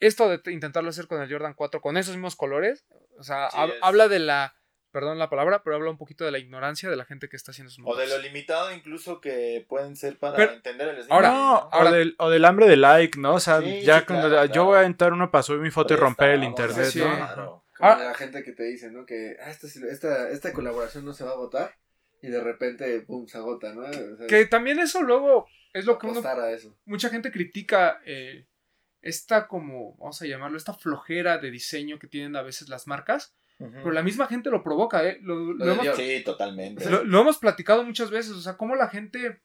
esto 0.00 0.28
de 0.28 0.52
intentarlo 0.52 0.90
hacer 0.90 1.06
con 1.06 1.20
el 1.22 1.30
Jordan 1.30 1.54
4 1.54 1.80
con 1.80 1.96
esos 1.96 2.14
mismos 2.14 2.36
colores, 2.36 2.86
o 3.18 3.22
sea, 3.22 3.48
Sí, 3.50 3.56
hab- 3.56 3.70
es- 3.70 3.78
habla 3.82 4.08
de 4.08 4.18
la, 4.18 4.54
perdón 4.92 5.18
la 5.18 5.28
palabra, 5.30 5.62
pero 5.62 5.76
habla 5.76 5.90
un 5.90 5.98
poquito 5.98 6.24
de 6.24 6.30
la 6.30 6.38
ignorancia 6.38 6.88
de 6.88 6.96
la 6.96 7.04
gente 7.04 7.28
que 7.28 7.36
está 7.36 7.50
haciendo 7.52 7.70
sus 7.70 7.84
O 7.86 7.96
de 7.96 8.06
lo 8.06 8.18
limitado 8.18 8.72
incluso 8.72 9.20
que 9.20 9.64
pueden 9.68 9.94
ser 9.96 10.18
para 10.18 10.36
Pero- 10.36 10.52
entender 10.52 10.88
el 10.88 11.06
ahora- 11.10 11.28
No, 11.30 11.34
¿no? 11.34 11.68
ahora- 11.72 11.90
o, 11.90 11.92
del, 11.92 12.14
o 12.18 12.30
del 12.30 12.44
hambre 12.44 12.66
de 12.66 12.76
like, 12.76 13.18
¿no? 13.18 13.34
O 13.34 13.40
sea, 13.40 13.60
Sí, 13.60 13.82
ya 13.82 14.00
sí, 14.00 14.06
cuando 14.06 14.28
claro, 14.28 14.46
yo 14.46 14.52
claro. 14.52 14.64
voy 14.66 14.78
a 14.78 14.82
entrar 14.84 15.12
una 15.12 15.30
para 15.30 15.42
subir 15.42 15.60
mi 15.60 15.70
foto 15.70 15.92
y 15.94 15.96
romper 15.96 16.30
el 16.30 16.44
internet, 16.44 16.86
sí, 16.86 16.98
¿no? 17.00 17.04
sí. 17.10 17.16
claro. 17.16 17.64
Como 17.76 17.90
Ah. 17.90 17.96
la 18.04 18.14
gente 18.14 18.42
que 18.42 18.52
te 18.52 18.62
dice, 18.64 18.90
¿no? 18.90 19.04
Que 19.04 19.36
ah, 19.38 19.50
esta, 19.50 19.66
esta, 19.66 20.30
esta 20.30 20.52
colaboración 20.54 21.04
no 21.04 21.12
se 21.12 21.24
va 21.24 21.32
a 21.32 21.36
votar 21.36 21.74
y 22.22 22.28
de 22.28 22.42
repente, 22.42 23.00
pum, 23.02 23.26
se 23.26 23.36
agota, 23.36 23.74
¿no? 23.74 23.82
O 23.82 24.16
sea, 24.16 24.26
Que 24.26 24.46
también 24.46 24.78
eso 24.78 25.02
luego 25.02 25.46
es 25.74 25.84
lo 25.84 25.98
que 25.98 26.06
uno 26.06 26.22
a 26.26 26.50
eso. 26.52 26.74
mucha 26.86 27.10
gente 27.10 27.30
critica 27.30 28.00
eh, 28.06 28.46
esta 29.08 29.46
como, 29.48 29.96
vamos 29.96 30.20
a 30.22 30.26
llamarlo, 30.26 30.56
esta 30.56 30.72
flojera 30.74 31.38
de 31.38 31.50
diseño 31.50 31.98
que 31.98 32.06
tienen 32.08 32.36
a 32.36 32.42
veces 32.42 32.68
las 32.68 32.86
marcas, 32.86 33.34
pero 33.58 33.90
la 33.92 34.02
misma 34.02 34.26
gente 34.26 34.50
lo 34.50 34.62
provoca, 34.62 35.02
¿eh? 35.06 35.18
Lo, 35.22 35.52
hemos. 35.64 35.96
Sí, 35.96 36.22
totalmente. 36.24 36.88
lo- 36.90 37.04
lo 37.04 37.20
hemos 37.22 37.38
platicado 37.38 37.82
muchas 37.84 38.10
veces, 38.10 38.32
o 38.32 38.40
sea, 38.40 38.56
cómo 38.58 38.74
la 38.76 38.88
gente, 38.88 39.40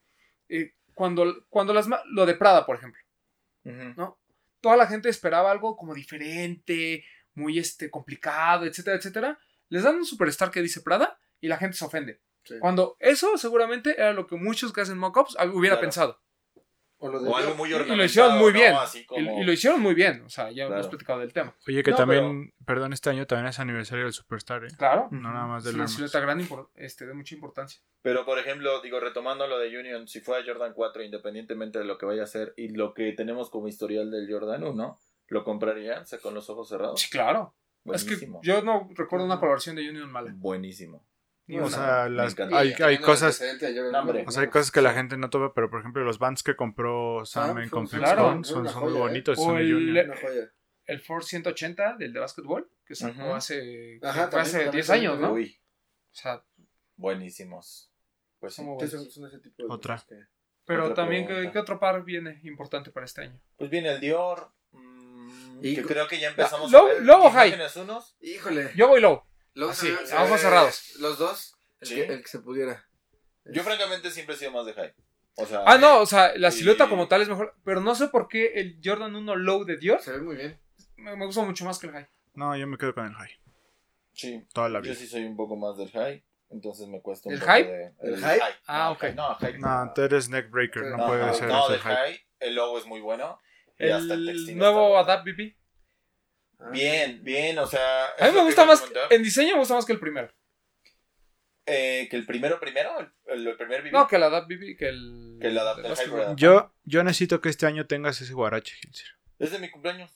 eh, 0.50 0.74
cuando, 0.94 1.46
cuando 1.50 1.74
las, 1.74 1.88
lo 2.08 2.26
de 2.26 2.36
Prada, 2.36 2.66
por 2.66 2.76
ejemplo. 2.76 3.02
¿no? 3.64 4.18
toda 4.60 4.76
la 4.78 4.86
gente 4.88 5.10
esperaba 5.10 5.50
algo 5.52 5.76
como 5.76 5.94
diferente, 5.96 7.04
muy 7.34 7.58
este, 7.58 7.90
complicado, 7.90 8.66
etcétera, 8.66 8.98
etcétera. 8.98 9.40
Les 9.70 9.84
dan 9.84 9.96
un 9.96 10.06
superstar 10.06 10.52
que 10.52 10.62
dice 10.62 10.82
Prada 10.82 11.18
y 11.40 11.48
la 11.48 11.58
gente 11.58 11.78
se 11.78 11.86
ofende. 11.86 12.22
Sí. 12.44 12.56
Cuando 12.60 12.96
eso 13.00 13.38
seguramente 13.38 13.96
era 13.98 14.14
lo 14.14 14.28
que 14.28 14.36
muchos 14.36 14.72
que 14.74 14.82
hacen 14.82 14.98
mockups 15.00 15.36
hubiera 15.54 15.76
Claro. 15.78 15.82
pensado. 15.82 16.22
O 17.04 17.10
lo 17.10 17.20
de 17.20 17.30
O 17.30 17.36
algo 17.36 17.56
muy 17.56 17.68
Y 17.68 17.72
lo 17.72 17.78
ornamentado. 17.78 18.06
hicieron 18.06 18.38
muy 18.38 18.54
bien. 18.54 18.74
Y, 18.94 19.06
como- 19.06 19.42
y 19.42 19.44
lo 19.44 19.52
hicieron 19.52 19.82
muy 19.82 19.94
bien. 19.96 20.22
O 20.26 20.30
sea, 20.30 20.52
ya 20.52 20.64
hemos 20.66 20.76
Claro. 20.76 20.90
platicado 20.92 21.20
del 21.20 21.34
tema. 21.34 21.56
Oye, 21.68 21.82
que 21.84 21.92
No, 21.92 21.98
también, 21.98 22.54
perdón, 22.66 22.94
este 22.94 23.10
año 23.10 23.26
también 23.26 23.48
es 23.48 23.60
aniversario 23.60 24.04
del 24.06 24.14
Superstar, 24.14 24.64
¿eh? 24.66 24.70
Claro. 24.78 25.08
No 25.12 25.34
nada 25.34 25.48
más 25.48 25.60
Es 25.64 25.66
del 25.66 25.76
una 25.76 25.84
Max. 25.86 25.94
silueta 25.96 26.20
gran 26.20 26.48
este, 26.76 27.06
de 27.08 27.14
mucha 27.14 27.34
importancia. 27.36 27.82
Pero, 28.04 28.24
por 28.26 28.38
ejemplo, 28.40 28.82
digo, 28.82 29.00
retomando 29.00 29.48
lo 29.48 29.58
de 29.60 29.78
Union, 29.78 30.08
si 30.08 30.22
fuera 30.22 30.44
Jordan 30.46 30.74
4, 30.74 31.04
independientemente 31.04 31.80
de 31.80 31.86
lo 31.86 31.98
que 31.98 32.06
vaya 32.06 32.22
a 32.22 32.26
hacer 32.26 32.54
y 32.56 32.70
lo 32.70 32.94
que 32.94 33.12
tenemos 33.14 33.50
como 33.50 33.68
historial 33.68 34.10
del 34.12 34.32
Jordan 34.32 34.64
1, 34.64 35.00
¿lo 35.28 35.44
comprarían? 35.44 36.04
O 36.04 36.06
sea, 36.06 36.20
con 36.20 36.34
los 36.34 36.50
ojos 36.50 36.70
cerrados. 36.70 37.02
Sí, 37.02 37.10
claro. 37.10 37.56
Es 37.86 38.04
que 38.04 38.12
Buenísimo. 38.12 38.42
yo 38.44 38.62
no 38.62 38.88
recuerdo 38.96 39.26
una 39.26 39.40
colaboración 39.40 39.76
de 39.76 39.90
Union 39.90 40.12
mala. 40.12 40.32
Buenísimo. 40.36 41.04
O 41.60 41.70
sea, 41.70 42.08
las, 42.10 42.38
hay, 42.40 42.74
hay 42.82 42.98
cosas, 43.00 43.42
el 43.42 43.58
o 44.26 44.32
sea, 44.32 44.42
hay 44.44 44.48
cosas 44.50 44.72
que 44.72 44.82
la 44.82 44.94
gente 44.94 45.18
no 45.18 45.30
toma, 45.30 45.54
pero 45.54 45.70
por 45.70 45.80
ejemplo 45.82 46.04
los 46.04 46.18
bands 46.20 46.44
que 46.44 46.56
compró 46.56 47.26
Sam 47.26 47.58
Ah, 47.58 47.64
en 47.64 47.70
son- 47.70 47.80
Complex 47.80 48.04
claro, 48.04 48.24
Con 48.24 48.46
son 48.46 48.66
son, 48.66 48.74
son 48.74 48.84
muy 48.84 48.92
joya, 48.92 48.98
¿eh? 49.04 49.08
bonitos, 49.08 49.40
O 49.40 49.44
son 49.44 49.56
de 49.58 49.62
el- 49.64 50.14
joya. 50.22 50.52
El 50.86 51.00
Force 51.02 51.30
180 51.30 51.96
del 51.98 52.14
de 52.14 52.20
básquetbol 52.20 52.70
que 52.86 52.96
sacó 52.96 53.22
Ujú. 53.24 53.34
hace, 53.34 54.00
Ajá, 54.02 54.30
también- 54.30 54.42
hace 54.42 54.52
también 54.54 54.72
10 54.72 54.86
son 54.88 54.96
años, 54.96 55.20
¿no? 55.20 55.32
Uy, 55.34 55.58
O 56.12 56.14
sea, 56.14 56.44
buenísimos. 56.96 57.92
Pues 58.40 58.54
sí. 58.56 58.64
son 58.64 58.90
son, 58.90 59.12
son 59.12 59.28
ese 59.28 59.40
tipo 59.40 59.64
de 59.64 59.70
Otra. 59.74 59.96
cosas 59.96 60.08
que- 60.10 60.26
Pero 60.66 60.84
Otra 60.86 60.96
también, 60.96 61.28
¿qué, 61.28 61.50
qué 61.52 61.60
otro 61.60 61.80
par 61.80 62.04
viene 62.04 62.40
importante 62.44 62.92
para 62.92 63.06
este 63.06 63.22
año? 63.22 63.40
Pues 63.58 63.70
viene 63.70 63.90
el 63.92 64.00
Dior. 64.00 64.52
mm, 64.72 65.60
Y- 65.64 65.76
que 65.76 65.84
creo 65.84 66.08
que 66.08 66.20
ya 66.20 66.30
empezamos 66.30 66.74
Ah, 66.74 66.78
a 66.78 66.80
low- 66.82 66.88
ver 66.88 67.02
low 67.04 67.24
o 67.26 67.30
high. 67.30 67.54
unos. 67.78 68.16
Híjole. 68.22 68.72
Yo 68.76 68.88
voy 68.88 69.02
low. 69.02 69.24
Luego 69.54 69.72
Así, 69.72 69.88
a 70.16 70.24
ojos 70.24 70.40
cerrados. 70.42 70.96
Los 71.00 71.18
dos. 71.18 71.56
El, 71.82 71.88
Sí. 71.88 71.96
que, 71.96 72.06
el 72.06 72.22
que 72.22 72.28
se 72.28 72.40
pudiera. 72.40 72.86
Yo, 73.46 73.64
francamente, 73.64 74.12
siempre 74.12 74.36
he 74.36 74.38
sido 74.38 74.52
más 74.52 74.66
de 74.66 74.74
high. 74.74 74.94
O 75.36 75.46
sea, 75.46 75.64
Ah, 75.66 75.78
no, 75.78 76.00
o 76.00 76.06
sea, 76.06 76.34
la 76.38 76.52
silueta 76.52 76.88
como 76.88 77.08
tal 77.08 77.22
es 77.22 77.30
mejor. 77.30 77.56
Pero 77.66 77.82
no 77.82 77.96
sé 77.96 78.08
por 78.10 78.28
qué 78.28 78.54
el 78.56 78.80
Jordan 78.84 79.16
1 79.16 79.36
Low 79.36 79.64
de 79.66 79.78
Dior 79.78 80.00
Se 80.02 80.12
ve 80.12 80.22
muy 80.22 80.36
bien. 80.36 80.60
me, 80.98 81.16
me 81.16 81.26
gusta 81.26 81.42
mucho 81.42 81.66
más 81.66 81.80
que 81.80 81.88
el 81.88 81.94
High. 81.94 82.08
No, 82.36 82.56
yo 82.56 82.68
me 82.68 82.78
quedo 82.78 82.94
con 82.94 83.06
el 83.08 83.14
high, 83.14 83.32
sí. 84.14 84.46
toda 84.54 84.70
la 84.70 84.80
Yo 84.80 84.84
vida. 84.84 84.96
sí 84.96 85.08
soy 85.08 85.26
un 85.26 85.36
poco 85.36 85.56
más 85.58 85.76
del 85.78 85.90
high. 85.92 86.24
Entonces 86.50 86.88
me 86.88 87.02
cuesta 87.02 87.28
un 87.30 87.34
¿El 87.36 87.40
poco 87.42 87.52
high? 87.52 87.64
de. 87.66 87.94
¿El 88.02 88.18
high? 88.18 88.40
Ah, 88.68 88.86
No, 88.86 88.92
ok. 88.92 89.04
No, 89.16 89.36
high. 89.36 89.58
No, 89.60 89.92
tú 89.96 90.02
eres 90.02 90.30
neckbreaker, 90.30 90.84
no 90.84 90.96
Ajá, 90.96 91.08
puede 91.08 91.34
ser 91.34 91.48
No, 91.50 91.68
del 91.70 91.80
high. 91.80 91.96
high. 91.96 92.22
El 92.40 92.56
low 92.56 92.78
es 92.78 92.86
muy 92.86 93.02
bueno. 93.02 93.40
Y 93.80 93.90
hasta 93.90 94.14
el 94.14 94.30
El 94.30 94.36
textil 94.36 94.58
nuevo 94.58 94.98
Adapt 94.98 95.26
BB. 95.26 95.56
Bien, 96.72 97.24
bien, 97.24 97.58
o 97.60 97.66
sea. 97.66 98.06
A 98.20 98.28
mí 98.28 98.34
me 98.36 98.44
gusta 98.44 98.66
más, 98.66 98.82
comentar. 98.82 99.12
en 99.14 99.24
diseño 99.24 99.54
me 99.54 99.60
gusta 99.60 99.74
más 99.76 99.86
que 99.86 99.94
el 99.94 100.00
primero. 100.00 100.30
Eh, 101.66 102.08
que 102.10 102.18
el 102.18 102.26
primero, 102.26 102.60
primero, 102.60 102.92
el, 103.28 103.48
el 103.48 103.56
primer 103.56 103.84
BB. 103.84 103.92
No, 103.92 104.08
que 104.08 104.16
el 104.16 104.24
Adapt 104.24 104.48
BB, 104.48 104.78
que 104.78 104.90
el... 104.90 105.38
Que 105.40 105.48
el 105.48 105.58
Adapt- 105.58 105.86
el 105.86 106.20
el. 106.30 106.36
Yo, 106.36 106.74
yo 106.84 107.04
necesito 107.04 107.40
que 107.40 107.50
este 107.50 107.66
año 107.68 107.86
tengas 107.86 108.20
ese 108.20 108.34
guarache, 108.34 108.76
Gilser. 108.82 109.08
Es 109.40 109.52
de 109.52 109.60
mi 109.60 109.70
cumpleaños. 109.70 110.12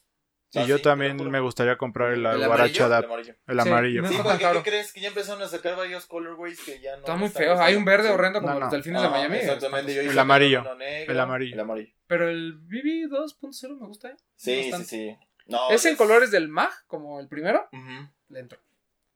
Y 0.52 0.60
Ah, 0.60 0.66
yo 0.66 0.78
sí, 0.78 0.84
también 0.84 1.18
me 1.30 1.40
gustaría 1.40 1.78
comprar 1.78 2.14
el, 2.14 2.20
¿El? 2.20 2.26
El 2.26 2.44
Adapt, 2.44 2.54
amarillo. 2.76 3.36
el 3.48 3.60
Sí, 3.62 3.70
amarillo. 3.70 4.02
no. 4.04 4.38
¿qué 4.38 4.62
crees? 4.70 4.94
Que 4.94 5.02
ya 5.02 5.10
empezaron 5.10 5.42
a 5.42 5.48
sacar 5.48 5.76
varios 5.76 6.06
colorways 6.06 6.60
que 6.64 6.80
ya 6.80 6.94
no. 6.94 7.00
Está 7.00 7.16
muy 7.16 7.30
feo. 7.30 7.60
Hay 7.62 7.76
un 7.76 7.84
verde 7.86 8.10
horrendo 8.10 8.40
como 8.42 8.54
No, 8.54 8.60
los 8.62 8.68
no. 8.70 8.72
delfines 8.74 9.02
de 9.02 9.10
Miami. 9.10 9.38
Exactamente. 9.38 9.94
yo 9.94 10.02
El 10.02 10.18
amarillo. 10.20 10.76
negro, 10.76 11.12
El 11.14 11.20
amarillo. 11.20 11.54
El 11.56 11.60
amarillo. 11.60 11.94
Pero 12.08 12.30
el 12.30 12.54
BB 12.54 13.10
2.0 13.10 13.80
me 13.80 13.88
gusta, 13.88 14.10
¿eh? 14.10 14.16
Sí, 14.36 14.72
sí, 14.72 14.84
sí. 14.86 15.18
No, 15.46 15.70
Es 15.70 15.86
en 15.86 15.94
es- 15.94 15.98
colores 15.98 16.32
del 16.32 16.48
MAG, 16.48 16.72
como 16.88 17.20
el 17.20 17.28
primero. 17.28 17.68
Ujú. 17.72 18.10
Le 18.30 18.40
entro. 18.40 18.60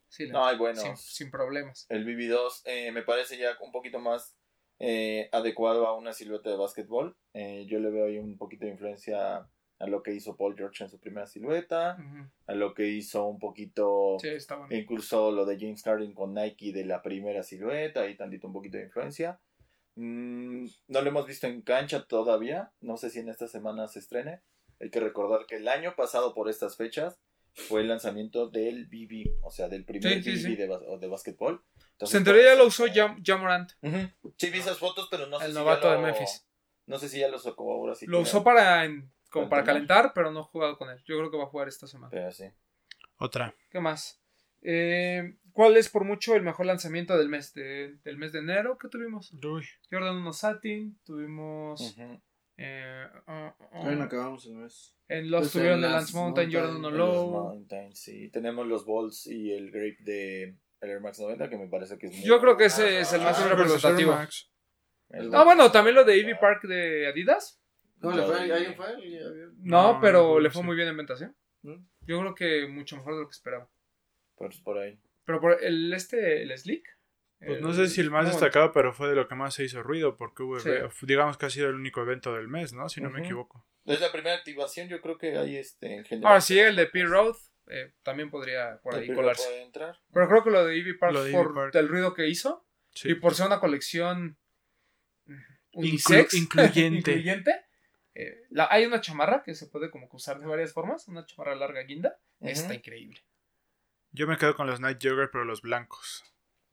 Sí, 0.08 0.26
le 0.26 0.32
No, 0.32 0.40
entro. 0.40 0.50
hay 0.50 0.58
buenos. 0.58 0.84
Sin, 0.84 0.98
sin 0.98 1.32
problemas. 1.32 1.86
El 1.90 2.06
BB2 2.06 2.62
eh, 2.66 2.92
me 2.92 3.04
parece 3.04 3.38
ya 3.38 3.58
un 3.62 3.72
poquito 3.72 4.00
más 4.00 4.36
eh, 4.80 5.28
adecuado 5.32 5.88
a 5.88 5.98
una 5.98 6.14
silueta 6.14 6.50
de 6.50 6.56
básquetbol. 6.56 7.16
Eh, 7.34 7.66
yo 7.68 7.80
le 7.80 7.90
veo 7.90 8.06
ahí 8.06 8.18
un 8.18 8.38
poquito 8.38 8.66
de 8.66 8.72
influencia 8.72 9.48
a 9.82 9.88
lo 9.88 10.04
que 10.04 10.14
hizo 10.14 10.36
Paul 10.36 10.56
George 10.58 10.84
en 10.84 10.90
su 10.90 11.00
primera 11.00 11.26
silueta, 11.26 11.98
a 12.48 12.54
lo 12.54 12.74
que 12.74 12.88
hizo 12.88 13.26
un 13.28 13.40
poquito, 13.40 14.18
Sí, 14.20 14.28
está 14.28 14.56
bueno. 14.58 14.76
incluso 14.76 15.32
lo 15.32 15.46
de 15.46 15.58
James 15.58 15.84
Harden 15.84 16.14
con 16.14 16.34
Nike 16.34 16.74
de 16.74 16.84
la 16.86 17.02
primera 17.02 17.44
silueta, 17.44 18.02
ahí 18.02 18.18
tantito 18.18 18.48
un 18.48 18.54
poquito 18.54 18.78
de 18.78 18.84
influencia. 18.86 19.40
Mm, 19.96 20.66
no 20.90 21.02
lo 21.02 21.10
hemos 21.10 21.26
visto 21.26 21.48
en 21.48 21.62
cancha 21.62 22.04
todavía, 22.06 22.72
no 22.82 22.98
sé 22.98 23.10
si 23.10 23.20
en 23.20 23.30
esta 23.30 23.48
semana 23.48 23.88
se 23.88 24.00
estrene. 24.00 24.42
Hay 24.80 24.90
que 24.90 25.00
recordar 25.00 25.46
que 25.46 25.56
el 25.56 25.68
año 25.68 25.96
pasado 25.96 26.34
por 26.34 26.50
estas 26.50 26.78
fechas 26.78 27.20
fue 27.54 27.82
el 27.82 27.88
lanzamiento 27.90 28.48
del 28.50 28.86
BB, 28.88 29.40
o 29.44 29.52
sea, 29.52 29.68
del 29.68 29.84
primer 29.86 30.22
Sí, 30.22 30.24
sí, 30.24 30.32
BB 30.32 30.38
sí. 30.52 30.56
De, 30.56 30.70
bas- 30.70 31.00
de 31.00 31.08
básquetbol. 31.08 31.64
Pues 31.74 31.86
Entonces, 31.92 32.18
en 32.18 32.24
teoría 32.24 32.44
ya 32.46 32.52
lo 32.54 32.60
por 32.60 32.68
usó 32.68 32.86
Jamorant, 33.24 33.72
Ujú. 33.82 34.32
Sí, 34.38 34.50
vi 34.50 34.60
esas 34.60 34.78
fotos, 34.78 35.08
pero 35.12 35.28
no 35.28 35.40
sé 35.40 35.46
el 35.46 35.52
si 35.52 35.58
novato 35.58 35.84
ya 35.88 35.92
de 35.92 35.96
lo- 35.98 36.04
Memphis. 36.04 36.46
No 36.86 36.98
sé 36.98 37.10
si 37.10 37.20
ya 37.20 37.28
lo 37.28 37.38
sacó 37.38 37.72
ahora 37.74 37.94
sí. 37.96 38.06
Lo 38.08 38.18
que- 38.18 38.24
usó 38.24 38.44
para, 38.44 38.86
en- 38.86 39.12
como 39.30 39.48
¿Para 39.50 39.64
calentar, 39.64 40.12
pero 40.16 40.32
no 40.32 40.40
he 40.40 40.44
jugado 40.44 40.78
con 40.78 40.90
él. 40.90 40.98
Yo 41.06 41.18
creo 41.18 41.30
que 41.30 41.38
va 41.38 41.44
a 41.44 41.48
jugar 41.48 41.68
esta 41.68 41.86
semana. 41.86 42.10
Pero 42.10 42.32
sí. 42.32 42.46
Otra. 43.18 43.54
¿Qué 43.70 43.80
más? 43.80 44.20
Eh, 44.62 45.36
¿Cuál 45.52 45.78
es 45.78 45.90
por 45.90 46.04
mucho 46.06 46.36
el 46.36 46.42
mejor 46.44 46.66
lanzamiento 46.66 47.18
del 47.18 47.28
mes 47.30 47.54
de, 47.54 47.98
del 48.04 48.18
mes 48.18 48.32
de 48.32 48.40
enero 48.40 48.78
que 48.78 48.88
tuvimos? 48.88 49.32
Uy, 49.34 49.66
Jordan 49.92 50.18
1 50.18 50.34
Satin, 50.34 50.98
tuvimos... 51.04 51.82
Ujú. 51.82 52.22
Eh, 52.62 53.08
ah, 53.28 53.56
ah, 53.72 53.92
no 53.92 54.04
acabamos 54.04 54.46
el 54.48 54.56
mes. 54.56 54.96
en 55.08 55.32
los 55.32 55.42
Pues 55.42 55.54
tuvieron 55.54 55.84
en 55.84 55.92
Lance 55.92 56.14
Mountain, 56.14 56.50
Mountain, 56.52 56.52
Jordan 56.52 56.78
1 56.86 56.90
En 56.90 56.98
los 56.98 57.16
Low. 57.16 57.32
Mountains, 57.32 58.00
sí. 58.00 58.30
Tenemos 58.30 58.68
los 58.68 58.86
Balls 58.86 59.28
y 59.28 59.52
el 59.54 59.72
Grape 59.72 59.98
de 60.02 60.56
el 60.82 60.90
Air 60.90 61.02
Max 61.02 61.20
90, 61.20 61.50
que 61.50 61.58
me 61.58 61.68
parece 61.68 61.98
que 61.98 62.08
es 62.08 62.14
muy 62.16 62.24
Yo 62.26 62.40
creo 62.40 62.56
que 62.58 62.66
ese 62.66 63.00
es 63.00 63.12
el 63.14 63.22
más 63.22 63.40
Ah, 63.40 63.48
representativo. 63.50 64.18
El- 65.10 65.34
Ah, 65.34 65.44
bueno, 65.44 65.72
también 65.72 65.96
lo 65.96 66.04
de 66.04 66.18
Ivy 66.18 66.36
Park 66.36 66.64
de 66.64 67.08
Adidas. 67.08 67.62
No, 68.02 68.12
le 68.16 68.24
fue. 68.24 68.48
No, 69.58 69.94
No, 69.94 70.00
pero 70.02 70.24
no, 70.36 70.40
le 70.40 70.50
sí. 70.50 70.54
fue 70.56 70.64
muy 70.64 70.76
bien 70.76 70.88
en 70.90 70.98
ventas, 70.98 71.22
¿eh? 71.22 71.32
Yo 71.64 72.20
creo 72.22 72.34
que 72.36 72.68
mucho 72.68 72.96
mejor 72.98 73.16
de 73.16 73.22
lo 73.22 73.28
que 73.28 73.34
esperaba. 73.34 73.70
Pues 74.36 74.60
por 74.62 74.78
ahí. 74.78 75.00
Pero 75.26 75.42
por 75.42 75.62
el 75.64 75.92
este, 75.94 76.44
el 76.44 76.58
Slick. 76.58 76.86
Pues 77.46 77.62
no 77.62 77.74
sé 77.74 77.88
si 77.88 78.02
el 78.02 78.12
más 78.12 78.26
no, 78.26 78.32
destacado, 78.32 78.72
pero 78.74 78.94
fue 78.94 79.08
de 79.10 79.16
lo 79.16 79.28
que 79.30 79.36
más 79.36 79.54
se 79.54 79.64
hizo 79.64 79.82
ruido, 79.82 80.18
porque 80.18 80.44
hubo, 80.44 80.60
Sí. 80.60 80.70
digamos 81.04 81.38
que 81.38 81.46
ha 81.46 81.50
sido 81.50 81.70
el 81.70 81.76
único 81.76 82.02
evento 82.02 82.34
del 82.36 82.48
mes, 82.50 82.74
¿no? 82.74 82.90
Si 82.90 83.00
no 83.00 83.10
me 83.10 83.22
equivoco. 83.22 83.66
Desde 83.86 84.06
la 84.06 84.12
primera 84.12 84.36
activación, 84.36 84.90
yo 84.90 85.00
creo 85.02 85.18
que 85.18 85.38
hay 85.38 85.56
este 85.56 85.96
en 85.96 86.04
general. 86.06 86.28
Ahora 86.34 86.42
sí, 86.42 86.60
el 86.60 86.76
de 86.76 86.88
P-Road 86.88 87.36
eh, 87.68 87.94
también 88.04 88.30
podría 88.30 88.80
por 88.84 88.96
ahí 88.96 89.14
colarse. 89.14 89.48
puede 89.48 89.62
entrar. 89.64 89.98
Pero 90.12 90.28
creo 90.28 90.44
que 90.44 90.50
lo 90.52 90.66
de 90.66 90.76
Ivy 90.78 90.98
Park 90.98 91.16
de 91.18 91.32
por 91.32 91.54
Park. 91.54 91.76
el 91.76 91.88
ruido 91.88 92.14
que 92.14 92.28
hizo 92.28 92.68
Sí. 92.92 93.12
y 93.12 93.16
por 93.16 93.34
ser 93.36 93.46
una 93.48 93.60
colección 93.60 94.38
Inclu- 95.28 95.38
unisex, 95.72 96.34
incluyente. 96.34 97.12
incluyente, 97.14 97.66
eh, 98.16 98.42
la- 98.50 98.68
hay 98.72 98.86
una 98.86 99.00
chamarra 99.02 99.44
que 99.44 99.54
se 99.56 99.68
puede 99.68 99.90
como 99.92 100.10
que 100.10 100.16
usar 100.18 100.40
de 100.40 100.46
varias 100.48 100.74
formas, 100.74 101.08
una 101.08 101.26
chamarra 101.26 101.56
larga 101.56 101.84
guinda, 101.84 102.20
está 102.42 102.74
increíble. 102.74 103.24
Yo 104.12 104.26
me 104.28 104.38
quedo 104.38 104.56
con 104.56 104.66
los 104.68 104.80
Night 104.80 104.98
Jogger, 105.02 105.30
pero 105.32 105.46
los 105.46 105.62
blancos. 105.62 106.24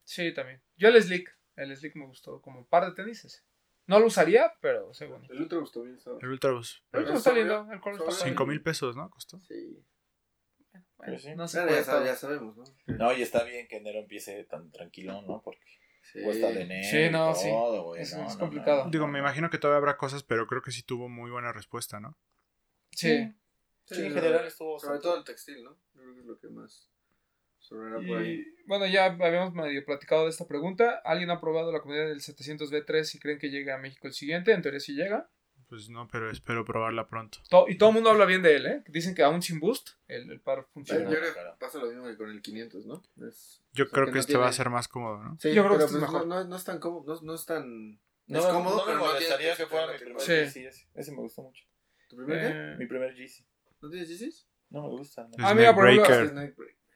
Sí, 0.07 0.33
también. 0.33 0.63
Yo 0.77 0.89
el 0.89 1.03
Slick, 1.03 1.37
el 1.57 1.77
Slick 1.77 1.97
me 1.97 2.07
gustó 2.07 2.41
como 2.41 2.65
par 2.67 2.85
de 2.87 2.93
tenis. 2.93 3.45
No 3.87 3.99
lo 4.01 4.07
usaría, 4.07 4.53
pero 4.61 4.95
sé 4.95 5.07
bueno. 5.07 5.27
El 5.29 5.43
Ultra 5.43 5.59
gustó 5.59 5.83
bien, 5.83 5.97
estaba. 5.97 6.19
El 6.23 6.29
Ultrabus. 6.29 6.85
Pero 6.91 7.05
Pero 7.05 7.17
está 7.19 7.33
lindo, 7.33 7.69
el 7.73 7.81
color 7.81 7.99
está 7.99 8.11
sobrio. 8.11 8.19
padre. 8.19 8.31
5 8.31 8.47
mil 8.47 8.63
pesos, 8.63 8.97
¿no? 8.97 9.11
Costó. 9.11 9.39
Sí. 9.41 9.85
Bueno, 10.97 11.19
sí. 11.19 11.35
no 11.35 11.47
se 11.49 11.59
Claro, 11.59 11.69
puede 11.69 12.07
ya, 12.07 12.15
sabemos, 12.17 12.57
¿no? 12.57 12.65
No, 12.87 13.13
y 13.13 13.23
está 13.23 13.45
bien 13.45 13.69
que 13.69 13.77
enero 13.77 13.99
empiece 13.99 14.45
tan 14.45 14.71
tranquilo, 14.71 15.21
¿no? 15.23 15.43
Porque 15.43 15.61
Sí. 16.03 16.23
cuesta 16.23 16.49
de 16.53 16.63
enero. 16.63 16.89
Sí, 16.89 17.11
no, 17.11 17.35
sí. 17.35 17.49
todo, 17.51 17.97
Es- 17.97 18.17
no, 18.17 18.27
es 18.27 18.35
no, 18.35 18.39
complicado. 18.39 18.85
no, 18.85 18.91
Digo, 18.91 19.07
me 19.07 19.15
no. 19.15 19.19
imagino 19.19 19.51
que 19.51 19.59
todavía 19.59 19.79
habrá 19.79 19.97
cosas, 19.97 20.23
pero 20.23 20.47
creo 20.47 20.63
que 20.63 20.71
sí 20.71 20.83
tuvo 20.83 21.09
muy 21.09 21.31
buena 21.31 21.53
respuesta, 21.53 21.99
¿no? 22.01 22.17
Sí. 22.93 23.33
Sí, 23.87 24.03
en 24.05 24.15
lo- 24.15 24.21
general 24.21 24.47
estuvo 24.47 24.79
Sobre 24.81 24.99
todo 25.01 25.17
el 25.19 25.25
textil, 25.25 25.63
¿no? 25.65 25.77
Yo 25.95 26.03
creo 26.03 26.15
que 26.15 26.21
es 26.21 26.27
lo 26.27 26.39
que 26.39 26.49
más 26.49 26.91
sobrará 27.69 27.97
por 28.07 28.19
ahí. 28.19 28.33
Y 28.35 28.67
bueno, 28.67 28.87
ya 28.87 29.07
habíamos 29.07 29.53
medio 29.55 29.85
platicado 29.85 30.25
de 30.25 30.31
esta 30.31 30.47
pregunta. 30.47 31.01
¿Alguien 31.05 31.31
ha 31.31 31.41
probado 31.41 31.73
la 31.73 31.81
comunidad 31.81 32.07
del 32.07 32.21
700B3 32.21 33.15
y 33.15 33.19
creen 33.19 33.39
que 33.39 33.51
llegue 33.51 33.73
a 33.73 33.79
México 33.79 34.07
el 34.07 34.13
siguiente? 34.15 34.53
En 34.53 34.63
teoría 34.63 34.81
sí 34.81 34.95
llega. 34.95 35.29
Pues 35.69 35.89
no, 35.89 36.07
pero 36.07 36.31
espero 36.31 36.65
probarla 36.65 37.09
pronto. 37.09 37.39
To- 37.51 37.67
y 37.69 37.77
todo 37.77 37.89
el 37.89 37.95
mundo 37.97 38.11
habla 38.11 38.25
bien 38.25 38.41
de 38.41 38.55
él, 38.55 38.67
¿eh? 38.67 38.85
Dicen 38.87 39.17
que 39.17 39.25
aún 39.25 39.43
sin 39.43 39.59
boost 39.59 39.91
el, 40.07 40.31
el 40.31 40.41
par 40.41 40.59
Yo 40.61 40.67
funciona. 40.73 41.09
creo 41.09 41.21
que 41.23 41.33
claro. 41.33 41.57
pasa 41.59 41.79
lo 41.79 41.87
mismo 41.89 42.05
que 42.07 42.17
con 42.17 42.31
el 42.31 42.41
500, 42.41 42.87
¿no? 42.87 43.03
Es- 43.27 43.65
Yo 43.73 43.85
o 43.85 43.87
sea, 43.89 43.93
creo 43.95 44.07
que, 44.07 44.13
no 44.13 44.21
este 44.21 44.37
va 44.37 44.47
a 44.49 44.53
ser 44.53 44.71
más 44.71 44.87
cómodo, 44.87 45.19
¿no? 45.25 45.37
Sí, 45.41 45.53
Yo 45.53 45.65
creo 45.65 45.77
que 45.77 45.85
este 45.85 45.97
es 45.97 46.01
pues 46.05 46.13
mejor. 46.13 46.27
No, 46.29 46.45
no 46.45 46.55
es 46.57 46.65
tan 46.65 46.79
cómodo, 46.79 47.15
no, 47.15 47.21
no 47.21 47.35
es 47.35 47.45
tan... 47.47 48.01
No, 48.29 48.39
es 48.39 48.47
cómodo, 48.47 48.87
no 48.87 48.93
me 48.93 48.99
molestaría 48.99 49.51
que 49.53 49.57
texto 49.57 49.67
fuera 49.69 49.93
mi 49.93 49.99
primer 49.99 50.21
Sí. 50.21 50.33
GC 50.61 50.67
ese. 50.69 50.89
Ese 50.95 51.11
me 51.13 51.19
gustó 51.19 51.43
mucho. 51.43 51.65
¿Tu 52.09 52.17
primer 52.17 52.39
qué? 52.41 52.47
Eh, 52.73 52.77
Mi 52.79 52.87
primer 52.87 53.13
GC. 53.15 53.45
¿No 53.83 53.91
tienes 53.91 54.09
Yeezys? 54.09 54.49
No 54.71 54.83
me 54.83 54.89
gusta. 54.91 55.29
Ah, 55.39 55.53
mira, 55.55 55.75
por 55.75 55.89
ejemplo. 55.89 56.41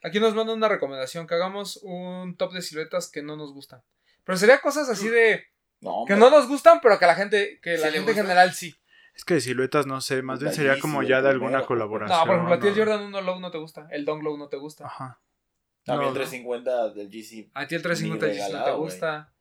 Aquí 0.03 0.21
nos 0.21 0.35
mandan 0.35 0.57
una 0.57 0.69
recomendación, 0.69 1.27
que 1.27 1.35
hagamos 1.35 1.79
un 1.83 2.37
top 2.37 2.53
de 2.53 2.63
siluetas 2.63 3.11
que 3.11 3.23
no 3.23 3.37
nos 3.37 3.53
gustan. 3.53 3.83
Pero 4.25 4.39
sería 4.39 4.61
cosas 4.61 4.89
así 4.89 5.09
de 5.09 5.45
No, 5.81 6.05
que 6.07 6.17
no 6.17 6.31
nos 6.31 6.47
gustan, 6.47 6.81
pero 6.83 6.99
que 6.99 7.07
la 7.07 7.15
gente, 7.15 7.59
que 7.63 7.77
¿Sí 7.77 7.83
la 7.83 7.91
gente 7.91 8.11
en 8.13 8.17
general 8.17 8.53
sí. 8.53 8.75
Es 9.15 9.25
que 9.25 9.35
de 9.35 9.41
siluetas 9.41 9.87
no 9.87 10.01
sé, 10.01 10.23
más 10.23 10.41
bien 10.41 10.53
sería 10.53 10.79
como 10.79 11.03
ya 11.03 11.21
de 11.21 11.29
alguna 11.31 11.67
colaboración. 11.67 12.19
No, 12.19 12.25
por 12.27 12.35
ejemplo, 12.37 12.55
a 12.55 12.61
ti 12.61 12.69
el. 12.69 12.75
Jordan 12.77 13.03
1 13.03 13.21
Low 13.23 13.41
no 13.41 13.51
te 13.51 13.59
gusta. 13.59 13.89
El 13.91 14.05
Dong 14.05 14.23
Low 14.23 14.37
no 14.39 14.49
te 14.49 14.57
gusta. 14.57 14.87
Ajá. 14.87 15.21
A 15.87 15.97
mí 15.97 16.07
el 16.07 16.15
350 16.15 16.91
del 16.91 17.09
GC. 17.11 17.51
A 17.55 17.67
ti 17.67 17.75
el 17.75 17.83
350 17.83 18.27
Ni 18.27 18.33
Yeezy 18.35 18.53
no 18.53 18.65
te 18.65 18.71
gusta. 18.73 19.33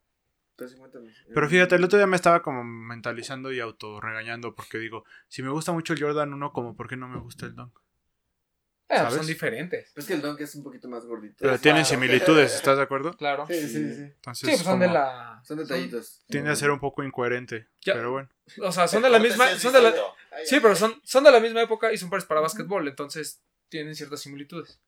350 0.55 0.99
me- 0.99 1.33
Pero 1.33 1.49
fíjate, 1.49 1.75
el 1.75 1.83
otro 1.83 1.97
día 1.97 2.07
me 2.07 2.15
estaba 2.15 2.41
como 2.41 2.63
mentalizando 2.63 3.51
y 3.51 3.59
autorregañando 3.59 4.55
porque 4.55 4.77
digo, 4.77 5.05
si 5.27 5.43
me 5.43 5.49
gusta 5.49 5.71
mucho 5.71 5.93
el 5.93 6.01
Jordan 6.01 6.33
1, 6.33 6.51
como 6.51 6.75
por 6.75 6.89
qué 6.89 6.97
no 6.97 7.07
me 7.07 7.19
gusta 7.19 7.45
el 7.45 7.55
Dunk. 7.55 7.77
Eh, 8.91 8.97
¿Sabes? 8.97 9.13
son 9.15 9.27
diferentes. 9.27 9.91
Pues 9.93 10.07
que 10.07 10.13
el 10.15 10.21
Dunk 10.21 10.41
es 10.41 10.55
un 10.55 10.63
poquito 10.63 10.89
más 10.89 11.05
gordito. 11.05 11.35
Pero 11.39 11.53
Es 11.53 11.61
tienen 11.61 11.85
similitudes, 11.85 12.55
¿estás 12.55 12.75
de 12.77 12.83
acuerdo? 12.83 13.13
Claro. 13.15 13.45
Sí, 13.47 13.53
sí, 13.61 13.67
Sí. 13.67 13.93
sí. 13.93 14.01
Entonces, 14.01 14.49
Sí, 14.49 14.55
pues 14.55 14.63
son 14.63 14.79
de 14.79 14.85
como 14.87 14.97
la. 14.97 15.41
Son 15.45 15.57
detallitos. 15.59 16.23
Tiende 16.27 16.49
a 16.49 16.55
ser 16.55 16.71
un 16.71 16.79
poco 16.79 17.03
incoherente, 17.03 17.67
Ya. 17.81 17.93
pero 17.93 18.11
bueno. 18.11 18.29
O 18.63 18.71
sea, 18.71 18.87
son 18.87 19.03
de 19.03 19.09
la 19.11 19.19
misma. 19.19 19.47
Son 19.59 19.71
de 19.73 19.81
la, 19.81 19.91
distinto. 19.91 20.15
sí, 20.45 20.59
pero 20.59 20.75
son, 20.75 20.99
son 21.03 21.23
de 21.23 21.31
la 21.31 21.39
misma 21.39 21.61
época 21.61 21.93
y 21.93 21.97
son 21.97 22.09
pares 22.09 22.25
para 22.25 22.41
básquetbol. 22.41 22.87
Entonces 22.87 23.41
tienen 23.69 23.93
ciertas 23.95 24.21
similitudes. 24.21 24.81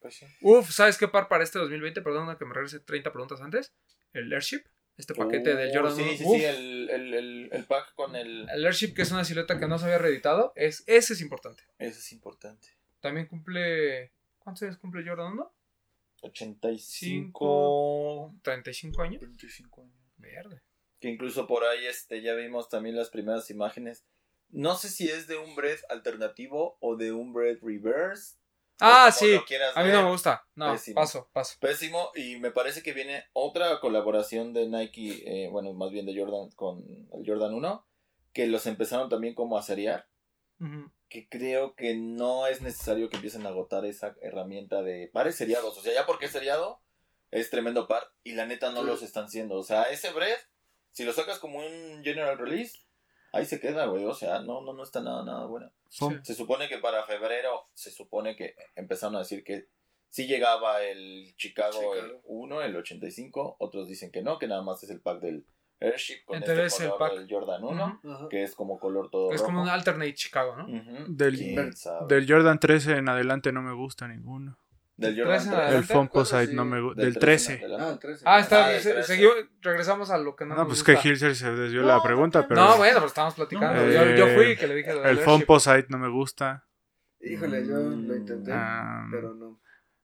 Pues 0.00 0.16
sí. 0.16 0.26
Uf, 0.40 0.70
¿sabes 0.72 0.98
qué 0.98 1.06
par 1.06 1.28
para 1.28 1.44
este 1.44 1.60
2020? 1.60 2.02
Perdona 2.02 2.36
que 2.36 2.44
me 2.44 2.52
regrese 2.54 2.80
30 2.80 3.12
preguntas 3.12 3.40
antes. 3.40 3.72
El 4.12 4.32
Airship. 4.32 4.64
Este 4.96 5.14
paquete 5.14 5.56
del 5.56 5.70
Uh, 5.70 5.74
Jordan 5.74 5.96
Sí, 5.96 6.02
1. 6.02 6.12
sí, 6.16 6.24
Uf, 6.24 6.36
sí, 6.36 6.44
el, 6.44 6.90
el, 6.90 7.14
el, 7.14 7.48
el 7.52 7.64
pack 7.64 7.94
con 7.94 8.14
el... 8.14 8.48
El 8.50 8.64
Airship, 8.66 8.94
que 8.94 9.02
es 9.02 9.10
una 9.10 9.24
silueta 9.24 9.58
que 9.58 9.66
no 9.66 9.78
se 9.78 9.86
había 9.86 9.98
reeditado, 9.98 10.52
es, 10.54 10.84
ese 10.86 11.14
es 11.14 11.20
importante. 11.22 11.64
Eso 11.78 11.98
es 11.98 12.12
importante. 12.12 12.68
También 13.00 13.26
cumple. 13.26 14.12
¿Cuántos 14.38 14.62
años 14.64 14.76
cumple 14.78 15.02
Jordan 15.06 15.32
1? 15.32 15.52
85... 16.22 18.34
35 18.42 19.02
años. 19.02 19.20
25 19.20 19.80
años. 19.82 19.94
Verde. 20.18 20.62
Que 21.00 21.08
incluso 21.08 21.46
por 21.46 21.64
ahí 21.64 21.86
este, 21.86 22.22
ya 22.22 22.34
vimos 22.34 22.68
también 22.68 22.96
las 22.96 23.10
primeras 23.10 23.50
imágenes. 23.50 24.04
No 24.50 24.76
sé 24.76 24.88
si 24.88 25.08
es 25.08 25.26
de 25.26 25.36
un 25.38 25.56
bread 25.56 25.78
alternativo 25.88 26.76
o 26.80 26.96
de 26.96 27.12
un 27.12 27.32
bread 27.32 27.58
reverse. 27.62 28.36
Ah, 28.82 29.10
sí. 29.12 29.34
A 29.74 29.82
mí 29.84 29.90
no 29.90 30.02
me 30.02 30.10
gusta. 30.10 30.44
No, 30.54 30.72
Pésimo. 30.72 30.96
paso, 30.96 31.28
paso. 31.32 31.56
Pésimo. 31.60 32.10
Y 32.14 32.36
me 32.38 32.50
parece 32.50 32.82
que 32.82 32.92
viene 32.92 33.24
otra 33.32 33.78
colaboración 33.80 34.52
de 34.52 34.66
Nike, 34.68 35.22
eh, 35.26 35.48
bueno, 35.48 35.72
más 35.72 35.90
bien 35.90 36.04
de 36.06 36.18
Jordan 36.18 36.50
con 36.56 36.84
el 37.12 37.22
Jordan 37.26 37.54
1, 37.54 37.86
que 38.32 38.46
los 38.46 38.66
empezaron 38.66 39.08
también 39.08 39.34
como 39.34 39.56
a 39.58 39.62
seriar. 39.62 40.08
Que 41.08 41.28
creo 41.28 41.74
que 41.74 41.94
no 41.96 42.46
es 42.46 42.60
necesario 42.62 43.08
que 43.10 43.16
empiecen 43.16 43.44
a 43.46 43.48
agotar 43.50 43.84
esa 43.84 44.14
herramienta 44.22 44.80
de 44.82 45.08
pares 45.12 45.34
seriados. 45.36 45.76
O 45.76 45.82
sea, 45.82 45.92
ya 45.92 46.06
porque 46.06 46.26
es 46.26 46.32
seriado, 46.32 46.80
es 47.30 47.50
tremendo 47.50 47.88
par. 47.88 48.12
Y 48.22 48.32
la 48.32 48.46
neta 48.46 48.70
no 48.70 48.80
Sí. 48.82 48.86
los 48.86 49.02
están 49.02 49.24
haciendo. 49.24 49.56
O 49.56 49.62
sea, 49.64 49.82
ese 49.84 50.12
bread, 50.12 50.38
si 50.92 51.04
lo 51.04 51.12
sacas 51.12 51.38
como 51.40 51.58
un 51.58 52.02
general 52.04 52.38
release, 52.38 52.78
ahí 53.32 53.44
se 53.44 53.58
queda, 53.60 53.86
güey. 53.86 54.04
O 54.04 54.14
sea, 54.14 54.40
no, 54.40 54.60
no, 54.60 54.72
no 54.72 54.82
está 54.84 55.00
nada, 55.00 55.24
nada 55.24 55.46
bueno. 55.46 55.70
Sí. 55.92 56.06
Se 56.22 56.34
supone 56.34 56.68
que 56.68 56.78
para 56.78 57.04
febrero, 57.04 57.68
se 57.74 57.90
supone 57.90 58.34
que 58.34 58.54
empezaron 58.76 59.16
a 59.16 59.20
decir 59.20 59.44
que 59.44 59.68
sí 60.08 60.26
llegaba 60.26 60.82
el 60.82 61.34
Chicago, 61.36 61.72
Chicago. 61.72 61.94
el 61.94 62.20
1, 62.24 62.62
el 62.62 62.76
85. 62.76 63.56
Otros 63.58 63.88
dicen 63.88 64.10
que 64.10 64.22
no, 64.22 64.38
que 64.38 64.46
nada 64.48 64.62
más 64.62 64.82
es 64.82 64.90
el 64.90 65.00
pack 65.02 65.20
del 65.20 65.46
Airship 65.80 66.24
con 66.24 66.36
Entonces, 66.38 66.72
este 66.72 66.84
el 66.84 66.90
color 66.92 66.98
pack. 67.10 67.18
del 67.18 67.28
Jordan 67.30 67.64
1, 67.64 68.00
Ujú. 68.04 68.12
Ajá. 68.12 68.28
que 68.30 68.42
es 68.42 68.54
como 68.54 68.78
color 68.78 69.10
todo 69.10 69.32
Es 69.32 69.40
rojo. 69.40 69.46
como 69.50 69.62
un 69.62 69.68
alternate 69.68 70.14
Chicago, 70.14 70.56
¿no? 70.56 70.64
Ujú. 70.64 71.04
Del- 71.08 71.36
¿Quién 71.36 71.76
sabe? 71.76 72.06
Del 72.14 72.26
Jordan 72.30 72.58
13 72.58 72.92
en 72.96 73.08
adelante 73.08 73.52
no 73.52 73.60
me 73.62 73.74
gusta 73.74 74.06
ninguno. 74.08 74.58
Del 75.02 75.14
Del 75.16 75.24
Jordan 75.24 75.38
13 75.40 75.54
en 75.54 75.66
3. 75.68 75.74
El 75.76 75.84
Fomposite 75.84 76.46
sí. 76.46 76.54
no 76.54 76.64
me 76.64 76.80
gusta. 76.80 77.02
Del 77.02 77.12
Del 77.12 77.20
13 77.20 77.52
en 77.52 77.58
13. 77.60 77.74
adelante. 77.74 77.84
Ah, 77.84 77.92
el 77.92 77.98
13. 77.98 78.24
Ah, 78.26 78.40
está. 78.40 78.66
Ah, 78.66 78.72
el 78.74 78.80
se- 78.82 78.92
13. 78.92 79.06
seguimos- 79.14 79.34
regresamos 79.60 80.10
a 80.10 80.18
lo 80.18 80.34
que 80.36 80.44
no, 80.46 80.54
No, 80.54 80.64
nos 80.64 80.82
pues 80.82 80.82
que. 81.02 81.08
Hilser 81.08 81.36
se 81.36 81.50
desvió 81.52 81.82
No, 81.82 81.88
la 81.88 81.96
no, 81.96 82.02
pregunta, 82.02 82.40
no, 82.42 82.48
pero. 82.48 82.60
No, 82.60 82.76
bueno, 82.78 82.94
pero 82.94 83.06
estábamos 83.06 83.34
platicando. 83.34 83.82
No, 83.82 83.90
yo, 83.90 84.04
yo 84.16 84.26
eh, 84.26 84.34
fui 84.36 84.56
que 84.56 84.66
le 84.66 84.74
dije 84.76 84.90
El. 85.04 85.18
Fomposite 85.18 85.86
no 85.90 85.98
me 85.98 86.08
gusta. 86.08 86.66
Híjole, 87.20 87.66
yo 87.66 87.74
lo 87.76 88.16
intenté, 88.16 88.50
Ah, 88.52 89.06
pero 89.10 89.34
no. 89.34 89.60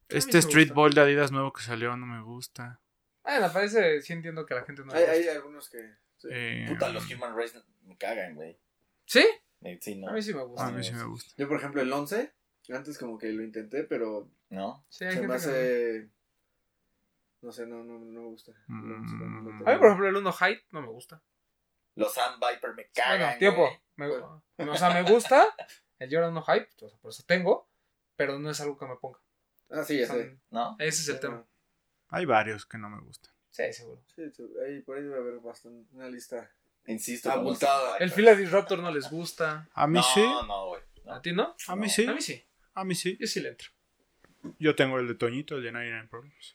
Este 0.09 0.35
me 0.35 0.39
Street. 0.39 0.73
Ball 0.73 0.95
de 0.95 1.01
Adidas 1.01 1.33
nuevo 1.33 1.53
que 1.53 1.63
salió 1.63 1.97
no 1.97 2.07
me 2.07 2.23
gusta. 2.23 2.81
Bueno, 3.25 3.53
parece, 3.53 4.01
sí 4.01 4.13
entiendo 4.13 4.47
que 4.47 4.55
la 4.55 4.63
gente 4.65 4.83
no 4.85 4.93
Hay, 4.95 5.05
hay 5.05 5.29
algunos 5.29 5.69
que... 5.69 5.79
sí. 6.17 6.29
Eh, 6.31 6.65
Puta, 6.69 6.89
los 6.89 7.11
Human 7.13 7.37
Race 7.37 7.59
me 7.83 7.97
cagan, 7.99 8.35
güey. 8.37 8.59
¿Sí? 9.05 9.27
Eh, 9.63 9.79
Sí, 9.83 9.97
no. 9.97 10.09
A 10.09 10.13
mí 10.13 10.23
sí 10.23 10.33
me 10.33 10.45
gusta. 10.45 10.67
a 10.67 10.71
mí 10.71 10.83
sí 10.83 10.93
me 10.95 11.03
gusta. 11.05 11.35
Yo, 11.37 11.47
por 11.49 11.59
ejemplo, 11.59 11.83
el 11.83 11.93
11, 11.93 12.33
antes 12.75 12.99
como 12.99 13.19
que 13.19 13.33
lo 13.33 13.43
intenté, 13.43 13.85
pero 13.85 14.29
¿No? 14.51 14.85
Sí, 14.89 15.05
hay 15.05 15.13
se 15.13 15.19
gente 15.21 15.29
me 15.35 15.41
que 15.41 15.47
no. 15.47 15.51
hace... 15.53 16.09
No 17.41 17.53
sé, 17.53 17.67
no, 17.67 17.85
no, 17.85 17.99
no 17.99 18.21
me 18.23 18.27
gusta. 18.27 18.53
El 18.69 18.93
11, 18.93 19.15
no, 19.15 19.27
no 19.27 19.41
lo 19.43 19.51
Mm. 19.53 19.69
A 19.69 19.73
mí, 19.73 19.79
por 19.79 19.87
ejemplo, 19.87 20.09
el 20.09 20.17
1 20.17 20.33
Height 20.33 20.61
no 20.73 20.81
me 20.83 20.89
gusta. 20.89 21.23
Los 21.95 22.13
Sand 22.15 22.37
Viper 22.45 22.75
me 22.75 22.89
cagan. 22.89 23.19
Bueno, 23.21 23.39
tiempo. 23.39 23.81
güey. 23.97 24.69
O 24.69 24.77
sea, 24.77 24.91
me 24.91 25.03
gusta 25.11 25.55
el 25.99 26.11
Jordan 26.13 26.33
1 26.33 26.43
Hype, 26.43 26.69
o 26.83 26.89
sea, 26.89 26.99
por 26.99 27.11
eso 27.11 27.23
tengo, 27.27 27.69
pero 28.17 28.39
no 28.39 28.51
es 28.51 28.61
algo 28.61 28.77
que 28.77 28.87
me 28.87 28.97
ponga. 28.97 29.19
Ah, 29.71 29.85
sí, 29.85 29.99
ya 29.99 30.07
Son- 30.07 30.17
sé. 30.17 30.39
¿No? 30.51 30.77
ese 30.79 31.03
es 31.03 31.09
el 31.09 31.21
tema. 31.21 31.37
no. 31.37 31.49
Hay 32.09 32.25
varios 32.25 32.65
que 32.67 32.79
no 32.79 32.89
me 32.91 33.01
gustan. 33.03 33.33
Sí, 33.51 33.73
seguro. 33.73 34.03
Sí, 34.15 34.23
ahí, 34.67 34.81
por 34.83 34.97
ahí 34.97 35.03
debe 35.05 35.19
haber 35.19 35.39
bastante, 35.41 35.95
una 35.95 36.09
lista. 36.09 36.51
Insisto. 36.87 37.31
Abultada. 37.31 37.99
El. 37.99 38.11
Fila 38.11 38.35
Disruptor 38.35 38.79
no 38.79 38.91
les 38.91 39.11
gusta. 39.11 39.69
A 39.75 39.87
mí 39.87 39.95
no, 39.99 40.03
sí. 40.03 40.23
No, 40.23 40.69
güey. 40.69 40.83
no. 41.05 41.13
¿A 41.15 41.21
ti 41.23 41.33
no? 41.33 41.55
A 41.67 41.77
mí 41.77 41.87
No. 41.87 41.93
sí. 41.93 42.07
A 42.07 42.15
mí 42.15 42.21
sí. 42.23 42.45
A 42.81 42.85
mí 42.85 42.95
sí. 42.95 43.17
Yo 43.21 43.27
sí 43.27 43.41
le 43.41 43.51
entro. 43.51 43.69
Yo 44.59 44.75
tengo 44.75 44.99
el 44.99 45.09
de 45.09 45.15
Toñito, 45.15 45.57
el 45.57 45.63
de 45.65 45.73
99 45.73 46.09
Problems. 46.11 46.55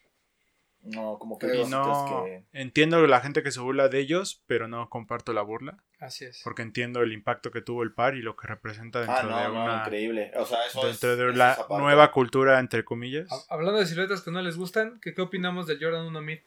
No, 0.86 1.17
como 1.17 1.39
que 1.39 1.47
Y 1.55 1.65
no. 1.67 2.26
que... 2.26 2.43
Entiendo 2.51 3.05
la 3.07 3.21
gente 3.21 3.41
que 3.41 3.51
se 3.51 3.61
burla 3.61 3.88
de 3.88 3.99
ellos, 3.99 4.43
pero 4.47 4.67
no 4.67 4.89
comparto 4.89 5.32
la 5.32 5.41
burla. 5.41 5.82
Así 5.99 6.26
es. 6.26 6.41
Porque 6.43 6.61
entiendo 6.61 7.01
el 7.01 7.13
impacto 7.13 7.51
que 7.51 7.61
tuvo 7.61 7.84
el 7.84 7.93
par 7.93 8.15
y 8.15 8.21
lo 8.21 8.36
que 8.36 8.47
representa 8.47 8.99
dentro 8.99 9.15
Ah, 9.17 9.24
no, 9.24 9.38
de 9.38 9.47
no, 9.47 9.63
una. 9.63 9.84
increíble. 9.86 10.32
O 10.36 10.45
sea, 10.45 10.65
eso 10.67 10.86
dentro 10.86 11.13
es, 11.13 11.17
de 11.17 11.34
la 11.38 11.53
es 11.53 11.59
nueva 11.69 12.11
cultura, 12.11 12.59
entre 12.59 12.84
comillas. 12.84 13.32
Ha- 13.32 13.53
Hablando 13.53 13.80
de 13.80 13.86
siluetas 13.86 14.21
que 14.21 14.32
no 14.32 14.41
les 14.41 14.57
gustan, 14.57 14.99
¿qué, 15.01 15.13
qué 15.13 15.21
opinamos 15.21 15.67
del 15.67 15.80
Jordan 15.82 16.05
1 16.05 16.21
Mid? 16.21 16.39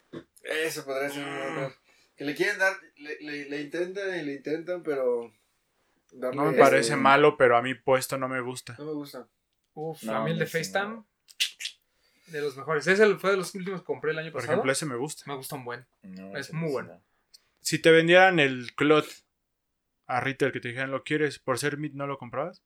Eso 0.43 0.85
podría 0.85 1.09
ser 1.09 1.25
un 1.25 1.33
honor. 1.33 1.73
Que 2.17 2.25
le 2.25 2.35
quieren 2.35 2.59
dar, 2.59 2.75
le, 2.97 3.19
le, 3.21 3.49
le 3.49 3.61
intentan 3.63 4.19
y 4.19 4.23
le 4.23 4.35
intentan, 4.35 4.83
pero... 4.83 5.33
darle 6.13 6.37
No 6.37 6.45
me 6.45 6.51
ese- 6.51 6.61
parece 6.61 6.97
malo, 6.97 7.39
pero 7.39 7.57
a 7.57 7.63
mí 7.63 7.75
puesto 7.75 8.19
no 8.19 8.29
me 8.29 8.41
gusta. 8.43 8.75
No 8.79 8.85
me 8.85 8.93
gusta. 8.93 9.27
Uf, 9.79 10.03
No, 10.05 10.17
a 10.17 10.25
mí 10.25 10.31
el 10.31 10.39
de 10.39 10.47
FaceTime, 10.47 10.87
no. 10.87 11.07
de 12.29 12.41
los 12.41 12.57
mejores. 12.57 12.87
Ese 12.87 13.15
fue 13.17 13.31
de 13.33 13.37
los 13.37 13.55
últimos 13.55 13.81
que 13.83 13.87
compré 13.87 14.11
el 14.13 14.19
año 14.19 14.33
Por 14.33 14.41
pasado. 14.41 14.55
ejemplo, 14.55 14.73
ese 14.73 14.87
me 14.87 14.97
gusta. 14.97 15.23
Me 15.27 15.35
gusta 15.37 15.55
un 15.55 15.65
buen. 15.65 15.87
No, 16.03 16.37
es 16.37 16.53
muy 16.53 16.67
no, 16.69 16.73
bueno. 16.73 16.95
no. 16.95 17.03
Si 17.61 17.79
te 17.79 17.91
vendieran 17.91 18.39
el 18.41 18.75
clot 18.75 19.07
a 20.07 20.21
retail 20.21 20.53
que 20.53 20.61
te 20.61 20.69
dijeran 20.69 20.91
lo 20.91 21.03
quieres, 21.05 21.39
por 21.39 21.59
ser 21.59 21.77
mid 21.79 21.93
no 21.93 22.07
lo 22.07 22.17
comprabas. 22.19 22.63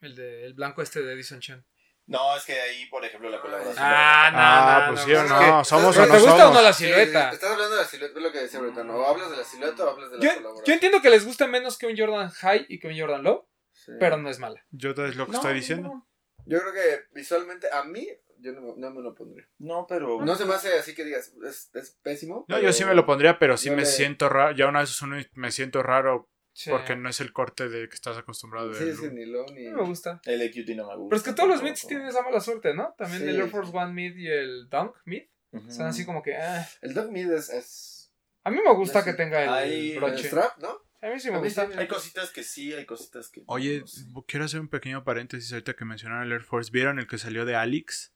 El, 0.00 0.14
de, 0.16 0.44
el 0.46 0.54
blanco 0.54 0.82
este 0.82 1.02
de 1.02 1.12
Edison 1.12 1.40
Chen. 1.40 1.64
No, 2.06 2.36
es 2.36 2.44
que 2.44 2.52
ahí, 2.60 2.84
por 2.86 3.02
ejemplo, 3.04 3.30
la 3.30 3.40
colaboración. 3.40 3.76
Ah, 3.78 4.30
no, 4.30 4.38
Ah, 4.38 4.86
no, 4.88 4.94
pues 4.94 5.06
no, 5.08 5.22
sí 5.22 5.28
no, 5.32 5.38
que- 5.58 5.64
somos 5.64 5.96
¿Pero 5.96 6.04
o 6.04 6.06
te 6.08 6.12
no 6.12 6.18
gusta 6.20 6.34
o 6.34 6.38
no 6.38 6.44
somos. 6.48 6.62
la 6.62 6.72
Sí, 6.74 6.84
silueta? 6.84 7.30
estás 7.30 7.50
hablando 7.50 7.74
de 7.76 7.80
la 7.82 7.88
silueta, 7.88 8.18
es 8.18 8.22
lo 8.24 8.32
que 8.32 8.38
decía 8.40 8.58
ahorita, 8.60 8.84
¿no? 8.84 8.94
O 8.96 9.06
hablas 9.06 9.30
de 9.30 9.36
la 9.38 9.44
silueta 9.44 9.84
o 9.84 9.88
hablas 9.90 10.10
de 10.10 10.16
la 10.18 10.22
Yo, 10.22 10.28
colaboración. 10.36 10.64
yo 10.66 10.72
entiendo 10.74 11.00
que 11.02 11.10
les 11.10 11.24
guste 11.26 11.46
menos 11.48 11.78
que 11.78 11.86
un 11.86 11.96
Jordan 11.96 12.30
High 12.30 12.66
y 12.68 12.78
que 12.78 12.88
un 12.88 12.98
Jordan 12.98 13.22
Low, 13.22 13.48
Sí. 13.72 13.92
pero 13.98 14.16
no 14.18 14.28
es 14.28 14.38
mala. 14.38 14.62
Yo 14.70 14.90
es 14.90 15.16
lo 15.16 15.24
que 15.26 15.32
No, 15.32 15.38
estoy 15.38 15.54
diciendo. 15.54 16.06
No, 16.46 16.52
Yo 16.56 16.60
creo 16.60 16.72
que 16.72 17.04
visualmente, 17.14 17.68
a 17.72 17.84
mí, 17.84 18.06
yo 18.38 18.52
no, 18.52 18.60
me- 18.60 18.74
no 18.76 18.90
me 18.90 19.00
lo 19.02 19.14
pondría. 19.14 19.48
no, 19.58 19.86
pero. 19.88 20.20
No 20.24 20.34
se 20.36 20.44
me 20.44 20.54
hace 20.54 20.72
así 20.78 20.94
que 20.94 21.04
digas, 21.04 21.32
es, 21.46 21.70
es 21.74 21.90
pésimo. 22.02 22.44
No, 22.48 22.58
yo 22.60 22.72
sí 22.72 22.84
me 22.84 22.94
lo 22.94 23.06
pondría, 23.06 23.38
pero 23.38 23.56
sí 23.56 23.68
yo 23.68 23.72
me 23.76 23.82
le- 23.82 23.86
siento 23.86 24.28
raro. 24.28 24.54
Ya 24.56 24.66
una 24.68 24.80
vez 24.80 25.00
uno 25.02 25.16
me 25.34 25.50
siento 25.50 25.82
raro 25.82 26.28
Sí. 26.52 26.70
porque 26.70 26.94
no 26.94 27.08
es 27.08 27.20
el 27.20 27.32
corte 27.32 27.68
de 27.68 27.88
que 27.88 27.94
estás 27.96 28.16
acostumbrado 28.16 28.68
de 28.68 28.74
Sí, 28.94 29.02
ni 29.12 29.24
ni... 29.24 29.26
mí 29.26 29.68
me 29.70 29.82
gusta. 29.82 30.20
El 30.24 30.40
EQT 30.42 30.68
no 30.76 30.86
me 30.88 30.96
gusta. 30.96 31.08
Pero 31.10 31.16
es 31.16 31.22
que 31.24 31.32
todos 31.32 31.48
los 31.48 31.62
mids 31.64 31.84
tienen 31.86 32.06
esa 32.06 32.22
mala 32.22 32.38
suerte, 32.40 32.74
¿no? 32.74 32.94
También 32.96 33.22
Sí. 33.22 33.28
el 33.28 33.40
Air 33.40 33.48
Force 33.50 33.72
One 33.76 33.92
mid 33.92 34.14
y 34.16 34.28
el 34.28 34.68
Dunk 34.68 34.94
mid. 35.04 35.22
Ujú. 35.50 35.70
Son 35.70 35.86
así 35.86 36.04
como 36.06 36.22
que... 36.22 36.36
ah. 36.36 36.64
El 36.82 36.94
dog 36.94 37.10
mid 37.10 37.30
es, 37.32 37.48
es 37.50 38.12
A 38.44 38.50
mí 38.50 38.58
me 38.64 38.72
gusta 38.74 39.02
que 39.04 39.14
tenga 39.14 39.42
el 39.42 39.48
Ahí- 39.48 39.92
el 39.92 39.98
broche. 39.98 40.28
strap, 40.28 40.58
¿no? 40.58 40.78
A 41.04 41.10
mí 41.12 41.20
sí 41.20 41.30
me 41.30 41.38
gusta. 41.38 41.66
sí. 41.66 41.72
Hay 41.78 41.86
cositas 41.86 42.30
que 42.30 42.42
sí, 42.42 42.72
hay 42.72 42.86
cositas 42.86 43.28
que. 43.30 43.40
no, 43.40 43.46
Oye, 43.48 43.80
no 43.80 43.86
sé. 43.86 44.04
quiero 44.26 44.44
hacer 44.46 44.60
un 44.60 44.68
pequeño 44.68 45.04
paréntesis 45.04 45.52
ahorita 45.52 45.74
que 45.74 45.84
mencionaron 45.84 46.24
el 46.24 46.32
Air 46.32 46.42
Force. 46.42 46.70
¿Vieron 46.72 46.98
el 46.98 47.06
que 47.06 47.18
salió 47.18 47.44
de 47.44 47.54
Alix? 47.56 48.12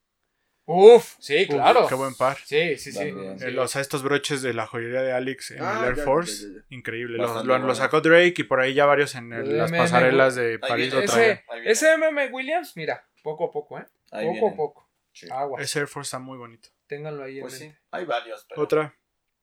Uf, 0.70 1.14
sí, 1.18 1.46
Uf, 1.48 1.54
claro. 1.54 1.86
qué 1.88 1.94
buen 1.94 2.14
par. 2.14 2.36
Sí, 2.44 2.76
sí, 2.76 2.92
sí. 2.92 2.98
También. 2.98 3.38
Sí. 3.38 3.44
El- 3.46 3.58
o 3.58 3.66
sea, 3.68 3.80
estos 3.80 4.02
broches 4.02 4.42
de 4.42 4.52
la 4.52 4.66
joyería 4.66 5.00
de 5.02 5.12
Alix 5.12 5.50
en 5.52 5.62
Ah, 5.62 5.78
el 5.80 5.84
Air 5.88 5.96
ya, 5.96 6.04
Force, 6.04 6.42
ya, 6.42 6.48
ya, 6.48 6.54
ya. 6.68 6.76
increíble. 6.76 7.16
Lo, 7.18 7.58
lo- 7.58 7.74
sacó 7.74 8.00
Drake 8.02 8.34
y 8.38 8.42
por 8.44 8.60
ahí 8.60 8.74
ya 8.74 8.84
varios 8.84 9.14
en 9.14 9.32
el- 9.32 9.56
las 9.56 9.70
pasarelas 9.72 10.34
de 10.34 10.58
París 10.58 10.92
lo 10.92 11.00
Ese- 11.00 11.12
traen. 11.14 11.40
ese, 11.66 11.92
MM 11.96 12.28
Williams, 12.32 12.76
mira, 12.76 13.06
poco 13.22 13.46
a 13.46 13.50
poco, 13.50 13.78
¿eh? 13.78 13.86
Ahí 14.10 14.26
poco 14.26 14.32
vienen. 14.34 14.52
a 14.52 14.56
poco. 14.56 14.90
Sí. 15.12 15.26
Agua. 15.30 15.60
Ese 15.60 15.78
Air 15.80 15.88
Force 15.88 16.08
está 16.08 16.18
muy 16.18 16.36
bonito. 16.36 16.68
Ténganlo 16.86 17.22
ahí 17.24 17.36
en 17.36 17.42
Pues 17.42 17.54
sí, 17.54 17.64
mente. 17.64 17.80
hay 17.90 18.04
varios. 18.04 18.46
Pero... 18.48 18.62
Otra. 18.62 18.94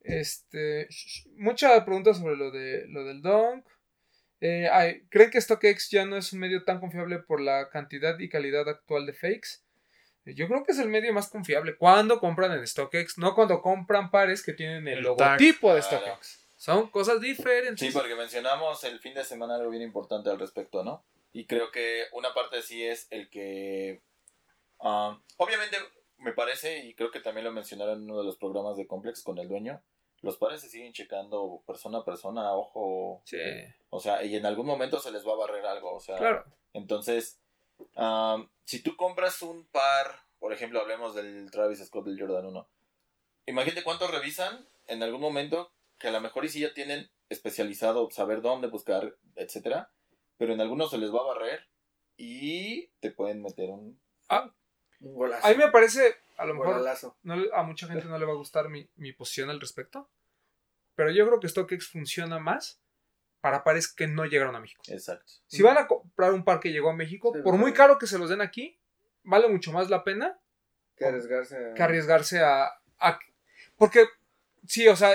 Este, 0.08 0.88
muchas 1.36 1.84
preguntas 1.84 2.18
sobre 2.18 2.36
lo 2.38 2.52
de 2.52 2.86
lo 2.88 3.04
del 3.04 3.22
Dunk. 3.22 3.66
Eh, 4.42 4.68
ay, 4.72 5.02
¿Creen 5.10 5.32
que 5.32 5.42
StockX 5.42 5.90
ya 5.90 6.06
no 6.06 6.18
es 6.18 6.32
un 6.34 6.40
medio 6.40 6.64
tan 6.64 6.80
confiable 6.80 7.20
por 7.20 7.42
la 7.42 7.70
cantidad 7.70 8.20
y 8.20 8.30
calidad 8.30 8.68
actual 8.70 9.06
de 9.08 9.14
fakes? 9.14 9.64
Eh, 10.26 10.36
Yo 10.36 10.48
creo 10.48 10.64
que 10.64 10.74
es 10.74 10.80
el 10.80 10.90
medio 10.90 11.12
más 11.14 11.30
confiable 11.30 11.76
cuando 11.78 12.20
compran 12.20 12.52
en 12.52 12.66
StockX, 12.68 13.18
no 13.18 13.34
cuando 13.34 13.62
compran 13.62 14.12
pares 14.12 14.44
que 14.44 14.54
tienen 14.54 14.88
el, 14.88 15.00
El 15.00 15.16
tag. 15.16 15.40
logotipo 15.42 15.74
de 15.74 15.82
Claro. 15.82 16.06
StockX. 16.06 16.46
Son 16.58 16.90
cosas 16.90 17.20
diferentes. 17.22 17.80
Sí, 17.80 17.92
porque 17.92 18.16
mencionamos 18.16 18.84
el 18.84 19.00
fin 19.00 19.14
de 19.14 19.24
semana 19.24 19.56
algo 19.56 19.70
bien 19.70 19.84
importante 19.84 20.30
al 20.30 20.40
respecto, 20.40 20.84
¿no? 20.84 21.04
Y 21.34 21.46
creo 21.48 21.72
que 21.72 22.06
una 22.14 22.34
parte 22.34 22.62
sí 22.62 22.84
es 22.84 23.08
el 23.12 23.30
que... 23.30 24.02
ah, 24.80 25.20
obviamente 25.38 25.78
me 26.18 26.32
parece, 26.32 26.86
y 26.86 26.94
creo 26.96 27.12
que 27.12 27.20
también 27.20 27.44
lo 27.46 27.52
mencionaron 27.52 28.00
en 28.02 28.10
uno 28.10 28.20
de 28.20 28.26
los 28.26 28.38
programas 28.38 28.78
de 28.78 28.88
Complex 28.88 29.22
con 29.22 29.38
el 29.38 29.48
dueño, 29.50 29.82
los 30.26 30.38
padres 30.38 30.62
se 30.62 30.70
siguen 30.70 30.92
checando 30.92 31.62
persona 31.68 32.00
a 32.00 32.04
persona, 32.04 32.54
ojo. 32.54 33.22
Sí, 33.26 33.38
O 33.90 34.00
sea, 34.00 34.24
y 34.24 34.36
en 34.36 34.46
algún 34.46 34.66
momento 34.66 35.00
se 35.00 35.12
les 35.12 35.26
va 35.26 35.34
a 35.34 35.38
barrer 35.38 35.66
algo, 35.66 35.94
o 35.94 36.00
sea... 36.00 36.18
claro. 36.18 36.44
Entonces, 36.74 37.40
si 38.66 38.82
tú 38.82 38.98
compras 38.98 39.42
un 39.42 39.66
par, 39.68 40.26
por 40.40 40.52
ejemplo, 40.52 40.82
hablemos 40.82 41.16
del 41.16 41.50
Travis 41.52 41.86
Scott 41.86 42.06
del 42.06 42.20
Jordan 42.20 42.48
1, 42.48 42.68
imagínate 43.46 43.84
cuántos 43.84 44.12
revisan 44.12 44.68
en 44.88 45.04
algún 45.04 45.22
momento 45.22 45.72
que 46.00 46.08
a 46.08 46.12
lo 46.12 46.20
mejor 46.20 46.44
y 46.44 46.50
sí 46.50 46.60
ya 46.60 46.74
tienen 46.74 47.10
especializado 47.30 48.10
saber 48.10 48.42
dónde 48.42 48.68
buscar, 48.68 49.16
etcétera, 49.36 49.92
pero 50.38 50.54
en 50.54 50.62
algunos 50.62 50.90
se 50.90 50.98
les 50.98 51.14
va 51.14 51.20
a 51.20 51.34
barrer 51.34 51.70
y 52.18 52.88
te 53.00 53.12
pueden 53.12 53.42
meter 53.42 53.70
un... 53.70 54.02
Un 55.02 55.14
golazo. 55.14 55.46
A 55.46 55.52
mí 55.52 55.58
me 55.58 55.70
parece, 55.70 56.16
a 56.38 56.46
lo 56.46 56.54
mejor 56.54 56.84
no 57.24 57.36
a 57.54 57.64
mucha 57.64 57.88
gente 57.88 58.06
no 58.06 58.18
le 58.18 58.26
va 58.26 58.34
a 58.34 58.38
gustar 58.38 58.70
mi, 58.70 58.90
mi 58.96 59.14
posición 59.14 59.50
al 59.50 59.60
respecto, 59.62 60.10
pero 60.96 61.12
yo 61.12 61.26
creo 61.28 61.40
que 61.40 61.48
StockX 61.50 61.88
funciona 61.88 62.40
más 62.40 62.82
para 63.42 63.64
pares 63.64 63.88
que 63.94 64.08
no 64.08 64.26
llegaron 64.26 64.56
a 64.56 64.60
México. 64.60 64.82
Exacto. 64.88 65.32
Si 65.48 65.62
van 65.62 65.78
a 65.78 65.88
comprar 65.88 66.34
un 66.34 66.44
par 66.44 66.60
que 66.60 66.72
llegó 66.72 66.90
a 66.90 66.96
México, 66.96 67.32
Sí, 67.36 67.42
por 67.44 67.56
muy 67.58 67.74
caro 67.74 67.98
que 68.00 68.08
se 68.08 68.18
los 68.18 68.30
den 68.30 68.42
aquí, 68.42 68.80
vale 69.24 69.48
mucho 69.50 69.72
más 69.72 69.90
la 69.90 70.04
pena 70.04 70.40
Que 70.98 71.06
arriesgarse 71.06 71.56
a... 71.72 71.74
que 71.74 71.84
arriesgarse 71.84 72.40
a, 72.40 72.66
a- 73.00 73.20
Porque, 73.78 74.06
sí, 74.66 74.88
o 74.88 74.96
sea, 74.96 75.14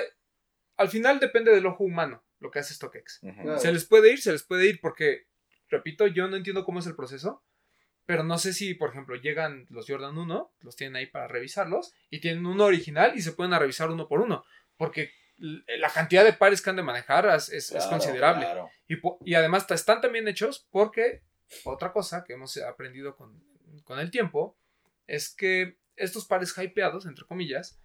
al 0.76 0.88
final 0.88 1.18
depende 1.18 1.50
del 1.50 1.66
ojo 1.66 1.82
humano 1.84 2.22
lo 2.38 2.50
que 2.50 2.60
hace 2.60 2.72
StockX. 2.74 3.18
Claro. 3.20 3.58
Se 3.58 3.72
les 3.72 3.84
puede 3.84 4.12
ir, 4.12 4.22
se 4.22 4.32
les 4.32 4.42
puede 4.44 4.66
ir, 4.66 4.80
porque, 4.80 5.26
repito, 5.68 6.06
yo 6.06 6.28
no 6.28 6.36
entiendo 6.36 6.64
cómo 6.64 6.78
es 6.78 6.86
el 6.86 6.94
proceso, 6.96 7.42
pero 8.06 8.22
no 8.24 8.38
sé 8.38 8.52
si, 8.52 8.74
por 8.74 8.90
ejemplo, 8.90 9.14
llegan 9.16 9.66
los 9.70 9.86
Jordan 9.88 10.16
1, 10.18 10.52
los 10.60 10.76
tienen 10.76 10.96
ahí 10.96 11.06
para 11.06 11.28
revisarlos, 11.28 11.94
y 12.10 12.20
tienen 12.20 12.44
uno 12.46 12.64
original 12.64 13.12
y 13.16 13.22
se 13.22 13.32
pueden 13.32 13.52
a 13.54 13.58
revisar 13.58 13.90
uno 13.90 14.08
por 14.08 14.20
uno, 14.20 14.44
porque 14.76 15.12
l- 15.38 15.62
la 15.78 15.90
cantidad 15.90 16.24
de 16.24 16.32
pares 16.32 16.60
que 16.62 16.70
han 16.70 16.76
de 16.76 16.82
manejar 16.82 17.26
es, 17.26 17.48
es- 17.48 17.66
es 17.66 17.70
Claro, 17.72 17.90
considerable. 17.90 18.44
claro. 18.44 18.70
Y, 19.24 19.34
además 19.34 19.70
están 19.70 20.00
también 20.00 20.26
hechos 20.28 20.66
porque, 20.70 21.22
otra 21.64 21.92
cosa 21.92 22.24
que 22.24 22.32
hemos 22.34 22.56
aprendido 22.58 23.16
con, 23.16 23.42
con 23.84 23.98
el 24.00 24.10
tiempo, 24.10 24.56
es 25.06 25.34
que 25.34 25.78
estos 25.96 26.26
pares 26.26 26.56
hypeados, 26.58 27.06
entre 27.06 27.24
comillas, 27.24 27.80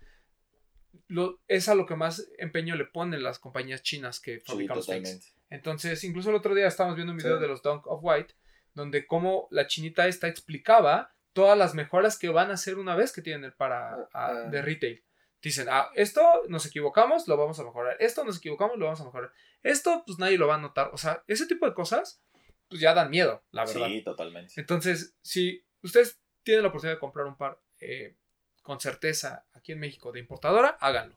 lo, 1.08 1.40
es 1.48 1.68
a 1.70 1.76
lo 1.76 1.86
que 1.86 1.96
más 1.96 2.28
empeño 2.38 2.76
le 2.76 2.86
ponen 2.86 3.22
las 3.22 3.38
compañías 3.40 3.84
chinas 3.84 4.20
que 4.20 4.38
Sí, 4.38 4.44
fabrican 4.46 4.78
los 4.78 4.88
fakes. 4.88 5.20
Entonces, 5.50 6.04
incluso 6.04 6.30
el 6.30 6.36
otro 6.38 6.56
día 6.56 6.68
estábamos 6.68 6.96
viendo 6.96 7.12
un 7.12 7.18
video 7.18 7.36
Sí. 7.36 7.42
de 7.42 7.48
los 7.48 7.62
Dunk 7.62 7.86
of 7.88 8.00
White, 8.02 8.34
donde 8.76 9.08
como 9.08 9.48
la 9.50 9.66
chinita 9.68 10.08
esta 10.08 10.28
explicaba 10.28 11.16
todas 11.34 11.58
las 11.58 11.74
mejoras 11.74 12.18
que 12.20 12.30
van 12.30 12.52
a 12.52 12.54
hacer 12.54 12.78
una 12.78 12.96
vez 12.96 13.12
que 13.12 13.22
tienen 13.22 13.44
el 13.44 13.54
para 13.54 13.94
Ah, 13.94 14.10
ah, 14.14 14.28
ah. 14.28 14.50
de 14.50 14.62
retail. 14.62 15.04
Dicen, 15.42 15.68
ah, 15.70 15.90
esto 15.96 16.22
nos 16.48 16.66
equivocamos, 16.66 17.28
lo 17.28 17.38
vamos 17.38 17.60
a 17.60 17.64
mejorar. 17.64 17.98
Esto 18.00 18.24
nos 18.24 18.38
equivocamos, 18.38 18.78
lo 18.78 18.86
vamos 18.86 19.02
a 19.02 19.06
mejorar. 19.06 19.32
Esto, 19.62 20.04
pues 20.06 20.18
nadie 20.18 20.38
lo 20.38 20.48
va 20.48 20.56
a 20.56 20.60
notar. 20.60 20.90
O 20.94 20.98
sea, 20.98 21.24
ese 21.28 21.46
tipo 21.46 21.66
de 21.68 21.74
cosas, 21.74 22.24
pues 22.68 22.82
ya 22.82 22.94
dan 22.94 23.12
miedo, 23.12 23.44
la 23.52 23.66
verdad. 23.66 23.88
Sí, 23.88 24.02
totalmente. 24.02 24.54
Entonces, 24.58 25.16
si 25.22 25.64
ustedes 25.84 26.20
tienen 26.44 26.64
la 26.64 26.70
oportunidad 26.70 26.96
de 26.96 27.00
comprar 27.00 27.28
un 27.28 27.38
par 27.38 27.60
eh, 27.80 28.16
con 28.64 28.80
certeza 28.80 29.46
aquí 29.54 29.74
en 29.74 29.80
México 29.80 30.12
de 30.12 30.20
importadora, 30.20 30.78
háganlo. 30.80 31.16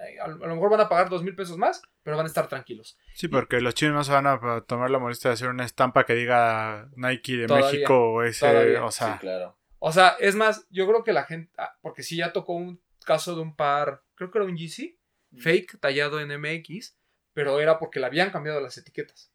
Mm, 0.00 0.04
eh, 0.04 0.20
A, 0.20 0.28
lo 0.28 0.54
mejor 0.54 0.70
van 0.70 0.80
a 0.80 0.88
pagar 0.88 1.08
dos 1.08 1.22
mil 1.22 1.34
pesos 1.34 1.56
más, 1.58 1.82
pero 2.02 2.16
van 2.16 2.26
a 2.26 2.28
estar 2.28 2.48
tranquilos. 2.48 2.98
Sí, 3.14 3.28
porque 3.28 3.60
los 3.60 3.74
chinos 3.74 3.94
no 3.94 4.04
se 4.04 4.12
van 4.12 4.26
a 4.26 4.60
tomar 4.62 4.90
la 4.90 4.98
molestia 4.98 5.30
de 5.30 5.34
hacer 5.34 5.48
una 5.48 5.64
estampa 5.64 6.04
que 6.04 6.14
diga 6.14 6.88
Nike 6.96 7.36
de 7.36 7.46
Todavía, 7.46 7.70
México 7.70 8.12
o 8.12 8.22
ese, 8.22 8.48
todavía. 8.48 8.84
o 8.84 8.90
sea, 8.90 9.12
sí, 9.14 9.18
claro. 9.20 9.56
O 9.78 9.92
sea, 9.92 10.16
es 10.20 10.34
más, 10.34 10.66
yo 10.70 10.86
creo 10.86 11.04
que 11.04 11.12
la 11.12 11.24
gente, 11.24 11.50
ah, 11.56 11.76
porque 11.80 12.02
sí 12.02 12.16
ya 12.16 12.32
tocó 12.32 12.52
un 12.54 12.82
caso 13.04 13.34
de 13.34 13.40
un 13.40 13.56
par, 13.56 14.02
creo 14.14 14.30
que 14.30 14.38
era 14.38 14.44
un 14.46 14.56
GC, 14.56 14.98
fake, 15.38 15.78
tallado 15.80 16.20
en 16.20 16.28
MX, 16.38 16.96
pero 17.32 17.60
era 17.60 17.78
porque 17.78 17.98
le 18.00 18.06
habían 18.06 18.30
cambiado 18.30 18.60
las 18.60 18.76
etiquetas. 18.76 19.32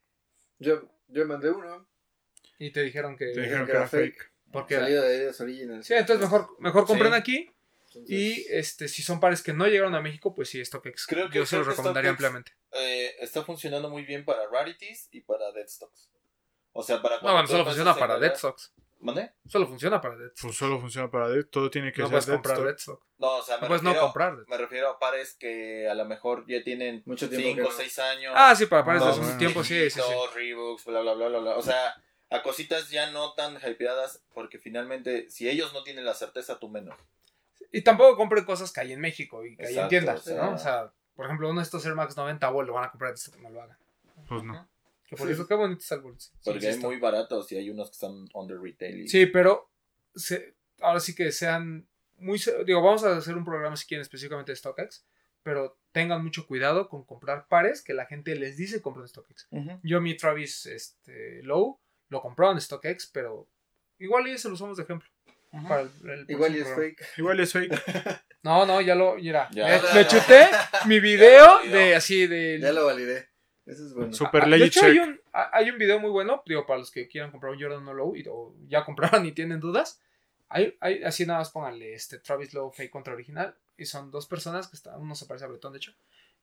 Yo, 0.58 0.88
yo 1.08 1.26
mandé 1.26 1.50
uno. 1.50 1.88
Y 2.58 2.70
te 2.70 2.82
dijeron 2.82 3.16
que... 3.16 3.32
te 3.32 3.40
dijeron 3.40 3.66
que 3.66 3.72
era 3.72 3.88
fake. 3.88 4.32
porque 4.52 4.76
Salida 4.76 5.02
de 5.02 5.22
ellos 5.24 5.40
original. 5.40 5.82
Sí, 5.84 5.94
entonces 5.94 6.20
mejor, 6.30 6.48
mejor 6.60 6.86
compren 6.86 7.12
Sí. 7.12 7.18
aquí. 7.18 7.50
Entonces, 7.96 8.16
Y 8.16 8.46
este, 8.50 8.88
si 8.88 9.02
son 9.02 9.20
pares 9.20 9.42
que 9.42 9.52
no 9.52 9.66
llegaron 9.66 9.94
a 9.94 10.00
México, 10.00 10.34
pues 10.34 10.48
sí, 10.50 10.64
StockX. 10.64 11.06
Creo 11.06 11.28
que- 11.30 11.38
yo 11.38 11.46
se 11.46 11.56
los 11.58 11.66
recomendaría 11.66 12.10
StockX- 12.10 12.14
ampliamente. 12.14 12.52
Eh, 12.72 13.14
está 13.20 13.42
funcionando 13.44 13.88
muy 13.90 14.04
bien 14.04 14.24
para 14.24 14.46
rarities 14.48 15.08
y 15.12 15.20
para 15.22 15.50
deadstocks. 15.52 16.10
O 16.72 16.82
sea, 16.82 17.00
para 17.00 17.16
No, 17.20 17.32
bueno, 17.32 17.46
solo 17.48 17.64
funciona 17.64 17.94
para 17.94 18.14
encontrar- 18.14 18.20
Deadstocks. 18.30 18.72
¿Mande? 18.98 19.30
Solo 19.46 19.66
funciona 19.66 20.00
para 20.00 20.16
Deadstocks. 20.16 20.42
Pues 20.42 20.56
solo 20.56 20.80
funciona 20.80 21.10
para 21.10 21.28
Dead, 21.28 21.44
todo 21.46 21.70
tiene 21.70 21.92
que 21.92 22.00
No 22.02 22.08
ser 22.08 22.12
puedes 22.12 22.26
comprar 22.30 22.56
Deadstock. 22.62 22.98
Deadstock. 22.98 23.06
No, 23.18 23.36
o 23.36 23.42
sea, 23.42 23.56
me 23.56 23.60
No 23.62 23.66
puedes 23.68 23.82
no 23.82 23.90
refiero, 23.90 24.06
comprar. 24.06 24.32
Deadstock. 24.36 24.50
me 24.50 24.58
refiero 24.58 24.88
a 24.90 24.98
pares 24.98 25.34
que 25.38 25.88
a 25.88 25.94
lo 25.94 26.04
mejor 26.06 26.44
ya 26.48 26.62
tienen 26.64 27.02
Mucho 27.06 27.28
tiempo 27.28 27.46
5 27.48 27.56
que 27.56 27.62
o 27.62 27.70
no. 27.70 27.76
6 27.76 27.98
años. 27.98 28.32
Ah, 28.36 28.54
sí, 28.56 28.66
para 28.66 28.84
pares 28.84 29.02
de 29.02 29.08
hace 29.10 29.20
bueno. 29.20 29.38
tiempo, 29.38 29.64
sí, 29.64 29.90
sí, 29.90 30.00
sí. 30.00 30.12
Reeboks, 30.34 30.84
bla, 30.86 31.00
bla, 31.00 31.12
bla, 31.14 31.28
bla, 31.28 31.38
bla. 31.38 31.56
O 31.56 31.62
sea, 31.62 31.94
a 32.30 32.42
cositas 32.42 32.90
ya 32.90 33.10
no 33.10 33.32
tan 33.34 33.56
hypeadas, 33.56 34.22
porque 34.34 34.58
finalmente, 34.58 35.30
si 35.30 35.48
ellos 35.48 35.72
no 35.72 35.82
tienen 35.84 36.04
la 36.04 36.14
certeza, 36.14 36.58
tú 36.58 36.68
menos. 36.68 36.96
Y 37.72 37.82
tampoco 37.82 38.16
compren 38.16 38.44
cosas 38.44 38.72
que 38.72 38.80
hay 38.80 38.92
en 38.92 39.00
México 39.00 39.44
y 39.44 39.56
que 39.56 39.66
hay 39.66 39.78
en 39.78 39.88
tiendas, 39.88 40.26
¿no? 40.28 40.52
O 40.52 40.58
sea, 40.58 40.92
por 41.14 41.26
ejemplo, 41.26 41.48
uno 41.50 41.60
de 41.60 41.64
estos 41.64 41.84
Air 41.86 41.94
Max 41.94 42.16
90 42.16 42.48
Volt 42.50 42.66
lo 42.68 42.74
van 42.74 42.84
a 42.84 42.90
comprar 42.90 43.10
de 43.10 43.14
esto, 43.16 43.36
no 43.38 43.50
lo 43.50 43.62
hagan. 43.62 43.78
Pues 44.28 44.42
no. 44.42 44.68
Que 45.06 45.14
por 45.16 45.30
eso, 45.30 45.46
qué 45.46 45.54
bonito 45.54 45.80
está 45.80 45.94
el 45.94 46.00
Volt. 46.00 46.18
Sí, 46.20 46.30
Porque 46.44 46.66
hay 46.68 46.78
muy 46.78 46.98
baratos 46.98 47.50
y 47.52 47.56
hay 47.56 47.70
unos 47.70 47.88
que 47.90 47.94
están 47.94 48.28
under 48.34 48.60
retail. 48.60 49.02
y- 49.02 49.08
Sí, 49.08 49.26
pero 49.26 49.70
se- 50.14 50.56
ahora 50.80 50.98
sí 51.00 51.14
que 51.14 51.30
sean 51.32 51.86
muy... 52.18 52.40
Digo, 52.64 52.82
vamos 52.82 53.04
a 53.04 53.16
hacer 53.16 53.36
un 53.36 53.44
programa 53.44 53.76
si 53.76 53.86
quieren 53.86 54.02
específicamente 54.02 54.50
de 54.52 54.56
StockX, 54.56 55.04
pero 55.44 55.78
tengan 55.92 56.24
mucho 56.24 56.44
cuidado 56.46 56.88
con 56.88 57.04
comprar 57.04 57.46
pares 57.46 57.82
que 57.82 57.94
la 57.94 58.06
gente 58.06 58.34
les 58.34 58.56
dice 58.56 58.82
compren 58.82 59.04
en 59.04 59.08
StockX. 59.08 59.46
Ujú. 59.52 59.80
Yo 59.84 60.00
mi 60.00 60.16
Travis 60.16 60.66
este, 60.66 61.40
Low 61.44 61.78
lo 62.08 62.20
compró 62.20 62.50
en 62.50 62.60
StockX, 62.60 63.06
pero 63.12 63.48
igual 63.98 64.26
y 64.26 64.36
se 64.38 64.48
lo 64.48 64.54
usamos 64.54 64.76
de 64.76 64.82
ejemplo. 64.82 65.08
Para 65.62 65.82
el- 65.82 65.90
el 66.10 66.24
Igual 66.30 66.54
y 66.54 66.58
es 66.58 66.64
programa. 66.64 66.82
fake. 66.88 67.18
Igual 67.18 67.40
es 67.40 67.52
fake. 67.52 67.72
No, 68.42 68.64
no, 68.64 68.80
ya 68.80 68.94
lo, 68.94 69.16
mira, 69.16 69.48
Ya. 69.50 69.64
me, 69.64 69.70
Ya, 69.70 69.82
me 69.94 70.02
ya. 70.04 70.06
chuté 70.08 70.48
mi 70.86 71.00
video 71.00 71.44
Ya 71.44 71.46
lo 71.48 71.56
validó. 71.58 71.76
de 71.78 71.94
así 71.96 72.26
de... 72.28 72.60
Ya 72.60 72.72
lo 72.72 72.86
validé. 72.86 73.28
Eso 73.66 73.84
es 73.86 73.92
bueno. 73.92 74.12
Super 74.12 74.42
Ah, 74.42 74.44
de 74.44 74.50
legit 74.52 74.66
hecho, 74.76 74.80
check. 74.82 74.90
hay 74.90 74.98
un, 75.00 75.20
ah, 75.32 75.50
hay 75.52 75.70
un 75.70 75.78
video 75.78 75.98
muy 75.98 76.10
bueno, 76.10 76.42
digo, 76.46 76.64
para 76.64 76.78
los 76.78 76.92
que 76.92 77.08
quieran 77.08 77.32
comprar 77.32 77.52
un 77.52 77.60
Jordan 77.60 77.84
No 77.84 77.92
Low 77.92 78.14
y, 78.14 78.24
o 78.30 78.54
ya 78.68 78.84
compraron 78.84 79.26
y 79.26 79.32
tienen 79.32 79.58
dudas. 79.58 80.00
Hay, 80.48 80.76
hay, 80.80 81.02
así 81.02 81.26
nada 81.26 81.40
más 81.40 81.50
pónganle 81.50 81.92
este 81.94 82.20
Travis 82.20 82.54
Low 82.54 82.70
fake 82.70 82.90
contra 82.92 83.14
original. 83.14 83.56
Y 83.76 83.84
son 83.86 84.12
dos 84.12 84.28
personas 84.28 84.68
que 84.68 84.76
están, 84.76 85.00
uno 85.00 85.16
se 85.16 85.26
parece 85.26 85.44
a 85.44 85.48
Bretón, 85.48 85.72
de 85.72 85.78
hecho. 85.78 85.92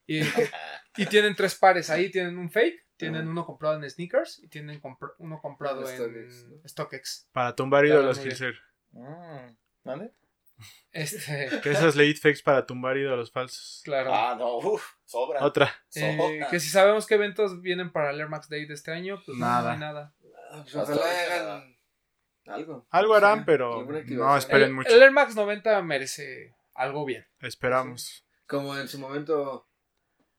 Y, 0.05 0.19
y 0.97 1.05
tienen 1.05 1.35
tres 1.35 1.55
pares 1.55 1.89
ahí, 1.89 2.11
tienen 2.11 2.37
un 2.37 2.51
fake, 2.51 2.85
tienen 2.97 3.21
Ajá. 3.21 3.29
uno 3.29 3.45
comprado 3.45 3.81
en 3.81 3.89
sneakers 3.89 4.39
y 4.43 4.49
tienen 4.49 4.81
compr- 4.81 5.13
uno 5.19 5.39
comprado 5.41 5.87
En 5.87 5.87
en 5.87 5.95
StockX, 5.95 6.45
¿no? 6.49 6.67
StockX. 6.67 7.27
Para 7.31 7.55
tumbar 7.55 7.85
ídolos. 7.85 8.19
Gilser. 8.19 8.55
Mm, 8.93 9.55
¿Mande? 9.83 10.11
Este, 10.91 11.49
Que 11.63 11.71
esas 11.71 11.95
legit 11.95 12.19
fakes 12.21 12.41
para 12.43 12.65
tumbar 12.65 12.95
ídolos 12.97 13.31
falsos. 13.31 13.81
claro. 13.83 14.13
Ah, 14.13 14.35
no, 14.37 14.57
uff, 14.57 14.83
sobra. 15.05 15.43
Otra. 15.43 15.71
Eh, 15.95 16.15
sobra. 16.17 16.49
que 16.49 16.59
si 16.59 16.69
sabemos 16.69 17.05
qué 17.05 17.15
eventos 17.15 17.61
vienen 17.61 17.91
para 17.91 18.11
el 18.11 18.19
Air 18.19 18.29
Max 18.29 18.47
Day 18.49 18.65
de 18.65 18.73
este 18.75 18.91
año, 18.91 19.21
pues 19.25 19.37
Nada. 19.37 19.63
no 19.63 19.69
hay 19.73 19.79
nada. 19.79 20.13
Ah, 20.51 20.61
pues 20.63 20.75
ojalá 20.75 21.03
hagan 21.05 21.77
algo. 22.45 22.87
Algo 22.91 23.13
harán, 23.15 23.39
Sí, 23.39 23.43
pero 23.45 23.85
no 23.85 24.37
esperen 24.37 24.67
el, 24.69 24.73
mucho. 24.73 24.89
el 24.89 25.01
Air 25.01 25.11
Max 25.11 25.35
90 25.35 25.81
merece 25.81 26.55
algo 26.75 27.05
bien. 27.05 27.25
Esperamos. 27.39 28.25
Como 28.45 28.77
en 28.77 28.87
su 28.87 28.99
momento 28.99 29.67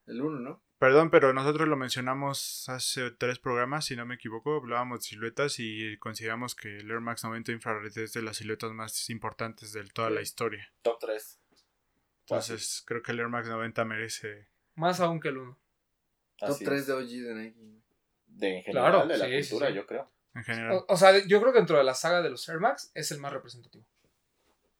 el 0.07 0.21
1, 0.23 0.39
¿no? 0.41 0.63
Perdón, 0.79 1.11
pero 1.11 1.33
nosotros 1.33 1.69
lo 1.69 1.77
mencionamos 1.77 2.69
hace 2.69 3.11
tres 3.13 3.39
programas, 3.39 3.87
si 3.87 3.97
no 3.97 4.05
me 4.05 4.17
equivoco. 4.17 4.57
Hablábamos 4.57 5.01
de 5.01 5.05
siluetas 5.05 5.57
y 5.59 5.97
consideramos 5.99 6.55
que 6.55 6.79
el 6.79 6.91
Air 6.91 7.01
Max 7.01 7.25
90 7.25 7.53
Infrared 7.53 7.97
es 7.97 8.13
de 8.13 8.23
las 8.23 8.37
siluetas 8.39 8.73
más 8.73 9.09
importantes 9.09 9.73
de 9.73 9.85
toda 9.85 10.11
la 10.11 10.21
historia. 10.21 10.73
Top 10.83 10.99
3. 11.01 11.41
Entonces, 12.27 12.83
creo 12.87 13.03
que 13.03 13.13
el 13.13 13.21
Air 13.21 13.29
Max 13.29 13.49
90 13.49 13.85
merece. 13.85 14.49
Más 14.75 15.01
aún 15.01 15.21
que 15.21 15.29
el 15.29 15.39
1. 15.39 15.59
Top 16.39 16.59
3 16.63 16.87
de 16.87 16.93
OG 16.93 17.07
de 17.09 17.35
Nike. 17.35 17.61
De 18.27 18.57
en 18.59 18.63
general, 18.65 18.91
Claro, 18.93 19.07
de 19.07 19.17
la 19.17 19.27
sí, 19.27 19.43
sí, 19.45 19.51
cultura, 19.51 19.71
sí. 19.71 19.77
yo 19.77 19.87
creo. 19.87 20.11
En 20.35 20.43
general. 20.45 20.73
O, 20.73 20.87
o 20.89 20.97
sea, 20.97 21.25
yo 21.27 21.41
creo 21.41 21.53
que 21.53 21.59
dentro 21.61 21.79
de 21.79 21.85
la 21.85 21.95
saga 21.95 22.21
de 22.21 22.31
los 22.31 22.47
Air 22.49 22.59
Max 22.59 22.91
es 22.95 23.11
el 23.13 23.21
más 23.21 23.33
representativo. 23.33 23.87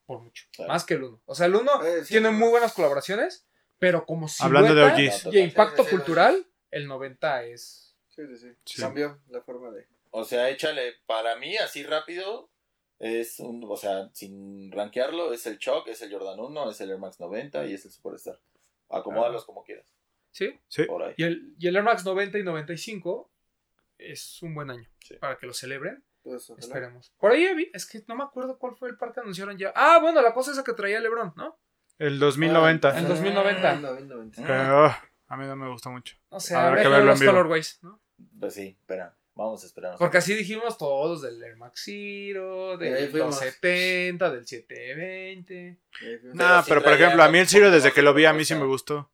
Por 0.07 0.21
mucho. 0.21 0.45
Claro. 0.53 0.73
Más 0.73 0.85
que 0.85 0.95
el 0.95 1.05
1. 1.05 1.23
O 1.25 1.35
sea, 1.35 1.47
el 1.47 1.55
1 1.55 1.85
Eh, 1.85 2.05
sí, 2.05 2.15
tiene 2.15 2.31
muy 2.31 2.49
buenas 2.49 2.73
colaboraciones, 2.75 3.47
pero 3.85 4.07
como 4.07 4.27
Hablando 4.41 4.75
de 4.75 4.83
OGs. 4.83 5.27
y 5.33 5.39
impacto 5.41 5.83
Sí, 5.83 5.83
sí, 5.83 5.91
sí. 5.91 5.97
cultural, 5.97 6.47
el 6.71 6.87
90 6.89 7.45
es... 7.45 7.95
Sí, 8.09 8.23
sí, 8.29 8.37
sí. 8.39 8.49
Sí. 8.65 8.81
Cambió 8.81 9.21
la 9.29 9.43
forma 9.43 9.71
de. 9.73 9.87
O 10.11 10.25
sea, 10.25 10.49
échale, 10.49 10.95
para 11.07 11.37
mí, 11.37 11.57
así 11.59 11.83
rápido, 11.83 12.51
es 12.99 13.41
un, 13.41 13.63
o 13.69 13.77
sea, 13.77 14.09
sin 14.15 14.71
rankearlo, 14.73 15.33
es 15.35 15.45
el 15.47 15.59
Chuck, 15.59 15.87
es 15.89 16.01
el 16.01 16.11
Jordan 16.13 16.39
1, 16.41 16.71
es 16.71 16.81
el 16.81 16.91
Air 16.93 16.99
Max 16.99 17.21
90 17.21 17.67
y 17.67 17.75
es 17.75 17.85
el 17.85 17.91
Superstar. 17.91 18.41
Acomódalos 18.89 19.45
como 19.45 19.65
quieras. 19.65 19.93
¿Sí? 20.31 20.59
Sí. 20.69 20.85
Por 20.85 21.03
ahí. 21.03 21.15
Y 21.19 21.25
el, 21.25 21.55
y 21.59 21.67
el 21.69 21.77
Air 21.77 21.85
Max 21.85 22.05
90 22.07 22.39
y 22.39 22.43
95 22.45 23.31
es 23.99 24.43
un 24.43 24.55
buen 24.55 24.71
año 24.71 24.89
Sí. 25.01 25.17
para 25.17 25.37
que 25.37 25.47
lo 25.47 25.53
celebren. 25.53 26.03
Pues. 26.23 26.49
Esperemos. 26.57 27.13
Por 27.19 27.33
ahí 27.33 27.55
vi, 27.55 27.71
es 27.75 27.85
que 27.85 28.03
no 28.09 28.15
me 28.17 28.25
acuerdo 28.25 28.59
cuál 28.59 28.77
fue 28.77 28.89
el 28.89 28.97
par 28.97 29.13
que 29.13 29.21
anunciaron 29.21 29.59
ya. 29.59 29.73
Ah, 29.77 29.99
bueno, 30.01 30.23
la 30.23 30.33
cosa 30.33 30.53
esa 30.53 30.65
que 30.65 30.73
traía 30.73 31.01
LeBron, 31.01 31.35
¿no? 31.37 31.59
El 31.99 32.19
2090. 32.19 32.99
En 32.99 33.09
2090. 33.09 33.71
Ah, 33.71 33.77
2090. 33.77 34.43
Que, 34.47 34.53
oh, 34.71 34.95
a 35.29 35.37
mí 35.37 35.47
no 35.47 35.57
me 35.57 35.69
gustó 35.71 35.91
mucho. 35.91 36.17
O 36.31 36.41
sea, 36.41 36.67
Habrá 36.69 36.77
que 36.79 36.83
que 36.83 36.89
ver 36.89 36.97
verlo 36.99 37.03
en 37.05 37.11
los 37.11 37.21
vivo. 37.21 37.33
colorways, 37.33 37.79
¿no? 37.83 38.01
Pues 38.41 38.55
sí, 38.55 38.77
espera. 38.81 39.15
Vamos 39.37 39.65
a 39.65 39.67
esperar. 39.67 39.97
Porque 39.99 40.19
así 40.19 40.33
dijimos 40.35 40.79
todos 40.79 41.23
del 41.23 41.43
Air 41.43 41.57
Max 41.57 41.83
Zero, 41.85 42.77
del 42.79 43.09
fuimos. 43.11 43.31
270, 43.35 44.31
del 44.31 44.47
720. 44.47 45.69
Eh, 45.71 45.79
fue- 46.21 46.31
No, 46.35 46.63
sí 46.63 46.69
pero 46.69 46.81
por 46.83 46.91
traía 46.93 47.07
ejemplo, 47.07 47.25
a 47.25 47.29
mí 47.29 47.39
el 47.39 47.49
Ciro 47.49 47.71
desde 47.73 47.93
que 47.93 48.03
lo 48.03 48.15
vi 48.15 48.27
a 48.27 48.33
mí 48.33 48.45
sí 48.45 48.55
me 48.55 48.65
gustó. 48.65 49.11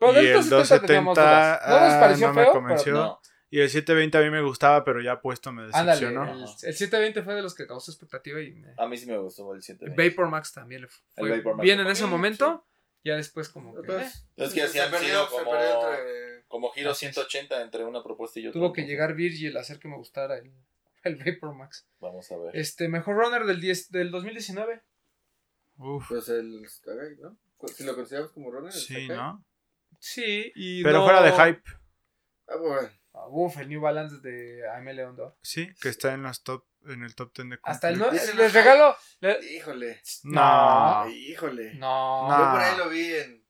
Pero 0.00 0.12
Y 0.22 0.26
el 0.26 0.34
270 0.34 0.86
teníamos 0.86 1.16
dudas. 1.16 1.60
270, 1.60 1.68
No 1.68 1.84
nos 1.84 1.94
ah, 1.94 2.00
pareció 2.00 2.26
no 2.28 2.34
me 2.34 2.42
feo, 2.44 2.52
convenció. 2.52 2.92
pero 2.94 3.04
No, 3.04 3.20
Y 3.50 3.60
el 3.60 3.70
720 3.70 4.18
a 4.18 4.20
mí 4.20 4.30
me 4.30 4.42
gustaba, 4.42 4.84
pero 4.84 5.00
ya 5.00 5.20
puesto 5.22 5.50
me 5.52 5.62
ándale, 5.64 5.92
decepcionó. 5.92 6.24
el, 6.32 6.40
el 6.42 6.46
720 6.48 7.22
fue 7.22 7.34
de 7.34 7.42
los 7.42 7.54
que 7.54 7.66
causó 7.66 7.90
expectativa 7.90 8.40
y 8.42 8.52
me- 8.52 8.74
a 8.76 8.86
mí 8.86 8.96
sí 8.98 9.06
me 9.06 9.16
gustó 9.16 9.54
el 9.54 9.62
7. 9.62 9.86
Vapor 9.96 10.28
Max 10.28 10.52
también 10.52 10.82
le 10.82 10.88
fue 10.88 11.02
El 11.16 11.30
Vapor 11.38 11.56
Max 11.56 11.64
bien 11.64 11.80
en 11.80 11.86
ese 11.86 12.02
bien, 12.02 12.10
momento. 12.10 12.66
Ya 13.04 13.16
después 13.16 13.48
como 13.48 13.74
que 13.74 13.82
Pues, 13.86 14.16
eh, 14.36 14.44
Es 14.44 14.52
que 14.52 14.62
así 14.62 14.78
han 14.78 14.92
sido 14.94 15.28
como- 15.30 15.54
entre- 15.54 16.44
Como 16.48 16.70
giro 16.72 16.90
Así 16.90 17.06
es. 17.06 17.14
180 17.14 17.62
entre 17.62 17.84
una 17.84 18.02
propuesta 18.02 18.38
y 18.40 18.46
otra. 18.48 18.58
tuvo 18.60 18.72
que 18.72 18.82
llegar 18.86 19.14
Virgil 19.14 19.56
a 19.56 19.60
hacer 19.60 19.78
que 19.78 19.88
me 19.88 19.96
gustara 19.96 20.36
el, 20.38 20.52
el 21.04 21.16
Vapor 21.16 21.54
Max. 21.54 21.86
Vamos 22.00 22.30
a 22.32 22.36
ver. 22.36 22.54
Este, 22.56 22.88
mejor 22.88 23.16
runner 23.16 23.44
del 23.46 23.60
10 23.60 23.90
del 23.90 24.10
2019. 24.10 24.82
Uf, 25.78 26.06
Pues 26.08 26.28
el 26.28 26.62
¿no? 27.20 27.36
Si 27.74 27.84
lo 27.84 27.94
consideramos 27.94 28.32
como 28.32 28.50
runner, 28.50 28.72
el 28.72 28.78
sí, 28.78 28.92
Sakai. 29.06 29.16
¿no? 29.16 29.44
Sí, 30.00 30.52
y 30.54 30.82
Pero 30.82 30.98
no- 30.98 31.04
fuera 31.04 31.22
de 31.22 31.32
hype. 31.32 31.62
Ah, 32.48 32.56
bueno. 32.56 32.88
Uf, 33.28 33.58
el 33.58 33.68
New 33.68 33.80
Balance 33.80 34.16
de 34.20 34.68
AM 34.70 34.86
León 34.94 35.16
d'Or. 35.16 35.36
Sí, 35.42 35.68
que 35.80 35.88
está 35.88 36.12
en 36.14 36.22
los 36.22 36.42
top, 36.44 36.64
en 36.86 37.02
el 37.02 37.14
top 37.14 37.32
10 37.34 37.50
de 37.50 37.58
Hasta 37.62 37.88
el 37.90 37.98
completo. 37.98 38.16
no, 38.24 38.30
Ese 38.30 38.36
les 38.36 38.54
no- 38.54 38.60
regalo. 38.60 38.96
le- 39.20 39.52
Híjole. 39.54 40.00
No. 40.24 41.08
Híjole. 41.08 41.74
no. 41.74 42.28
No. 42.28 42.38
Yo 42.38 42.50
por 42.52 42.60
ahí 42.60 42.76
lo 42.78 42.88
vi 42.88 43.14
en, 43.14 43.44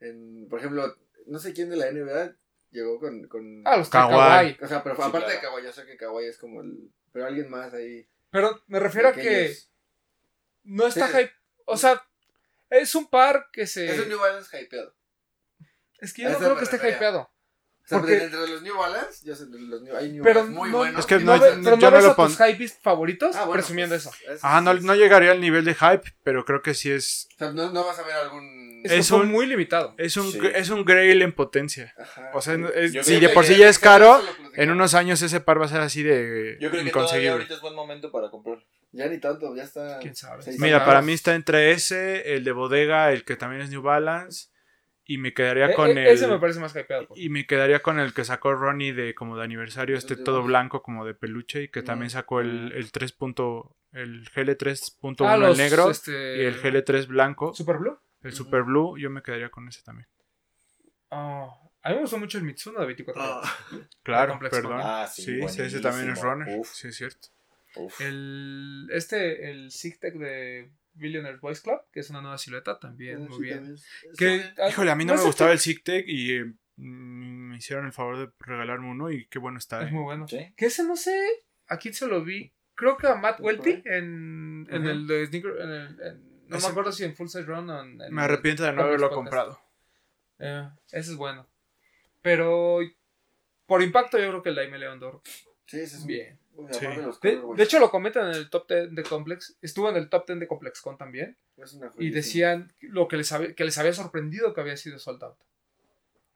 en, 0.00 0.48
por 0.48 0.58
ejemplo, 0.58 0.96
no 1.26 1.38
sé 1.38 1.52
quién 1.52 1.70
de 1.70 1.76
la 1.76 1.86
NBA 1.90 2.34
llegó 2.70 2.98
con, 2.98 3.28
con 3.28 3.62
Ah, 3.66 3.76
los 3.76 3.88
Kawhi. 3.90 4.12
Kawhi. 4.14 4.58
o 4.62 4.66
sea, 4.66 4.82
pero 4.82 4.96
Sí, 4.96 5.02
aparte 5.04 5.32
de. 5.32 5.40
Kawhi, 5.40 5.62
yo 5.64 5.72
sé 5.72 5.84
que 5.86 5.96
Kawhi 5.96 6.26
es 6.26 6.38
como 6.38 6.62
el, 6.62 6.90
pero 7.12 7.26
alguien 7.26 7.48
más 7.50 7.72
ahí. 7.74 8.08
Pero 8.30 8.62
me 8.66 8.80
refiero 8.80 9.08
a 9.08 9.12
que 9.12 9.54
no 10.64 10.86
está 10.86 11.06
Sí. 11.08 11.18
hype. 11.18 11.32
O 11.66 11.76
sea, 11.76 12.02
es 12.70 12.94
un 12.94 13.06
par 13.08 13.48
que 13.52 13.66
se. 13.66 13.86
Es 13.90 13.98
un 14.00 14.08
New 14.08 14.18
Balance 14.18 14.58
hypeado. 14.60 14.94
Es 15.98 16.12
que 16.12 16.22
yo 16.22 16.28
a 16.28 16.32
no 16.32 16.38
creo 16.38 16.56
que 16.56 16.64
esté 16.64 16.76
refería. 16.78 16.96
hypeado. 16.96 17.30
Sea, 17.92 18.00
Porque- 18.00 18.24
entre 18.24 18.40
los 18.48 18.62
New 18.62 18.76
Balance, 18.76 19.24
yo 19.24 19.36
sé, 19.36 19.44
los 19.50 19.82
New, 19.82 19.94
hay 19.96 20.12
New 20.12 20.22
Pero 20.24 20.40
Balance 20.40 20.58
muy 20.58 20.70
no, 20.70 20.78
buenos. 20.78 21.00
Es 21.00 21.06
que 21.06 21.18
no 21.18 21.34
no- 21.36 21.40
pero 21.42 21.54
yo 21.54 21.60
no 21.60 21.76
no 21.76 21.90
ves 21.90 22.04
lo 22.04 22.10
a 22.12 22.56
tus 22.56 22.72
favoritos 22.80 23.36
Ah, 23.36 23.40
bueno, 23.44 23.52
presumiendo 23.52 23.94
pues, 23.94 24.06
eso. 24.06 24.38
Ah, 24.42 24.60
no, 24.60 24.72
no 24.74 24.94
llegaría 24.94 25.32
al 25.32 25.40
nivel 25.40 25.64
de 25.64 25.74
hype, 25.74 26.02
pero 26.24 26.44
creo 26.44 26.62
que 26.62 26.74
sí 26.74 26.90
es. 26.90 27.28
O 27.34 27.38
sea, 27.38 27.52
no, 27.52 27.70
no 27.70 27.84
vas 27.84 27.98
a 27.98 28.02
ver 28.02 28.14
algún... 28.14 28.82
Es, 28.84 29.10
un- 29.10 29.30
muy 29.30 29.46
limitado. 29.46 29.94
Es 29.98 30.16
un, 30.16 30.32
Sí. 30.32 30.40
es 30.54 30.70
un 30.70 30.84
grail 30.84 31.22
en 31.22 31.32
potencia. 31.32 31.94
Ajá. 31.98 32.30
O 32.34 32.40
sea, 32.40 32.54
es- 32.74 33.06
si 33.06 33.20
de 33.20 33.28
por 33.28 33.44
sí 33.44 33.56
ya- 33.56 33.68
es 33.68 33.78
caro, 33.78 34.20
en 34.54 34.70
unos 34.70 34.94
años 34.94 35.20
ese 35.22 35.40
par 35.40 35.60
va 35.60 35.66
a 35.66 35.68
ser 35.68 35.80
así 35.82 36.02
de 36.02 36.56
Yo 36.60 36.70
creo 36.70 36.82
que 36.84 36.90
todavía 36.90 37.32
ahorita 37.32 37.54
es 37.54 37.60
buen 37.60 37.74
momento 37.74 38.10
para 38.10 38.30
comprar. 38.30 38.58
Ya 38.94 39.06
ni 39.06 39.18
tanto, 39.18 39.54
ya 39.56 39.62
está... 39.62 39.98
¿Quién 40.00 40.14
sabe? 40.16 40.44
Mira, 40.58 40.84
para 40.84 41.00
mí 41.00 41.12
está 41.14 41.34
entre 41.34 41.70
ese, 41.72 42.34
el 42.34 42.44
de 42.44 42.52
bodega, 42.52 43.10
el 43.12 43.24
que 43.24 43.36
también 43.36 43.62
es 43.62 43.70
New 43.70 43.82
Balance, 43.82 44.48
y 45.14 45.18
me 45.18 45.32
quedaría 45.34 45.66
E- 45.70 45.74
con 45.74 45.90
el 45.90 45.98
Ese 46.06 46.26
me 46.28 46.38
parece 46.38 46.60
más 46.60 46.74
hypeado. 46.74 47.08
y 47.14 47.28
me 47.28 47.46
quedaría 47.46 47.80
con 47.82 47.98
el 47.98 48.12
que 48.14 48.24
sacó 48.24 48.54
Ronnie 48.54 48.92
de 48.92 49.14
como 49.14 49.36
de 49.36 49.44
aniversario, 49.44 49.96
este 49.96 50.16
de 50.16 50.24
todo 50.24 50.42
blanco 50.42 50.82
como 50.82 51.04
de 51.04 51.14
peluche 51.14 51.64
y 51.64 51.68
que 51.68 51.82
Mm. 51.82 51.84
también 51.84 52.10
sacó 52.10 52.40
el, 52.40 52.72
el 52.72 52.90
3. 52.92 53.12
punto- 53.12 53.76
el 53.92 54.28
GL3.1 54.30 55.26
Ah, 55.28 55.34
el 55.50 55.56
negro 55.58 55.90
este, 55.90 56.38
y 56.38 56.44
el 56.46 56.56
GL3 56.60 57.06
blanco, 57.06 57.52
Super 57.54 57.76
Blue. 57.76 57.98
el 58.22 58.32
Super 58.32 58.62
Blue, 58.62 58.96
yo 58.98 59.10
me 59.10 59.22
quedaría 59.22 59.50
con 59.50 59.68
ese 59.68 59.82
también. 59.82 60.06
Ah, 61.10 61.50
a 61.82 61.88
mí 61.90 61.94
me 61.96 62.00
gustó 62.02 62.18
mucho 62.18 62.38
el 62.38 62.44
Mitsuno 62.44 62.80
de 62.80 62.86
24 62.86 63.22
Ah. 63.22 63.38
horas. 63.38 63.88
Claro, 64.02 64.32
Complex 64.32 64.56
perdón. 64.56 64.80
Ah, 64.82 65.06
sí, 65.06 65.22
sí, 65.22 65.48
sí, 65.48 65.62
ese 65.62 65.80
también 65.80 66.10
es 66.10 66.20
runner. 66.22 66.58
Uf. 66.58 66.72
Sí, 66.72 66.88
es 66.88 66.96
cierto. 66.96 67.28
Uf. 67.76 68.00
El, 68.00 68.88
este, 68.92 69.50
el 69.50 69.70
SIGTEC 69.70 70.14
de 70.14 70.70
Billionaires 70.94 71.40
Boys 71.40 71.60
Club, 71.60 71.80
que 71.92 72.00
es 72.00 72.10
una 72.10 72.20
nueva 72.20 72.38
silueta, 72.38 72.78
también 72.78 73.20
muy 73.26 73.36
Sí, 73.36 73.42
bien. 73.42 73.54
también 73.56 73.74
es- 73.74 74.18
Que, 74.18 74.36
es- 74.36 74.52
ah, 74.58 74.68
Híjole, 74.68 74.90
a 74.90 74.94
mí 74.96 75.04
no, 75.04 75.14
me 75.14 75.22
gustaba 75.22 75.50
qué- 75.50 75.54
el 75.54 75.58
SIGTEC 75.60 76.04
y 76.08 76.32
eh, 76.36 76.44
mm, 76.76 77.48
me 77.50 77.56
hicieron 77.56 77.86
el 77.86 77.92
favor 77.92 78.18
de 78.18 78.30
regalarme 78.40 78.88
uno 78.90 79.10
y 79.10 79.26
qué 79.26 79.38
bueno 79.38 79.58
está. 79.58 79.82
Es 79.82 79.88
eh. 79.88 79.92
muy 79.92 80.02
bueno. 80.04 80.28
Sí. 80.28 80.52
Que 80.56 80.66
ese 80.66 80.84
no 80.84 80.96
sé 80.96 81.18
a 81.68 81.78
quién 81.78 81.94
se 81.94 82.06
lo 82.06 82.22
vi. 82.24 82.52
Creo 82.74 82.96
que 82.96 83.06
a 83.06 83.14
Matt. 83.14 83.40
Welty 83.40 83.82
en, 83.84 84.66
en 84.70 84.86
el 84.86 85.06
de 85.06 85.26
Sneaker. 85.26 85.54
En 85.60 85.70
el, 85.70 86.00
en- 86.00 86.32
no 86.48 86.56
Ese- 86.56 86.66
me 86.66 86.70
acuerdo 86.70 86.92
si 86.92 87.04
en 87.04 87.14
Full 87.14 87.28
Size 87.28 87.42
Run 87.44 87.70
o 87.70 87.82
en. 87.82 88.00
en- 88.00 88.14
Me 88.14 88.22
arrepiento 88.22 88.62
de 88.64 88.72
no 88.72 88.82
haberlo 88.82 89.08
Podcast. 89.10 89.14
comprado. 89.16 89.60
Eh, 90.38 90.68
ese 90.92 91.10
es 91.12 91.16
bueno. 91.16 91.48
Pero 92.20 92.78
por 93.66 93.82
impacto, 93.82 94.18
yo 94.18 94.28
creo 94.28 94.42
que 94.42 94.48
el 94.50 94.54
Daime 94.56 94.78
León 94.78 95.00
d'Or. 95.00 95.22
Sí, 95.66 95.80
ese 95.80 95.96
es 95.96 96.06
Bien. 96.06 96.38
Sí. 96.70 96.86
los 97.02 97.20
De, 97.20 97.62
hecho, 97.62 97.78
lo 97.80 97.90
comentan 97.90 98.28
en 98.28 98.34
el 98.34 98.50
top 98.50 98.68
10 98.68 98.94
de 98.94 99.02
Complex. 99.02 99.56
Estuvo 99.62 99.88
en 99.88 99.96
el 99.96 100.08
top 100.10 100.26
10 100.26 100.40
de 100.40 100.46
ComplexCon 100.46 100.98
también. 100.98 101.38
es 101.56 101.72
una 101.72 101.90
Y 101.98 102.10
decían 102.10 102.74
lo 102.80 103.08
que 103.08 103.16
les, 103.16 103.32
había, 103.32 103.54
que 103.54 103.64
les 103.64 103.78
había 103.78 103.92
sorprendido 103.94 104.52
que 104.52 104.60
había 104.60 104.76
sido 104.76 104.98
sold 104.98 105.22
out. 105.24 105.38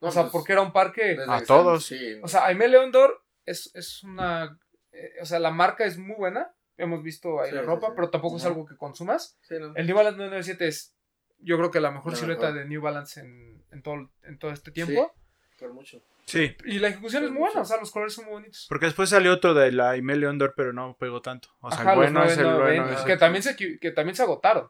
No, 0.00 0.08
o 0.08 0.10
sea, 0.10 0.22
pues, 0.22 0.32
porque 0.32 0.52
era 0.52 0.62
un 0.62 0.72
par 0.72 0.92
que. 0.92 1.16
desde 1.16 1.30
A 1.32 1.44
todos. 1.44 1.86
sí, 1.86 2.18
O 2.22 2.28
sea, 2.28 2.46
Aime 2.46 2.68
León 2.68 2.92
d'Or 2.92 3.22
es, 3.44 3.70
es 3.74 4.02
una. 4.04 4.58
eh, 4.92 5.12
o 5.20 5.26
sea, 5.26 5.38
la 5.38 5.50
marca 5.50 5.84
es 5.84 5.98
muy 5.98 6.16
buena. 6.16 6.52
Hemos 6.78 7.02
visto 7.02 7.40
ahí 7.40 7.50
Sí, 7.50 7.56
la 7.56 7.62
ropa, 7.62 7.88
sí. 7.88 7.92
pero 7.96 8.10
tampoco 8.10 8.36
es 8.36 8.44
algo 8.44 8.66
que 8.66 8.76
consumas. 8.76 9.38
sí, 9.42 9.54
no. 9.58 9.74
El 9.76 9.86
New 9.86 9.96
Balance 9.96 10.16
997 10.18 10.68
es, 10.68 10.94
yo 11.38 11.56
creo 11.56 11.70
que 11.70 11.80
la 11.80 11.90
mejor 11.90 12.12
La 12.12 12.18
silueta 12.18 12.46
mejor. 12.48 12.58
de 12.58 12.68
New 12.68 12.82
Balance 12.82 13.20
en, 13.20 13.64
en, 13.70 13.82
todo, 13.82 14.10
en 14.22 14.38
todo 14.38 14.50
este 14.50 14.70
tiempo. 14.72 15.14
Por 15.58 15.72
mucho. 15.72 16.02
Sí, 16.26 16.54
Y 16.64 16.78
la 16.80 16.88
ejecución 16.88 17.24
es 17.24 17.30
muy 17.30 17.40
buena, 17.40 17.60
o 17.60 17.64
sea, 17.64 17.78
los 17.78 17.90
colores 17.90 18.12
son 18.14 18.24
muy 18.26 18.34
bonitos. 18.34 18.66
porque 18.68 18.86
después 18.86 19.08
salió 19.08 19.32
otro 19.32 19.54
de 19.54 19.72
la 19.72 19.96
Email 19.96 20.24
Ondor, 20.26 20.54
pero 20.56 20.72
no 20.72 20.96
pegó 20.98 21.22
tanto. 21.22 21.48
O 21.60 21.70
sea, 21.70 21.80
Ajá, 21.80 21.92
el 21.94 21.98
los 22.00 22.12
bueno 22.12 22.24
es 22.24 22.36
el 22.38 22.44
9920, 22.44 22.92
bueno. 22.92 23.06
que, 23.06 23.16
también 23.16 23.42
se, 23.42 23.56
que 23.78 23.90
también 23.92 24.16
se 24.16 24.22
agotaron. 24.22 24.64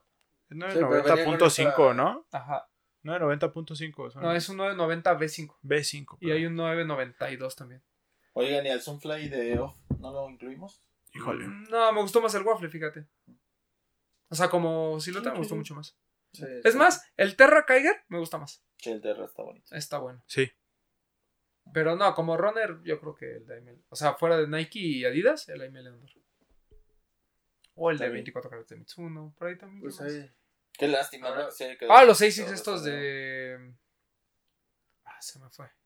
Es 0.49 0.57
Sí, 0.57 0.59
pero 0.75 0.91
venía 0.91 1.25
con 1.25 1.35
990.5, 1.39 1.47
esa- 1.73 1.95
¿no? 1.95 2.27
Ajá. 2.31 2.69
990.5. 3.03 4.11
son 4.13 4.23
No, 4.23 4.33
es 4.33 4.49
un 4.49 4.57
990 4.59 5.19
B5. 5.19 5.57
B5. 5.63 6.19
Y 6.21 6.31
hay 6.31 6.47
un 6.47 6.55
992 6.57 7.57
también. 7.57 7.83
Oigan, 8.35 8.65
¿y 8.67 8.69
al 8.69 8.81
Sunfly 8.83 9.29
de 9.29 9.59
Off 9.59 9.75
no 9.99 10.13
lo 10.13 10.29
incluimos? 10.29 10.81
Híjole. 11.15 11.47
No, 11.71 11.93
me 11.93 12.01
gustó 12.03 12.21
más 12.21 12.35
el 12.35 12.43
waffle, 12.43 12.69
fíjate. 12.69 13.07
O 14.29 14.35
sea, 14.35 14.49
como 14.51 15.01
silueta 15.01 15.33
me 15.33 15.39
gustó 15.39 15.57
mucho 15.57 15.75
más. 15.75 15.97
Sí, 16.33 16.45
Es 16.65 16.73
sí. 16.73 16.79
más, 16.79 17.03
el 17.17 17.35
Terra 17.37 17.65
Kiger 17.67 18.05
me 18.09 18.19
gusta 18.19 18.37
más. 18.39 18.63
Che, 18.77 18.93
el 18.93 19.01
Terra 19.01 19.25
está 19.25 19.43
bonito. 19.43 19.75
Está 19.75 19.99
bueno. 19.99 20.23
Sí. 20.27 20.51
Pero 21.73 21.97
no, 21.97 22.15
como 22.15 22.37
runner, 22.37 22.81
yo 22.85 22.99
creo 23.01 23.15
que 23.15 23.37
el 23.37 23.47
de 23.47 23.55
Aimel. 23.57 23.83
O 23.89 23.97
sea, 23.97 24.15
fuera 24.15 24.37
de 24.39 24.47
Nike 24.49 24.79
y 24.79 25.05
Adidas, 25.05 25.49
el 25.49 25.61
Aimel 25.61 25.85
Leondor. 25.85 26.11
O 27.75 27.91
el 27.91 27.99
de 27.99 28.05
Está 28.05 28.13
bien. 28.13 28.25
24 28.25 28.51
carats 28.51 28.69
de 28.71 28.77
Mitsuno, 28.77 29.35
por 29.37 29.49
ahí 29.49 29.59
también. 29.59 29.83
Pues 29.83 29.99
¿qué 29.99 30.05
más? 30.05 30.13
ahí. 30.13 30.31
Qué 30.79 30.89
lástima, 30.89 31.31
¿no? 31.35 31.49
Ah, 31.91 32.05
los 32.05 32.19
6 32.19 32.37
todo 32.45 32.55
estos 32.55 32.85
de. 32.85 33.75
Ah, 35.05 35.21
se 35.21 35.39
me 35.39 35.49
fue. 35.51 35.67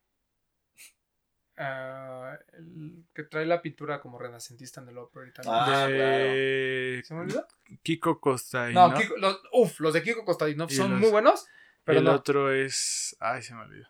Ah, 1.62 2.38
el 2.54 3.04
que 3.14 3.24
trae 3.24 3.44
la 3.44 3.60
pintura 3.60 4.00
como 4.00 4.18
renacentista 4.18 4.80
en 4.80 4.88
el 4.88 4.96
Opera 4.96 5.28
y 5.28 5.32
tal. 5.32 5.44
Ah, 5.46 5.86
de 5.88 7.02
¿Se 7.04 7.12
me 7.12 7.20
olvidó? 7.20 7.46
Kiko 7.82 8.18
Costa. 8.18 8.70
No, 8.70 8.94
Kiko- 8.94 9.18
los, 9.18 9.42
uf, 9.52 9.78
los 9.80 9.92
de 9.92 10.02
Kiko 10.02 10.24
Costadinov 10.24 10.70
Y 10.70 10.74
son 10.74 10.92
los- 10.92 11.00
muy 11.00 11.10
buenos, 11.10 11.46
pero 11.84 11.98
el 11.98 12.04
no. 12.06 12.14
otro 12.14 12.50
es. 12.50 13.14
Ay, 13.20 13.42
se 13.42 13.52
me 13.54 13.60
olvidó. 13.60 13.86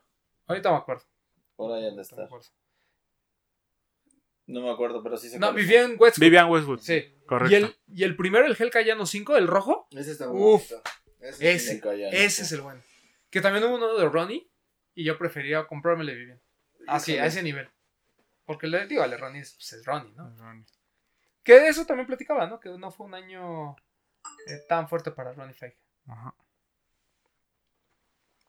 Ahorita 0.47 0.71
me 0.73 0.79
acuerdo. 0.79 1.05
Por 1.61 1.75
ahí 1.75 1.87
han 1.87 1.95
de 1.95 2.01
estar. 2.01 2.27
No 4.47 4.63
me 4.63 4.71
acuerdo, 4.71 5.03
pero 5.03 5.19
sí 5.19 5.29
se 5.29 5.39
No, 5.39 5.53
Vivian 5.53 5.97
Westwood. 5.99 6.25
Vivian 6.25 6.49
Westwood. 6.51 6.81
Sí. 6.81 7.15
Correcto. 7.27 7.53
Y 7.53 7.55
el, 7.55 7.77
y 7.87 8.05
el 8.05 8.17
primero, 8.17 8.47
el 8.47 8.57
Hell 8.59 8.71
Cayano 8.71 9.05
5, 9.05 9.37
el 9.37 9.47
rojo, 9.47 9.87
Ese 9.91 10.13
está 10.13 10.29
muy 10.29 10.41
Uf. 10.41 10.71
bonito. 10.71 10.91
Ese 11.21 11.53
ese. 11.53 11.81
sí. 11.83 12.03
ese 12.13 12.43
es 12.45 12.53
el 12.53 12.63
bueno. 12.63 12.81
Que 13.29 13.43
también 13.43 13.63
hubo 13.65 13.75
uno 13.75 13.95
de 13.95 14.09
Ronnie 14.09 14.51
y 14.95 15.05
yo 15.05 15.19
prefería 15.19 15.67
comprarme 15.67 16.01
el 16.01 16.07
de 16.07 16.15
Vivian. 16.15 16.41
Así, 16.87 17.19
a 17.19 17.27
ese 17.27 17.43
nivel. 17.43 17.69
Porque 18.47 18.67
le 18.67 18.87
digo, 18.87 19.05
el 19.05 19.11
de 19.11 19.19
Ronnie 19.19 19.43
es, 19.43 19.53
pues, 19.53 19.75
es 19.75 19.85
Ronnie, 19.85 20.15
¿no? 20.15 20.35
Ronnie. 20.39 20.65
Que 21.43 21.61
de 21.61 21.69
eso 21.69 21.85
también 21.85 22.07
platicaba, 22.07 22.47
¿no? 22.47 22.59
Que 22.59 22.71
no 22.71 22.91
fue 22.91 23.05
un 23.07 23.13
año 23.15 23.77
eh, 24.47 24.63
tan 24.67 24.89
fuerte 24.89 25.11
para 25.11 25.35
Ronnie 25.35 25.53
Feige. 25.53 25.77
Ajá. 26.07 26.35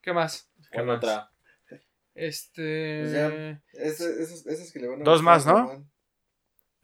¿Qué 0.01 0.13
más? 0.13 0.49
¿Qué 0.71 0.81
más? 0.81 0.95
otra. 0.95 1.29
Este. 2.21 2.99
Pues 3.01 3.11
ya. 3.13 3.61
Ese- 3.73 4.21
esos, 4.21 4.45
esos 4.45 4.71
que 4.71 4.79
le 4.79 4.87
van 4.87 5.01
a 5.01 5.03
Dos 5.03 5.23
más, 5.23 5.43
¿no? 5.45 5.83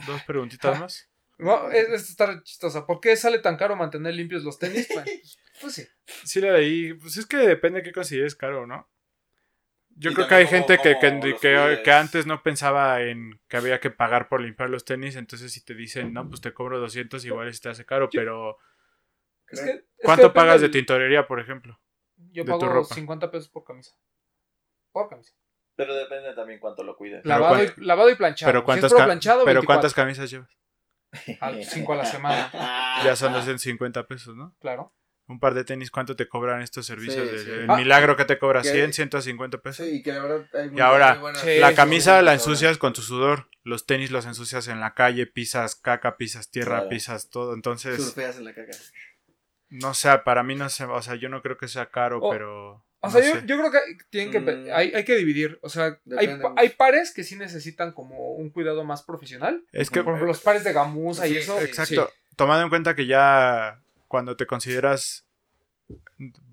Dos 0.08 0.24
preguntitas 0.24 0.80
más. 0.80 1.10
No, 1.38 1.70
es, 1.70 1.88
es 1.90 2.10
estar 2.10 2.42
chistosa. 2.42 2.88
¿Por 2.88 3.00
qué 3.00 3.16
sale 3.16 3.38
tan 3.38 3.56
caro 3.58 3.76
mantener 3.76 4.16
limpios 4.16 4.44
los 4.44 4.58
tenis? 4.58 4.88
Bueno, 4.92 5.06
pues 5.62 5.74
sí. 5.76 5.88
Sí 6.24 6.42
la 6.42 6.54
leí. 6.54 6.96
Pues 6.96 7.18
es 7.18 7.28
que 7.28 7.38
depende 7.38 7.80
de 7.80 7.84
qué 7.84 7.92
consideres 7.92 8.36
caro, 8.36 8.66
¿no? 8.66 8.90
Yo 10.00 10.10
Y 10.10 10.14
creo 10.16 10.28
que 10.28 10.36
hay 10.36 10.48
gente 10.48 10.80
que, 10.80 10.96
que, 11.84 11.92
antes 11.92 12.26
no 12.26 12.42
pensaba 12.42 13.02
en 13.04 13.40
que 13.48 13.58
había 13.58 13.80
que 13.80 13.92
pagar 13.92 14.30
por 14.30 14.42
limpiar 14.42 14.70
los 14.72 14.86
tenis, 14.86 15.16
entonces 15.16 15.52
si 15.52 15.64
te 15.64 15.74
dicen, 15.76 16.14
no, 16.14 16.28
pues 16.28 16.42
te 16.42 16.54
cobro 16.54 16.80
200, 16.80 17.26
igual 17.26 17.52
se 17.54 17.62
te 17.62 17.70
hace 17.70 17.86
caro, 17.86 18.08
pero 18.12 18.58
Es 19.48 19.60
que- 19.62 19.70
es 19.70 19.76
que 19.78 19.84
¿cuánto 20.04 20.34
pagas 20.34 20.62
de 20.62 20.70
tintorería, 20.70 21.28
por 21.28 21.40
ejemplo? 21.40 21.80
Yo 22.32 22.44
de 22.44 22.52
tu 22.54 22.60
pago 22.60 22.74
ropa? 22.74 22.94
50 22.96 23.32
pesos 23.32 23.50
por 23.50 23.64
camisa. 23.64 23.96
Por 25.02 25.10
camisa. 25.10 25.34
Pero 25.76 25.94
depende 25.96 26.34
también 26.34 26.60
cuánto 26.60 26.84
lo 26.84 26.96
cuides. 26.98 27.24
Lavado, 27.26 27.64
y, 27.64 27.72
lavado 27.78 28.10
y 28.10 28.16
planchado. 28.16 28.50
Pero 28.50 28.60
Si 28.60 28.62
es 28.62 28.66
cuántas, 28.66 28.92
puro 28.92 29.00
ca- 29.00 29.06
planchado, 29.06 29.40
pero 29.46 29.60
24. 29.62 29.66
cuántas 29.68 29.94
camisas 29.94 30.30
llevas? 30.32 30.50
Al- 31.42 31.64
cinco 31.66 31.94
a 31.94 31.98
la 31.98 32.06
semana. 32.06 32.52
Ya 33.04 33.16
son 33.16 33.32
250 33.34 34.08
pesos, 34.08 34.36
¿no? 34.36 34.56
Claro. 34.60 34.92
Un 35.28 35.40
par 35.40 35.54
de 35.54 35.64
tenis, 35.66 35.92
¿cuánto 35.92 36.16
te 36.16 36.28
cobran 36.28 36.62
estos 36.62 36.86
servicios? 36.88 37.28
Sí, 37.30 37.36
de- 37.36 37.44
sí. 37.44 37.52
El 37.52 37.70
Ah. 37.70 37.76
milagro 37.78 38.16
que 38.16 38.26
te 38.26 38.40
cobra 38.40 38.62
Que- 38.64 38.70
100, 38.72 38.94
150 38.94 39.60
pesos. 39.60 39.86
Sí, 39.86 39.98
y 39.98 40.02
que 40.02 40.14
la 40.14 40.24
verdad 40.24 40.48
hay 40.56 40.70
muy- 40.70 40.78
Y 40.80 40.82
ahora, 40.82 41.12
muy 41.14 41.22
buenas- 41.22 41.42
Sí, 41.42 41.60
la 41.60 41.70
sí, 41.70 41.76
camisa 41.76 42.04
sí, 42.04 42.10
la 42.12 42.18
ahora. 42.20 42.34
ensucias 42.34 42.78
con 42.80 42.94
tu 42.94 43.02
sudor. 43.02 43.50
Los 43.64 43.86
tenis 43.86 44.10
los 44.10 44.26
ensucias 44.26 44.68
en 44.70 44.80
la 44.80 44.94
calle, 44.96 45.28
pisas 45.28 45.76
caca, 45.76 46.18
pisas 46.18 46.50
tierra, 46.50 46.78
Claro. 46.78 46.90
pisas 46.90 47.30
todo. 47.30 47.54
Entonces, 47.54 48.02
Surfeas 48.04 48.38
en 48.38 48.46
la 48.46 48.56
caca. 48.56 48.72
no 49.70 49.94
sé, 49.94 50.18
para 50.20 50.42
mí 50.44 50.56
no 50.56 50.70
sé, 50.70 50.86
o 50.86 51.02
sea, 51.02 51.16
yo 51.16 51.28
no 51.30 51.42
creo 51.42 51.58
que 51.58 51.68
sea 51.68 51.88
caro, 51.92 52.20
O- 52.20 52.32
pero... 52.32 52.86
O 53.08 53.12
no 53.12 53.20
sea, 53.20 53.46
yo, 53.46 53.58
creo 53.58 53.72
que 53.72 53.80
tienen 54.10 54.32
que, 54.32 54.40
Mm. 54.40 54.68
hay, 54.74 54.94
hay 54.94 55.04
que 55.04 55.16
dividir. 55.16 55.60
O 55.62 55.70
sea, 55.70 56.00
hay, 56.18 56.40
hay 56.56 56.70
pares 56.70 57.14
que 57.14 57.24
sí 57.24 57.36
necesitan 57.36 57.92
como 57.92 58.34
un 58.34 58.50
cuidado 58.50 58.84
más 58.84 59.04
profesional. 59.04 59.64
Es 59.72 59.90
que, 59.90 60.04
Por 60.04 60.14
ejemplo, 60.14 60.28
los 60.28 60.42
pares 60.42 60.64
de 60.64 60.74
gamuza 60.74 61.28
y 61.28 61.38
eso. 61.38 61.60
exacto, 61.60 62.12
tomando 62.36 62.64
en 62.64 62.70
cuenta 62.70 62.96
que 62.96 63.06
ya 63.06 63.82
cuando 64.08 64.36
te 64.38 64.46
consideras 64.46 65.26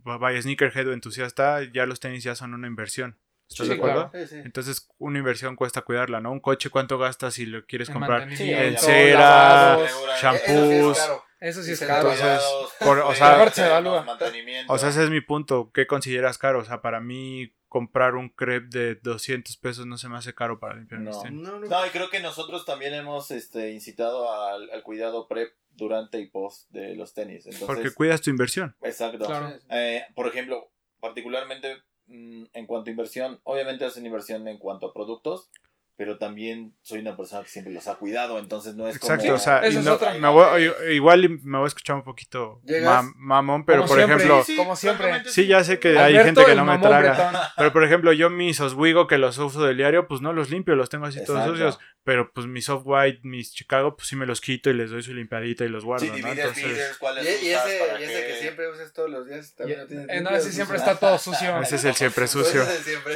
vaya 0.04 0.40
sneakerhead 0.40 0.88
o 0.88 0.92
entusiasta, 0.92 1.62
ya 1.72 1.86
los 1.86 2.00
tenis 2.00 2.22
ya 2.24 2.34
son 2.34 2.54
una 2.54 2.66
inversión. 2.66 3.16
¿Estás 3.48 3.66
Sí, 3.66 3.72
de 3.72 3.74
acuerdo? 3.78 4.10
claro. 4.10 4.26
Sí, 4.26 4.34
sí. 4.36 4.42
Entonces, 4.44 4.88
una 4.98 5.18
inversión 5.18 5.54
cuesta 5.56 5.82
cuidarla, 5.82 6.20
¿no? 6.20 6.32
Un 6.32 6.40
coche, 6.40 6.70
¿cuánto 6.70 6.98
gastas 6.98 7.34
si 7.34 7.46
lo 7.46 7.64
quieres 7.66 7.88
En 7.88 7.94
comprar? 7.94 8.22
En 8.30 8.78
cera, 8.78 9.78
shampoos. 10.20 10.98
Eso 11.40 11.62
sí 11.62 11.72
es 11.72 11.80
caro. 11.80 12.10
Entonces, 12.10 12.42
por- 12.80 12.98
o 13.00 13.06
pues, 13.06 13.18
sea- 13.18 14.02
mantenimiento. 14.06 14.72
O 14.72 14.78
sea, 14.78 14.88
ese 14.88 15.04
es 15.04 15.10
mi 15.10 15.20
punto. 15.20 15.70
¿Qué 15.74 15.86
consideras 15.86 16.38
caro? 16.38 16.60
O 16.60 16.64
sea, 16.64 16.80
para 16.80 17.00
mí 17.00 17.52
comprar 17.68 18.14
un 18.14 18.28
crepe 18.30 18.68
de 18.70 18.94
200 18.94 19.56
pesos 19.58 19.84
no 19.84 19.98
se 19.98 20.08
me 20.08 20.16
hace 20.16 20.32
caro 20.34 20.58
para 20.58 20.74
limpiar 20.76 21.00
mis 21.00 21.14
No. 21.16 21.22
tenis. 21.22 21.42
No, 21.42 21.58
no. 21.58 21.66
No, 21.66 21.86
y 21.86 21.90
creo 21.90 22.08
que 22.08 22.20
nosotros 22.20 22.64
también 22.64 22.94
hemos 22.94 23.30
este, 23.30 23.72
incitado 23.72 24.32
al, 24.32 24.70
al 24.70 24.82
cuidado 24.82 25.26
prep 25.28 25.52
durante 25.72 26.18
y 26.20 26.28
post 26.30 26.70
de 26.70 26.94
los 26.94 27.12
tenis. 27.14 27.44
Entonces, 27.46 27.66
Porque 27.66 27.90
cuidas 27.90 28.22
tu 28.22 28.30
inversión. 28.30 28.74
Exacto. 28.82 29.26
Claro. 29.26 29.52
Eh, 29.70 30.04
por 30.14 30.28
ejemplo, 30.28 30.70
particularmente 31.00 31.76
en 32.08 32.66
cuanto 32.66 32.88
a 32.88 32.92
inversión, 32.92 33.40
obviamente 33.44 33.84
hacen 33.84 34.06
inversión 34.06 34.46
en 34.48 34.58
cuanto 34.58 34.86
a 34.86 34.92
productos, 34.92 35.50
pero 35.96 36.18
también 36.18 36.74
soy 36.82 36.98
una 37.00 37.16
persona 37.16 37.42
que 37.42 37.48
siempre 37.48 37.72
los 37.72 37.86
ha 37.86 37.94
cuidado, 37.94 38.38
entonces 38.38 38.74
no 38.74 38.88
es 38.88 38.96
Exacto, 38.96 39.24
como... 39.24 39.36
o 39.36 39.38
sea, 39.38 39.64
y 39.64 39.68
es 39.76 39.84
no- 39.84 39.92
otra. 39.94 40.14
me 40.14 40.28
voy- 40.28 40.72
igual 40.92 41.24
y 41.24 41.28
me 41.28 41.58
voy 41.58 41.66
a 41.66 41.68
escuchar 41.68 41.96
un 41.96 42.02
poquito 42.02 42.60
mam- 42.66 43.12
mamón, 43.16 43.64
pero 43.64 43.82
Como 43.82 43.88
por 43.88 43.96
siempre. 43.98 44.16
ejemplo, 44.16 44.44
Sí, 44.44 44.56
como 44.56 44.74
siempre. 44.76 45.22
sí, 45.26 45.46
ya 45.46 45.62
sé 45.62 45.78
que 45.78 45.90
hay 45.98 46.16
Alberto, 46.16 46.24
gente 46.40 46.44
que 46.46 46.54
no 46.56 46.64
me 46.64 46.78
traga. 46.78 47.14
bretón. 47.30 47.40
Pero 47.56 47.72
por 47.72 47.84
ejemplo, 47.84 48.12
yo 48.12 48.28
mis 48.30 48.60
Oswego 48.60 49.06
que 49.06 49.18
los 49.18 49.38
uso 49.38 49.64
del 49.64 49.76
diario, 49.76 50.08
pues 50.08 50.20
no 50.20 50.32
los 50.32 50.50
limpio, 50.50 50.74
los 50.74 50.88
tengo 50.90 51.06
así 51.06 51.18
todos 51.24 51.40
Exacto. 51.40 51.50
sucios. 51.52 51.78
Pero 52.02 52.32
pues 52.34 52.46
mis 52.46 52.66
Soft 52.66 52.82
White, 52.84 53.20
mis 53.22 53.54
Chicago, 53.54 53.96
pues 53.96 54.08
sí 54.08 54.16
me 54.16 54.26
los 54.26 54.40
quito 54.42 54.68
y 54.68 54.74
les 54.74 54.90
doy 54.90 55.02
su 55.02 55.14
limpiadita 55.14 55.64
y 55.64 55.68
los 55.68 55.84
guardo, 55.86 56.04
Sí, 56.04 56.10
¿no? 56.10 56.16
divides 56.16 56.38
Entonces, 56.58 56.96
cuáles 56.98 57.24
Y, 57.42 57.46
y 57.46 57.50
ese, 57.52 57.78
para 57.78 57.98
y 58.00 58.04
ese 58.04 58.12
qué. 58.20 58.26
que 58.26 58.34
siempre 58.40 58.70
usas 58.70 58.92
todos 58.92 59.08
los 59.10 59.26
días 59.26 59.54
también 59.54 59.80
lo 59.80 59.86
tienes 59.86 60.06
Eh, 60.10 60.20
no, 60.20 60.28
ese 60.30 60.52
siempre 60.52 60.76
sucio. 60.78 60.92
está 60.92 61.06
todo 61.06 61.18
sucio. 61.18 61.58
ese 61.62 61.76
es 61.76 61.84
el 61.86 61.94
siempre 61.94 62.26
sucio. 62.26 62.60
ese 62.62 62.72
es 62.72 62.78
el 62.78 62.84
siempre. 62.84 63.14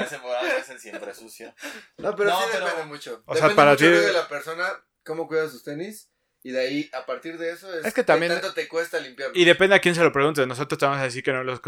Ese 0.00 0.18
moral 0.18 0.46
es 0.58 0.68
el 0.70 0.78
siempre 0.78 1.14
sucio. 1.14 1.54
No, 1.98 2.14
pero 2.16 2.30
No, 2.30 2.38
sí 2.40 2.44
pero- 2.52 2.64
depende 2.66 2.86
mucho. 2.86 3.22
O 3.26 3.34
sea, 3.34 3.48
depende 3.48 3.56
para 3.56 3.70
mucho 3.72 3.84
ti- 3.84 3.90
de 4.06 4.12
la 4.12 4.28
persona, 4.28 4.66
cómo 5.04 5.26
cuida 5.28 5.48
sus 5.48 5.62
tenis. 5.64 6.08
Y 6.42 6.52
de 6.52 6.60
ahí, 6.60 6.90
a 6.94 7.04
partir 7.04 7.36
de 7.36 7.50
eso, 7.50 7.70
es, 7.78 7.84
Es 7.84 7.92
que 7.92 8.02
también- 8.02 8.32
tanto 8.32 8.54
te 8.54 8.66
cuesta 8.66 8.98
limpiarlos. 8.98 9.36
Y 9.36 9.44
depende 9.44 9.76
a 9.76 9.78
quién 9.78 9.94
se 9.94 10.02
lo 10.02 10.10
pregunte. 10.10 10.46
Nosotros 10.46 10.78
te 10.78 10.86
vamos 10.86 10.98
a 10.98 11.04
decir 11.04 11.22
que 11.22 11.34
no, 11.34 11.44
los 11.44 11.60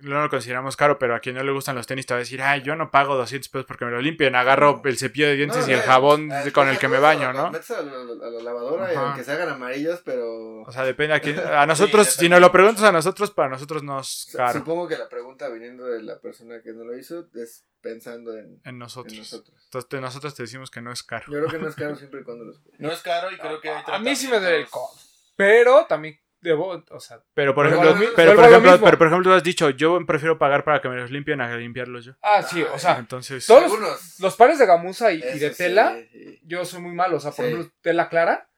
no 0.00 0.22
lo 0.22 0.28
consideramos 0.28 0.76
caro, 0.76 0.98
pero 0.98 1.14
a 1.14 1.20
quien 1.20 1.34
no 1.36 1.42
le 1.42 1.50
gustan 1.50 1.74
los 1.76 1.86
tenis 1.86 2.04
te 2.04 2.12
va 2.12 2.18
a 2.18 2.20
decir, 2.20 2.42
ay, 2.42 2.60
yo 2.60 2.76
no 2.76 2.90
pago 2.90 3.16
200 3.16 3.48
pesos 3.48 3.64
porque 3.64 3.86
me 3.86 3.90
lo 3.90 4.02
limpien. 4.02 4.34
Agarro 4.34 4.82
el 4.84 4.98
cepillo 4.98 5.28
de 5.28 5.36
dientes 5.36 5.64
No, 5.64 5.70
y 5.70 5.72
el 5.72 5.80
jabón 5.80 6.28
con 6.52 6.68
el 6.68 6.78
que 6.78 6.88
me 6.88 6.98
baño, 6.98 7.32
los 7.32 7.42
¿no? 7.42 7.50
Metes 7.52 7.70
a 7.70 7.80
la, 7.80 7.92
a 7.92 8.30
la 8.30 8.42
lavadora 8.42 8.92
y 8.92 8.96
aunque 8.96 9.24
se 9.24 9.32
hagan 9.32 9.48
amarillos, 9.48 10.02
pero... 10.04 10.60
O 10.60 10.72
sea, 10.72 10.84
depende 10.84 11.14
a 11.14 11.20
quién. 11.20 11.38
A 11.48 11.64
nosotros, 11.64 12.06
Sí, 12.08 12.20
si 12.20 12.28
nos 12.28 12.42
lo 12.42 12.52
preguntas 12.52 12.84
a 12.84 12.92
nosotros, 12.92 13.30
para 13.30 13.48
nosotros 13.48 13.82
no 13.82 13.98
es 14.00 14.28
caro. 14.36 14.58
Supongo 14.58 14.86
que 14.88 14.98
la 14.98 15.08
pregunta 15.08 15.48
viniendo 15.48 15.86
de 15.86 16.02
la 16.02 16.20
persona 16.20 16.60
que 16.62 16.74
no 16.74 16.84
lo 16.84 16.98
hizo 16.98 17.26
es 17.34 17.64
pensando 17.80 18.36
en, 18.36 18.46
En 18.46 18.60
en 18.64 18.78
nosotros. 18.78 19.16
nosotros. 19.16 19.56
Entonces, 19.64 19.88
te- 19.88 20.00
nosotros 20.00 20.34
te 20.34 20.42
decimos 20.42 20.70
que 20.70 20.80
no 20.80 20.92
es 20.92 21.02
caro. 21.02 21.24
Yo 21.26 21.38
creo 21.38 21.48
que 21.48 21.58
no 21.58 21.68
es 21.68 21.74
caro 21.74 21.94
siempre 21.96 22.20
y 22.20 22.24
cuando 22.24 22.44
los. 22.44 22.60
No 22.78 22.90
es 22.92 23.00
caro 23.02 23.30
y 23.30 23.36
creo 23.38 23.60
que 23.60 23.70
hay 23.70 23.82
A 23.86 23.98
mí 23.98 24.14
sí 24.16 24.28
me 24.28 24.40
duele 24.40 24.60
el 24.60 24.68
codo. 24.68 24.90
Pero 25.36 25.86
también 25.86 26.18
debo, 26.40 26.84
o 26.90 27.00
sea, 27.00 27.20
Pero 27.34 27.52
por 27.54 27.66
ejemplo, 27.66 27.96
pero, 28.14 28.34
por 28.36 28.44
ejemplo, 28.44 28.70
mismo. 28.72 28.84
pero 28.86 28.98
por 28.98 29.06
ejemplo, 29.08 29.30
tú 29.30 29.36
has 29.36 29.42
dicho, 29.42 29.70
yo 29.70 29.98
prefiero 30.06 30.38
pagar 30.38 30.62
para 30.64 30.80
que 30.80 30.88
me 30.88 30.96
los 30.96 31.10
limpien 31.10 31.40
a 31.40 31.56
limpiarlos 31.56 32.04
yo. 32.04 32.12
ah, 32.22 32.42
sí, 32.44 32.62
o 32.62 32.78
sea, 32.78 32.98
Entonces, 32.98 33.44
Todos 33.46 33.62
los- 33.62 33.72
Algunos. 33.72 34.20
los 34.20 34.36
pares 34.36 34.58
de 34.58 34.66
gamuza 34.66 35.10
y, 35.12 35.20
de 35.20 35.50
tela, 35.50 35.96
sí. 36.12 36.40
yo 36.44 36.64
soy 36.64 36.80
muy 36.80 36.92
malo. 36.92 37.16
O 37.16 37.20
sea, 37.20 37.32
por 37.32 37.44
Sí. 37.44 37.50
ejemplo, 37.52 37.72
tela 37.80 38.08
clara 38.08 38.48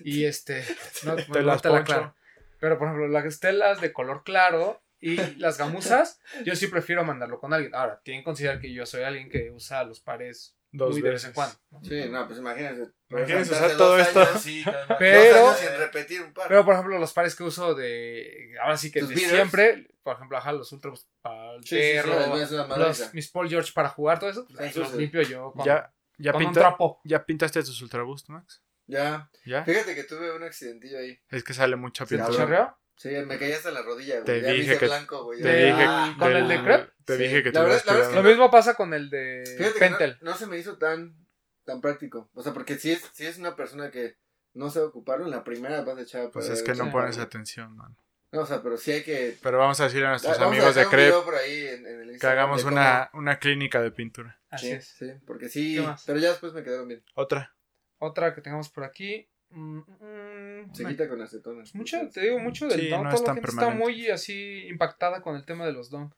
y 0.00 0.24
este, 0.24 0.64
no, 1.04 1.16
bueno, 1.28 1.56
tela 1.60 1.76
poncho. 1.78 1.84
clara. 1.84 2.14
Pero 2.60 2.78
por 2.78 2.88
ejemplo, 2.88 3.08
las 3.08 3.40
telas 3.40 3.80
de 3.80 3.92
color 3.92 4.22
claro 4.24 4.82
y 5.00 5.16
las 5.36 5.58
gamuzas, 5.58 6.20
yo 6.44 6.54
sí 6.56 6.66
prefiero 6.66 7.04
mandarlo 7.04 7.38
con 7.38 7.52
alguien. 7.54 7.74
Ahora, 7.74 8.00
tienen 8.04 8.22
que 8.22 8.26
considerar 8.26 8.60
que 8.60 8.72
yo 8.72 8.84
soy 8.86 9.02
alguien 9.02 9.28
que 9.30 9.50
usa 9.50 9.84
los 9.84 10.00
pares 10.00 10.54
Dos 10.70 10.90
muy 10.92 11.00
de 11.00 11.10
vez 11.10 11.24
en 11.24 11.32
cuando. 11.32 11.56
¿no? 11.70 11.82
Sí, 11.82 12.04
no, 12.10 12.26
pues 12.26 12.38
imagínense. 12.40 12.90
Imagínense 13.08 13.54
Hace 13.54 13.64
usar 13.64 13.68
dos 13.70 13.78
todo 13.78 13.94
años, 13.94 14.06
esto. 14.08 14.38
Sí. 14.38 14.64
Pero- 14.98 15.54
sin 15.54 15.78
repetir 15.78 16.20
un 16.20 16.34
par. 16.34 16.46
Pero 16.48 16.62
por 16.64 16.74
ejemplo, 16.74 16.98
los 16.98 17.12
pares 17.14 17.34
que 17.34 17.42
uso 17.44 17.74
de. 17.74 18.54
Ahora 18.62 18.76
sí 18.76 18.90
que 18.90 19.00
¿Tus 19.00 19.08
de 19.08 19.14
beaters? 19.14 19.34
siempre. 19.34 19.88
Por 20.02 20.16
ejemplo, 20.16 20.36
ajá, 20.36 20.52
los 20.52 20.70
ultra 20.72 20.92
para 21.22 21.54
el 21.54 21.62
Sí, 21.64 21.68
sí, 21.76 21.76
sí, 21.82 21.92
perro, 21.94 22.64
una 22.66 22.76
los- 22.76 23.14
mis 23.14 23.30
Paul 23.30 23.48
George 23.48 23.72
para 23.74 23.88
jugar, 23.88 24.18
todo 24.18 24.28
eso. 24.30 24.46
pues, 24.46 24.60
ahí 24.60 24.72
Sí, 24.72 24.78
los 24.80 24.90
sí. 24.90 24.98
limpio 24.98 25.22
yo 25.22 25.52
con, 25.52 25.64
ya, 25.64 25.92
ya, 26.18 26.32
con 26.32 26.42
un 26.42 26.48
pinta- 26.48 26.60
trapo. 26.60 27.00
ya 27.04 27.24
pintaste 27.24 27.60
tus 27.62 27.80
Ultra 27.80 28.02
Boost, 28.02 28.28
Max. 28.28 28.62
Ya. 28.86 29.30
¿Ya? 29.46 29.64
Fíjate 29.64 29.94
que 29.94 30.04
tuve 30.04 30.34
un 30.34 30.42
accidentillo 30.42 30.98
ahí. 30.98 31.18
Es 31.30 31.44
que 31.44 31.54
sale 31.54 31.76
mucha 31.76 32.04
Sí, 32.06 32.14
pintura. 32.16 32.36
¿Chorreó? 32.36 32.78
Sí, 32.98 33.10
me 33.26 33.38
caí 33.38 33.52
hasta 33.52 33.70
la 33.70 33.82
rodilla, 33.82 34.14
güey. 34.20 34.24
Te 34.24 34.42
ya 34.42 34.52
dije 34.52 34.76
que- 34.76 34.86
blanco, 34.86 35.24
güey. 35.24 35.40
Te 35.40 35.54
dije, 35.66 35.84
Ah, 35.86 36.16
¿con 36.18 36.32
el 36.36 36.48
de 36.48 36.62
crepe? 36.62 36.92
Te 37.04 37.16
Sí. 37.16 37.22
dije 37.22 37.42
que 37.44 37.52
La 37.52 37.60
te 37.60 37.66
verdad- 37.66 37.82
la 37.86 37.92
verdad 37.92 38.00
es 38.02 38.08
cuidado. 38.08 38.22
Lo 38.22 38.28
mismo 38.28 38.50
pasa 38.50 38.74
con 38.74 38.92
el 38.92 39.08
de 39.08 39.44
Fíjate 39.56 39.78
que 39.78 40.16
no, 40.20 40.34
se 40.36 40.46
me 40.46 40.58
hizo 40.58 40.76
tan, 40.78 41.16
tan 41.64 41.80
práctico. 41.80 42.28
O 42.34 42.42
sea, 42.42 42.52
porque 42.52 42.76
si 42.76 42.90
es, 42.90 43.02
si 43.12 43.24
es 43.24 43.38
una 43.38 43.54
persona 43.56 43.90
que 43.92 44.16
no 44.52 44.68
sabe 44.68 44.86
ocuparlo, 44.86 45.24
en 45.26 45.30
la 45.30 45.44
primera 45.44 45.82
vas 45.82 45.96
a 45.96 46.02
echar 46.02 46.30
Pues 46.32 46.48
es 46.48 46.62
que 46.62 46.74
no 46.74 46.86
Sí. 46.86 46.90
pones 46.90 47.18
atención, 47.18 47.76
man. 47.76 47.96
No, 48.32 48.40
o 48.40 48.46
sea, 48.46 48.62
pero 48.62 48.76
sí 48.76 48.90
hay 48.92 49.04
que... 49.04 49.38
Pero 49.42 49.56
vamos 49.58 49.80
a 49.80 49.84
decirle 49.84 50.06
a 50.06 50.10
nuestros 50.10 50.36
Vamos 50.38 50.52
a 50.52 50.56
amigos 50.56 50.74
de 50.74 50.84
Crep 50.86 51.14
en, 51.46 51.86
en 52.10 52.18
que 52.18 52.26
hagamos 52.26 52.64
una, 52.64 53.08
una 53.14 53.38
clínica 53.38 53.80
de 53.80 53.90
pintura. 53.90 54.38
Así 54.50 54.66
Sí, 54.66 54.72
es. 54.72 54.88
sí, 54.88 55.12
porque 55.26 55.48
sí, 55.48 55.82
pero 56.04 56.18
ya 56.18 56.30
después 56.30 56.52
me 56.52 56.62
quedaron 56.62 56.88
bien. 56.88 57.02
Otra. 57.14 57.54
Otra 57.98 58.34
que 58.34 58.40
tengamos 58.42 58.68
por 58.68 58.84
aquí. 58.84 59.30
Mm, 59.50 59.78
mm, 59.78 60.74
Se 60.74 60.84
quita 60.86 61.08
con 61.08 61.20
acetona. 61.22 61.62
mucho, 61.74 62.08
te 62.10 62.20
digo, 62.22 62.38
mucho 62.38 62.68
del 62.68 62.80
Sí, 62.80 62.88
dunk. 62.88 63.04
no 63.04 63.10
toda 63.10 63.14
es 63.22 63.26
la 63.28 63.34
gente 63.34 63.50
está 63.50 63.70
muy 63.70 64.08
así 64.08 64.66
impactada 64.68 65.22
con 65.22 65.36
el 65.36 65.44
tema 65.44 65.66
de 65.66 65.72
los 65.72 65.90
dunk. 65.90 66.12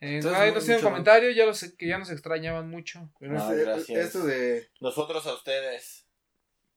Eh, 0.00 0.16
Entonces, 0.16 0.54
nos 0.54 0.64
tienen 0.64 0.80
mucho 0.82 0.90
comentarios, 0.90 1.34
ya 1.34 1.44
los, 1.44 1.60
que 1.76 1.88
ya 1.88 1.98
nos 1.98 2.10
extrañaban 2.10 2.68
mucho. 2.70 3.10
Bueno, 3.18 3.36
Ah, 3.42 3.50
este- 3.50 3.64
gracias. 3.64 3.98
esto 4.06 4.24
de... 4.26 4.68
Nosotros 4.80 5.26
a 5.26 5.34
ustedes. 5.34 6.04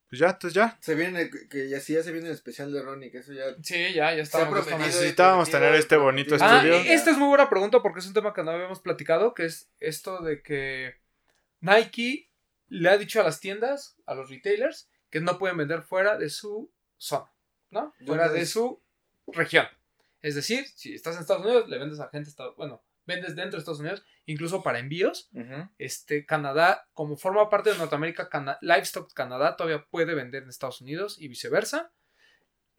Pues 0.09 0.19
ya, 0.19 0.27
entonces 0.31 0.53
ya. 0.55 0.77
Se 0.81 0.95
viene, 0.95 1.29
que 1.49 1.69
ya 1.69 1.79
sí 1.79 1.93
ya 1.93 2.03
se 2.03 2.11
viene 2.11 2.27
el 2.27 2.33
especial 2.33 2.73
de 2.73 2.81
Ronnie, 2.81 3.11
que 3.11 3.19
eso 3.19 3.31
ya... 3.31 3.43
Sí, 3.63 3.93
ya, 3.93 4.13
ya 4.13 4.23
estamos. 4.23 4.67
Necesitábamos 4.77 5.49
tener 5.49 5.73
este 5.75 5.95
bonito. 5.97 6.35
Ah, 6.41 6.57
estudio. 6.57 6.83
y 6.83 6.89
esta 6.89 7.11
es 7.11 7.17
muy 7.17 7.27
buena 7.29 7.49
pregunta 7.49 7.81
porque 7.81 7.99
es 7.99 8.07
un 8.07 8.13
tema 8.13 8.33
que 8.33 8.43
no 8.43 8.51
habíamos 8.51 8.81
platicado, 8.81 9.33
que 9.33 9.45
es 9.45 9.69
esto 9.79 10.21
de 10.21 10.41
que 10.41 10.95
Nike 11.61 12.29
le 12.69 12.89
ha 12.89 12.97
dicho 12.97 13.21
a 13.21 13.23
las 13.23 13.39
tiendas, 13.39 13.95
a 14.05 14.15
los 14.15 14.29
retailers, 14.29 14.89
que 15.11 15.21
no 15.21 15.37
pueden 15.37 15.57
vender 15.57 15.83
fuera 15.83 16.17
de 16.17 16.29
su 16.31 16.71
zona, 16.97 17.31
¿no? 17.69 17.93
Fuera 18.07 18.29
de 18.29 18.45
su 18.47 18.81
región. 19.27 19.67
Es 20.21 20.33
decir, 20.35 20.65
si 20.67 20.93
estás 20.95 21.15
en 21.15 21.21
Estados 21.21 21.43
Unidos, 21.45 21.67
le 21.69 21.77
vendes 21.77 21.99
a 21.99 22.09
gente, 22.09 22.31
bueno, 22.57 22.83
vendes 23.05 23.35
dentro 23.35 23.53
de 23.53 23.59
Estados 23.59 23.79
Unidos, 23.79 24.03
incluso 24.25 24.61
para 24.63 24.79
envíos. 24.79 25.29
Este, 25.77 26.25
Canadá, 26.25 26.87
como 26.93 27.17
forma 27.17 27.49
parte 27.49 27.71
de 27.71 27.77
Norteamérica, 27.77 28.29
Cana- 28.29 28.57
Livestock 28.61 29.11
Canadá 29.13 29.55
todavía 29.57 29.85
puede 29.89 30.13
vender 30.15 30.43
en 30.43 30.49
Estados 30.49 30.81
Unidos 30.81 31.19
y 31.19 31.27
viceversa. 31.27 31.91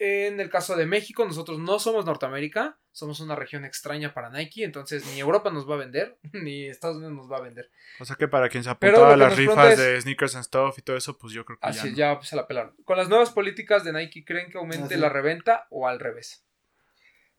En 0.04 0.40
el 0.40 0.50
caso 0.50 0.74
de 0.74 0.84
México, 0.84 1.24
nosotros 1.24 1.60
no 1.60 1.78
somos 1.78 2.04
Norteamérica, 2.04 2.76
somos 2.90 3.20
una 3.20 3.36
región 3.36 3.64
extraña 3.64 4.12
para 4.12 4.30
Nike, 4.30 4.64
entonces 4.64 5.06
ni 5.14 5.20
Europa 5.20 5.50
nos 5.52 5.70
va 5.70 5.74
a 5.76 5.78
vender, 5.78 6.18
ni 6.32 6.66
Estados 6.66 6.96
Unidos 6.96 7.14
nos 7.14 7.30
va 7.30 7.36
a 7.36 7.42
vender. 7.42 7.70
O 8.00 8.04
sea 8.04 8.16
que 8.16 8.26
para 8.26 8.48
quien 8.48 8.64
se 8.64 8.70
apuntaba 8.70 9.14
a 9.14 9.16
las 9.16 9.36
rifas 9.36 9.74
es- 9.74 9.78
de 9.78 10.00
sneakers 10.00 10.34
and 10.34 10.44
stuff 10.44 10.76
y 10.78 10.82
todo 10.82 10.96
eso, 10.96 11.16
pues 11.18 11.32
yo 11.32 11.44
creo 11.44 11.56
que 11.60 11.68
Así 11.68 11.78
ya. 11.78 11.84
es, 11.84 11.90
no. 11.92 11.96
ya 12.20 12.26
se 12.26 12.34
la 12.34 12.48
pelaron. 12.48 12.74
Con 12.84 12.96
las 12.98 13.08
nuevas 13.08 13.30
políticas 13.30 13.84
de 13.84 13.92
Nike, 13.92 14.24
¿creen 14.24 14.50
que 14.50 14.58
aumente 14.58 14.96
la 14.96 15.08
reventa 15.08 15.68
o 15.70 15.86
al 15.86 16.00
revés? 16.00 16.44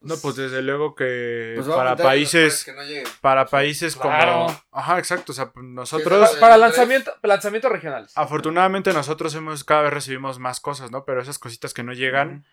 No, 0.03 0.15
pues 0.17 0.35
desde 0.35 0.61
luego 0.61 0.95
que 0.95 1.53
Pues 1.55 1.67
para 1.67 1.95
países, 1.95 2.63
que 2.65 2.73
no 2.73 2.83
lleguen. 2.83 3.05
para 3.21 3.45
países 3.45 3.95
Claro. 3.95 4.47
como... 4.47 4.61
Ajá, 4.71 4.99
exacto. 4.99 5.31
O 5.31 5.35
sea, 5.35 5.45
Que 5.53 5.61
nosotros... 5.63 6.31
se- 6.31 6.39
Para 6.39 6.57
lanzamiento, 6.57 7.11
lanzamientos 7.23 7.71
regionales. 7.71 8.11
Afortunadamente 8.15 8.91
nosotros 8.93 9.33
hemos 9.35 9.63
cada 9.63 9.83
vez 9.83 9.93
recibimos 9.93 10.39
más 10.39 10.59
cosas, 10.59 10.91
¿no? 10.91 11.05
Pero 11.05 11.21
esas 11.21 11.39
cositas 11.39 11.73
que 11.73 11.83
no 11.83 11.93
llegan, 11.93 12.45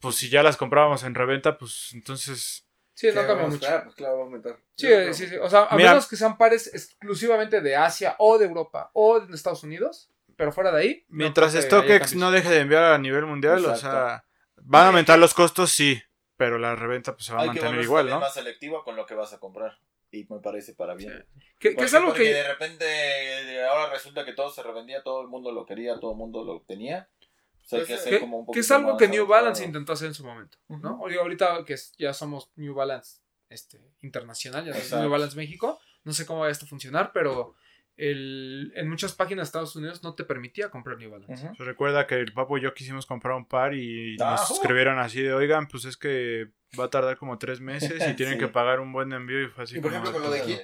pues 0.00 0.16
si 0.16 0.28
ya 0.28 0.42
las 0.42 0.56
comprábamos 0.56 1.02
en 1.04 1.14
reventa, 1.14 1.56
pues 1.58 1.90
entonces... 1.94 2.64
Sí, 2.94 3.06
¿Qué 3.08 3.14
no 3.14 3.26
cambia 3.26 3.46
mucho. 3.46 3.54
esperar? 3.56 3.84
Pues 3.84 3.94
claro, 3.94 4.14
va 4.16 4.20
a 4.20 4.24
aumentar. 4.24 4.58
Sí, 4.76 4.88
sí, 5.12 5.28
sí. 5.28 5.36
O 5.36 5.48
sea, 5.48 5.64
a 5.70 5.76
Mira. 5.76 5.90
menos 5.90 6.08
que 6.08 6.16
sean 6.16 6.36
pares 6.36 6.66
exclusivamente 6.74 7.60
de 7.60 7.76
Asia 7.76 8.16
o 8.18 8.38
de 8.38 8.46
Europa 8.46 8.90
o 8.92 9.20
de 9.20 9.34
Estados 9.36 9.62
Unidos, 9.62 10.10
pero 10.36 10.50
fuera 10.52 10.72
de 10.72 10.80
ahí. 10.82 11.04
no 11.08 11.16
Mientras 11.18 11.54
que 11.54 11.62
StockX 11.62 12.16
no 12.16 12.30
deje 12.32 12.50
de 12.50 12.60
enviar 12.60 12.82
a 12.92 12.98
nivel 12.98 13.24
mundial, 13.24 13.64
o 13.64 13.76
sea, 13.76 14.24
van 14.56 14.82
a 14.84 14.86
aumentar 14.88 15.16
los 15.18 15.32
costos, 15.32 15.70
sí, 15.70 16.02
pero 16.38 16.56
la 16.58 16.74
reventa 16.74 17.12
pues 17.12 17.26
se 17.26 17.34
va 17.34 17.40
a 17.40 17.42
Hay 17.42 17.48
que 17.50 17.60
mantener 17.60 17.70
volverse 17.72 17.86
igual, 17.88 18.08
¿no? 18.08 18.20
más 18.20 18.32
selectivo 18.32 18.82
con 18.84 18.96
lo 18.96 19.04
que 19.04 19.14
vas 19.14 19.34
a 19.34 19.38
comprar. 19.38 19.78
Y 20.10 20.24
me 20.30 20.40
parece 20.40 20.72
para 20.74 20.94
bien. 20.94 21.26
Que, 21.58 21.68
que 21.68 21.74
Porque- 21.74 21.84
es 21.84 21.92
algo 21.94 22.08
porque 22.08 22.22
que. 22.24 22.32
de 22.32 22.48
repente 22.48 23.64
ahora 23.66 23.90
resulta 23.92 24.24
que 24.24 24.32
todo 24.32 24.48
se 24.50 24.62
revendía, 24.62 25.02
todo 25.02 25.20
el 25.20 25.28
mundo 25.28 25.52
lo 25.52 25.66
quería, 25.66 26.00
todo 26.00 26.12
el 26.12 26.16
mundo 26.16 26.42
lo 26.44 26.62
tenía. 26.62 27.10
Pues 27.58 27.72
hay 27.74 27.78
Pues, 27.80 27.88
que 27.88 27.94
hacer 27.94 28.12
que, 28.14 28.20
como 28.20 28.38
un 28.38 28.46
que 28.50 28.60
es 28.60 28.70
algo 28.70 28.96
que 28.96 29.08
New. 29.08 29.26
Balance 29.26 29.62
intentó 29.64 29.92
hacer 29.92 30.08
en 30.08 30.14
su 30.14 30.24
momento, 30.24 30.56
¿no? 30.68 30.94
Ujú. 30.94 31.04
Oye, 31.04 31.18
ahorita 31.18 31.62
que 31.66 31.76
ya 31.98 32.14
somos 32.14 32.50
New 32.56 32.72
Balance 32.74 33.20
este, 33.50 33.78
internacional, 34.00 34.64
ya 34.64 34.72
somos. 34.74 35.02
New 35.02 35.10
Balance 35.10 35.36
México, 35.36 35.78
no 36.04 36.12
sé 36.14 36.24
cómo 36.24 36.40
va 36.40 36.48
esto 36.50 36.64
a 36.64 36.68
funcionar, 36.68 37.10
pero 37.12 37.54
el, 37.98 38.72
en 38.76 38.88
muchas 38.88 39.12
páginas 39.12 39.42
de 39.44 39.48
Estados 39.48 39.76
Unidos 39.76 40.02
no 40.02 40.14
te 40.14 40.24
permitía 40.24 40.70
comprar 40.70 40.96
New 40.98 41.10
Balance. 41.10 41.50
Se 41.56 41.64
recuerda 41.64 42.06
que 42.06 42.14
el 42.14 42.32
papo 42.32 42.56
y 42.56 42.62
yo 42.62 42.72
quisimos 42.72 43.04
comprar 43.06 43.34
un 43.36 43.44
par 43.44 43.74
y 43.74 44.16
nos 44.16 44.50
escribieron 44.52 44.98
así 44.98 45.20
de, 45.20 45.34
oigan, 45.34 45.66
pues 45.68 45.84
es 45.84 45.96
que 45.96 46.48
va 46.78 46.84
a 46.84 46.90
tardar 46.90 47.16
como 47.18 47.38
tres 47.38 47.60
meses 47.60 48.02
y 48.08 48.14
tienen 48.16 48.34
Sí. 48.34 48.40
que 48.40 48.48
pagar 48.48 48.80
un 48.80 48.92
buen 48.92 49.12
envío 49.12 49.42
y 49.42 49.48
fue 49.48 49.64
así 49.64 49.76
Y 49.78 49.80
por 49.80 49.90
como, 49.92 50.04
ejemplo, 50.04 50.22
con 50.22 50.30
lo 50.30 50.36
de 50.36 50.42
Kit, 50.44 50.60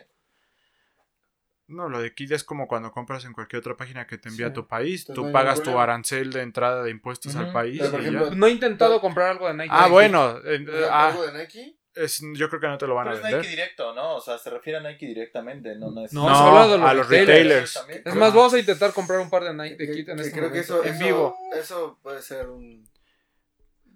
No, 1.66 1.89
lo 1.89 2.01
de 2.01 2.15
Kid 2.15 2.31
es 2.32 2.44
como 2.44 2.69
cuando 2.69 2.93
compras 2.93 3.24
en 3.24 3.32
cualquier 3.32 3.61
otra 3.61 3.77
página 3.77 4.06
que 4.06 4.19
te 4.19 4.28
envía 4.28 4.47
Sí. 4.47 4.51
a 4.51 4.55
tu 4.55 4.66
país, 4.69 5.01
Entonces 5.01 5.15
tú 5.15 5.27
no 5.27 5.32
pagas 5.32 5.62
tu 5.62 5.78
arancel 5.78 6.31
de 6.32 6.43
entrada 6.43 6.82
de 6.82 6.90
impuestos 6.90 7.35
al 7.36 7.52
país 7.52 7.78
Pero, 7.81 7.90
por 7.90 8.01
y 8.01 8.02
ejemplo, 8.05 8.28
ya. 8.31 8.35
No 8.36 8.47
he 8.47 8.51
intentado 8.51 9.01
comprar 9.01 9.31
algo 9.31 9.48
de 9.48 9.55
Nike. 9.55 9.70
Ah, 9.73 9.81
Nike. 9.85 9.90
bueno, 9.93 10.39
eh, 10.44 10.66
ah, 10.90 11.09
algo 11.09 11.27
de 11.27 11.39
Nike, 11.39 11.77
es- 11.95 12.23
yo 12.35 12.49
creo 12.49 12.61
que 12.61 12.66
no 12.69 12.79
te 12.79 12.87
lo 12.87 12.95
van 12.95 13.07
Pero 13.07 13.16
a 13.16 13.19
es 13.19 13.23
vender. 13.23 13.41
Nike 13.41 13.51
directo, 13.51 13.95
¿no? 13.95 14.16
O 14.16 14.21
sea, 14.21 14.39
se 14.39 14.51
refiere 14.51 14.79
a 14.79 14.83
Nike 14.83 15.07
directamente, 15.07 15.75
no, 15.77 15.91
no 15.91 16.05
es... 16.05 16.12
No, 16.12 16.29
habla 16.29 16.66
de 16.69 16.79
los 16.79 16.89
a 16.91 16.95
los 16.95 17.09
retailers. 17.09 17.77
Es 18.05 18.15
más, 18.15 18.35
vamos 18.35 18.55
a 18.55 18.59
intentar 18.59 18.93
comprar 18.93 19.21
un 19.21 19.31
par 19.31 19.45
de 19.45 19.55
Nike 19.55 19.77
de 19.77 19.87
que- 19.87 19.93
Kit 19.95 20.09
en 20.09 20.16
que 20.16 20.23
este 20.23 20.33
creo 20.39 20.51
que 20.53 20.62
momento, 20.62 20.75
eso, 20.83 20.85
en 20.85 20.95
eso- 20.95 21.05
vivo. 21.05 21.39
Eso 21.55 21.99
puede 22.03 22.23
ser 22.23 22.49
un... 22.49 22.89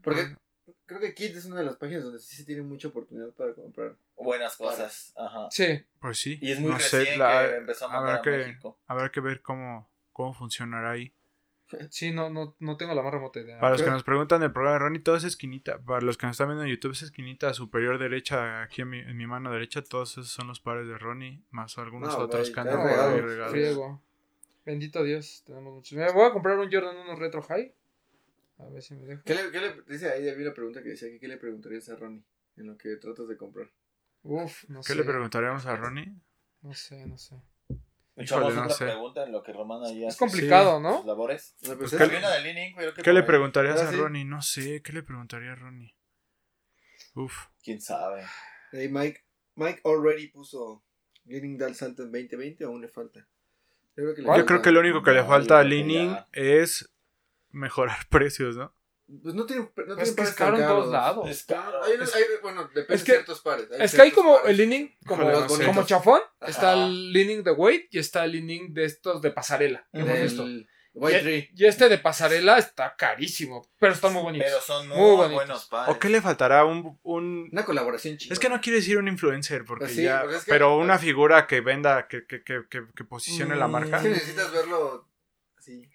Porque 0.03 0.37
creo 0.87 1.01
que 1.01 1.15
Kit 1.15 1.37
es 1.37 1.45
una 1.45 1.57
de 1.57 1.65
las 1.65 1.77
páginas 1.77 2.05
donde 2.05 2.19
sí 2.21 2.37
se 2.37 2.45
tiene 2.45 2.63
mucha 2.63 2.89
oportunidad 2.89 3.31
para 3.35 3.53
comprar. 3.55 3.95
Buenas 4.17 4.57
cosas, 4.57 5.13
ajá. 5.17 5.49
Sí. 5.51 5.85
Pues 6.01 6.19
sí. 6.19 6.39
Y 6.41 6.53
es 6.53 6.61
muy 6.61 6.71
no 6.73 6.79
sé, 6.81 6.99
recién 7.01 7.19
la- 7.19 7.49
que 7.49 7.57
empezó 7.57 7.89
a 7.91 8.15
a 8.15 8.23
que, 8.23 8.31
México. 8.31 8.79
habrá 8.87 9.11
que 9.11 9.21
ver 9.21 9.43
cómo, 9.43 9.91
cómo 10.13 10.33
funcionará 10.35 10.93
ahí. 10.93 11.13
Sí, 11.91 12.13
no, 12.13 12.31
no, 12.31 12.57
no 12.59 12.77
tengo 12.77 12.95
la 12.95 13.03
más 13.03 13.13
remota 13.13 13.41
idea. 13.41 13.61
Para 13.61 13.73
los 13.73 13.83
que 13.83 13.91
nos 13.91 14.03
preguntan 14.03 14.41
del 14.41 14.53
programa 14.53 14.75
de 14.75 14.79
Ronnie, 14.81 15.01
todo 15.01 15.17
es 15.17 15.25
esquinita. 15.25 15.79
Para 15.79 16.01
los 16.01 16.17
que 16.17 16.27
nos 16.27 16.35
están 16.35 16.49
viendo 16.49 16.65
en 16.65 16.71
YouTube, 16.71 16.93
es 16.93 17.03
esquinita 17.03 17.53
superior 17.53 17.99
derecha, 17.99 18.63
aquí 18.63 18.83
en 18.83 18.91
mi, 18.91 19.01
en 19.01 19.17
mi 19.17 19.27
mano 19.27 19.53
derecha, 19.53 19.83
todos 19.83 20.13
esos 20.13 20.29
son 20.29 20.49
los 20.49 20.61
pares 20.61 20.89
de 20.89 20.97
Ronnie, 20.97 21.43
más 21.51 21.77
algunos 21.79 22.17
No, 22.17 22.25
otros 22.25 22.51
que 22.51 22.61
andan 22.61 22.83
regados. 22.87 23.51
Friego. 23.51 24.03
Bendito 24.65 25.03
Dios, 25.03 25.43
tenemos 25.47 25.75
muchos. 25.75 25.93
Mira, 25.93 26.13
voy 26.13 26.27
a 26.27 26.33
comprar 26.33 26.59
un 26.59 26.71
Jordan 26.71 26.97
1 26.97 27.17
Retro 27.17 27.43
High. 27.43 27.75
A 28.59 28.69
ver 28.69 28.83
si 28.83 28.95
me 28.95 29.07
deja. 29.07 29.23
¿Qué 29.25 29.35
le, 29.35 29.51
qué 29.51 29.61
le, 29.61 29.83
dice 29.87 30.11
ahí 30.11 30.29
había 30.29 30.47
una 30.47 30.55
pregunta 30.55 30.83
que 30.83 30.91
decía 30.91 31.09
que 31.09 31.19
qué 31.21 31.29
le 31.29 31.37
preguntarías 31.37 31.89
a 31.91 31.97
Ronnie 31.97 32.25
en 32.57 32.67
lo 32.67 32.77
que 32.77 32.97
tratas 32.97 33.29
de 33.29 33.37
comprar? 33.37 33.71
Uf, 34.23 34.65
no 34.69 34.81
¿Qué 34.81 34.93
sé. 34.93 34.95
le 34.97 35.05
preguntaríamos 35.05 35.65
a 35.67 35.77
Ronnie? 35.77 36.13
No 36.63 36.75
sé, 36.75 37.07
no 37.07 37.17
sé. 37.17 37.37
Echamos 38.23 38.55
no 38.55 38.63
otra 38.63 38.75
sé. 38.75 38.85
pregunta 38.87 39.25
en 39.25 39.33
lo 39.33 39.43
que 39.43 39.53
Román 39.53 39.85
ahí 39.85 40.03
Es 40.05 40.15
hace 40.15 40.19
complicado, 40.19 40.75
sus 40.75 40.83
¿no? 40.83 41.05
labores. 41.07 41.57
Pues 41.61 41.77
Pues, 41.79 41.93
es- 41.93 41.99
¿qué 41.99 42.05
Hay 42.05 42.17
una 42.19 42.31
de 42.31 42.41
Leaning, 42.43 42.75
pero 42.77 42.95
que 42.95 43.03
¿Qué 43.03 43.13
le 43.13 43.23
preguntarías 43.23 43.77
Ahora 43.77 43.89
a 43.89 43.93
sí. 43.93 43.99
Ronnie? 43.99 44.25
No 44.25 44.43
sé, 44.43 44.83
¿qué 44.83 44.93
le 44.93 45.03
preguntaría 45.03 45.53
a 45.53 45.55
Ronnie? 45.55 45.95
Uf. 47.15 47.47
¿Quién 47.63 47.81
sabe? 47.81 48.25
Ahí 48.73 48.89
Mike, 48.89 49.25
Mike 49.57 49.81
already 49.85 50.29
puso 50.29 50.85
Leaning 51.25 51.59
Dal 51.59 51.75
Salto 51.75 52.03
en 52.03 52.13
2020 52.13 52.65
o 52.65 52.69
aún 52.69 52.81
le 52.81 52.89
falta. 52.89 53.21
Yo 53.97 54.05
creo 54.05 54.15
que, 54.15 54.21
le 54.23 54.27
¿Cuál? 54.27 54.41
Yo 54.41 54.47
creo 54.47 54.63
que 54.63 54.71
lo 54.73 54.81
único 54.81 55.03
que 55.03 55.11
le 55.13 55.25
falta 55.25 55.59
a 55.59 55.65
Leaning 55.65 56.17
es 56.33 56.93
mejorar 57.51 57.99
precios, 58.11 58.57
¿no? 58.57 58.73
Pues 59.23 59.35
no 59.35 59.47
tienen, 59.47 59.71
no 59.75 59.85
tienen 59.85 59.99
es 60.01 60.13
que 60.13 60.23
es 60.23 60.29
pares 60.31 60.35
caro 60.35 60.59
en 60.59 60.67
todos 60.67 60.89
lados. 60.93 61.29
Es 61.31 61.45
caro. 61.45 61.83
Hay 61.83 61.95
Es- 62.01 62.15
hay- 62.15 62.25
bueno, 62.43 62.65
depende 62.75 62.95
es 62.95 63.01
de 63.01 63.07
que- 63.07 63.13
ciertos 63.13 63.41
pares. 63.41 63.67
Es 63.79 63.95
que 63.95 64.03
hay 64.03 64.11
como 64.11 64.35
pares. 64.37 64.51
el 64.51 64.57
leaning 64.59 64.97
como, 65.07 65.25
como 65.67 65.85
chafón. 65.87 66.21
Ajá. 66.41 66.51
Está 66.51 66.73
el 66.75 67.13
leaning 67.13 67.43
de 67.43 67.53
weight 67.53 67.87
y 67.91 67.99
está 67.99 68.25
el 68.25 68.33
leaning 68.33 68.75
de 68.75 68.85
estos 68.85 69.23
de 69.23 69.31
pasarela. 69.31 69.89
White 70.95 71.51
Y- 71.55 71.65
este 71.65 71.89
de 71.89 71.99
pasarela 71.99 72.59
está 72.59 72.97
carísimo, 72.97 73.67
pero 73.79 73.93
están 73.93 74.13
muy 74.13 74.23
bonitos. 74.23 74.49
Pero 74.49 74.61
son 74.61 74.89
muy, 74.89 74.97
Muy 74.97 75.11
bonitos. 75.17 75.35
buenos 75.35 75.65
pares. 75.67 75.95
¿O 75.95 75.99
qué 75.99 76.09
le 76.09 76.21
faltará? 76.21 76.65
Un, 76.65 76.99
un... 77.05 77.49
Una 77.53 77.65
colaboración 77.65 78.17
chida. 78.17 78.33
Es 78.33 78.41
que 78.41 78.49
no 78.49 78.61
quiere 78.61 78.79
decir 78.79 78.99
un 78.99 79.07
influencer, 79.07 79.65
porque 79.65 79.85
Pues 79.85 79.95
sí, 79.97 80.03
ya... 80.03 80.23
porque 80.23 80.37
es 80.37 80.45
que- 80.45 80.51
pero 80.51 80.77
una 80.77 80.99
figura 80.99 81.47
que 81.47 81.61
venda, 81.61 82.09
que, 82.09 82.27
que, 82.27 82.43
que, 82.43 82.63
que, 82.69 82.83
que 82.97 83.05
posicione 83.05 83.55
la 83.55 83.69
Mm, 83.69 83.71
marca. 83.71 83.97
Es 83.99 84.03
que 84.03 84.09
necesitas 84.09 84.51
verlo 84.51 85.09
así, 85.57 85.89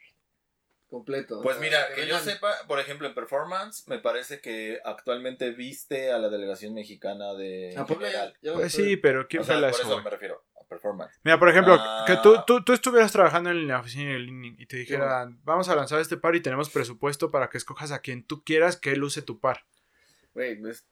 completo. 0.93 1.41
Pues 1.41 1.59
mira, 1.59 1.79
que 1.95 2.07
yo 2.07 2.19
sepa, 2.19 2.53
por 2.67 2.79
ejemplo, 2.79 3.07
en 3.07 3.15
performance, 3.15 3.87
me 3.87 3.97
parece 3.97 4.39
que 4.41 4.79
actualmente 4.85 5.49
viste 5.49 6.11
a 6.11 6.19
la 6.19 6.29
delegación 6.29 6.75
mexicana 6.75 7.33
de 7.33 7.75
general. 7.87 8.35
Pues 8.53 8.71
sí, 8.73 8.95
pero 8.97 9.27
¿quién 9.27 9.41
O 9.41 9.45
sea, 9.45 9.55
pela 9.55 9.71
por 9.71 9.81
eso, 9.81 10.01
me 10.03 10.09
refiero, 10.11 10.43
a 10.55 10.63
performance. 10.67 11.19
Mira, 11.23 11.39
por 11.39 11.49
ejemplo, 11.49 11.77
Ah. 11.79 12.03
que 12.05 12.17
tú, 12.17 12.35
tú, 12.45 12.63
tú 12.63 12.73
estuvieras 12.73 13.11
trabajando 13.11 13.49
en 13.49 13.67
la 13.67 13.79
oficina 13.79 14.11
de 14.13 14.19
Leaning 14.19 14.55
y 14.59 14.67
te 14.67 14.77
dijeran, 14.77 15.39
vamos 15.43 15.67
a 15.67 15.75
lanzar 15.75 15.99
este 15.99 16.15
par 16.17 16.35
y 16.35 16.41
tenemos 16.41 16.69
presupuesto 16.69 17.31
para 17.31 17.49
que 17.49 17.57
escojas 17.57 17.91
a 17.91 17.99
quien 17.99 18.23
tú 18.23 18.43
quieras 18.43 18.77
que 18.77 18.91
él 18.91 19.03
use 19.03 19.23
tu 19.23 19.39
par. 19.39 19.65
Güey, 20.35 20.59
pues, 20.61 20.85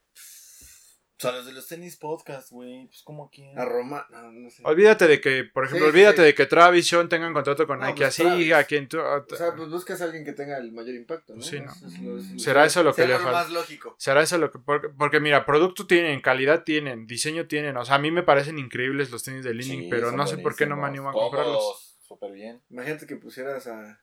sea, 1.21 1.31
los 1.33 1.45
de 1.45 1.53
los 1.53 1.67
tenis 1.67 1.95
podcast, 1.97 2.51
güey, 2.51 2.87
pues 2.87 3.01
como 3.03 3.29
quién. 3.29 3.57
a 3.57 3.65
Roma, 3.65 4.05
no, 4.11 4.31
no 4.31 4.49
sé. 4.49 4.61
Olvídate 4.65 5.07
de 5.07 5.21
que, 5.21 5.43
por 5.45 5.65
ejemplo, 5.65 5.85
Sí, 5.87 5.91
olvídate 5.91 6.17
sí. 6.17 6.23
de 6.23 6.35
que 6.35 6.45
Travis 6.45 6.87
Sean 6.87 7.07
tengan 7.09 7.33
contrato 7.33 7.65
con 7.67 7.79
No, 7.79 7.85
Nike 7.85 7.97
pues, 7.97 8.09
así, 8.09 8.23
Travis. 8.23 8.53
a 8.53 8.63
quien 8.63 8.87
tú... 8.87 8.99
O 8.99 9.35
sea, 9.35 9.53
pues 9.55 9.69
buscas 9.69 10.01
a 10.01 10.05
alguien 10.05 10.25
que 10.25 10.33
tenga 10.33 10.57
el 10.57 10.71
mayor 10.71 10.95
impacto, 10.95 11.35
¿no? 11.35 11.41
Sí, 11.41 11.59
¿no? 11.59 11.71
Eso 11.71 11.87
es 11.87 11.99
lo- 11.99 12.17
es 12.17 12.31
lo- 12.31 12.39
¿Será 12.39 12.65
eso 12.65 12.83
lo 12.83 12.93
que 12.95 13.03
será 13.03 13.17
le 13.17 13.23
falta? 13.23 13.39
más 13.43 13.51
lógico. 13.51 13.95
¿Será 13.97 14.21
eso 14.23 14.37
lo 14.37 14.51
que.? 14.51 14.59
Porque, 14.59 14.89
porque 14.89 15.19
mira, 15.19 15.45
producto 15.45 15.87
tienen, 15.87 16.19
calidad 16.21 16.63
tienen, 16.63 17.05
diseño 17.07 17.47
tienen. 17.47 17.77
O 17.77 17.85
sea, 17.85 17.95
a 17.95 17.99
mí 17.99 18.11
me 18.11 18.23
parecen 18.23 18.57
increíbles 18.59 19.11
los 19.11 19.23
tenis 19.23 19.43
de 19.43 19.53
Leaning, 19.53 19.81
Sí, 19.83 19.87
pero 19.89 20.11
no 20.11 20.25
sé 20.27 20.37
por 20.39 20.55
qué 20.55 20.65
no 20.65 20.75
me 20.77 20.87
animo 20.87 21.09
a 21.09 21.13
comprarlos. 21.13 21.97
Súper 22.07 22.31
bien. 22.33 22.61
Imagínate 22.69 23.07
que 23.07 23.15
pusieras 23.15 23.67
a, 23.67 24.01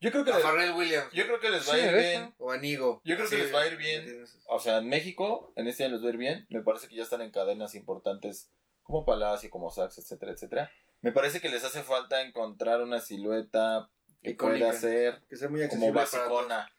Yo 0.00 0.10
creo 0.10 0.24
que 0.24 0.32
a 0.32 0.36
les, 0.36 0.42
Pharrell 0.44 0.72
Williams 0.72 1.12
yo 1.12 1.24
creo 1.26 1.40
que 1.40 1.50
les 1.50 1.68
va 1.68 1.74
Sí, 1.74 1.80
a 1.80 1.90
ir 1.90 1.94
bien. 1.96 2.34
o 2.38 2.50
a 2.52 2.56
Nigo. 2.56 3.00
Yo 3.04 3.16
creo 3.16 3.28
que 3.28 3.36
les 3.38 3.54
va 3.54 3.60
a 3.62 3.66
ir 3.66 3.76
bien. 3.76 4.24
O 4.46 4.58
sea, 4.58 4.78
en 4.78 4.88
México, 4.88 5.52
en 5.56 5.66
este 5.68 5.84
año 5.84 5.94
les 5.94 6.02
va 6.02 6.06
a 6.08 6.10
ir 6.10 6.16
bien. 6.16 6.46
Me 6.50 6.62
parece 6.62 6.88
que 6.88 6.94
ya 6.96 7.02
están 7.02 7.20
en 7.20 7.30
cadenas 7.30 7.74
importantes 7.74 8.50
como 8.82 9.04
Palacio, 9.04 9.50
como 9.50 9.70
Saks, 9.70 9.98
etcétera, 9.98 10.32
etcétera. 10.32 10.70
Me 11.02 11.12
parece 11.12 11.40
que 11.40 11.48
les 11.48 11.64
hace 11.64 11.82
falta 11.82 12.22
encontrar 12.22 12.82
una 12.82 13.00
silueta 13.00 13.88
que 14.22 14.30
Icónica. 14.30 14.66
pueda 14.66 14.78
ser 14.80 15.22
Que 15.28 15.36
sea 15.36 15.48
muy 15.48 15.66
como 15.68 15.92
basicona, 15.92 16.70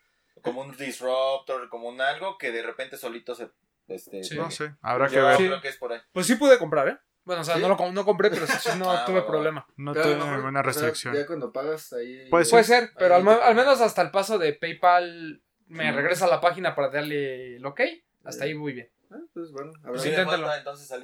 como 0.41 0.61
un 0.61 0.76
disruptor, 0.77 1.69
como 1.69 1.89
un 1.89 2.02
algo 2.02 2.38
que 2.38 2.52
de 2.52 2.61
repente 2.64 2.98
solito 2.98 3.35
se... 3.35 3.49
Este, 3.88 4.23
Sí. 4.23 4.35
No 4.38 4.49
sé, 4.52 4.76
habrá 4.81 5.07
que 5.10 5.19
ver. 5.19 5.38
Sí. 5.38 5.45
creo 5.48 5.61
que 5.61 5.68
es 5.68 5.77
por 5.77 5.91
ahí. 5.93 5.99
Pues 6.11 6.26
sí 6.27 6.35
pude 6.35 6.57
comprar, 6.57 6.88
¿eh? 6.88 6.98
Bueno, 7.32 7.41
o 7.44 7.45
sea, 7.45 7.56
¿Sí? 7.56 7.62
no, 7.62 7.70
lo, 7.70 7.91
no 7.94 8.03
compré, 8.06 8.30
pero 8.30 8.45
sí, 8.45 8.53
sí 8.60 8.78
no 8.78 8.91
Ah, 8.91 9.06
tuve 9.06 9.16
va, 9.16 9.22
va. 9.22 9.28
problema. 9.28 9.66
No 9.78 9.94
Pero 9.94 10.03
a 10.03 10.08
tuve 10.08 10.16
mejor, 10.18 10.36
ninguna 10.36 10.62
restricción. 10.62 11.16
ya 11.16 11.26
cuando 11.26 11.53
pagas 11.53 11.94
ahí. 11.94 12.28
Puede 12.30 12.45
Puede 12.45 12.64
ser, 12.66 12.91
pero 12.98 13.16
al, 13.16 13.28
al 13.28 13.56
menos 13.56 13.80
hasta 13.80 14.02
el 14.02 14.12
paso 14.12 14.38
de 14.38 14.53
PayPal 14.53 15.41
me 15.68 15.86
Sí. 15.90 15.91
regresa 15.95 16.26
a 16.26 16.30
la 16.30 16.41
página 16.41 16.76
para 16.76 16.90
darle 16.90 17.56
el 17.56 17.66
ok. 17.66 17.82
Hasta 18.26 18.44
ahí 18.44 18.53
muy 18.53 18.74
bien. 18.74 18.90
Ah, 19.10 19.18
pues 19.34 19.52
bueno, 19.52 19.72
Pues 19.84 20.03
le 20.03 20.10
inténtalo. 20.10 20.44
falta 20.48 20.58
entonces 20.58 20.91
a. 20.91 20.98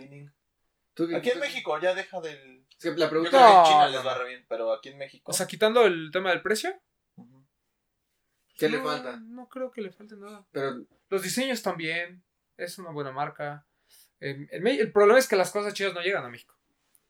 ¿Tú 0.94 1.08
qué- 1.08 1.16
Aquí 1.16 1.30
en 1.30 1.36
tú- 1.36 1.40
México 1.42 1.80
ya 1.80 1.94
deja 1.94 2.20
del... 2.20 2.66
Es 2.72 2.78
que 2.84 2.90
la 2.92 3.06
Yo 3.06 3.10
pregunta 3.10 3.30
creo 3.32 3.42
que 3.44 3.52
en 3.52 3.58
No, 3.58 3.64
China 3.66 3.86
no, 3.86 3.92
les 3.92 4.00
no. 4.04 4.06
va 4.06 4.18
re 4.18 4.28
bien, 4.30 4.46
pero 4.50 4.74
aquí 4.74 4.90
en 4.90 4.98
México... 4.98 5.32
O 5.32 5.34
sea, 5.34 5.46
quitando 5.48 5.86
el 5.86 6.10
tema 6.12 6.32
del 6.32 6.42
precio. 6.42 6.74
¿qué 8.58 8.68
le 8.70 8.80
no, 8.80 8.84
falta? 8.86 9.18
No 9.22 9.48
creo 9.48 9.70
que 9.72 9.82
le 9.82 9.92
falte 9.92 10.16
nada. 10.16 10.44
Pero 10.52 10.84
Los 11.10 11.22
diseños 11.22 11.62
también. 11.62 12.24
Es 12.58 12.80
una 12.80 12.90
buena 12.90 13.12
marca. 13.12 13.67
Eh, 14.20 14.48
el, 14.52 14.68
el 14.68 14.92
problema 14.92 15.20
es 15.20 15.28
que 15.28 15.36
las 15.36 15.52
cosas 15.52 15.74
chidas 15.74 15.94
no 15.94 16.02
llegan 16.02 16.26
a 16.26 16.30
México. 16.30 16.56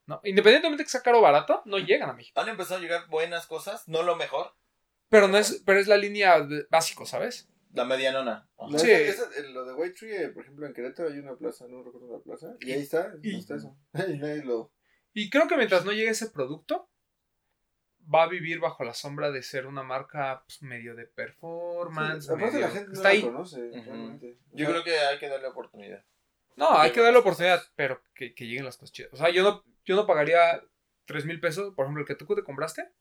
¿no? 0.05 0.21
Independientemente 0.23 0.83
que 0.83 0.89
sea 0.89 1.01
caro 1.01 1.19
o 1.19 1.21
barato, 1.21 1.61
no 1.65 1.77
llegan 1.79 2.09
a 2.09 2.13
México. 2.13 2.39
Han 2.39 2.47
empezado 2.49 2.79
a 2.79 2.81
llegar 2.81 3.07
buenas 3.09 3.45
cosas, 3.45 3.87
no 3.87 4.03
lo 4.03 4.15
mejor, 4.15 4.53
Pero 5.09 5.27
no 5.27 5.37
es, 5.37 5.61
pero 5.65 5.79
es 5.79 5.87
la 5.87 5.97
línea 5.97 6.39
de- 6.41 6.65
básico, 6.69 7.05
¿sabes? 7.05 7.49
la 7.73 7.83
medianona. 7.85 8.49
Sí. 8.77 8.89
esa- 8.89 9.23
esa- 9.29 9.41
lo 9.51 9.65
de 9.65 9.73
White 9.75 9.95
Tree, 9.99 10.23
eh, 10.23 10.29
por 10.29 10.43
ejemplo, 10.43 10.65
en 10.65 10.73
Querétaro 10.73 11.09
hay 11.09 11.19
una 11.19 11.35
plaza, 11.35 11.65
no 11.67 11.83
recuerdo 11.83 12.11
la 12.17 12.23
plaza, 12.23 12.55
y 12.61 12.71
ahí 12.71 12.81
está, 12.81 13.13
Y- 13.21 13.33
no 13.33 13.39
está 13.39 13.55
eso. 13.55 13.77
Y 14.15 14.17
nadie 14.17 14.43
lo. 14.43 14.71
Y 15.13 15.29
creo 15.29 15.47
que 15.47 15.57
mientras 15.57 15.83
no 15.85 15.91
llegue 15.91 16.09
ese 16.09 16.29
producto, 16.29 16.89
va 18.13 18.23
a 18.23 18.27
vivir 18.29 18.59
bajo 18.59 18.83
la 18.85 18.93
sombra 18.93 19.29
de 19.31 19.43
ser 19.43 19.67
una 19.67 19.83
marca 19.83 20.43
pues, 20.45 20.61
medio 20.61 20.95
de 20.95 21.05
performance. 21.05 22.25
Sí, 22.25 22.33
medio- 22.35 22.59
la 22.61 22.69
gente 22.69 22.87
no 22.87 22.93
está 22.93 23.03
la 23.03 23.09
ahí. 23.09 23.21
conoce. 23.21 23.69
O 23.69 23.73
Yo 24.53 24.65
sea, 24.65 24.69
creo 24.69 24.83
que 24.83 24.97
hay 24.99 25.19
que 25.19 25.27
darle 25.27 25.47
oportunidad. 25.47 26.03
No, 26.57 26.77
hay 26.77 26.91
que 26.91 27.01
darle 27.01 27.19
oportunidad, 27.19 27.63
pero 27.75 28.01
que, 28.13 28.33
que 28.33 28.45
lleguen 28.45 28.65
las 28.65 28.75
cosas 28.77 28.91
chidas. 28.91 29.13
O 29.13 29.17
sea, 29.17 29.29
yo 29.29 29.43
no, 29.43 29.63
yo 29.85 29.95
no 29.95 30.05
pagaría 30.05 30.61
3 31.05 31.25
mil 31.25 31.39
pesos, 31.39 31.73
por 31.73 31.85
ejemplo, 31.85 32.01
el 32.01 32.07
que 32.07 32.15
tú 32.15 32.25
te 32.35 32.43
compraste, 32.43 32.91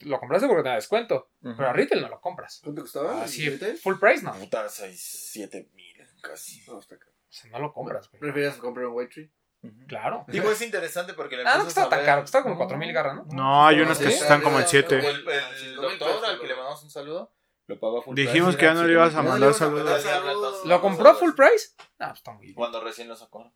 lo 0.00 0.20
compraste 0.20 0.46
porque 0.46 0.62
te 0.62 0.68
da 0.68 0.74
descuento, 0.74 1.30
pero 1.40 1.68
a 1.68 1.72
retail 1.72 2.02
no 2.02 2.08
lo 2.08 2.20
compras. 2.20 2.60
¿Cuánto 2.62 2.82
costaba? 2.82 3.22
Así, 3.22 3.46
¿En 3.46 3.52
retail? 3.52 3.78
full 3.78 3.98
price 3.98 4.22
no. 4.22 4.32
O 4.32 4.34
Puta, 4.34 4.68
6, 4.68 5.28
7 5.32 5.70
mil 5.74 5.88
casi. 6.20 6.64
No, 6.66 6.78
está 6.78 6.98
caro. 6.98 7.12
sea, 7.28 7.50
no 7.50 7.58
lo 7.58 7.72
compras, 7.72 8.10
güey. 8.10 8.20
¿Preferías 8.20 8.56
comprar 8.56 8.86
un 8.86 8.94
White 8.94 9.12
Tree? 9.12 9.32
Claro. 9.88 10.24
Digo, 10.28 10.50
es 10.52 10.62
interesante 10.62 11.14
porque 11.14 11.36
le 11.36 11.42
Ah, 11.42 11.58
no 11.58 11.64
a 11.64 11.88
tan 11.88 12.04
caro, 12.04 12.20
costaba 12.22 12.44
como 12.44 12.56
4 12.56 12.78
mil 12.78 12.92
garra, 12.92 13.14
¿no? 13.14 13.26
No, 13.32 13.66
hay 13.66 13.80
unos 13.80 13.98
que 13.98 14.08
están 14.08 14.40
como 14.40 14.58
en 14.58 14.64
Arriba, 14.64 14.88
7. 14.88 15.08
El, 15.64 15.76
doctor 15.76 16.24
al 16.24 16.40
que 16.40 16.46
le 16.46 16.54
mandamos 16.54 16.82
un 16.84 16.90
saludo, 16.90 17.32
lo 17.68 17.78
pagó 17.78 17.98
a 17.98 18.02
full 18.02 18.16
Dijimos 18.16 18.56
price, 18.56 18.58
que 18.58 18.64
ya 18.66 18.74
no 18.74 18.84
le 18.84 18.92
ibas 18.94 19.14
a 19.14 19.22
mandar 19.22 19.54
saludos. 19.54 20.64
¿Lo 20.64 20.80
compró 20.80 21.10
a 21.10 21.14
full 21.14 21.32
price? 21.34 21.68
No, 21.98 22.06
pues 22.08 22.18
está 22.18 22.32
muy 22.32 22.46
bien. 22.46 22.54
Cuando 22.56 22.80
recién 22.82 23.08
lo 23.08 23.14
sacó. 23.14 23.52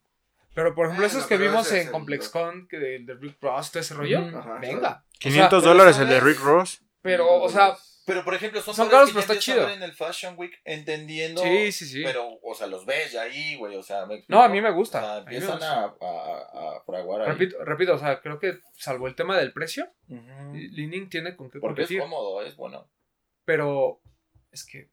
Pero 0.55 0.73
por 0.75 0.85
ejemplo, 0.85 1.05
esos 1.07 1.25
que 1.25 1.37
vimos 1.37 1.71
es 1.71 1.85
en 1.87 1.91
ComplexCon, 1.91 2.67
que 2.69 2.77
del 2.77 3.05
de 3.07 3.15
Rick 3.15 3.37
Ross, 3.41 3.71
todo 3.71 3.81
ese 3.81 3.93
rollo, 3.95 4.21
venga. 4.21 4.39
O 4.39 4.43
sea, 4.43 5.03
500 5.19 5.61
pero 5.63 5.73
dólares 5.73 5.97
el 5.99 6.07
de 6.09 6.17
es- 6.17 6.23
Rick 6.23 6.39
Ross. 6.41 6.81
pero, 7.01 7.27
o 7.41 7.49
sea, 7.49 7.75
Pero 8.05 8.23
por 8.25 8.33
ejemplo, 8.35 8.61
son, 8.61 8.75
caros, 8.89 9.07
que 9.09 9.13
pero 9.13 9.21
está 9.21 9.39
chido. 9.39 9.67
en 9.69 9.81
el 9.81 9.93
Fashion 9.93 10.35
Week 10.37 10.51
entendiendo. 10.65 11.41
sí, 11.41 11.71
sí, 11.71 11.85
sí. 11.85 12.03
Pero, 12.03 12.37
o 12.43 12.53
sea, 12.53 12.67
los 12.67 12.85
ves 12.85 13.13
ya 13.13 13.21
ahí, 13.21 13.55
güey. 13.55 13.77
O 13.77 13.81
sea, 13.81 14.05
me 14.05 14.25
No, 14.27 14.43
a 14.43 14.49
mí 14.49 14.59
me 14.61 14.71
gusta, 14.71 14.99
O 14.99 15.01
sea, 15.01 15.13
a 15.15 15.17
empiezan 15.19 15.51
gusta. 15.51 15.73
a, 15.83 15.85
a, 15.85 16.77
a 16.77 16.83
fraguar 16.85 17.21
ahí. 17.21 17.29
Repito, 17.29 17.63
repito, 17.63 17.93
o 17.93 17.97
sea, 17.97 18.19
creo 18.21 18.39
que 18.39 18.59
salvo 18.73 19.07
el 19.07 19.15
tema 19.15 19.37
del 19.37 19.53
precio. 19.53 19.87
Leaning 20.07 21.09
tiene 21.09 21.35
con 21.35 21.49
qué 21.49 21.59
Porque 21.59 21.83
es 21.83 21.87
competir. 21.87 22.01
cómodo, 22.01 22.43
es 22.43 22.55
bueno. 22.57 22.89
Pero 23.45 24.01
es 24.53 24.65
que 24.65 24.79
es 24.81 24.87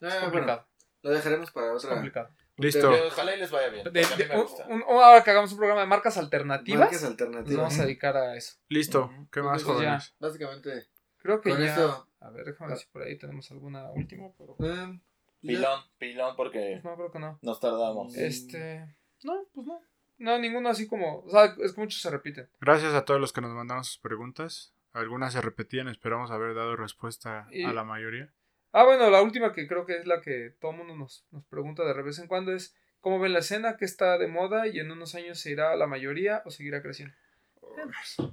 Ah, 0.00 0.06
bueno, 0.08 0.20
complicado. 0.30 0.66
lo 1.02 1.10
dejaremos 1.10 1.50
para 1.50 1.68
Es 1.74 1.84
otra. 1.84 1.90
complicado. 1.96 2.30
Listo. 2.56 2.90
Pero 2.90 3.06
ojalá 3.06 3.36
y 3.36 3.38
les 3.38 3.50
vaya 3.50 3.68
bien. 3.68 3.84
De- 3.84 3.90
de- 3.92 4.36
un- 4.68 4.72
un- 4.74 4.82
ahora 4.82 5.22
que 5.22 5.30
hagamos 5.30 5.52
un 5.52 5.58
programa 5.58 5.80
de 5.82 5.86
marcas 5.86 6.16
alternativas, 6.18 6.80
Marcas 6.80 7.02
nos 7.02 7.10
alternativas. 7.12 7.56
vamos 7.56 7.78
a 7.78 7.82
dedicar 7.84 8.16
a 8.16 8.36
eso. 8.36 8.56
Listo. 8.68 9.10
¿Qué 9.30 9.42
más, 9.42 9.60
Entonces 9.62 9.82
ya. 9.84 9.88
jóvenes? 9.90 10.14
Básicamente. 10.18 10.88
Creo 11.18 11.40
que 11.40 11.50
Con 11.50 11.60
ya. 11.60 11.66
esto- 11.66 12.08
A 12.20 12.30
ver, 12.30 12.46
déjame 12.46 12.70
ver 12.70 12.78
si 12.78 12.86
por 12.86 13.02
ahí 13.02 13.16
tenemos 13.16 13.48
alguna 13.52 13.90
última. 13.92 14.28
Pero... 14.36 14.56
eh. 14.60 15.00
Pilón, 15.40 15.80
pilón, 15.98 16.34
porque 16.34 16.80
No, 16.82 16.96
creo 16.96 17.12
que 17.12 17.18
no. 17.20 17.38
nos 17.42 17.60
tardamos. 17.60 18.12
Mm. 18.12 18.18
Este. 18.20 18.96
No, 19.22 19.46
pues 19.54 19.66
no. 19.68 19.80
No, 20.18 20.36
ninguno 20.40 20.68
así 20.68 20.88
como. 20.88 21.20
O 21.20 21.30
sea, 21.30 21.54
es 21.62 21.72
que 21.74 21.80
muchos 21.80 22.02
se 22.02 22.10
repiten. 22.10 22.50
Gracias 22.60 22.92
a 22.94 23.04
todos 23.04 23.20
los 23.20 23.32
que 23.32 23.40
nos 23.40 23.52
mandaron 23.52 23.84
sus 23.84 23.98
preguntas. 23.98 24.74
Algunas 24.92 25.32
se 25.32 25.40
repetían, 25.40 25.86
esperamos 25.86 26.32
haber 26.32 26.56
dado 26.56 26.74
respuesta 26.74 27.46
Y- 27.52 27.62
a 27.62 27.72
la 27.72 27.84
mayoría. 27.84 28.32
Ah, 28.72 28.84
bueno, 28.84 29.08
la 29.10 29.22
última 29.22 29.52
que 29.52 29.66
creo 29.66 29.86
que 29.86 29.96
es 29.96 30.06
la 30.06 30.20
que 30.20 30.54
todo 30.60 30.72
el 30.72 30.76
mundo 30.78 30.94
nos, 30.96 31.24
nos 31.30 31.44
pregunta 31.46 31.84
de 31.84 32.02
vez 32.02 32.18
en 32.18 32.26
cuando 32.28 32.52
es: 32.52 32.74
¿Cómo 33.00 33.18
ven 33.18 33.32
la 33.32 33.38
escena? 33.40 33.76
¿Qué 33.76 33.84
está 33.84 34.18
de 34.18 34.26
moda? 34.28 34.66
¿Y 34.66 34.78
en 34.80 34.90
unos 34.90 35.14
años 35.14 35.38
se 35.40 35.50
irá 35.50 35.74
la 35.76 35.86
mayoría 35.86 36.42
o 36.44 36.50
seguirá 36.50 36.82
creciendo? 36.82 37.14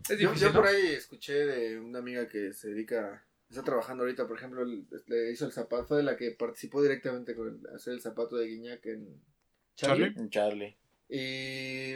Es 0.09 0.19
Yo, 0.19 0.29
difícil. 0.29 0.47
yo 0.47 0.53
por 0.53 0.65
ahí 0.67 0.87
escuché 0.87 1.33
de 1.45 1.79
una 1.79 1.99
amiga 1.99 2.27
que 2.27 2.51
se 2.51 2.69
dedica, 2.69 3.23
está 3.49 3.63
trabajando 3.63 4.03
ahorita, 4.03 4.27
por 4.27 4.37
ejemplo, 4.37 4.65
le 4.65 5.31
hizo 5.31 5.45
el 5.45 5.51
zapato, 5.51 5.85
fue 5.85 5.97
de 5.97 6.03
la 6.03 6.17
que 6.17 6.31
participó 6.31 6.81
directamente 6.81 7.35
con 7.35 7.47
el- 7.49 7.75
hacer 7.75 7.93
el 7.93 8.01
zapato 8.01 8.35
de 8.37 8.47
Guiñac 8.47 8.85
en 8.87 9.21
Charlie. 9.75 10.13
Charlie. 10.13 10.29
Charlie. 10.29 10.77
Y 11.09 11.93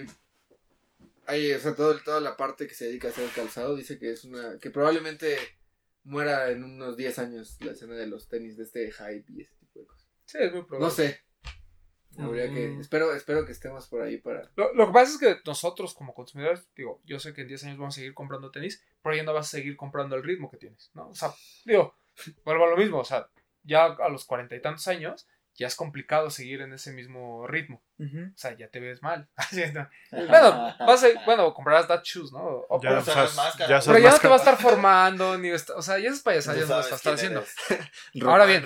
ahí, 1.25 1.51
o 1.51 1.59
sea, 1.59 1.75
todo, 1.75 1.97
toda 1.99 2.19
la 2.19 2.37
parte 2.37 2.67
que 2.67 2.73
se 2.75 2.85
dedica 2.85 3.07
a 3.07 3.11
hacer 3.11 3.23
el 3.25 3.31
calzado 3.31 3.75
dice 3.75 3.97
que 3.97 4.11
es 4.11 4.23
una, 4.25 4.57
que 4.59 4.69
probablemente 4.69 5.37
muera 6.03 6.49
en 6.49 6.63
unos 6.63 6.97
10 6.97 7.19
años 7.19 7.57
la 7.61 7.71
escena 7.71 7.95
de 7.95 8.07
los 8.07 8.27
tenis 8.27 8.57
de 8.57 8.63
este 8.63 8.91
hype 8.91 9.25
y 9.27 9.41
ese 9.41 9.55
tipo 9.55 9.79
de 9.79 9.85
cosas. 9.85 10.07
Sí, 10.25 10.37
es 10.39 10.51
muy 10.51 10.63
probable. 10.63 10.85
No 10.85 10.91
sé. 10.91 11.19
Habría 12.17 12.51
que, 12.51 12.77
espero, 12.79 13.13
espero 13.13 13.45
que 13.45 13.51
estemos 13.51 13.87
por 13.87 14.01
ahí 14.01 14.17
para. 14.17 14.51
Lo, 14.55 14.73
lo 14.73 14.87
que 14.87 14.93
pasa 14.93 15.13
es 15.13 15.19
que 15.19 15.41
nosotros 15.45 15.93
como 15.93 16.13
consumidores, 16.13 16.67
digo, 16.75 17.01
yo 17.05 17.19
sé 17.19 17.33
que 17.33 17.41
en 17.41 17.47
10 17.47 17.63
años 17.65 17.77
vamos 17.77 17.95
a 17.95 17.99
seguir 17.99 18.13
comprando 18.13 18.51
tenis, 18.51 18.83
pero 19.01 19.15
ya 19.15 19.23
no 19.23 19.33
vas 19.33 19.47
a 19.47 19.57
seguir 19.57 19.77
comprando 19.77 20.15
el 20.15 20.23
ritmo 20.23 20.49
que 20.49 20.57
tienes, 20.57 20.91
¿no? 20.93 21.09
O 21.09 21.15
sea, 21.15 21.33
digo, 21.65 21.95
vuelvo 22.43 22.65
a 22.65 22.69
lo 22.69 22.77
mismo, 22.77 22.99
o 22.99 23.05
sea, 23.05 23.29
ya 23.63 23.85
a 23.85 24.09
los 24.09 24.25
cuarenta 24.25 24.55
y 24.55 24.61
tantos 24.61 24.87
años 24.87 25.27
ya 25.59 25.67
es 25.67 25.75
complicado 25.75 26.29
seguir 26.31 26.61
en 26.61 26.73
ese 26.73 26.91
mismo 26.93 27.45
ritmo, 27.45 27.83
o 27.99 28.37
sea, 28.37 28.55
ya 28.57 28.69
te 28.69 28.79
ves 28.79 29.03
mal. 29.03 29.27
Así 29.35 29.61
es, 29.61 29.73
¿no? 29.73 29.87
bueno, 30.11 30.73
vas 30.79 31.03
a, 31.03 31.07
bueno, 31.25 31.53
comprarás 31.53 31.87
that 31.87 32.01
shoes, 32.03 32.31
¿no? 32.31 32.39
O- 32.69 32.79
Ya 32.81 32.89
pero, 32.89 33.01
usas 33.01 33.15
usas- 33.31 33.35
máscara. 33.35 33.69
ya 33.79 33.85
Pero 33.85 33.99
ya 33.99 34.11
no 34.11 34.17
te 34.19 34.27
va 34.29 34.35
a 34.35 34.37
estar 34.37 34.57
formando, 34.57 35.37
ni 35.37 35.49
está- 35.49 35.75
o 35.75 35.81
sea, 35.81 35.99
ya 35.99 36.07
esas 36.09 36.21
payasadas 36.23 36.59
ya 36.61 36.65
no 36.65 36.75
las 36.77 36.87
sabes 36.87 36.91
va 36.91 36.95
a 36.95 36.97
estar 36.97 37.13
haciendo. 37.13 37.43
Ahora 38.31 38.45
bien, 38.45 38.63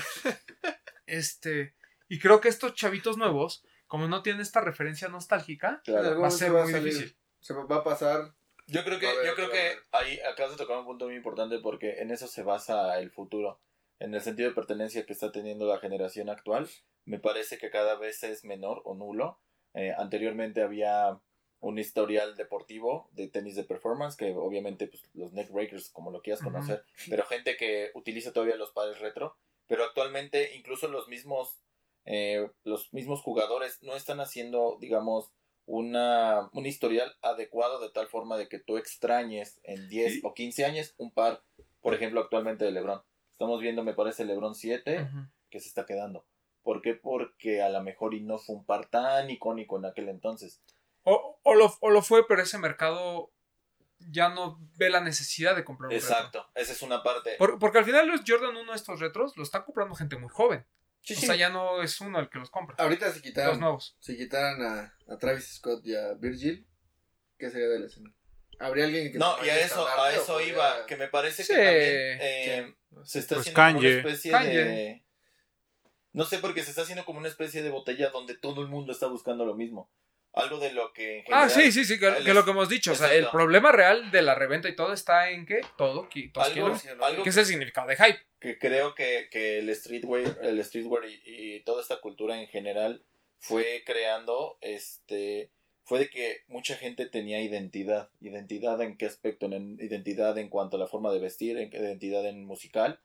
este, 1.05 1.73
y 2.07 2.19
creo 2.19 2.39
que 2.41 2.49
estos 2.49 2.73
chavitos 2.75 3.17
nuevos, 3.17 3.63
como 3.87 4.07
no 4.07 4.21
tienen 4.23 4.41
esta 4.41 4.61
referencia 4.61 5.07
nostálgica, 5.07 5.81
Claro. 5.83 6.19
va 6.19 6.27
a 6.27 6.31
ser 6.31 6.51
muy 6.51 6.73
difícil. 6.73 7.15
Se 7.39 7.53
va 7.53 7.75
a 7.75 7.83
pasar. 7.83 8.33
Yo 8.67 8.83
creo 8.85 8.97
que, 8.99 9.07
yo 9.25 9.35
creo 9.35 9.49
que 9.51 9.73
ahí 9.91 10.19
acabas 10.21 10.51
de 10.53 10.57
tocar 10.57 10.77
un 10.77 10.85
punto 10.85 11.05
muy 11.05 11.15
importante 11.15 11.59
porque 11.59 11.99
en 12.01 12.11
eso 12.11 12.27
se 12.27 12.43
basa 12.43 12.97
el 12.99 13.11
futuro. 13.11 13.59
En 14.03 14.13
el 14.13 14.19
sentido 14.21 14.49
de 14.49 14.55
pertenencia 14.55 15.05
que 15.05 15.13
está 15.13 15.31
teniendo 15.31 15.65
la 15.65 15.79
generación 15.79 16.29
actual, 16.29 16.67
me 17.05 17.19
parece 17.19 17.57
que 17.57 17.69
cada 17.69 17.95
vez 17.95 18.21
es 18.23 18.43
menor 18.43 18.81
o 18.83 18.95
nulo. 18.95 19.39
Eh, 19.73 19.93
anteriormente 19.97 20.61
había 20.61 21.21
un 21.61 21.79
historial 21.79 22.35
deportivo 22.35 23.07
de 23.13 23.29
tenis 23.29 23.55
de 23.55 23.63
performance, 23.63 24.17
que 24.17 24.33
obviamente 24.35 24.87
pues, 24.87 25.03
los 25.13 25.31
neckbreakers, 25.31 25.89
como 25.89 26.11
lo 26.11 26.21
quieras 26.21 26.43
conocer, 26.43 26.83
pero 27.09 27.23
gente 27.23 27.55
que 27.55 27.91
utiliza 27.93 28.33
todavía 28.33 28.57
los 28.57 28.71
pares 28.73 28.99
retro, 28.99 29.37
pero 29.67 29.85
actualmente 29.85 30.53
incluso 30.57 30.89
los 30.89 31.07
mismos, 31.07 31.63
eh, 32.03 32.51
los 32.65 32.91
mismos 32.93 33.21
jugadores 33.21 33.81
no 33.83 33.95
están 33.95 34.19
haciendo, 34.19 34.77
digamos, 34.81 35.31
una, 35.65 36.49
un 36.51 36.65
historial 36.65 37.15
adecuado 37.21 37.79
de 37.79 37.89
tal 37.89 38.07
forma 38.07 38.35
de 38.37 38.49
que 38.49 38.59
tú 38.59 38.77
extrañes 38.77 39.61
en 39.63 39.87
10 39.87 40.13
Sí. 40.15 40.21
o 40.25 40.33
15 40.33 40.65
años 40.65 40.93
un 40.97 41.11
par, 41.11 41.41
por 41.79 41.93
ejemplo, 41.93 42.19
actualmente 42.19 42.65
de 42.65 42.71
LeBron. 42.73 43.01
Estamos 43.33 43.59
viendo, 43.61 43.83
me 43.83 43.93
parece, 43.93 44.25
LeBron 44.25 44.55
7, 44.55 45.01
Ujú. 45.03 45.27
que 45.49 45.59
se 45.59 45.67
está 45.67 45.85
quedando. 45.85 46.25
¿Por 46.63 46.81
qué? 46.81 46.93
Porque 46.93 47.61
a 47.61 47.69
lo 47.69 47.81
mejor 47.83 48.13
y 48.13 48.21
no 48.21 48.37
fue 48.37 48.55
un 48.55 48.65
par 48.65 48.85
tan 48.89 49.29
icónico 49.29 49.77
en 49.77 49.85
aquel 49.85 50.07
entonces. 50.09 50.61
O, 51.03 51.39
o 51.43 51.55
lo, 51.55 51.73
o 51.81 51.89
lo 51.89 52.01
fue, 52.01 52.25
pero 52.27 52.41
ese 52.41 52.57
mercado 52.57 53.31
ya 53.99 54.29
no 54.29 54.59
ve 54.77 54.89
la 54.89 55.01
necesidad 55.01 55.55
de 55.55 55.65
comprar 55.65 55.87
un 55.89 55.93
retro. 55.95 56.09
Exacto, 56.09 56.45
esa 56.55 56.71
es 56.71 56.81
una 56.81 57.03
parte. 57.03 57.35
Por- 57.37 57.59
porque 57.59 57.79
al 57.79 57.85
final 57.85 58.07
los 58.07 58.21
Jordan 58.25 58.55
1 58.55 58.73
estos 58.73 58.99
retros 58.99 59.35
los 59.35 59.47
está 59.47 59.65
comprando 59.65 59.95
gente 59.95 60.15
muy 60.17 60.29
joven. 60.29 60.65
Sí, 61.01 61.15
o 61.15 61.17
sí. 61.19 61.25
sea, 61.25 61.35
ya 61.35 61.49
no 61.49 61.81
es 61.81 61.99
uno 61.99 62.17
el 62.19 62.29
que 62.29 62.39
los 62.39 62.49
compra. 62.49 62.77
Ahorita 62.79 63.07
si 63.09 63.15
Los 63.15 63.21
quitaran, 63.23 63.59
nuevos. 63.59 63.97
si 63.99 64.15
quitaran 64.15 64.61
a, 64.61 64.95
a 65.13 65.17
Travis 65.17 65.55
Scott 65.55 65.85
y 65.85 65.95
a 65.95 66.13
Virgil, 66.13 66.65
¿qué 67.37 67.49
sería 67.49 67.67
de 67.67 67.79
la 67.79 67.85
escena? 67.87 68.13
¿Habría 68.59 68.85
alguien 68.85 69.11
que 69.11 69.17
No, 69.17 69.35
y 69.43 69.49
a 69.49 69.59
eso, 69.59 69.87
a 69.87 70.13
eso 70.13 70.25
podría- 70.33 70.47
iba, 70.49 70.85
que 70.85 70.95
me 70.97 71.07
parece 71.07 71.43
Sí. 71.43 71.53
que 71.53 71.55
también 71.55 72.17
eh, 72.21 72.73
se 73.03 73.19
está 73.19 73.35
Pues 73.35 73.47
haciendo 73.47 73.61
como 73.61 73.73
Kanye. 73.79 73.87
una 73.89 73.97
especie 73.97 74.31
Kanye. 74.31 74.57
de... 74.57 75.03
No 76.13 76.25
sé, 76.25 76.37
porque 76.39 76.63
se 76.63 76.69
está 76.69 76.83
haciendo 76.83 77.05
como 77.05 77.19
una 77.19 77.27
especie 77.27 77.63
de 77.63 77.69
botella 77.69 78.09
donde 78.09 78.35
todo 78.37 78.61
el 78.61 78.67
mundo 78.67 78.91
está 78.91 79.07
buscando 79.07 79.45
lo 79.45 79.55
mismo. 79.55 79.89
Algo 80.35 80.57
de 80.59 80.71
lo 80.73 80.93
que 80.93 81.19
en 81.19 81.25
Ah, 81.31 81.47
sí, 81.49 81.71
sí, 81.71 81.85
sí, 81.85 81.99
que, 81.99 82.11
que 82.23 82.33
lo 82.33 82.43
que 82.45 82.51
hemos 82.51 82.67
dicho. 82.69 82.91
O 82.91 82.95
sea, 82.95 83.13
el 83.13 83.27
problema 83.29 83.71
real 83.71 84.09
de 84.11 84.21
la 84.23 84.33
reventa 84.35 84.67
y 84.69 84.75
todo 84.75 84.93
está 84.93 85.29
en 85.29 85.45
que 85.45 85.61
todo, 85.77 86.09
qui- 86.09 86.31
todos 86.31 86.47
Algo, 86.47 86.73
quieren- 86.79 87.03
algo 87.03 87.23
¿Qué 87.23 87.29
es 87.29 87.37
el 87.37 87.45
significado 87.45 87.87
de 87.87 87.95
hype? 87.97 88.19
que 88.39 88.57
creo 88.59 88.93
que, 88.95 89.27
que 89.31 89.59
el 89.59 89.73
streetwear, 89.75 90.37
el 90.41 90.63
streetwear 90.65 91.05
y, 91.05 91.21
y 91.25 91.59
toda 91.61 91.81
esta 91.81 92.01
cultura 92.01 92.39
en 92.39 92.47
general 92.47 93.03
fue 93.39 93.83
creando, 93.85 94.57
este, 94.61 95.49
fue 95.83 95.99
de 95.99 96.09
que 96.09 96.37
mucha 96.47 96.75
gente 96.75 97.05
tenía 97.05 97.41
identidad. 97.41 98.09
¿Identidad 98.21 98.81
en 98.81 98.97
qué 98.97 99.05
aspecto? 99.05 99.45
En, 99.47 99.77
identidad 99.79 100.37
en 100.37 100.49
cuanto 100.49 100.77
a 100.77 100.79
la 100.79 100.87
forma 100.87 101.11
de 101.11 101.19
vestir, 101.19 101.57
en, 101.57 101.73
identidad 101.73 102.25
en 102.25 102.45
musical. 102.45 102.99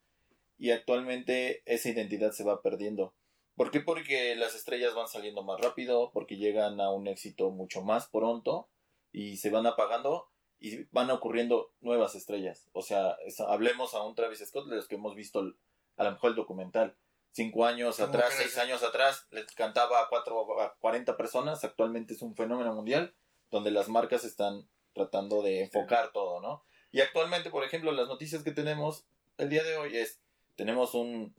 Y 0.59 0.71
actualmente 0.71 1.63
esa 1.67 1.89
identidad 1.89 2.33
se 2.33 2.45
va 2.45 2.63
perdiendo. 2.63 3.15
¿Por 3.57 3.71
qué? 3.71 3.81
Porque 3.81 4.37
las 4.37 4.55
estrellas 4.55 4.95
van 4.95 5.09
saliendo 5.09 5.43
más 5.43 5.61
rápido, 5.61 6.11
porque 6.13 6.37
llegan 6.37 6.81
a 6.81 6.93
un 6.93 7.09
éxito 7.09 7.51
mucho 7.51 7.83
más 7.83 8.09
pronto 8.09 8.69
y 9.13 9.37
se 9.39 9.51
van 9.51 9.67
apagando 9.67 10.29
y 10.61 10.85
van 10.93 11.11
ocurriendo 11.11 11.73
nuevas 11.81 12.15
estrellas. 12.15 12.69
O 12.73 12.83
sea, 12.83 13.17
hablemos 13.49 13.95
a 13.95 14.03
un 14.05 14.15
Travis 14.15 14.41
Scott 14.47 14.69
de 14.69 14.77
los 14.77 14.89
que 14.89 14.97
hemos 14.97 15.15
visto 15.15 15.41
el- 15.41 15.57
a 15.97 16.05
lo 16.05 16.13
mejor 16.13 16.31
el 16.31 16.37
documental. 16.37 16.97
Cinco 17.33 17.67
años 17.67 17.97
¿Cómo 17.97 18.09
atrás, 18.09 18.35
crees? 18.35 18.53
seis 18.53 18.59
años 18.59 18.83
atrás, 18.83 19.27
le 19.31 19.47
cantaba 19.47 20.03
a, 20.03 20.09
cuatro, 20.09 20.61
a 20.61 20.75
40 20.81 21.17
personas. 21.17 21.63
Actualmente 21.65 22.15
es 22.15 22.23
un 22.23 22.35
fenómeno 22.35 22.75
mundial 22.75 23.15
donde 23.51 23.71
las 23.71 23.89
marcas 23.89 24.25
están 24.25 24.69
tratando 24.93 25.43
de 25.43 25.63
enfocar 25.63 26.11
todo, 26.13 26.41
¿no? 26.41 26.65
Y 26.91 27.01
actualmente, 27.01 27.51
por 27.51 27.65
ejemplo, 27.65 27.93
las 27.93 28.09
noticias 28.09 28.43
que 28.43 28.51
tenemos 28.51 29.05
el 29.39 29.49
día 29.49 29.63
de 29.63 29.77
hoy 29.77 29.97
es, 29.97 30.21
tenemos 30.57 30.95
un, 30.95 31.35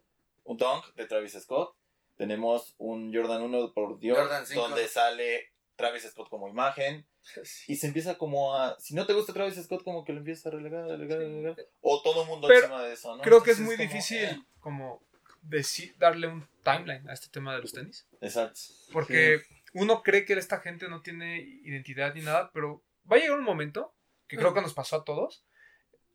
un 0.45 0.57
Dunk 0.57 0.93
de 0.95 1.05
Travis 1.05 1.33
Scott, 1.33 1.75
tenemos 2.15 2.75
un 2.77 3.13
Jordan 3.13 3.41
1 3.43 3.73
por 3.73 3.99
Dios, 3.99 4.17
donde 4.55 4.87
sale 4.87 5.51
Travis 5.75 6.03
Scott 6.03 6.29
como 6.29 6.47
imagen, 6.47 7.05
y 7.67 7.75
se 7.75 7.87
empieza 7.87 8.17
como 8.17 8.55
a. 8.55 8.79
Si 8.79 8.95
no 8.95 9.05
te 9.05 9.13
gusta 9.13 9.33
Travis 9.33 9.61
Scott, 9.61 9.83
como 9.83 10.03
que 10.03 10.13
lo 10.13 10.19
empiezas 10.19 10.47
a 10.47 10.49
relegar, 10.51 10.85
relegar, 10.87 11.19
relegar. 11.19 11.55
O 11.81 12.01
todo 12.01 12.23
el 12.23 12.27
mundo 12.27 12.47
Pero 12.47 12.61
encima 12.61 12.83
de 12.83 12.93
eso, 12.93 13.15
¿no? 13.15 13.21
Creo 13.21 13.43
que 13.43 13.51
es 13.51 13.59
muy 13.59 13.75
como, 13.75 13.89
difícil 13.89 14.23
eh, 14.23 14.41
como 14.61 15.01
deci- 15.43 15.93
darle 15.97 16.27
un 16.27 16.47
timeline 16.63 17.07
a 17.09 17.13
este 17.13 17.27
tema 17.29 17.55
de 17.55 17.61
los 17.61 17.73
tenis. 17.73 18.07
Exacto. 18.21 18.59
Porque 18.91 19.41
uno 19.73 20.01
cree 20.03 20.25
que 20.25 20.33
esta 20.33 20.59
gente 20.59 20.87
no 20.89 21.01
tiene 21.01 21.39
identidad 21.39 22.13
ni 22.15 22.21
nada, 22.21 22.51
pero 22.53 22.83
va 23.11 23.17
a 23.17 23.19
llegar 23.19 23.37
un 23.37 23.45
momento, 23.45 23.93
que 24.27 24.37
creo 24.37 24.53
que 24.53 24.61
nos 24.61 24.73
pasó 24.73 24.97
a 24.97 25.03
todos, 25.03 25.43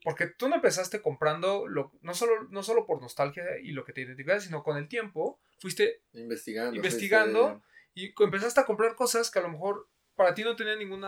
porque 0.03 0.27
tú 0.27 0.47
no 0.49 0.55
empezaste 0.55 1.01
comprando, 1.01 1.67
lo, 1.67 1.91
no, 2.01 2.13
solo, 2.13 2.43
no 2.49 2.63
solo 2.63 2.85
por 2.85 3.01
nostalgia 3.01 3.43
y 3.61 3.71
lo 3.71 3.83
que 3.83 3.93
te 3.93 4.01
identificaba, 4.01 4.39
sino 4.39 4.63
con 4.63 4.77
el 4.77 4.87
tiempo 4.87 5.39
fuiste 5.59 6.01
Investigando. 6.13 6.75
Investigando. 6.75 7.61
y 7.93 8.13
empezaste 8.21 8.59
a 8.59 8.65
comprar 8.65 8.95
cosas 8.95 9.31
que 9.31 9.39
a 9.39 9.41
lo 9.41 9.49
mejor 9.49 9.89
para 10.15 10.33
ti 10.33 10.43
no 10.43 10.55
tenían 10.55 10.79
ningún 10.79 11.01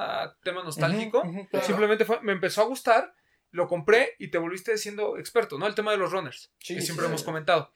tema 0.43 0.63
nostálgico. 0.63 1.19
Ujú, 1.19 1.29
ujú, 1.29 1.47
claro. 1.49 1.65
Simplemente 1.65 2.05
fue, 2.05 2.21
me 2.21 2.31
empezó 2.33 2.61
a 2.61 2.65
gustar, 2.65 3.13
lo 3.51 3.67
compré 3.67 4.15
y 4.19 4.29
te 4.29 4.37
volviste 4.37 4.77
siendo 4.77 5.17
experto, 5.17 5.57
¿no? 5.57 5.67
El 5.67 5.75
tema 5.75 5.91
de 5.91 5.97
los 5.97 6.11
runners, 6.11 6.51
Sí, 6.59 6.73
que 6.75 6.81
sí, 6.81 6.87
siempre 6.87 7.05
sí. 7.05 7.09
hemos 7.09 7.23
comentado. 7.23 7.71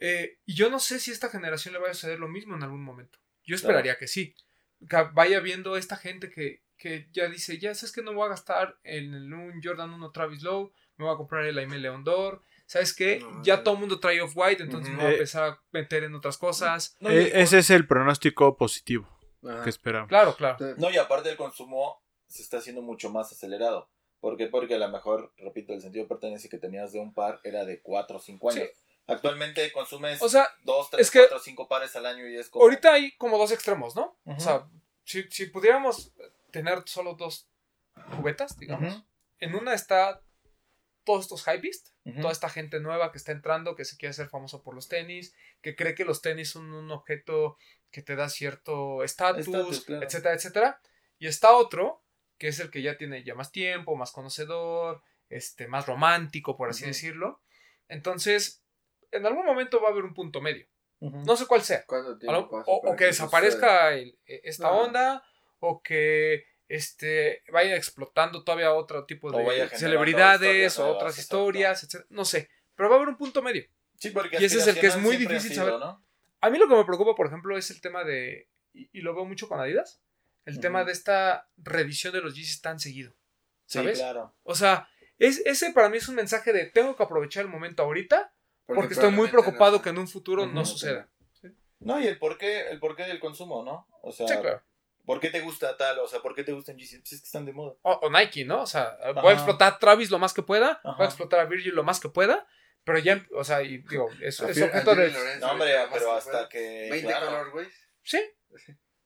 Eh, 0.00 0.38
y 0.46 0.54
yo 0.54 0.70
no 0.70 0.78
sé 0.78 1.00
si 1.00 1.10
a 1.10 1.14
esta 1.14 1.28
generación 1.30 1.74
le 1.74 1.80
vaya 1.80 1.92
a 1.92 1.94
suceder 1.94 2.18
lo 2.18 2.28
mismo 2.28 2.54
en 2.56 2.62
algún 2.62 2.82
momento. 2.82 3.18
Yo 3.44 3.54
esperaría 3.56 3.96
que 3.98 4.06
sí. 4.06 4.34
Que 4.88 4.96
vaya 5.12 5.40
viendo 5.40 5.76
esta 5.76 5.96
gente 5.96 6.30
que, 6.30 6.62
que 6.76 7.08
ya 7.12 7.28
dice, 7.28 7.58
ya 7.58 7.74
sabes 7.74 7.92
que 7.92 8.02
no 8.02 8.12
voy 8.12 8.26
a 8.26 8.30
gastar 8.30 8.78
en 8.84 9.12
el- 9.14 9.32
un 9.32 9.60
Jordan 9.62 9.92
1 9.92 10.12
Travis 10.12 10.42
Lowe, 10.42 10.72
me 10.96 11.04
voy 11.04 11.14
a 11.14 11.16
comprar 11.16 11.44
el 11.44 11.58
Aime 11.58 11.78
Leon 11.78 12.04
Dor. 12.04 12.42
¿Sabes 12.66 12.94
qué? 12.94 13.20
No, 13.20 13.42
ya 13.42 13.62
todo 13.64 13.74
el 13.74 13.80
mundo 13.80 13.98
trae 13.98 14.20
off-white, 14.20 14.62
entonces 14.62 14.90
me 14.90 14.96
voy 14.98 15.06
a 15.06 15.10
Eh, 15.10 15.12
empezar 15.14 15.50
a 15.50 15.62
meter 15.72 16.04
en 16.04 16.14
otras 16.14 16.36
cosas. 16.36 16.96
No, 17.00 17.08
E- 17.10 17.22
y- 17.22 17.30
ese 17.32 17.58
es 17.58 17.70
el 17.70 17.86
pronóstico 17.86 18.56
positivo 18.58 19.08
Ajá. 19.42 19.64
que 19.64 19.70
esperamos. 19.70 20.08
Claro, 20.08 20.36
claro. 20.36 20.58
No, 20.76 20.90
y 20.90 20.98
aparte 20.98 21.30
el 21.30 21.36
consumo 21.36 22.02
se 22.26 22.42
está 22.42 22.58
haciendo 22.58 22.82
mucho 22.82 23.08
más 23.10 23.32
acelerado. 23.32 23.90
¿Por 24.20 24.36
qué? 24.36 24.48
Porque 24.48 24.74
a 24.74 24.78
lo 24.78 24.88
mejor, 24.90 25.32
repito, 25.38 25.72
el 25.72 25.80
sentido 25.80 26.04
de 26.04 26.08
pertenencia 26.08 26.50
que 26.50 26.58
tenías 26.58 26.92
de 26.92 26.98
un 27.00 27.14
par 27.14 27.40
era 27.42 27.64
de 27.64 27.80
4 27.80 28.18
o 28.18 28.20
5 28.20 28.50
años. 28.50 28.68
Actualmente 29.08 29.72
consumes 29.72 30.20
O 30.22 30.28
sea, 30.28 30.48
2, 30.62 30.90
3, 30.90 31.00
es 31.00 31.10
que- 31.10 31.20
4, 31.20 31.38
5 31.40 31.66
pares 31.66 31.96
al 31.96 32.06
año 32.06 32.28
y 32.28 32.36
es 32.36 32.48
como... 32.50 32.64
ahorita 32.64 32.92
hay 32.92 33.16
como 33.16 33.38
dos 33.38 33.50
extremos, 33.50 33.96
¿no? 33.96 34.18
O 34.24 34.38
sea, 34.38 34.68
si, 35.04 35.24
si 35.30 35.46
pudiéramos 35.46 36.12
tener 36.50 36.82
solo 36.86 37.14
dos 37.14 37.48
cubetas, 38.16 38.56
digamos, 38.58 39.02
en 39.38 39.54
una 39.54 39.74
está 39.74 40.22
todos 41.04 41.22
estos 41.22 41.42
hypebeast, 41.42 41.88
toda 42.20 42.32
esta 42.32 42.50
gente 42.50 42.80
nueva 42.80 43.10
que 43.12 43.18
está 43.18 43.32
entrando, 43.32 43.74
que 43.74 43.86
se 43.86 43.96
quiere 43.96 44.10
hacer 44.10 44.28
famoso 44.28 44.62
por 44.62 44.74
los 44.74 44.88
tenis, 44.88 45.34
que 45.62 45.74
cree 45.74 45.94
que 45.94 46.04
los 46.04 46.20
tenis 46.20 46.50
son 46.50 46.72
un 46.72 46.90
objeto 46.90 47.56
que 47.90 48.02
te 48.02 48.14
da 48.14 48.28
cierto 48.28 49.02
estatus, 49.02 49.46
claro. 49.86 50.04
etcétera, 50.04 50.34
etcétera. 50.34 50.80
Y 51.18 51.26
está 51.26 51.52
otro, 51.52 52.04
que 52.36 52.48
es 52.48 52.60
el 52.60 52.70
que 52.70 52.82
ya 52.82 52.98
tiene 52.98 53.24
ya 53.24 53.34
más 53.34 53.52
tiempo, 53.52 53.96
más 53.96 54.12
conocedor, 54.12 55.02
este, 55.30 55.66
más 55.66 55.86
romántico, 55.86 56.56
por 56.56 56.68
así 56.70 56.84
decirlo. 56.84 57.42
Entonces, 57.88 58.62
en 59.12 59.26
algún 59.26 59.44
momento 59.46 59.80
va 59.80 59.88
a 59.88 59.92
haber 59.92 60.04
un 60.04 60.14
punto 60.14 60.40
medio. 60.40 60.66
No 61.00 61.36
sé 61.36 61.46
cuál 61.46 61.62
sea. 61.62 61.84
¿Cuánto 61.86 62.12
A 62.12 62.18
tiempo 62.18 62.32
lo- 62.40 62.50
pasa 62.50 62.64
o, 62.66 62.90
o 62.92 62.96
que 62.96 63.04
desaparezca 63.06 63.94
el- 63.94 64.18
e- 64.26 64.40
esta 64.44 64.64
No. 64.68 64.80
onda, 64.80 65.22
o 65.60 65.80
que 65.82 66.44
este 66.68 67.42
vaya 67.52 67.76
explotando 67.76 68.44
todavía 68.44 68.72
otro 68.74 69.06
tipo 69.06 69.30
de 69.30 69.68
celebridades 69.70 70.40
historias 70.42 70.78
o 70.80 70.88
otras 70.88 71.18
historias, 71.18 71.84
etc. 71.84 72.04
No 72.10 72.24
sé, 72.24 72.50
pero 72.74 72.88
va 72.88 72.96
a 72.96 72.98
haber 72.98 73.08
un 73.10 73.16
punto 73.16 73.42
medio. 73.42 73.64
Sí, 73.96 74.10
porque 74.10 74.38
Y 74.40 74.44
ese 74.44 74.58
es 74.58 74.66
el 74.66 74.78
que 74.78 74.86
es 74.88 74.96
muy 74.96 75.16
difícil 75.16 75.52
sido, 75.52 75.64
saber. 75.66 75.80
¿no? 75.80 76.04
A 76.40 76.50
mí 76.50 76.58
lo 76.58 76.68
que 76.68 76.74
me 76.76 76.84
preocupa, 76.84 77.14
por 77.14 77.26
ejemplo, 77.26 77.56
es 77.56 77.70
el 77.70 77.80
tema 77.80 78.04
de, 78.04 78.48
y, 78.72 78.90
y 78.92 79.00
lo 79.02 79.14
veo 79.14 79.24
mucho 79.24 79.48
con 79.48 79.60
Adidas, 79.60 80.00
el 80.44 80.60
tema 80.60 80.84
de 80.84 80.92
esta 80.92 81.48
revisión 81.56 82.12
de 82.12 82.20
los 82.20 82.34
Yeezys 82.34 82.60
tan 82.60 82.78
seguido. 82.80 83.12
Sí, 83.66 83.78
¿Sabes? 83.78 83.98
claro. 83.98 84.34
O 84.44 84.54
sea, 84.54 84.88
es, 85.18 85.42
ese 85.46 85.72
para 85.72 85.88
mí 85.88 85.98
es 85.98 86.08
un 86.08 86.14
mensaje 86.14 86.52
de 86.52 86.66
tengo 86.66 86.96
que 86.96 87.02
aprovechar 87.02 87.44
el 87.44 87.50
momento 87.50 87.82
ahorita 87.82 88.32
porque, 88.74 88.94
estoy 88.94 89.10
muy 89.10 89.28
preocupado 89.28 89.76
no- 89.78 89.82
que 89.82 89.88
en 89.90 89.98
un 89.98 90.08
futuro 90.08 90.46
no 90.46 90.64
suceda. 90.64 91.08
No, 91.80 92.00
y 92.00 92.06
el 92.06 92.18
porqué, 92.18 92.68
el 92.70 92.80
porqué 92.80 93.04
del 93.04 93.20
consumo, 93.20 93.62
¿no? 93.64 93.86
O 94.02 94.10
sea, 94.12 94.26
Sí, 94.26 94.34
claro. 94.36 94.62
¿por 95.06 95.20
qué 95.20 95.30
te 95.30 95.40
gusta 95.40 95.76
tal? 95.76 96.00
O 96.00 96.08
sea, 96.08 96.20
¿por 96.20 96.34
qué 96.34 96.42
te 96.42 96.52
gustan 96.52 96.76
Yeezy? 96.76 96.98
Pues 96.98 97.12
es 97.12 97.20
que 97.20 97.26
están 97.26 97.44
de 97.46 97.52
moda. 97.52 97.74
O, 97.82 97.92
o 97.92 98.10
Nike, 98.10 98.44
¿no? 98.44 98.62
O 98.62 98.66
sea, 98.66 98.96
voy 99.14 99.18
Ajá. 99.18 99.28
a 99.28 99.32
explotar 99.34 99.72
a 99.74 99.78
Travis 99.78 100.10
lo 100.10 100.18
más 100.18 100.34
que 100.34 100.42
pueda, 100.42 100.80
voy 100.82 100.92
Ajá. 100.94 101.02
a 101.04 101.06
explotar 101.06 101.40
a 101.40 101.44
Virgil 101.44 101.74
lo 101.74 101.84
más 101.84 102.00
que 102.00 102.08
pueda, 102.08 102.46
pero 102.84 102.98
ya, 102.98 103.24
o 103.32 103.44
sea, 103.44 103.62
y 103.62 103.78
digo, 103.78 104.08
es, 104.20 104.40
es 104.40 104.60
objeto 104.62 104.94
de... 104.96 105.10
Lorenzo, 105.10 105.46
No, 105.46 105.52
hombre, 105.52 105.72
pero 105.92 106.06
que 106.06 106.10
hasta 106.16 106.48
que... 106.48 106.88
20 106.90 107.06
claro. 107.06 107.26
colorways. 107.26 107.68
Sí, 108.02 108.20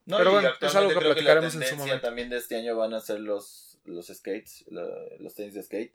No, 0.07 0.17
Pero 0.19 0.31
bueno, 0.33 0.49
es 0.49 0.55
actualmente 0.55 0.79
algo 0.79 1.01
que 1.01 1.07
platicaremos 1.07 1.55
la 1.55 1.65
en 1.67 1.71
su 1.71 1.77
momento. 1.77 2.01
también 2.01 2.31
de 2.31 2.39
este 2.39 2.57
año 2.57 2.75
van 2.77 2.95
a 2.95 3.01
ser 3.01 3.21
los, 3.21 3.79
los 3.85 4.07
skates, 4.07 4.65
los 4.69 5.35
tenis 5.35 5.53
de 5.55 5.63
skate. 5.63 5.95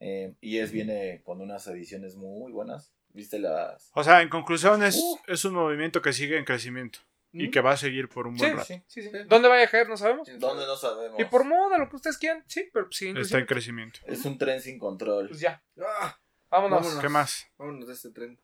Eh, 0.00 0.34
y 0.40 0.58
es 0.58 0.72
viene 0.72 1.22
con 1.24 1.40
unas 1.40 1.66
ediciones 1.68 2.16
muy 2.16 2.50
buenas. 2.52 2.92
¿Viste 3.16 3.38
las...? 3.38 3.90
O 3.94 4.04
sea, 4.04 4.20
en 4.22 4.28
conclusión, 4.28 4.82
es, 4.82 4.96
Uh. 4.96 5.18
es 5.26 5.44
un 5.46 5.54
movimiento 5.54 6.02
que 6.02 6.12
sigue 6.12 6.36
en 6.38 6.44
crecimiento 6.44 6.98
y 7.32 7.48
¿Mm? 7.48 7.50
que 7.50 7.60
va 7.60 7.72
a 7.72 7.76
seguir 7.76 8.08
por 8.08 8.26
un 8.26 8.36
Sí, 8.36 8.44
buen 8.44 8.52
rato. 8.58 8.66
Sí. 8.66 8.82
sí, 8.86 9.02
sí. 9.02 9.08
Sí. 9.10 9.18
¿Dónde 9.26 9.48
vaya 9.48 9.64
a 9.64 9.68
caer? 9.68 9.88
No 9.88 9.96
sabemos. 9.96 10.28
¿Dónde 10.38 10.66
no 10.66 10.76
sabemos? 10.76 11.18
Y 11.18 11.24
por 11.24 11.44
moda, 11.44 11.78
lo 11.78 11.88
que 11.88 11.96
ustedes 11.96 12.18
quieran, 12.18 12.44
sí, 12.46 12.68
pero 12.72 12.86
sí, 12.92 13.12
Está 13.16 13.38
en 13.38 13.46
crecimiento. 13.46 14.00
Es 14.04 14.24
un 14.26 14.36
tren 14.38 14.60
sin 14.60 14.78
control. 14.78 15.28
pues 15.28 15.40
ya, 15.40 15.62
Ah, 15.80 16.18
vámonos. 16.50 16.80
Vámonos. 16.82 17.00
¿Qué 17.02 17.08
más? 17.08 17.46
vámonos 17.58 17.88
de 17.88 17.94
este 17.94 18.10
tren. 18.10 18.38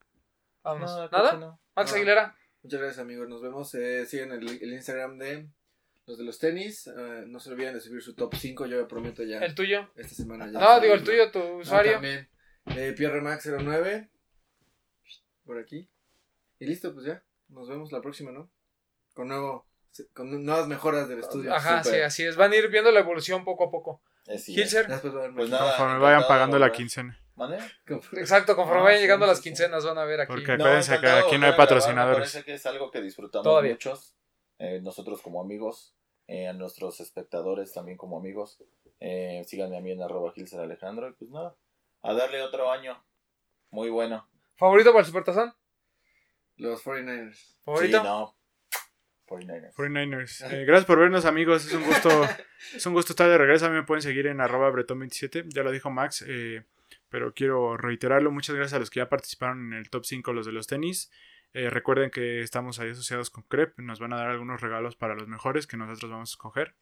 vámonos. 0.62 0.90
No, 0.90 1.08
¿Nada? 1.10 1.32
no. 1.36 1.60
Max 1.76 1.90
No. 1.90 1.96
Aguilera, 1.96 2.36
Muchas 2.62 2.80
gracias, 2.80 2.98
amigos. 3.00 3.28
Nos 3.28 3.42
vemos. 3.42 3.74
Eh, 3.74 4.06
sigan 4.06 4.30
el, 4.32 4.48
el 4.48 4.72
Instagram 4.72 5.18
de 5.18 5.48
los 6.06 6.16
de 6.16 6.24
los 6.24 6.38
tenis. 6.38 6.86
Eh, 6.86 7.24
no 7.26 7.40
se 7.40 7.50
olviden 7.50 7.74
de 7.74 7.80
subir 7.80 8.00
su 8.02 8.14
top 8.14 8.34
5. 8.36 8.66
Yo 8.66 8.86
prometo 8.88 9.22
ya 9.24 9.38
el 9.40 9.54
tuyo. 9.54 9.90
esta 9.96 10.14
semana. 10.14 10.46
Ya 10.46 10.60
No, 10.60 10.80
digo 10.80 10.94
el 10.94 11.02
tuyo, 11.04 11.30
tu 11.32 11.40
usuario. 11.58 11.94
también. 11.94 12.28
Eh, 12.66 12.94
PierreMax09. 12.96 14.08
Por 15.52 15.60
aquí. 15.60 15.86
Y 16.60 16.64
listo, 16.64 16.94
pues 16.94 17.04
ya. 17.04 17.22
Nos 17.48 17.68
vemos 17.68 17.92
la 17.92 18.00
próxima, 18.00 18.32
¿no? 18.32 18.50
Con 19.12 19.28
nuevo. 19.28 19.66
Con 20.14 20.42
nuevas 20.46 20.66
mejoras 20.66 21.06
del 21.10 21.18
estudio. 21.18 21.54
Ajá, 21.54 21.84
sí, 21.84 21.96
así 22.00 22.24
es. 22.24 22.36
Van 22.36 22.50
a 22.52 22.56
ir 22.56 22.68
viendo 22.70 22.90
la 22.90 23.00
evolución 23.00 23.44
poco 23.44 23.64
a 23.64 23.70
poco. 23.70 24.00
Hilser, 24.46 24.86
Pues 25.34 25.50
nada. 25.50 25.76
Conforme 25.76 25.98
vayan 25.98 26.22
pagando 26.26 26.58
la 26.58 26.72
quincena. 26.72 27.18
Exacto, 28.16 28.56
conforme 28.56 28.82
vayan 28.84 28.96
sí, 29.00 29.02
llegando 29.02 29.26
sí, 29.26 29.28
las 29.28 29.38
sí. 29.38 29.44
quincenas 29.44 29.84
van 29.84 29.98
a 29.98 30.04
ver 30.04 30.22
aquí. 30.22 30.32
Porque 30.32 30.56
No, 30.56 30.64
acuérdense 30.64 30.92
que 30.92 30.96
encantado 30.96 31.26
aquí 31.26 31.36
no 31.38 31.44
hay 31.46 31.52
Me 31.52 31.56
patrocinadores. 31.58 32.18
parece 32.32 32.44
que 32.44 32.54
es 32.54 32.64
algo 32.64 32.90
que 32.90 33.02
disfrutamos 33.02 33.44
Todavía. 33.44 33.72
muchos. 33.72 34.14
eh, 34.58 34.80
nosotros 34.82 35.20
como 35.20 35.42
amigos. 35.42 35.94
eh, 36.28 36.48
a 36.48 36.54
nuestros 36.54 37.00
espectadores 37.00 37.74
también 37.74 37.98
como 37.98 38.16
amigos. 38.16 38.62
Eh, 39.00 39.42
síganme 39.46 39.76
a 39.76 39.80
mí 39.82 39.90
en 39.90 40.00
arroba 40.02 40.32
Gilser 40.32 40.60
Alejandro. 40.60 41.08
Y 41.10 41.12
pues 41.12 41.30
nada. 41.30 41.54
A 42.00 42.14
darle 42.14 42.40
otro 42.40 42.70
año. 42.70 43.04
Muy 43.70 43.90
bueno. 43.90 44.26
¿Favorito 44.62 44.92
para 44.92 45.00
el 45.00 45.06
Supertazón? 45.06 45.52
Los 46.56 46.84
49ers. 46.84 47.56
¿Favorito? 47.64 47.98
Sí, 47.98 48.04
no. 48.04 48.36
49ers. 49.26 49.74
49ers. 49.74 50.52
Eh, 50.52 50.64
gracias 50.64 50.84
por 50.84 51.00
vernos, 51.00 51.24
amigos. 51.24 51.66
Es 51.66 51.72
un 51.72 51.82
gusto, 51.82 52.08
es 52.76 52.86
un 52.86 52.92
gusto 52.92 53.12
estar 53.12 53.28
de 53.28 53.38
regreso. 53.38 53.66
A 53.66 53.70
mí 53.70 53.74
me 53.74 53.82
pueden 53.82 54.02
seguir 54.02 54.28
en 54.28 54.40
arroba 54.40 54.70
bretón27. 54.70 55.46
Ya 55.52 55.64
lo 55.64 55.72
dijo 55.72 55.90
Max, 55.90 56.24
eh, 56.28 56.62
pero 57.08 57.34
quiero 57.34 57.76
reiterarlo. 57.76 58.30
Muchas 58.30 58.54
gracias 58.54 58.74
a 58.74 58.78
los 58.78 58.88
que 58.88 59.00
ya 59.00 59.08
participaron 59.08 59.72
en 59.72 59.78
el 59.80 59.90
top 59.90 60.04
5, 60.04 60.32
los 60.32 60.46
de 60.46 60.52
los 60.52 60.68
tenis. 60.68 61.10
Eh, 61.54 61.68
recuerden 61.68 62.12
que 62.12 62.42
estamos 62.42 62.78
ahí 62.78 62.90
asociados 62.90 63.30
con 63.30 63.42
Crep. 63.42 63.76
Nos 63.80 63.98
van 63.98 64.12
a 64.12 64.16
dar 64.16 64.28
algunos 64.28 64.60
regalos 64.60 64.94
para 64.94 65.16
los 65.16 65.26
mejores 65.26 65.66
que 65.66 65.76
nosotros 65.76 66.08
vamos 66.08 66.30
a 66.30 66.34
escoger. 66.34 66.76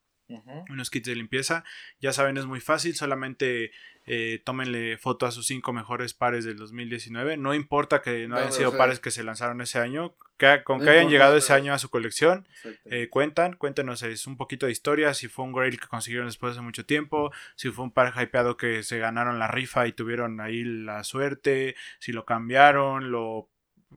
Unos 0.69 0.91
kits 0.91 1.09
de 1.09 1.15
limpieza. 1.15 1.65
Ya 2.01 2.13
saben, 2.13 2.37
es 2.37 2.47
muy 2.47 2.61
fácil, 2.61 2.95
solamente 2.95 3.73
eh, 4.07 4.41
tómenle 4.45 4.97
foto 4.97 5.27
a 5.27 5.31
sus 5.31 5.47
cinco 5.47 5.73
mejores 5.73 6.15
pares 6.15 6.45
del 6.45 6.57
2019. 6.57 7.37
No 7.37 7.55
importa 7.55 8.03
que 8.03 8.27
no 8.27 8.37
hayan 8.37 8.49
no, 8.49 8.55
sido 8.55 8.69
o 8.69 8.73
sea, 8.73 8.79
pares 8.79 8.99
que 8.99 9.11
se 9.11 9.23
lanzaron 9.23 9.61
ese 9.61 9.79
año, 9.79 10.15
que, 10.37 10.63
con 10.65 10.79
no 10.79 10.85
que 10.85 10.91
hayan 10.91 11.05
importa, 11.05 11.13
llegado 11.13 11.37
ese 11.37 11.53
año 11.53 11.75
a 11.75 11.79
su 11.79 11.91
colección, 11.91 12.49
eh, 12.87 13.09
cuentan, 13.09 13.55
cuéntenos 13.55 14.03
es 14.03 14.27
un 14.27 14.37
poquito 14.37 14.67
de 14.67 14.73
historia, 14.73 15.15
si 15.15 15.29
fue 15.29 15.45
un 15.45 15.53
grail 15.53 15.79
que 15.79 15.87
consiguieron 15.87 16.29
después 16.29 16.57
de 16.57 16.63
mucho 16.63 16.85
tiempo, 16.87 17.31
si 17.57 17.71
fue 17.71 17.85
un 17.85 17.93
par 17.93 18.13
hypeado 18.21 18.57
que 18.57 18.83
se 18.83 18.99
ganaron 18.99 19.39
la 19.39 19.49
rifa 19.49 19.87
y 19.87 19.93
tuvieron 19.93 20.41
ahí 20.41 20.65
la 20.65 21.05
suerte, 21.05 21.77
si 21.99 22.13
lo 22.13 22.25
cambiaron, 22.25 23.11
lo 23.11 23.49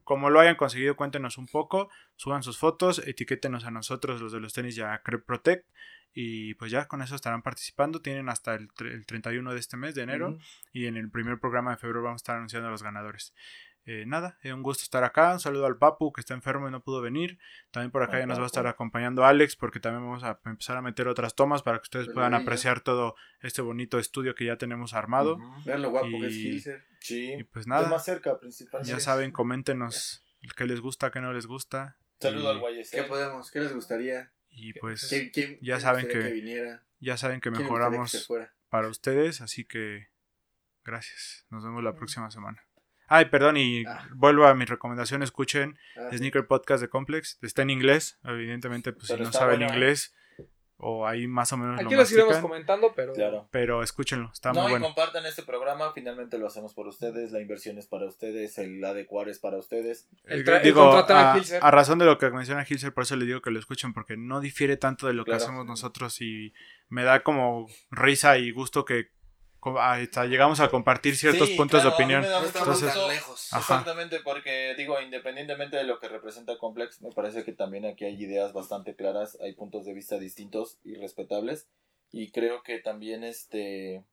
como 0.02 0.28
lo 0.28 0.40
hayan 0.40 0.56
conseguido, 0.56 0.96
cuéntenos 0.96 1.38
un 1.38 1.46
poco, 1.46 1.88
suban 2.16 2.42
sus 2.42 2.58
fotos, 2.58 2.98
etiquétenos 3.06 3.64
a 3.64 3.70
nosotros 3.70 4.20
los 4.20 4.32
de 4.32 4.40
los 4.40 4.52
tenis 4.52 4.74
ya 4.74 5.00
Crep 5.02 5.24
Protect 5.24 5.66
y 6.14 6.54
pues 6.54 6.70
ya 6.70 6.86
con 6.86 7.02
eso 7.02 7.14
estarán 7.16 7.42
participando, 7.42 8.00
tienen 8.00 8.28
hasta 8.28 8.54
el, 8.54 8.68
el 8.80 9.04
31 9.04 9.52
de 9.52 9.58
este 9.60 9.76
mes 9.76 9.94
de 9.94 10.02
enero 10.02 10.38
y 10.72 10.86
en 10.86 10.96
el 10.96 11.10
primer 11.10 11.38
programa 11.40 11.72
de 11.72 11.76
febrero 11.76 12.02
vamos 12.02 12.20
a 12.20 12.22
estar 12.22 12.36
anunciando 12.36 12.68
a 12.68 12.70
los 12.70 12.82
ganadores. 12.82 13.34
Eh, 13.86 14.04
nada, 14.06 14.38
eh, 14.42 14.52
un 14.54 14.62
gusto 14.62 14.82
estar 14.82 15.04
acá. 15.04 15.32
Un 15.34 15.40
saludo 15.40 15.66
al 15.66 15.76
Papu 15.76 16.10
que 16.10 16.22
está 16.22 16.32
enfermo 16.32 16.66
y 16.66 16.70
no 16.70 16.82
pudo 16.82 17.02
venir. 17.02 17.38
También 17.70 17.90
por 17.90 18.02
acá 18.02 18.18
ya 18.18 18.24
nos 18.26 18.38
va 18.38 18.44
a 18.44 18.46
estar 18.46 18.66
acompañando 18.66 19.26
Alex 19.26 19.56
porque 19.56 19.78
también 19.78 20.04
vamos 20.06 20.24
a 20.24 20.40
empezar 20.46 20.78
a 20.78 20.82
meter 20.82 21.06
otras 21.06 21.34
tomas 21.34 21.60
para 21.62 21.78
que 21.78 21.82
ustedes 21.82 22.08
puedan 22.08 22.32
apreciar 22.32 22.80
todo 22.80 23.14
este 23.42 23.60
bonito 23.60 23.98
estudio 23.98 24.34
que 24.34 24.46
ya 24.46 24.56
tenemos 24.56 24.94
armado. 24.94 25.38
Vean 25.66 25.82
lo 25.82 25.90
guapo 25.90 26.08
que 26.18 26.28
es 26.28 26.34
Y- 26.34 26.48
Hilser. 26.48 26.84
Sí. 27.00 27.34
Y 27.40 27.44
pues 27.44 27.64
Es 27.64 27.66
nada, 27.66 27.88
más 27.90 28.02
cerca, 28.04 28.38
principalmente. 28.40 28.90
ya 28.90 29.00
saben, 29.00 29.32
coméntenos 29.32 30.24
qué 30.56 30.64
les 30.64 30.80
gusta, 30.80 31.10
qué 31.10 31.20
no 31.20 31.34
les 31.34 31.46
gusta. 31.46 31.98
Saludo 32.20 32.44
Y- 32.44 32.54
al 32.54 32.58
Guayes. 32.60 32.90
¿Qué 32.90 33.02
podemos? 33.02 33.50
¿Qué 33.50 33.60
les 33.60 33.74
gustaría? 33.74 34.32
Y 34.56 34.72
pues 34.74 35.06
¿Quién- 35.08 35.30
quién- 35.30 35.58
ya 35.60 35.80
saben 35.80 36.06
que- 36.08 36.18
viniera? 36.30 36.82
ya 37.00 37.16
saben 37.16 37.40
que 37.40 37.50
¿Quién 37.50 37.62
le 37.64 37.68
gustaría 37.68 37.88
que 37.90 37.98
mejoramos 37.98 38.28
para 38.68 38.88
ustedes, 38.88 39.40
así 39.40 39.64
que 39.64 40.08
gracias. 40.84 41.46
Nos 41.50 41.64
vemos 41.64 41.82
la 41.82 41.94
próxima 41.94 42.30
semana. 42.30 42.62
Ay, 43.06 43.26
perdón, 43.26 43.56
y 43.58 43.84
Ah. 43.86 44.08
vuelvo 44.14 44.46
a 44.46 44.54
mi 44.54 44.64
recomendación, 44.64 45.22
escuchen 45.22 45.78
Ah, 45.96 46.08
Sneaker 46.16 46.46
Podcast 46.46 46.80
de 46.80 46.88
Complex. 46.88 47.38
Está 47.42 47.62
en 47.62 47.70
inglés, 47.70 48.18
evidentemente, 48.24 48.92
pues 48.92 49.08
si 49.08 49.16
no 49.16 49.30
saben 49.32 49.58
bueno, 49.58 49.72
¿eh? 49.72 49.74
inglés 49.76 50.14
o 50.86 51.06
ahí 51.06 51.26
más 51.26 51.50
o 51.54 51.56
menos 51.56 51.80
Aquí 51.80 51.94
lo 51.94 52.00
los 52.00 52.12
iremos 52.12 52.36
comentando, 52.36 52.92
pero. 52.94 53.14
Claro. 53.14 53.48
pero 53.50 53.82
escúchenlo, 53.82 54.30
está 54.32 54.52
no, 54.52 54.60
muy 54.60 54.68
y 54.68 54.70
bueno. 54.72 54.84
compartan 54.84 55.24
este 55.24 55.42
programa. 55.42 55.92
Finalmente 55.94 56.36
lo 56.36 56.46
hacemos 56.46 56.74
por 56.74 56.86
ustedes. 56.86 57.32
La 57.32 57.40
inversión 57.40 57.78
es 57.78 57.86
para 57.86 58.04
ustedes. 58.04 58.58
El 58.58 58.84
adecuar 58.84 59.30
es 59.30 59.38
para 59.38 59.56
ustedes. 59.56 60.08
El, 60.24 60.44
digo, 60.62 60.84
contratar 60.84 61.16
a 61.16 61.32
a, 61.32 61.38
Hilser. 61.38 61.60
a 61.62 61.70
razón 61.70 61.98
de 61.98 62.04
lo 62.04 62.18
que 62.18 62.28
menciona 62.30 62.66
Hilser, 62.68 62.92
por 62.92 63.04
eso 63.04 63.16
le 63.16 63.24
digo 63.24 63.40
que 63.40 63.50
lo 63.50 63.58
escuchen, 63.58 63.94
porque 63.94 64.18
no 64.18 64.40
difiere 64.40 64.76
tanto 64.76 65.06
de 65.06 65.14
lo 65.14 65.24
que 65.24 65.32
hacemos 65.32 65.64
nosotros 65.64 66.20
y 66.20 66.52
me 66.90 67.02
da 67.02 67.22
como 67.22 67.66
risa 67.90 68.36
y 68.36 68.50
gusto 68.50 68.84
que 68.84 69.08
hasta 69.80 70.26
llegamos 70.26 70.60
a 70.60 70.68
compartir 70.68 71.16
ciertos 71.16 71.48
Sí, 71.48 71.56
puntos 71.56 71.80
claro, 71.82 71.90
de 71.90 71.94
opinión. 72.02 72.22
no 72.22 72.44
Entonces- 72.46 72.92
tan 72.94 73.08
lejos. 73.08 73.52
Exactamente, 73.52 74.20
porque 74.20 74.74
digo, 74.76 75.00
independientemente 75.00 75.76
de 75.76 75.84
lo 75.84 75.98
que 76.00 76.08
representa 76.08 76.56
Complex, 76.58 77.00
me 77.02 77.10
parece 77.10 77.44
que 77.44 77.52
también 77.52 77.84
aquí 77.86 78.04
hay 78.04 78.22
ideas 78.22 78.52
bastante 78.52 78.94
claras, 78.94 79.38
hay 79.40 79.52
puntos 79.54 79.84
de 79.86 79.94
vista 79.94 80.18
distintos 80.18 80.78
y 80.84 80.94
respetables. 80.96 81.68
Y 82.10 82.30
creo 82.30 82.62
que 82.62 82.78
también, 82.78 83.24
este, 83.24 84.04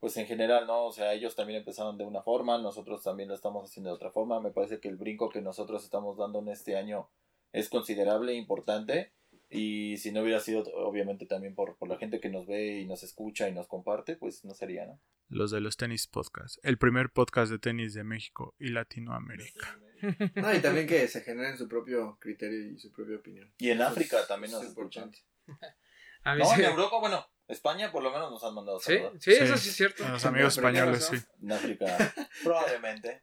pues 0.00 0.16
en 0.16 0.26
general, 0.26 0.66
¿no? 0.66 0.84
O 0.86 0.92
sea, 0.92 1.12
ellos 1.12 1.36
también 1.36 1.58
empezaron 1.60 1.96
de 1.98 2.04
una 2.04 2.22
forma, 2.22 2.58
nosotros 2.58 3.02
también 3.02 3.28
lo 3.28 3.34
estamos 3.34 3.64
haciendo 3.64 3.90
de 3.90 3.96
otra 3.96 4.10
forma. 4.10 4.40
Me 4.40 4.50
parece 4.50 4.80
que 4.80 4.88
el 4.88 4.96
brinco 4.96 5.28
que 5.28 5.40
nosotros 5.40 5.84
estamos 5.84 6.16
dando 6.16 6.38
en 6.40 6.48
este 6.48 6.76
año 6.76 7.08
es 7.52 7.68
considerable, 7.68 8.34
importante. 8.34 9.12
Y 9.50 9.96
si 9.96 10.12
no 10.12 10.20
hubiera 10.22 10.40
sido, 10.40 10.62
obviamente, 10.74 11.24
también 11.26 11.54
por, 11.54 11.76
por 11.76 11.88
la 11.88 11.96
gente 11.96 12.20
que 12.20 12.28
nos 12.28 12.46
ve 12.46 12.80
y 12.80 12.86
nos 12.86 13.02
escucha 13.02 13.48
y 13.48 13.52
nos 13.52 13.66
comparte, 13.66 14.16
pues 14.16 14.44
no 14.44 14.54
sería, 14.54 14.86
¿no? 14.86 15.00
Los 15.30 15.50
de 15.50 15.60
los 15.60 15.76
tenis 15.76 16.06
podcast, 16.06 16.58
el 16.62 16.78
primer 16.78 17.10
podcast 17.10 17.50
de 17.50 17.58
tenis 17.58 17.94
de 17.94 18.04
México 18.04 18.54
y 18.58 18.68
Latinoamérica. 18.68 19.78
No, 20.36 20.54
y 20.54 20.60
también 20.60 20.86
que 20.86 21.08
se 21.08 21.22
generen 21.22 21.58
su 21.58 21.66
propio 21.66 22.18
criterio 22.20 22.70
y 22.70 22.78
su 22.78 22.92
propia 22.92 23.16
opinión. 23.16 23.52
Y 23.58 23.70
en 23.70 23.78
Eso 23.80 23.88
África 23.88 24.20
es- 24.20 24.28
también 24.28 24.52
nos 24.52 24.62
es 24.62 24.68
escuchan. 24.68 25.10
A 26.22 26.34
mí 26.36 26.42
No, 26.42 26.48
sí. 26.54 26.60
en 26.60 26.66
Europa, 26.70 26.98
bueno, 27.00 27.26
España 27.48 27.90
por 27.90 28.04
lo 28.04 28.12
menos 28.12 28.30
nos 28.30 28.44
han 28.44 28.54
mandado 28.54 28.78
Sí, 28.78 28.92
saludos. 28.94 29.12
sí, 29.20 29.32
Sí. 29.32 29.42
eso 29.42 29.56
sí 29.56 29.68
es 29.70 29.74
cierto. 29.76 30.06
A 30.06 30.10
los 30.10 30.24
amigos 30.24 30.56
españoles, 30.56 31.04
sí. 31.04 31.16
En 31.42 31.50
África, 31.50 31.86
probablemente. 32.44 33.22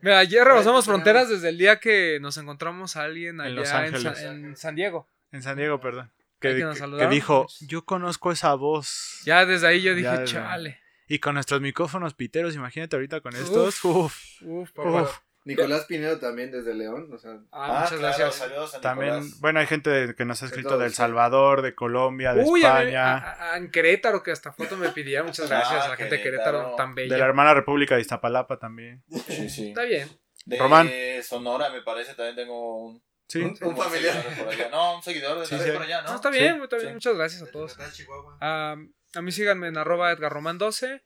Mira, 0.00 0.18
ayer 0.18 0.42
rebasamos 0.44 0.84
fronteras 0.84 1.28
desde 1.28 1.48
el 1.50 1.58
día 1.58 1.78
que 1.78 2.18
nos 2.20 2.36
encontramos 2.38 2.96
a 2.96 3.02
alguien 3.04 3.40
allá 3.40 3.86
En 3.86 3.92
Los 3.92 4.18
en 4.20 4.56
San 4.56 4.74
Diego. 4.74 5.08
En 5.36 5.42
San 5.42 5.56
Diego, 5.56 5.80
perdón. 5.80 6.10
Que, 6.40 6.54
que 6.56 6.62
nos 6.64 6.78
que- 6.80 7.06
dijo, 7.08 7.46
yo 7.60 7.84
conozco 7.84 8.30
esa 8.32 8.54
voz. 8.54 9.20
Ya 9.24 9.46
desde 9.46 9.66
ahí 9.68 9.82
yo 9.82 9.94
dije, 9.94 10.04
Ya, 10.08 10.24
chale. 10.24 10.80
Y 11.08 11.18
con 11.18 11.34
nuestros 11.34 11.60
micrófonos 11.60 12.14
piteros, 12.14 12.54
imagínate 12.54 12.96
ahorita 12.96 13.20
con 13.20 13.34
estos. 13.36 13.84
Uf, 13.84 14.42
Uf, 14.42 14.70
papá. 14.72 15.02
uf. 15.02 15.18
Nicolás 15.44 15.84
Pinedo 15.84 16.18
también 16.18 16.50
desde 16.50 16.74
León, 16.74 17.08
o 17.12 17.18
sea, 17.18 17.38
Ah, 17.52 17.82
muchas 17.84 17.90
claro, 18.00 18.02
gracias. 18.02 18.34
Saludos 18.34 18.74
a 18.74 18.80
También, 18.80 19.14
Nicolás. 19.14 19.40
bueno, 19.40 19.60
hay 19.60 19.66
gente 19.68 19.90
de- 19.90 20.14
que 20.16 20.24
nos 20.24 20.42
ha 20.42 20.46
De 20.46 20.48
escrito 20.48 20.70
todos, 20.70 20.80
del 20.82 20.90
sí. 20.90 20.96
Salvador, 20.96 21.62
de 21.62 21.72
Colombia, 21.76 22.34
de 22.34 22.42
Uy, 22.42 22.64
a 22.64 22.80
España, 22.80 23.14
a- 23.16 23.52
a- 23.52 23.56
en 23.56 23.70
Querétaro, 23.70 24.24
que 24.24 24.32
hasta 24.32 24.52
foto 24.52 24.76
me 24.76 24.88
pidieron. 24.88 25.26
Muchas 25.28 25.48
gracias 25.48 25.82
Ah, 25.82 25.84
a 25.84 25.88
la 25.90 25.96
gente 25.96 26.16
de 26.16 26.22
Querétaro. 26.22 26.58
Querétaro, 26.58 26.76
tan 26.76 26.94
de 26.96 27.06
la 27.06 27.14
bella. 27.14 27.24
hermana 27.26 27.54
República 27.54 27.94
de 27.94 28.00
Iztapalapa 28.00 28.58
también. 28.58 29.04
Sí, 29.28 29.48
sí. 29.48 29.68
Está 29.68 29.84
bien. 29.84 30.08
De 30.46 30.58
Román. 30.58 30.90
Sonora, 31.22 31.70
me 31.70 31.82
parece, 31.82 32.14
también 32.14 32.34
tengo 32.34 32.84
un, 32.86 33.02
Sí, 33.28 33.40
Un- 33.40 33.58
un 33.62 33.76
familiar. 33.76 34.14
seguidor 34.22 34.44
por 34.44 34.48
allá. 34.54 34.68
No, 34.70 34.96
un 34.96 35.02
seguidor 35.02 35.38
de 35.40 35.46
Sí, 35.46 35.58
sí. 35.58 35.70
por 35.72 35.82
allá, 35.82 36.02
¿no? 36.02 36.08
No, 36.10 36.14
está 36.16 36.32
Sí, 36.32 36.38
bien, 36.38 36.62
está 36.62 36.76
bien. 36.76 36.88
sí. 36.88 36.94
Muchas 36.94 37.16
gracias 37.16 37.42
a 37.42 37.50
todos. 37.50 37.76
Chihuahua. 37.92 38.38
A, 38.40 38.76
a 39.14 39.22
mí 39.22 39.32
síganme 39.32 39.68
en 39.68 39.76
arroba 39.78 40.12
edgarroman12. 40.16 41.02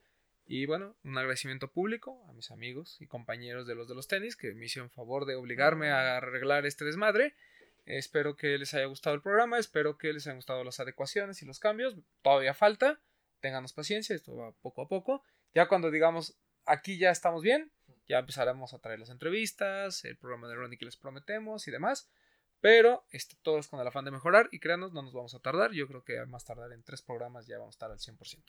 Y 0.46 0.66
bueno, 0.66 0.96
un 1.04 1.16
agradecimiento 1.16 1.70
público 1.70 2.26
a 2.28 2.32
mis 2.32 2.50
amigos 2.50 2.96
y 3.00 3.06
compañeros 3.06 3.66
de 3.68 3.74
los 3.76 3.86
de 3.88 3.94
los 3.94 4.08
tenis 4.08 4.34
que 4.36 4.52
me 4.52 4.66
hicieron 4.66 4.90
favor 4.90 5.24
de 5.24 5.36
obligarme 5.36 5.90
a 5.90 6.16
arreglar 6.16 6.66
este 6.66 6.84
desmadre. 6.84 7.34
Espero 7.86 8.36
que 8.36 8.58
les 8.58 8.74
haya 8.74 8.84
gustado 8.86 9.14
el 9.14 9.22
programa, 9.22 9.58
espero 9.58 9.96
que 9.96 10.12
les 10.12 10.26
hayan 10.26 10.36
gustado 10.36 10.62
las 10.64 10.80
adecuaciones 10.80 11.40
y 11.42 11.46
los 11.46 11.58
cambios. 11.60 11.94
Todavía 12.22 12.52
falta, 12.52 13.00
ténganos 13.40 13.72
paciencia, 13.72 14.14
esto 14.14 14.34
va 14.36 14.52
poco 14.60 14.82
a 14.82 14.88
poco. 14.88 15.22
Ya 15.54 15.68
cuando 15.68 15.90
digamos 15.90 16.36
aquí 16.66 16.98
ya 16.98 17.10
estamos 17.10 17.42
bien, 17.42 17.70
ya 18.10 18.18
empezaremos 18.18 18.74
a 18.74 18.80
traer 18.80 18.98
las 18.98 19.08
entrevistas, 19.08 20.04
el 20.04 20.16
programa 20.16 20.48
de 20.48 20.56
Ronnie 20.56 20.76
que 20.76 20.84
les 20.84 20.96
prometemos 20.96 21.68
y 21.68 21.70
demás. 21.70 22.10
Pero 22.60 23.06
este, 23.10 23.36
todo 23.40 23.58
es 23.58 23.68
con 23.68 23.78
el 23.80 23.86
afán 23.86 24.04
de 24.04 24.10
mejorar 24.10 24.48
y 24.50 24.58
créanos, 24.58 24.92
no 24.92 25.02
nos 25.02 25.12
vamos 25.12 25.32
a 25.34 25.38
tardar. 25.38 25.70
Yo 25.70 25.86
creo 25.86 26.02
que 26.02 26.18
a 26.18 26.26
más 26.26 26.44
tardar 26.44 26.72
en 26.72 26.82
tres 26.82 27.02
programas 27.02 27.46
ya 27.46 27.58
vamos 27.58 27.74
a 27.74 27.76
estar 27.76 27.90
al 27.90 27.98
100%. 27.98 28.42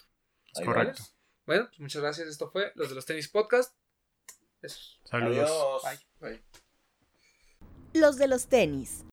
Ahí 0.56 0.66
correcto. 0.66 1.04
Bueno, 1.46 1.68
pues 1.68 1.80
muchas 1.80 2.02
gracias. 2.02 2.28
Esto 2.28 2.50
fue 2.50 2.72
los 2.74 2.90
de 2.90 2.96
los 2.96 3.06
tenis 3.06 3.28
podcast. 3.28 3.76
Besos. 4.62 5.00
Saludos. 5.06 5.84
Adiós. 5.86 6.02
Bye. 6.20 6.30
Bye. 6.30 6.44
Los 7.94 8.18
de 8.18 8.28
los 8.28 8.48
tenis. 8.48 9.06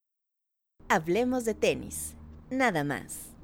Hablemos 0.89 1.45
de 1.45 1.55
tenis. 1.55 2.15
Nada 2.51 2.85
más. 2.85 3.38